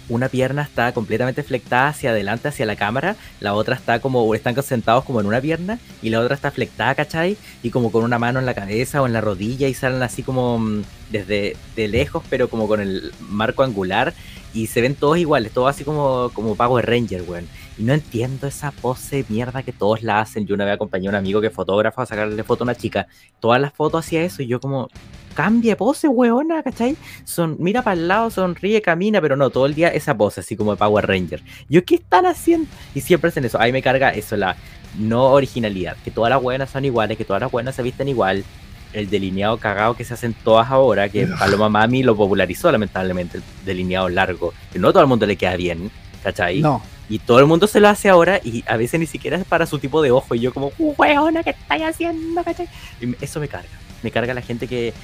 una 0.09 0.29
pierna 0.29 0.63
está 0.63 0.93
completamente 0.93 1.43
flectada 1.43 1.89
hacia 1.89 2.11
adelante, 2.11 2.49
hacia 2.49 2.67
la 2.67 2.77
cámara, 2.77 3.17
la 3.41 3.55
otra 3.55 3.75
está 3.75 4.01
como, 4.01 4.35
están 4.35 4.61
sentados 4.63 5.05
como 5.05 5.21
en 5.21 5.27
una 5.27 5.41
pierna 5.41 5.79
y 6.03 6.11
la 6.11 6.21
otra 6.21 6.35
está 6.35 6.51
flectada, 6.51 6.95
¿cachai? 6.95 7.37
Y 7.63 7.71
como 7.71 7.91
con 7.91 8.05
una 8.05 8.19
mano 8.19 8.39
en 8.39 8.47
la 8.47 8.55
cabeza 8.55 9.03
o 9.03 9.07
en 9.07 9.13
la 9.13 9.21
rodilla 9.21 9.69
y 9.69 9.75
salen 9.75 10.03
así 10.03 10.23
como 10.23 10.59
mm, 10.59 10.83
desde 11.11 11.57
de 11.75 11.89
lejos, 11.89 12.23
pero 12.31 12.49
como 12.49 12.69
con 12.69 12.81
el 12.81 13.13
marco 13.29 13.63
angular 13.63 14.15
y 14.57 14.69
se 14.69 14.81
ven 14.81 14.95
todos 14.95 15.19
iguales, 15.19 15.53
todos 15.53 15.69
así 15.69 15.85
como, 15.85 16.31
como 16.33 16.55
Power 16.55 16.87
Ranger, 16.87 17.23
weón. 17.23 17.47
Y 17.79 17.83
no 17.83 17.93
entiendo 17.93 18.47
esa 18.47 18.71
pose 18.71 19.17
de 19.17 19.25
mierda 19.29 19.63
que 19.63 19.73
todos 19.73 20.03
la 20.03 20.21
hacen. 20.21 20.47
Yo 20.47 20.55
una 20.55 20.65
vez 20.65 20.75
acompañé 20.75 21.09
a 21.09 21.11
un 21.11 21.17
amigo 21.17 21.43
que 21.43 21.49
es 21.49 21.53
fotógrafo 21.53 22.01
a 22.01 22.07
sacarle 22.07 22.43
foto 22.43 22.65
a 22.65 22.67
una 22.67 22.75
chica. 22.75 23.07
Todas 23.39 23.61
las 23.61 23.75
fotos 23.75 24.07
hacía 24.07 24.23
eso 24.23 24.43
y 24.43 24.47
yo 24.47 24.59
como, 24.59 24.89
cambia 25.37 25.77
pose, 25.77 26.09
weona, 26.09 26.63
¿cachai? 26.63 26.97
Son, 27.25 27.57
mira 27.61 27.83
para 27.83 27.95
el 27.95 28.09
lado, 28.09 28.31
sonríe, 28.31 28.83
camina, 28.83 29.21
pero 29.21 29.37
no, 29.37 29.51
todo 29.51 29.67
el 29.67 29.75
día 29.75 29.89
esa 29.89 30.17
pose 30.17 30.41
así 30.41 30.57
como 30.57 30.73
de 30.73 30.79
Power 30.79 31.07
Ranger. 31.07 31.43
Yo, 31.69 31.85
¿qué 31.85 31.97
están 31.97 32.27
haciendo? 32.27 32.67
Y 32.95 33.03
siempre 33.03 33.29
hacen 33.29 33.45
eso. 33.45 33.61
Ahí 33.61 33.71
me 33.71 33.83
carga 33.83 34.11
eso, 34.11 34.37
la 34.37 34.57
no 34.99 35.27
originalidad. 35.27 35.97
Que 36.05 36.11
todas 36.11 36.31
las 36.31 36.43
buenas 36.43 36.71
son 36.71 36.85
iguales, 36.85 37.19
que 37.19 37.25
todas 37.25 37.43
las 37.43 37.53
buenas 37.53 37.77
se 37.77 37.83
visten 37.83 38.09
igual. 38.09 38.45
El 38.93 39.11
delineado 39.11 39.59
cagado 39.59 39.95
que 39.95 40.05
se 40.05 40.15
hacen 40.15 40.33
todas 40.33 40.71
ahora, 40.71 41.11
que 41.11 41.27
Paloma 41.27 41.69
Mami 41.69 42.03
lo 42.03 42.17
popularizó 42.17 42.73
lamentablemente, 42.73 43.39
el 43.39 43.45
delineado 43.65 44.09
largo. 44.09 44.55
Que 44.73 44.79
no 44.79 44.89
a 44.89 44.93
todo 44.93 45.03
el 45.03 45.09
mundo 45.09 45.27
le 45.27 45.37
queda 45.37 45.57
bien, 45.57 45.91
¿cachai? 46.23 46.61
No. 46.61 46.83
Y 47.09 47.19
todo 47.19 47.39
el 47.39 47.47
mundo 47.47 47.67
se 47.67 47.79
lo 47.79 47.89
hace 47.89 48.09
ahora 48.09 48.41
y 48.43 48.65
a 48.67 48.77
veces 48.77 48.99
ni 48.99 49.07
siquiera 49.07 49.37
es 49.37 49.45
para 49.45 49.67
su 49.67 49.79
tipo 49.79 50.01
de 50.01 50.11
ojo. 50.11 50.35
Y 50.35 50.41
yo 50.41 50.55
como, 50.55 50.73
weona, 50.79 51.43
¿qué 51.43 51.51
estáis 51.51 51.85
haciendo? 51.85 52.43
¿cachai? 52.43 52.69
Y 53.01 53.15
eso 53.23 53.39
me 53.39 53.49
carga. 53.49 53.69
Me 54.03 54.11
carga 54.11 54.35
la 54.35 54.43
gente 54.43 54.67
que 54.67 54.95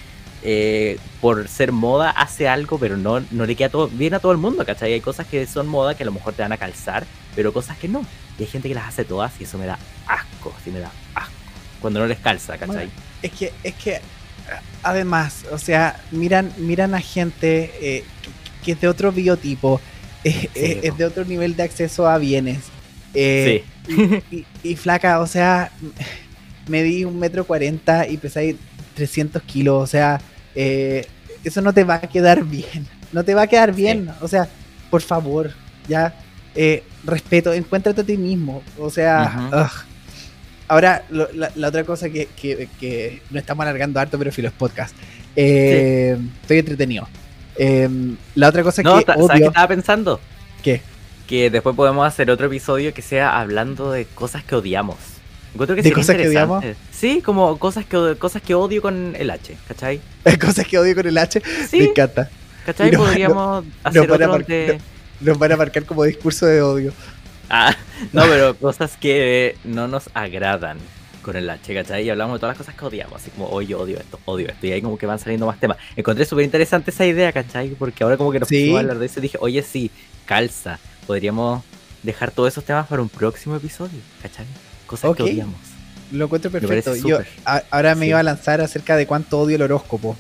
eh, 0.42 0.98
por 1.20 1.48
ser 1.48 1.72
moda 1.72 2.10
hace 2.10 2.48
algo, 2.48 2.78
pero 2.78 2.96
no, 2.96 3.20
no 3.30 3.46
le 3.46 3.56
queda 3.56 3.68
todo, 3.70 3.88
bien 3.88 4.14
a 4.14 4.20
todo 4.20 4.32
el 4.32 4.38
mundo, 4.38 4.64
¿cachai? 4.66 4.92
Hay 4.92 5.00
cosas 5.00 5.26
que 5.26 5.46
son 5.46 5.68
moda 5.68 5.94
que 5.96 6.02
a 6.02 6.06
lo 6.06 6.12
mejor 6.12 6.34
te 6.34 6.42
van 6.42 6.52
a 6.52 6.58
calzar, 6.58 7.06
pero 7.34 7.52
cosas 7.52 7.78
que 7.78 7.88
no. 7.88 8.06
Y 8.38 8.42
hay 8.44 8.48
gente 8.48 8.68
que 8.68 8.74
las 8.74 8.88
hace 8.88 9.04
todas 9.04 9.32
y 9.40 9.44
eso 9.44 9.58
me 9.58 9.66
da 9.66 9.78
asco, 10.06 10.54
sí 10.64 10.70
me 10.70 10.80
da 10.80 10.96
asco. 11.14 11.32
Cuando 11.80 12.00
no 12.00 12.06
les 12.06 12.18
calza, 12.20 12.58
¿cachai? 12.58 12.88
Bueno, 12.88 12.92
Es 13.22 13.32
que, 13.32 13.54
es 13.62 13.74
que, 13.74 14.00
además, 14.82 15.44
o 15.50 15.58
sea, 15.58 16.02
miran, 16.10 16.52
miran 16.58 16.94
a 16.94 17.00
gente 17.00 17.74
eh, 17.80 18.04
que, 18.22 18.30
que 18.62 18.72
es 18.72 18.80
de 18.80 18.88
otro 18.88 19.12
biotipo, 19.12 19.80
eh, 20.24 20.80
po. 20.80 20.80
es 20.82 20.96
de 20.96 21.04
otro 21.04 21.24
nivel 21.24 21.56
de 21.56 21.62
acceso 21.64 22.08
a 22.08 22.18
bienes. 22.18 22.72
eh, 23.14 23.64
y, 24.30 24.46
y 24.62 24.76
flaca, 24.76 25.20
o 25.20 25.26
sea, 25.26 25.72
medí 26.66 27.04
un 27.04 27.18
metro 27.18 27.44
cuarenta 27.46 28.08
y 28.08 28.16
pesáis 28.18 28.56
300 28.94 29.42
kilos, 29.42 29.82
o 29.82 29.86
sea, 29.86 30.20
eh, 30.54 31.06
eso 31.44 31.60
no 31.60 31.72
te 31.72 31.84
va 31.84 31.94
a 31.96 32.00
quedar 32.02 32.44
bien, 32.44 32.86
no 33.12 33.24
te 33.24 33.34
va 33.34 33.42
a 33.42 33.46
quedar 33.46 33.74
bien, 33.74 34.10
o 34.20 34.28
sea, 34.28 34.48
por 34.90 35.02
favor, 35.02 35.50
ya, 35.88 36.14
eh, 36.54 36.82
respeto, 37.04 37.52
encuéntrate 37.52 38.00
a 38.02 38.04
ti 38.04 38.16
mismo, 38.16 38.62
o 38.78 38.90
sea, 38.90 39.24
ahora 40.68 41.04
lo- 41.10 41.28
la, 41.32 41.50
la 41.54 41.68
otra 41.68 41.84
cosa 41.84 42.08
que, 42.10 42.26
que, 42.40 42.68
que 42.78 43.22
no 43.30 43.38
estamos 43.38 43.62
alargando 43.62 44.00
harto, 44.00 44.18
pero 44.18 44.30
filo 44.32 44.48
es 44.48 44.54
podcast, 44.54 44.94
Eh, 45.34 46.16
estoy 46.42 46.58
entretenido. 46.58 47.08
Eh, 47.56 47.88
la 48.34 48.48
otra 48.48 48.62
cosa 48.62 48.82
No, 48.82 48.98
que 48.98 49.04
ta- 49.06 49.14
¿sabes 49.14 49.40
qué 49.40 49.46
estaba 49.46 49.68
pensando? 49.68 50.20
¿Qué? 50.62 50.82
Que 51.26 51.48
después 51.48 51.74
podemos 51.74 52.06
hacer 52.06 52.30
otro 52.30 52.46
episodio 52.46 52.92
que 52.92 53.00
sea 53.00 53.40
hablando 53.40 53.92
de 53.92 54.04
cosas 54.04 54.44
que 54.44 54.54
odiamos. 54.56 54.96
Encuentro 55.54 55.76
que 55.76 55.82
¿De 55.82 55.92
cosas 55.92 56.16
que 56.16 56.28
odiamos? 56.28 56.64
Sí, 56.90 57.20
como 57.22 57.58
cosas 57.58 57.84
que, 57.84 58.16
cosas 58.18 58.40
que 58.42 58.54
odio 58.54 58.80
con 58.80 59.14
el 59.16 59.30
H, 59.30 59.56
¿cachai? 59.68 60.00
cosas 60.40 60.66
que 60.66 60.78
odio 60.78 60.94
con 60.94 61.06
el 61.06 61.18
H, 61.18 61.40
me 61.44 61.66
Sí, 61.66 61.80
encanta. 61.84 62.30
¿cachai? 62.64 62.90
No- 62.90 62.98
Podríamos 63.00 63.64
hacer 63.84 64.00
a 64.10 64.14
otro 64.14 64.38
de... 64.46 64.80
Los 65.20 65.38
van 65.38 65.52
a 65.52 65.56
marcar 65.56 65.84
como 65.84 66.04
discurso 66.04 66.46
de 66.46 66.62
odio. 66.62 66.92
Ah, 67.50 67.76
no, 68.12 68.22
pero 68.22 68.56
cosas 68.56 68.96
que 68.96 69.56
no 69.64 69.88
nos 69.88 70.08
agradan 70.14 70.78
con 71.22 71.36
el 71.36 71.48
H, 71.50 71.74
¿cachai? 71.74 72.04
Y 72.04 72.10
hablamos 72.10 72.34
de 72.36 72.40
todas 72.40 72.56
las 72.56 72.66
cosas 72.66 72.74
que 72.78 72.84
odiamos, 72.86 73.14
así 73.20 73.30
como, 73.30 73.46
oye, 73.48 73.74
odio 73.74 73.98
esto, 73.98 74.18
odio 74.24 74.48
esto, 74.48 74.66
y 74.66 74.72
ahí 74.72 74.80
como 74.82 74.96
que 74.98 75.06
van 75.06 75.18
saliendo 75.18 75.46
más 75.46 75.60
temas. 75.60 75.76
Encontré 75.96 76.24
súper 76.24 76.44
interesante 76.44 76.90
esa 76.90 77.04
idea, 77.06 77.30
¿cachai? 77.30 77.68
Porque 77.78 78.02
ahora 78.02 78.16
como 78.16 78.32
que 78.32 78.40
nos 78.40 78.48
Sí. 78.48 78.56
pusimos 78.56 78.78
a 78.78 78.80
hablar 78.80 78.98
de 78.98 79.06
eso 79.06 79.20
y 79.20 79.22
dije, 79.22 79.38
oye, 79.40 79.62
sí, 79.62 79.90
calza, 80.24 80.78
podríamos 81.06 81.62
dejar 82.02 82.30
todos 82.32 82.48
esos 82.52 82.64
temas 82.64 82.86
para 82.88 83.02
un 83.02 83.08
próximo 83.08 83.54
episodio, 83.54 84.00
¿cachai? 84.22 84.46
Cosas 84.92 85.10
Ok. 85.10 85.16
que 85.18 85.22
odiamos. 85.24 85.56
Lo 86.12 86.26
encuentro 86.26 86.50
perfecto. 86.50 86.94
Yo 86.96 87.18
a- 87.46 87.62
ahora 87.70 87.94
me 87.94 88.04
Sí. 88.06 88.10
iba 88.10 88.18
a 88.20 88.22
lanzar 88.22 88.60
acerca 88.60 88.96
de 88.96 89.06
cuánto 89.06 89.40
odio 89.40 89.56
el 89.56 89.62
horóscopo. 89.62 90.16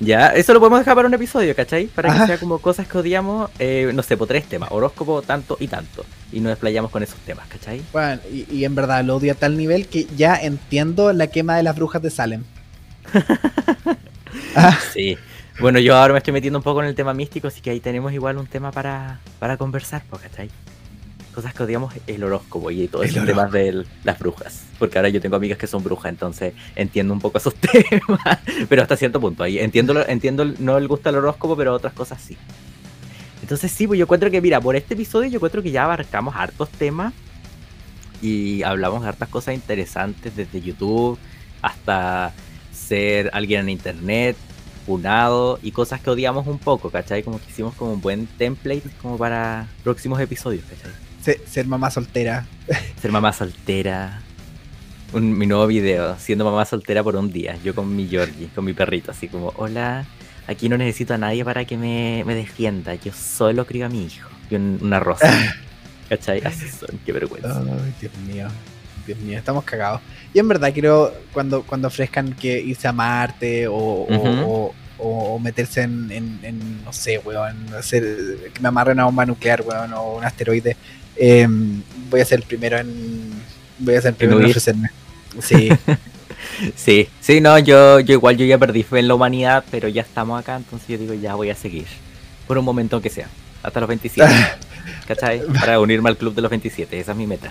Ya, 0.00 0.28
eso 0.28 0.52
lo 0.52 0.58
podemos 0.60 0.80
dejar 0.80 0.96
para 0.96 1.08
un 1.08 1.14
episodio, 1.14 1.54
¿cachai? 1.56 1.86
Para 1.86 2.12
que 2.12 2.26
sea 2.26 2.38
como 2.38 2.58
cosas 2.58 2.86
que 2.86 2.98
odiamos, 2.98 3.50
eh, 3.58 3.90
no 3.94 4.02
sé, 4.02 4.16
por 4.16 4.26
tres 4.28 4.44
temas, 4.44 4.70
horóscopo, 4.72 5.22
tanto 5.22 5.56
y 5.60 5.68
tanto. 5.68 6.04
Y 6.32 6.40
nos 6.40 6.50
desplayamos 6.50 6.90
con 6.90 7.02
esos 7.02 7.16
temas, 7.20 7.46
¿cachai? 7.48 7.80
Bueno, 7.92 8.20
y, 8.30 8.44
y 8.54 8.64
en 8.64 8.74
verdad 8.74 9.04
lo 9.04 9.16
odio 9.16 9.32
a 9.32 9.34
tal 9.36 9.56
nivel 9.56 9.86
que 9.86 10.06
ya 10.16 10.34
entiendo 10.36 11.12
la 11.12 11.28
quema 11.28 11.56
de 11.56 11.62
las 11.62 11.76
brujas 11.76 12.02
de 12.02 12.10
Salem. 12.10 12.42
Ah, 14.56 14.78
Sí. 14.92 15.16
Bueno, 15.60 15.78
yo 15.78 15.96
ahora 15.96 16.12
me 16.12 16.18
estoy 16.18 16.32
metiendo 16.32 16.58
un 16.58 16.64
poco 16.64 16.82
en 16.82 16.88
el 16.88 16.96
tema 16.96 17.14
místico, 17.14 17.46
así 17.46 17.60
que 17.60 17.70
ahí 17.70 17.78
tenemos 17.78 18.12
igual 18.12 18.38
un 18.38 18.46
tema 18.46 18.72
para, 18.72 19.20
para 19.38 19.56
conversar, 19.56 20.02
¿cachai? 20.20 20.50
Cosas 21.34 21.52
que 21.52 21.62
odiamos, 21.64 21.92
el 22.06 22.22
horóscopo 22.22 22.70
y 22.70 22.86
todos 22.86 23.06
El 23.06 23.10
esos 23.10 23.26
temas 23.26 23.50
de 23.50 23.84
las 24.04 24.18
brujas. 24.18 24.62
Porque 24.78 24.98
ahora 24.98 25.08
yo 25.08 25.20
tengo 25.20 25.34
amigas 25.36 25.58
que 25.58 25.66
son 25.66 25.82
brujas, 25.82 26.10
entonces 26.10 26.54
entiendo 26.76 27.12
un 27.12 27.20
poco 27.20 27.38
esos 27.38 27.54
temas. 27.56 28.38
Pero 28.68 28.82
hasta 28.82 28.96
cierto 28.96 29.20
punto. 29.20 29.42
Ahí 29.42 29.58
entiendo, 29.58 30.06
entiendo 30.06 30.44
el- 30.44 30.56
no 30.64 30.78
el 30.78 30.86
gusto 30.86 31.08
al 31.08 31.16
horóscopo, 31.16 31.56
pero 31.56 31.74
otras 31.74 31.92
cosas 31.92 32.20
sí. 32.22 32.36
Entonces 33.42 33.72
sí, 33.72 33.86
pues 33.86 33.98
yo 33.98 34.04
encuentro 34.04 34.30
que, 34.30 34.40
mira, 34.40 34.60
por 34.60 34.76
este 34.76 34.94
episodio 34.94 35.28
yo 35.28 35.36
encuentro 35.38 35.62
que 35.62 35.70
ya 35.72 35.84
abarcamos 35.84 36.34
hartos 36.36 36.68
temas. 36.70 37.12
Y 38.22 38.62
hablamos 38.62 39.02
de 39.02 39.08
hartas 39.08 39.28
cosas 39.28 39.54
interesantes, 39.54 40.34
desde 40.34 40.60
YouTube 40.62 41.18
hasta 41.60 42.32
ser 42.72 43.28
alguien 43.34 43.60
en 43.62 43.68
internet, 43.70 44.36
funado 44.86 45.58
y 45.62 45.72
cosas 45.72 46.00
que 46.00 46.10
odiamos 46.10 46.46
un 46.46 46.58
poco, 46.58 46.90
¿cachai? 46.90 47.22
Como 47.22 47.38
que 47.40 47.50
hicimos 47.50 47.74
como 47.74 47.92
un 47.94 48.00
buen 48.00 48.26
template 48.26 48.82
como 49.02 49.18
para 49.18 49.66
próximos 49.82 50.20
episodios, 50.20 50.64
¿cachai? 50.64 50.90
Se- 51.24 51.40
ser 51.46 51.66
mamá 51.66 51.90
soltera. 51.90 52.46
Ser 53.00 53.10
mamá 53.12 53.32
soltera. 53.32 54.20
Un, 55.12 55.36
mi 55.38 55.46
nuevo 55.46 55.66
video, 55.66 56.16
siendo 56.18 56.44
mamá 56.44 56.64
soltera 56.64 57.02
por 57.02 57.16
un 57.16 57.32
día. 57.32 57.56
Yo 57.64 57.74
con 57.74 57.94
mi 57.94 58.06
Georgie, 58.08 58.48
con 58.54 58.64
mi 58.64 58.72
perrito, 58.72 59.10
así 59.12 59.28
como, 59.28 59.52
hola, 59.56 60.04
aquí 60.48 60.68
no 60.68 60.76
necesito 60.76 61.14
a 61.14 61.18
nadie 61.18 61.44
para 61.44 61.64
que 61.64 61.76
me, 61.76 62.22
me 62.26 62.34
defienda. 62.34 62.94
Yo 62.96 63.12
solo 63.12 63.64
crío 63.66 63.86
a 63.86 63.88
mi 63.88 64.04
hijo. 64.06 64.28
Y 64.50 64.56
un- 64.56 64.78
una 64.82 64.98
rosa. 65.00 65.30
¿Cachai? 66.08 66.42
Así 66.44 66.68
son, 66.68 66.98
qué 67.06 67.12
vergüenza. 67.12 67.60
Ay, 67.60 67.94
Dios 68.00 68.12
mío. 68.26 68.48
Dios 69.06 69.18
mío, 69.20 69.38
estamos 69.38 69.64
cagados. 69.64 70.00
Y 70.32 70.38
en 70.38 70.48
verdad 70.48 70.72
quiero 70.72 71.12
cuando, 71.32 71.62
cuando 71.62 71.88
ofrezcan 71.88 72.32
que 72.32 72.58
irse 72.60 72.88
a 72.88 72.92
Marte 72.92 73.68
o- 73.68 74.72
o- 74.98 75.38
meterse 75.38 75.82
en, 75.82 76.10
en- 76.10 76.40
en, 76.42 76.84
no 76.84 76.92
sé, 76.92 77.18
weón, 77.18 77.56
hacer, 77.78 78.02
que 78.52 78.60
me 78.60 78.68
amarren 78.68 78.98
a 78.98 79.02
una 79.02 79.06
bomba 79.06 79.26
nuclear, 79.26 79.62
weón, 79.62 79.92
o 79.94 80.16
un 80.16 80.24
asteroide, 80.24 80.76
eh, 81.16 81.46
voy 82.10 82.20
a 82.20 82.24
ser 82.24 82.40
el 82.40 82.44
primero 82.46 82.78
en... 82.78 83.32
Voy 83.78 83.94
a 83.96 84.00
ser 84.00 84.10
el 84.10 84.14
primero 84.16 84.38
en 84.40 84.44
ofrecerme. 84.50 84.90
Sí, 85.42 85.68
Sí, 86.76 87.08
sí, 87.20 87.40
no, 87.40 87.58
yo, 87.58 87.98
yo 88.00 88.12
igual 88.14 88.36
yo 88.36 88.44
ya 88.46 88.58
perdí 88.58 88.82
fe 88.84 89.00
en 89.00 89.08
la 89.08 89.14
humanidad, 89.14 89.64
pero 89.70 89.88
ya 89.88 90.02
estamos 90.02 90.38
acá, 90.38 90.56
entonces 90.56 90.86
yo 90.88 90.98
digo, 90.98 91.14
ya 91.14 91.34
voy 91.34 91.50
a 91.50 91.54
seguir. 91.54 91.86
Por 92.46 92.58
un 92.58 92.64
momento 92.64 92.96
aunque 92.96 93.10
sea. 93.10 93.26
Hasta 93.62 93.80
los 93.80 93.88
27. 93.88 94.30
¿Cachai? 95.08 95.42
Para 95.58 95.80
unirme 95.80 96.10
al 96.10 96.16
club 96.16 96.34
de 96.34 96.42
los 96.42 96.50
27, 96.50 97.00
esa 97.00 97.12
es 97.12 97.18
mi 97.18 97.26
meta. 97.26 97.50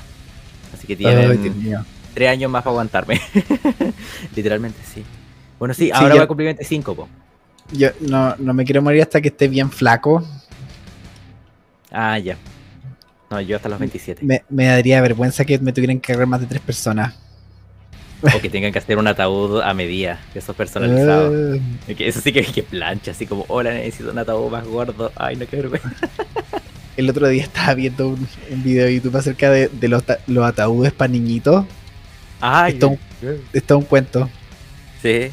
Así 0.73 0.87
que 0.87 0.95
tienen 0.95 1.65
tres 2.13 2.29
años 2.29 2.49
más 2.51 2.63
para 2.63 2.71
aguantarme. 2.71 3.19
Literalmente, 4.35 4.79
sí. 4.93 5.03
Bueno, 5.59 5.73
sí, 5.73 5.89
ahora 5.91 6.15
voy 6.15 6.23
a 6.23 6.27
cumplir 6.27 6.45
25, 6.47 6.95
po. 6.95 7.09
Yo 7.71 7.89
no, 8.01 8.35
no 8.37 8.53
me 8.53 8.65
quiero 8.65 8.81
morir 8.81 9.01
hasta 9.01 9.21
que 9.21 9.29
esté 9.29 9.47
bien 9.47 9.71
flaco. 9.71 10.23
Ah, 11.91 12.17
ya. 12.19 12.37
No, 13.29 13.41
yo 13.41 13.55
hasta 13.55 13.69
los 13.69 13.79
27. 13.79 14.25
Me, 14.25 14.43
me 14.49 14.65
daría 14.65 15.01
vergüenza 15.01 15.45
que 15.45 15.57
me 15.59 15.73
tuvieran 15.73 15.99
que 15.99 16.13
cargar 16.13 16.27
más 16.27 16.41
de 16.41 16.47
tres 16.47 16.61
personas. 16.61 17.15
O 18.23 18.39
que 18.39 18.49
tengan 18.49 18.71
que 18.71 18.79
hacer 18.79 18.97
un 18.97 19.07
ataúd 19.07 19.61
a 19.61 19.73
medida, 19.73 20.19
de 20.33 20.39
esos 20.39 20.55
personalizados. 20.55 21.57
Eh, 21.87 21.95
Que 21.95 22.07
Eso 22.07 22.21
sí 22.21 22.31
que, 22.31 22.43
que 22.43 22.63
plancha, 22.63 23.11
así 23.11 23.25
como, 23.25 23.45
hola, 23.49 23.73
necesito 23.73 24.11
un 24.11 24.17
ataúd 24.17 24.49
más 24.49 24.65
gordo. 24.65 25.11
Ay, 25.15 25.35
no, 25.35 25.45
qué 25.45 25.57
vergüenza. 25.57 25.89
el 26.97 27.09
otro 27.09 27.27
día 27.27 27.43
estaba 27.43 27.73
viendo 27.73 28.09
un, 28.09 28.27
video 28.63 28.85
de 28.85 28.95
YouTube 28.95 29.17
acerca 29.17 29.49
de, 29.49 29.69
los, 29.87 30.03
ataúdes 30.43 30.93
para 30.93 31.11
niñitos. 31.11 31.65
Ah, 32.39 32.69
esto, 32.69 32.97
es 33.51 33.63
un 33.71 33.83
cuento. 33.83 34.29
Sí. 35.01 35.31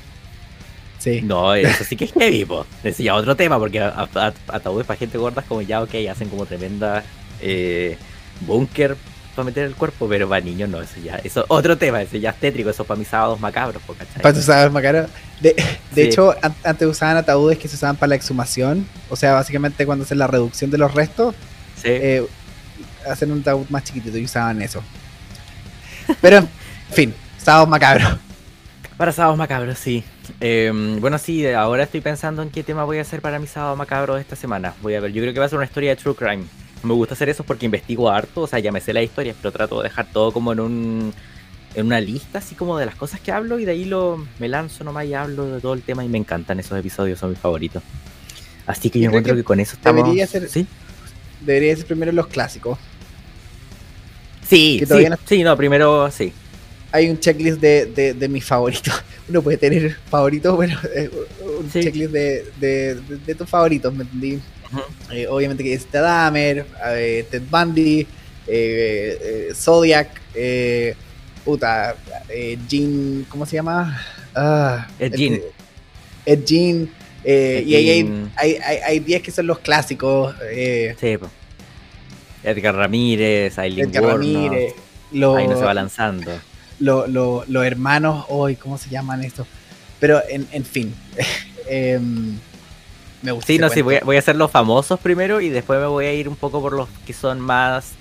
Sí. 1.00 1.22
No, 1.22 1.54
eso 1.54 1.82
sí 1.82 1.96
que 1.96 2.04
es 2.04 2.12
heavy, 2.12 2.44
po. 2.44 2.66
Decía 2.82 3.14
otro 3.14 3.34
tema, 3.34 3.58
porque 3.58 3.80
ataúdes 3.80 4.86
para 4.86 4.98
gente 4.98 5.16
gorda 5.16 5.40
es 5.40 5.48
como 5.48 5.62
ya, 5.62 5.82
ok, 5.82 5.94
hacen 6.10 6.28
como 6.28 6.44
tremenda 6.44 7.02
eh, 7.40 7.96
búnker 8.42 8.96
para 9.34 9.46
meter 9.46 9.64
el 9.64 9.74
cuerpo, 9.74 10.06
pero 10.08 10.28
para 10.28 10.44
niños 10.44 10.68
no, 10.68 10.80
eso 10.80 11.00
ya, 11.02 11.16
eso 11.16 11.46
otro 11.48 11.78
tema, 11.78 12.02
eso 12.02 12.18
ya 12.18 12.30
es 12.30 12.36
tétrico, 12.36 12.68
eso 12.68 12.84
para 12.84 12.98
mis 12.98 13.08
sábados 13.08 13.40
macabros, 13.40 13.82
Para 14.20 14.34
tus 14.34 14.44
sábados 14.44 14.72
macabros. 14.72 15.08
De, 15.40 15.54
hecho, 15.96 16.34
antes 16.62 16.86
usaban 16.86 17.16
ataúdes 17.16 17.56
que 17.58 17.66
se 17.66 17.76
usaban 17.76 17.96
para 17.96 18.10
la 18.10 18.16
exhumación, 18.16 18.86
o 19.08 19.16
sea, 19.16 19.32
básicamente 19.32 19.86
cuando 19.86 20.04
hacen 20.04 20.18
la 20.18 20.26
reducción 20.26 20.70
de 20.70 20.76
los 20.76 20.92
restos, 20.92 21.34
eh, 21.82 22.26
hacen 23.10 23.32
un 23.32 23.40
ataúd 23.40 23.66
más 23.70 23.84
chiquitito 23.84 24.18
y 24.18 24.24
usaban 24.24 24.60
eso. 24.60 24.82
Pero, 26.20 26.38
en 26.38 26.48
fin, 26.92 27.14
sábados 27.38 27.68
macabros. 27.68 28.18
Para 29.00 29.12
sábados 29.12 29.38
macabros, 29.38 29.78
sí. 29.78 30.04
Em, 30.40 31.00
bueno, 31.00 31.16
sí, 31.16 31.46
ahora 31.46 31.84
estoy 31.84 32.02
pensando 32.02 32.42
en 32.42 32.50
qué 32.50 32.62
tema 32.62 32.84
voy 32.84 32.98
a 32.98 33.00
hacer 33.00 33.22
para 33.22 33.38
mi 33.38 33.46
sábado 33.46 33.74
macabro 33.74 34.18
esta 34.18 34.36
semana. 34.36 34.74
Voy 34.82 34.94
a 34.94 35.00
ver, 35.00 35.10
yo 35.10 35.22
creo 35.22 35.32
que 35.32 35.40
va 35.40 35.46
a 35.46 35.48
ser 35.48 35.56
una 35.56 35.64
historia 35.64 35.88
de 35.88 35.96
True 35.96 36.14
Crime. 36.14 36.44
Me 36.82 36.92
gusta 36.92 37.14
hacer 37.14 37.30
eso 37.30 37.42
porque 37.42 37.64
investigo 37.64 38.10
harto, 38.10 38.42
o 38.42 38.46
sea, 38.46 38.58
ya 38.58 38.70
me 38.70 38.82
sé 38.82 38.92
la 38.92 39.02
historia, 39.02 39.34
pero 39.40 39.52
trato 39.52 39.78
de 39.78 39.84
dejar 39.88 40.12
todo 40.12 40.32
como 40.32 40.52
en 40.52 40.60
un 40.60 41.14
en 41.74 41.86
una 41.86 41.98
lista 41.98 42.40
así 42.40 42.54
como 42.54 42.76
de 42.76 42.84
las 42.84 42.94
cosas 42.94 43.20
que 43.20 43.32
hablo 43.32 43.58
y 43.58 43.64
de 43.64 43.72
ahí 43.72 43.86
lo 43.86 44.22
me 44.38 44.48
lanzo 44.48 44.84
nomás 44.84 45.06
y 45.06 45.14
hablo 45.14 45.46
de 45.46 45.62
todo 45.62 45.72
el 45.72 45.80
tema 45.80 46.04
y 46.04 46.08
me 46.10 46.18
encantan 46.18 46.60
esos 46.60 46.78
episodios, 46.78 47.18
son 47.18 47.30
mis 47.30 47.38
favoritos. 47.38 47.82
Así 48.66 48.90
que 48.90 49.00
yo, 49.00 49.08
encuentro 49.08 49.34
que, 49.34 49.44
con 49.44 49.60
eso 49.60 49.76
estamos... 49.76 50.02
Debería 50.04 50.26
ser, 50.26 50.46
¿Sí? 50.46 50.66
debería 51.40 51.74
ser 51.74 51.86
primero 51.86 52.12
los 52.12 52.26
clásicos. 52.26 52.78
Sí, 54.46 54.84
sí, 54.86 55.06
sí, 55.24 55.42
no, 55.42 55.56
primero 55.56 56.10
sí 56.10 56.34
hay 56.92 57.08
un 57.08 57.18
checklist 57.18 57.60
de, 57.60 58.14
de, 58.14 58.28
mis 58.28 58.44
favoritos. 58.44 59.02
Uno 59.28 59.42
puede 59.42 59.56
tener 59.56 59.96
favoritos, 60.08 60.54
bueno, 60.56 60.78
eh, 60.94 61.10
un 61.58 61.70
checklist 61.70 62.12
de, 62.12 62.44
de, 62.58 63.34
tus 63.34 63.48
favoritos, 63.48 63.94
¿me 63.94 64.02
entendí? 64.02 64.40
Eh, 65.10 65.26
obviamente 65.28 65.64
que 65.64 65.74
es 65.74 65.86
Ted 65.86 66.00
Dahmer, 66.00 66.64
eh, 66.86 67.24
Ted 67.30 67.42
Bundy, 67.50 68.06
Zodiac, 69.54 70.20
puta, 71.44 71.96
Jean, 72.68 73.26
¿cómo 73.28 73.46
se 73.46 73.56
llama? 73.56 74.00
Ah, 74.34 74.88
Ed 74.98 75.14
Jean. 75.14 75.40
Ed 76.24 76.44
Jean. 76.44 76.90
y 77.24 77.74
hay, 77.74 78.28
hay, 78.36 78.58
hay, 78.84 79.00
10 79.00 79.22
que 79.22 79.30
son 79.30 79.46
los 79.46 79.58
clásicos. 79.60 80.34
sí, 81.00 81.16
Edgar 82.42 82.74
Ramírez, 82.74 83.58
Aileen 83.58 83.90
Edgar 83.90 84.04
Ramírez. 84.04 84.74
Ahí 85.12 85.48
no 85.48 85.58
se 85.58 85.64
va 85.64 85.74
lanzando 85.74 86.30
los 86.80 87.66
hermanos, 87.66 88.24
hoy, 88.28 88.56
¿cómo 88.56 88.78
se 88.78 88.90
llaman 88.90 89.22
estos? 89.22 89.46
Pero 89.98 90.20
en, 90.28 90.64
fin, 90.64 90.94
em, 91.68 92.38
me 93.22 93.32
gusta. 93.32 93.46
Sí, 93.46 93.58
no, 93.58 93.68
sí, 93.68 93.82
voy 93.82 94.16
a, 94.16 94.18
hacer 94.18 94.36
los 94.36 94.50
famosos 94.50 94.98
primero 94.98 95.40
y 95.40 95.50
después 95.50 95.78
me 95.78 95.86
voy 95.86 96.06
a 96.06 96.12
ir 96.12 96.28
un 96.28 96.36
poco 96.36 96.60
por 96.60 96.72
los 96.72 96.88
que 97.06 97.12
son 97.12 97.40
más 97.40 97.92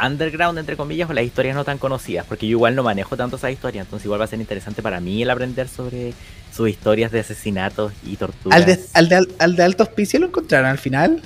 underground, 0.00 0.58
entre 0.58 0.76
comillas, 0.76 1.10
o 1.10 1.12
las 1.12 1.24
historias 1.24 1.56
no 1.56 1.64
tan 1.64 1.78
conocidas, 1.78 2.24
porque 2.26 2.46
yo 2.46 2.52
igual 2.52 2.76
no 2.76 2.84
manejo 2.84 3.16
tanto 3.16 3.36
esa 3.36 3.50
historia, 3.50 3.80
entonces 3.80 4.04
igual 4.04 4.20
va 4.20 4.24
a 4.24 4.28
ser 4.28 4.40
interesante 4.40 4.80
para 4.82 5.00
mí 5.00 5.22
el 5.22 5.30
aprender 5.30 5.66
sobre 5.66 6.14
sus 6.54 6.68
historias 6.68 7.10
de 7.10 7.20
asesinatos 7.20 7.92
y 8.04 8.16
torturas. 8.16 8.56
¿Al 8.56 8.64
de, 8.64 8.80
al 8.94 9.08
de, 9.08 9.34
al 9.38 9.56
de 9.56 9.62
Alto 9.64 9.82
Hospicio 9.82 10.20
lo 10.20 10.26
encontraron 10.26 10.70
al 10.70 10.78
final? 10.78 11.20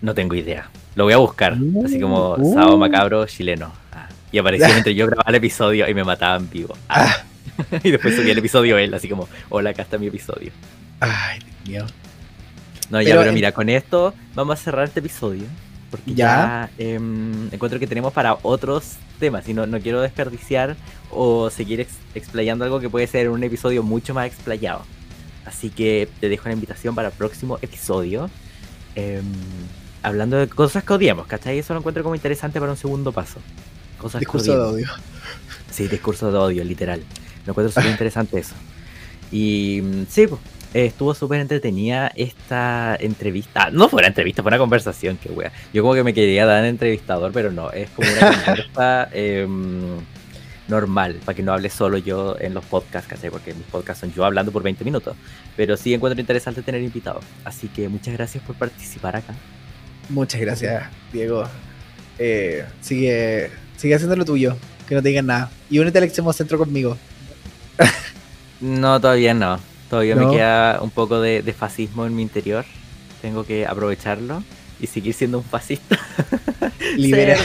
No 0.00 0.14
tengo 0.14 0.34
idea. 0.34 0.70
Lo 0.94 1.04
voy 1.04 1.12
a 1.12 1.18
buscar, 1.18 1.56
así 1.84 2.00
como 2.00 2.34
uh, 2.34 2.54
Sábado 2.54 2.78
Macabro 2.78 3.26
chileno. 3.26 3.79
Y 4.32 4.38
aparecía 4.38 4.68
mientras 4.68 4.94
yo 4.96 5.06
grababa 5.06 5.28
el 5.28 5.36
episodio 5.36 5.88
y 5.88 5.94
me 5.94 6.04
mataban 6.04 6.48
vivo. 6.50 6.76
Ah. 6.88 7.24
y 7.82 7.90
después 7.90 8.16
subía 8.16 8.32
el 8.32 8.38
episodio 8.38 8.78
él, 8.78 8.92
así 8.94 9.08
como, 9.08 9.28
hola, 9.48 9.70
acá 9.70 9.82
está 9.82 9.98
mi 9.98 10.06
episodio. 10.06 10.52
Ay, 11.00 11.40
Dios 11.64 11.84
mío. 11.84 11.94
No, 12.90 13.00
ya, 13.00 13.16
pero, 13.16 13.32
mira, 13.32 13.52
con 13.52 13.68
esto 13.68 14.14
vamos 14.34 14.58
a 14.58 14.62
cerrar 14.62 14.86
este 14.86 15.00
episodio. 15.00 15.44
Porque 15.90 16.14
ya, 16.14 16.70
em, 16.78 17.52
encuentro 17.52 17.80
que 17.80 17.86
tenemos 17.86 18.12
para 18.12 18.36
otros 18.42 18.96
temas 19.18 19.48
y 19.48 19.54
no, 19.54 19.66
no 19.66 19.80
quiero 19.80 20.00
desperdiciar 20.00 20.76
o 21.10 21.50
seguir 21.50 21.86
explayando 22.14 22.64
algo 22.64 22.78
que 22.78 22.88
puede 22.88 23.08
ser 23.08 23.28
un 23.28 23.42
episodio 23.42 23.82
mucho 23.82 24.14
más 24.14 24.26
explayado. 24.26 24.84
Así 25.44 25.68
que 25.70 26.08
te 26.20 26.28
dejo 26.28 26.48
la 26.48 26.54
invitación 26.54 26.94
para 26.94 27.08
el 27.08 27.14
próximo 27.14 27.58
episodio. 27.60 28.30
Em, 28.94 29.24
hablando 30.02 30.36
de 30.36 30.48
cosas 30.48 30.84
que 30.84 30.92
odiamos, 30.92 31.26
¿cachai? 31.26 31.58
Eso 31.58 31.74
lo 31.74 31.80
encuentro 31.80 32.04
como 32.04 32.14
interesante 32.14 32.60
para 32.60 32.70
un 32.70 32.78
segundo 32.78 33.10
paso 33.10 33.40
discurso 34.18 34.52
de 34.52 34.60
odio. 34.60 34.88
Sí, 35.70 35.88
discurso 35.88 36.30
de 36.32 36.38
odio, 36.38 36.64
literal. 36.64 37.00
Me 37.46 37.50
encuentro 37.50 37.70
súper 37.72 37.90
interesante 37.90 38.38
eso. 38.38 38.54
Y 39.30 39.80
mm, 39.82 40.06
sí, 40.08 40.26
estuvo 40.74 41.14
súper 41.14 41.40
entretenida 41.40 42.12
esta 42.14 42.96
entrevista. 42.98 43.70
No 43.70 43.88
fue 43.88 43.98
una 43.98 44.08
entrevista, 44.08 44.42
fue 44.42 44.50
una 44.50 44.58
conversación, 44.58 45.16
qué 45.16 45.30
wea. 45.30 45.52
Yo 45.72 45.82
como 45.82 45.94
que 45.94 46.04
me 46.04 46.14
quería 46.14 46.46
dar 46.46 46.64
entrevistador, 46.64 47.32
pero 47.32 47.50
no, 47.50 47.70
es 47.70 47.90
como 47.90 48.08
una 48.10 48.44
conversa 48.44 49.08
em, 49.12 49.98
normal, 50.68 51.20
para 51.24 51.34
que 51.34 51.42
no 51.42 51.52
hable 51.52 51.70
solo 51.70 51.98
yo 51.98 52.36
en 52.38 52.54
los 52.54 52.64
podcasts, 52.64 53.08
¿cachai? 53.08 53.30
Porque 53.30 53.54
mis 53.54 53.66
podcasts 53.66 54.00
son 54.00 54.12
yo 54.12 54.24
hablando 54.24 54.52
por 54.52 54.62
20 54.62 54.84
minutos. 54.84 55.16
Pero 55.56 55.76
sí 55.76 55.94
encuentro 55.94 56.20
interesante 56.20 56.62
tener 56.62 56.82
invitados. 56.82 57.24
Así 57.44 57.68
que 57.68 57.88
muchas 57.88 58.14
gracias 58.14 58.42
por 58.44 58.56
participar 58.56 59.16
acá. 59.16 59.34
Muchas 60.08 60.40
gracias, 60.40 60.84
Diego. 61.12 61.44
Eh, 62.18 62.64
sigue 62.80 63.50
Sigue 63.80 63.94
haciendo 63.94 64.14
lo 64.14 64.26
tuyo, 64.26 64.58
que 64.86 64.94
no 64.94 65.02
te 65.02 65.08
digan 65.08 65.24
nada. 65.24 65.50
Y 65.70 65.78
únete 65.78 65.96
al 65.96 66.04
Extremo 66.04 66.34
Centro 66.34 66.58
conmigo. 66.58 66.98
no, 68.60 69.00
todavía 69.00 69.32
no. 69.32 69.58
Todavía 69.88 70.16
me 70.16 70.30
queda 70.30 70.82
un 70.82 70.90
poco 70.90 71.18
de, 71.18 71.54
fascismo 71.58 72.04
en 72.04 72.14
mi 72.14 72.20
interior. 72.20 72.66
Tengo 73.22 73.42
que 73.42 73.66
aprovecharlo 73.66 74.44
y 74.82 74.86
seguir 74.86 75.14
siendo 75.14 75.38
un 75.38 75.44
fascista. 75.44 75.98
Libera... 76.98 77.38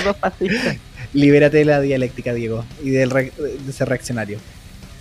Libérate 1.14 1.56
de 1.56 1.66
la 1.66 1.80
dialéctica, 1.80 2.34
Diego, 2.34 2.66
y 2.84 2.90
del 2.90 3.10
de 3.12 3.32
ese 3.70 3.86
reaccionario. 3.86 4.38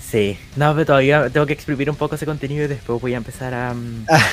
Sí, 0.08 0.38
no, 0.54 0.72
pero 0.74 0.86
todavía 0.86 1.28
tengo 1.30 1.46
que 1.46 1.52
exprimir 1.54 1.90
un 1.90 1.96
poco 1.96 2.14
ese 2.14 2.26
contenido 2.26 2.66
y 2.66 2.68
después 2.68 3.02
voy 3.02 3.14
a 3.14 3.16
empezar 3.16 3.52
a, 3.52 3.74
mm, 3.74 4.06
ah. 4.08 4.24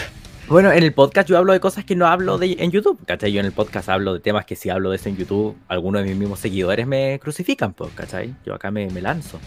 Bueno, 0.52 0.70
en 0.74 0.84
el 0.84 0.92
podcast 0.92 1.30
yo 1.30 1.38
hablo 1.38 1.54
de 1.54 1.62
cosas 1.62 1.86
que 1.86 1.96
no 1.96 2.08
hablo 2.08 2.38
de 2.38 2.58
en 2.60 2.72
YouTube, 2.72 3.00
¿cachai? 3.06 3.32
Yo 3.32 3.40
en 3.40 3.46
el 3.46 3.54
podcast 3.54 3.88
hablo 3.88 4.16
de 4.16 4.20
temas 4.20 4.46
que 4.46 4.58
si 4.58 4.70
hablo 4.70 4.90
de 4.90 4.98
eso 4.98 5.08
en 5.08 5.16
YouTube, 5.16 5.56
algunos 5.70 6.04
de 6.04 6.10
mis 6.10 6.18
mismos 6.18 6.42
seguidores 6.42 6.86
me 6.86 7.18
crucifican, 7.20 7.72
pues, 7.72 7.94
¿cachai? 7.94 8.36
Yo 8.46 8.54
acá 8.54 8.70
me, 8.70 8.90
lanzo. 8.90 9.40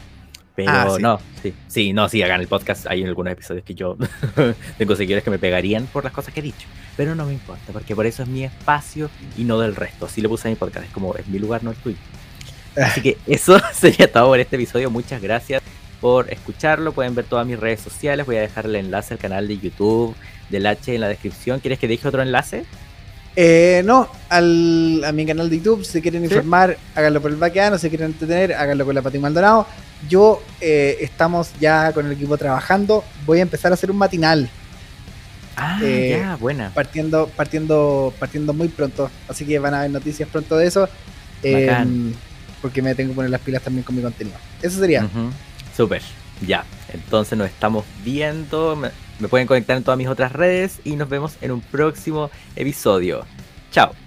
Pero 0.57 0.71
ah, 0.71 0.97
no, 0.99 1.21
sí, 1.43 1.53
sí, 1.67 1.93
no, 1.93 2.09
sí, 2.09 2.23
acá 2.23 2.37
en 2.37 2.41
el 2.41 2.47
podcast 2.49 2.87
hay 2.87 3.05
algunos 3.05 3.35
episodios 3.35 3.67
que 3.67 3.75
yo 3.75 3.99
tengo 4.79 4.97
seguidores 4.97 5.23
que 5.23 5.29
me 5.29 5.39
pegarían 5.39 5.85
por 5.89 6.05
las 6.05 6.13
cosas 6.15 6.33
que 6.33 6.41
he 6.41 6.43
dicho. 6.43 6.67
Pero 6.97 7.15
no 7.15 7.27
me 7.27 7.35
importa, 7.35 7.71
porque 7.71 7.95
por 7.95 8.07
eso 8.07 8.23
es 8.23 8.29
mi 8.31 8.45
espacio 8.45 9.11
y 9.37 9.45
no 9.45 9.61
del 9.61 9.77
resto. 9.77 10.07
Así 10.07 10.23
le 10.23 10.31
puse 10.31 10.49
a 10.49 10.53
mi 10.53 10.57
podcast, 10.57 10.87
es 10.87 10.93
como 10.93 11.15
es 11.17 11.29
mi 11.29 11.39
lugar, 11.39 11.63
no 11.65 11.73
el 11.73 11.77
tuyo. 11.77 11.99
Así 12.83 13.03
que 13.03 13.19
eso 13.27 13.61
sería 13.75 14.11
todo 14.11 14.29
por 14.29 14.41
este 14.41 14.57
episodio. 14.57 14.89
Muchas 14.89 15.21
gracias 15.21 15.63
por 16.01 16.33
escucharlo. 16.33 16.93
Pueden 16.93 17.15
ver 17.15 17.27
todas 17.27 17.47
mis 17.47 17.61
redes 17.61 17.83
sociales. 17.83 18.25
Voy 18.25 18.37
a 18.37 18.41
dejar 18.41 18.65
el 18.65 18.77
enlace 18.77 19.13
al 19.13 19.21
canal 19.21 19.47
de 19.47 19.59
YouTube 19.59 20.17
del 20.51 20.67
H 20.67 20.95
en 20.95 21.01
la 21.01 21.09
descripción. 21.09 21.61
¿Quieres 21.61 21.79
que 21.79 21.89
deje 21.89 22.07
otro 22.07 22.23
enlace? 22.23 22.65
Eh, 23.37 23.83
no, 23.85 24.09
al, 24.29 25.03
a 25.05 25.11
mi 25.11 25.27
canal 25.27 25.51
de 25.51 25.57
YouTube, 25.57 25.85
si 25.85 26.01
quieren 26.01 26.23
informar, 26.25 26.77
háganlo 26.95 27.21
por 27.21 27.33
el 27.33 27.37
Baqueano, 27.37 27.79
si 27.79 27.89
quieren 27.89 28.13
entretener, 28.13 28.55
háganlo 28.55 28.85
con 28.85 28.95
la 28.95 29.03
Pati 29.03 29.19
Maldonado. 29.19 29.67
Yo 30.09 30.43
eh, 30.61 30.99
estamos 31.01 31.51
ya 31.59 31.93
con 31.93 32.07
el 32.07 32.13
equipo 32.13 32.37
trabajando, 32.37 33.03
voy 33.27 33.41
a 33.41 33.43
empezar 33.43 33.73
a 33.73 33.75
hacer 33.75 33.91
un 33.91 33.97
matinal. 33.97 34.49
Ah, 35.57 35.79
eh, 35.83 36.19
ya, 36.21 36.37
buena. 36.37 36.71
Partiendo, 36.71 37.29
partiendo, 37.29 38.13
partiendo 38.19 38.53
muy 38.53 38.69
pronto, 38.69 39.11
así 39.29 39.45
que 39.45 39.59
van 39.59 39.75
a 39.75 39.81
haber 39.81 39.91
noticias 39.91 40.29
pronto 40.29 40.57
de 40.57 40.67
eso. 40.67 40.89
Em, 41.43 42.13
porque 42.63 42.83
me 42.83 42.95
tengo 42.95 43.11
que 43.11 43.17
poner 43.17 43.31
las 43.31 43.41
pilas 43.41 43.63
también 43.63 43.85
con 43.85 43.95
mi 43.95 44.03
contenido. 44.03 44.37
Eso 44.63 44.79
sería. 44.79 45.09
Súper, 45.77 46.03
ya. 46.47 46.65
Entonces 46.93 47.37
nos 47.37 47.49
estamos 47.49 47.85
viendo. 48.05 48.81
Me, 49.19 49.29
pueden 49.29 49.47
conectar 49.47 49.77
en 49.77 49.85
todas 49.85 49.99
mis 49.99 50.09
otras 50.09 50.33
redes 50.33 50.81
y 50.85 50.97
nos 50.97 51.09
vemos 51.09 51.37
en 51.41 51.53
un 51.53 51.61
próximo 51.61 52.31
episodio. 52.57 53.25
Chao. 53.71 54.04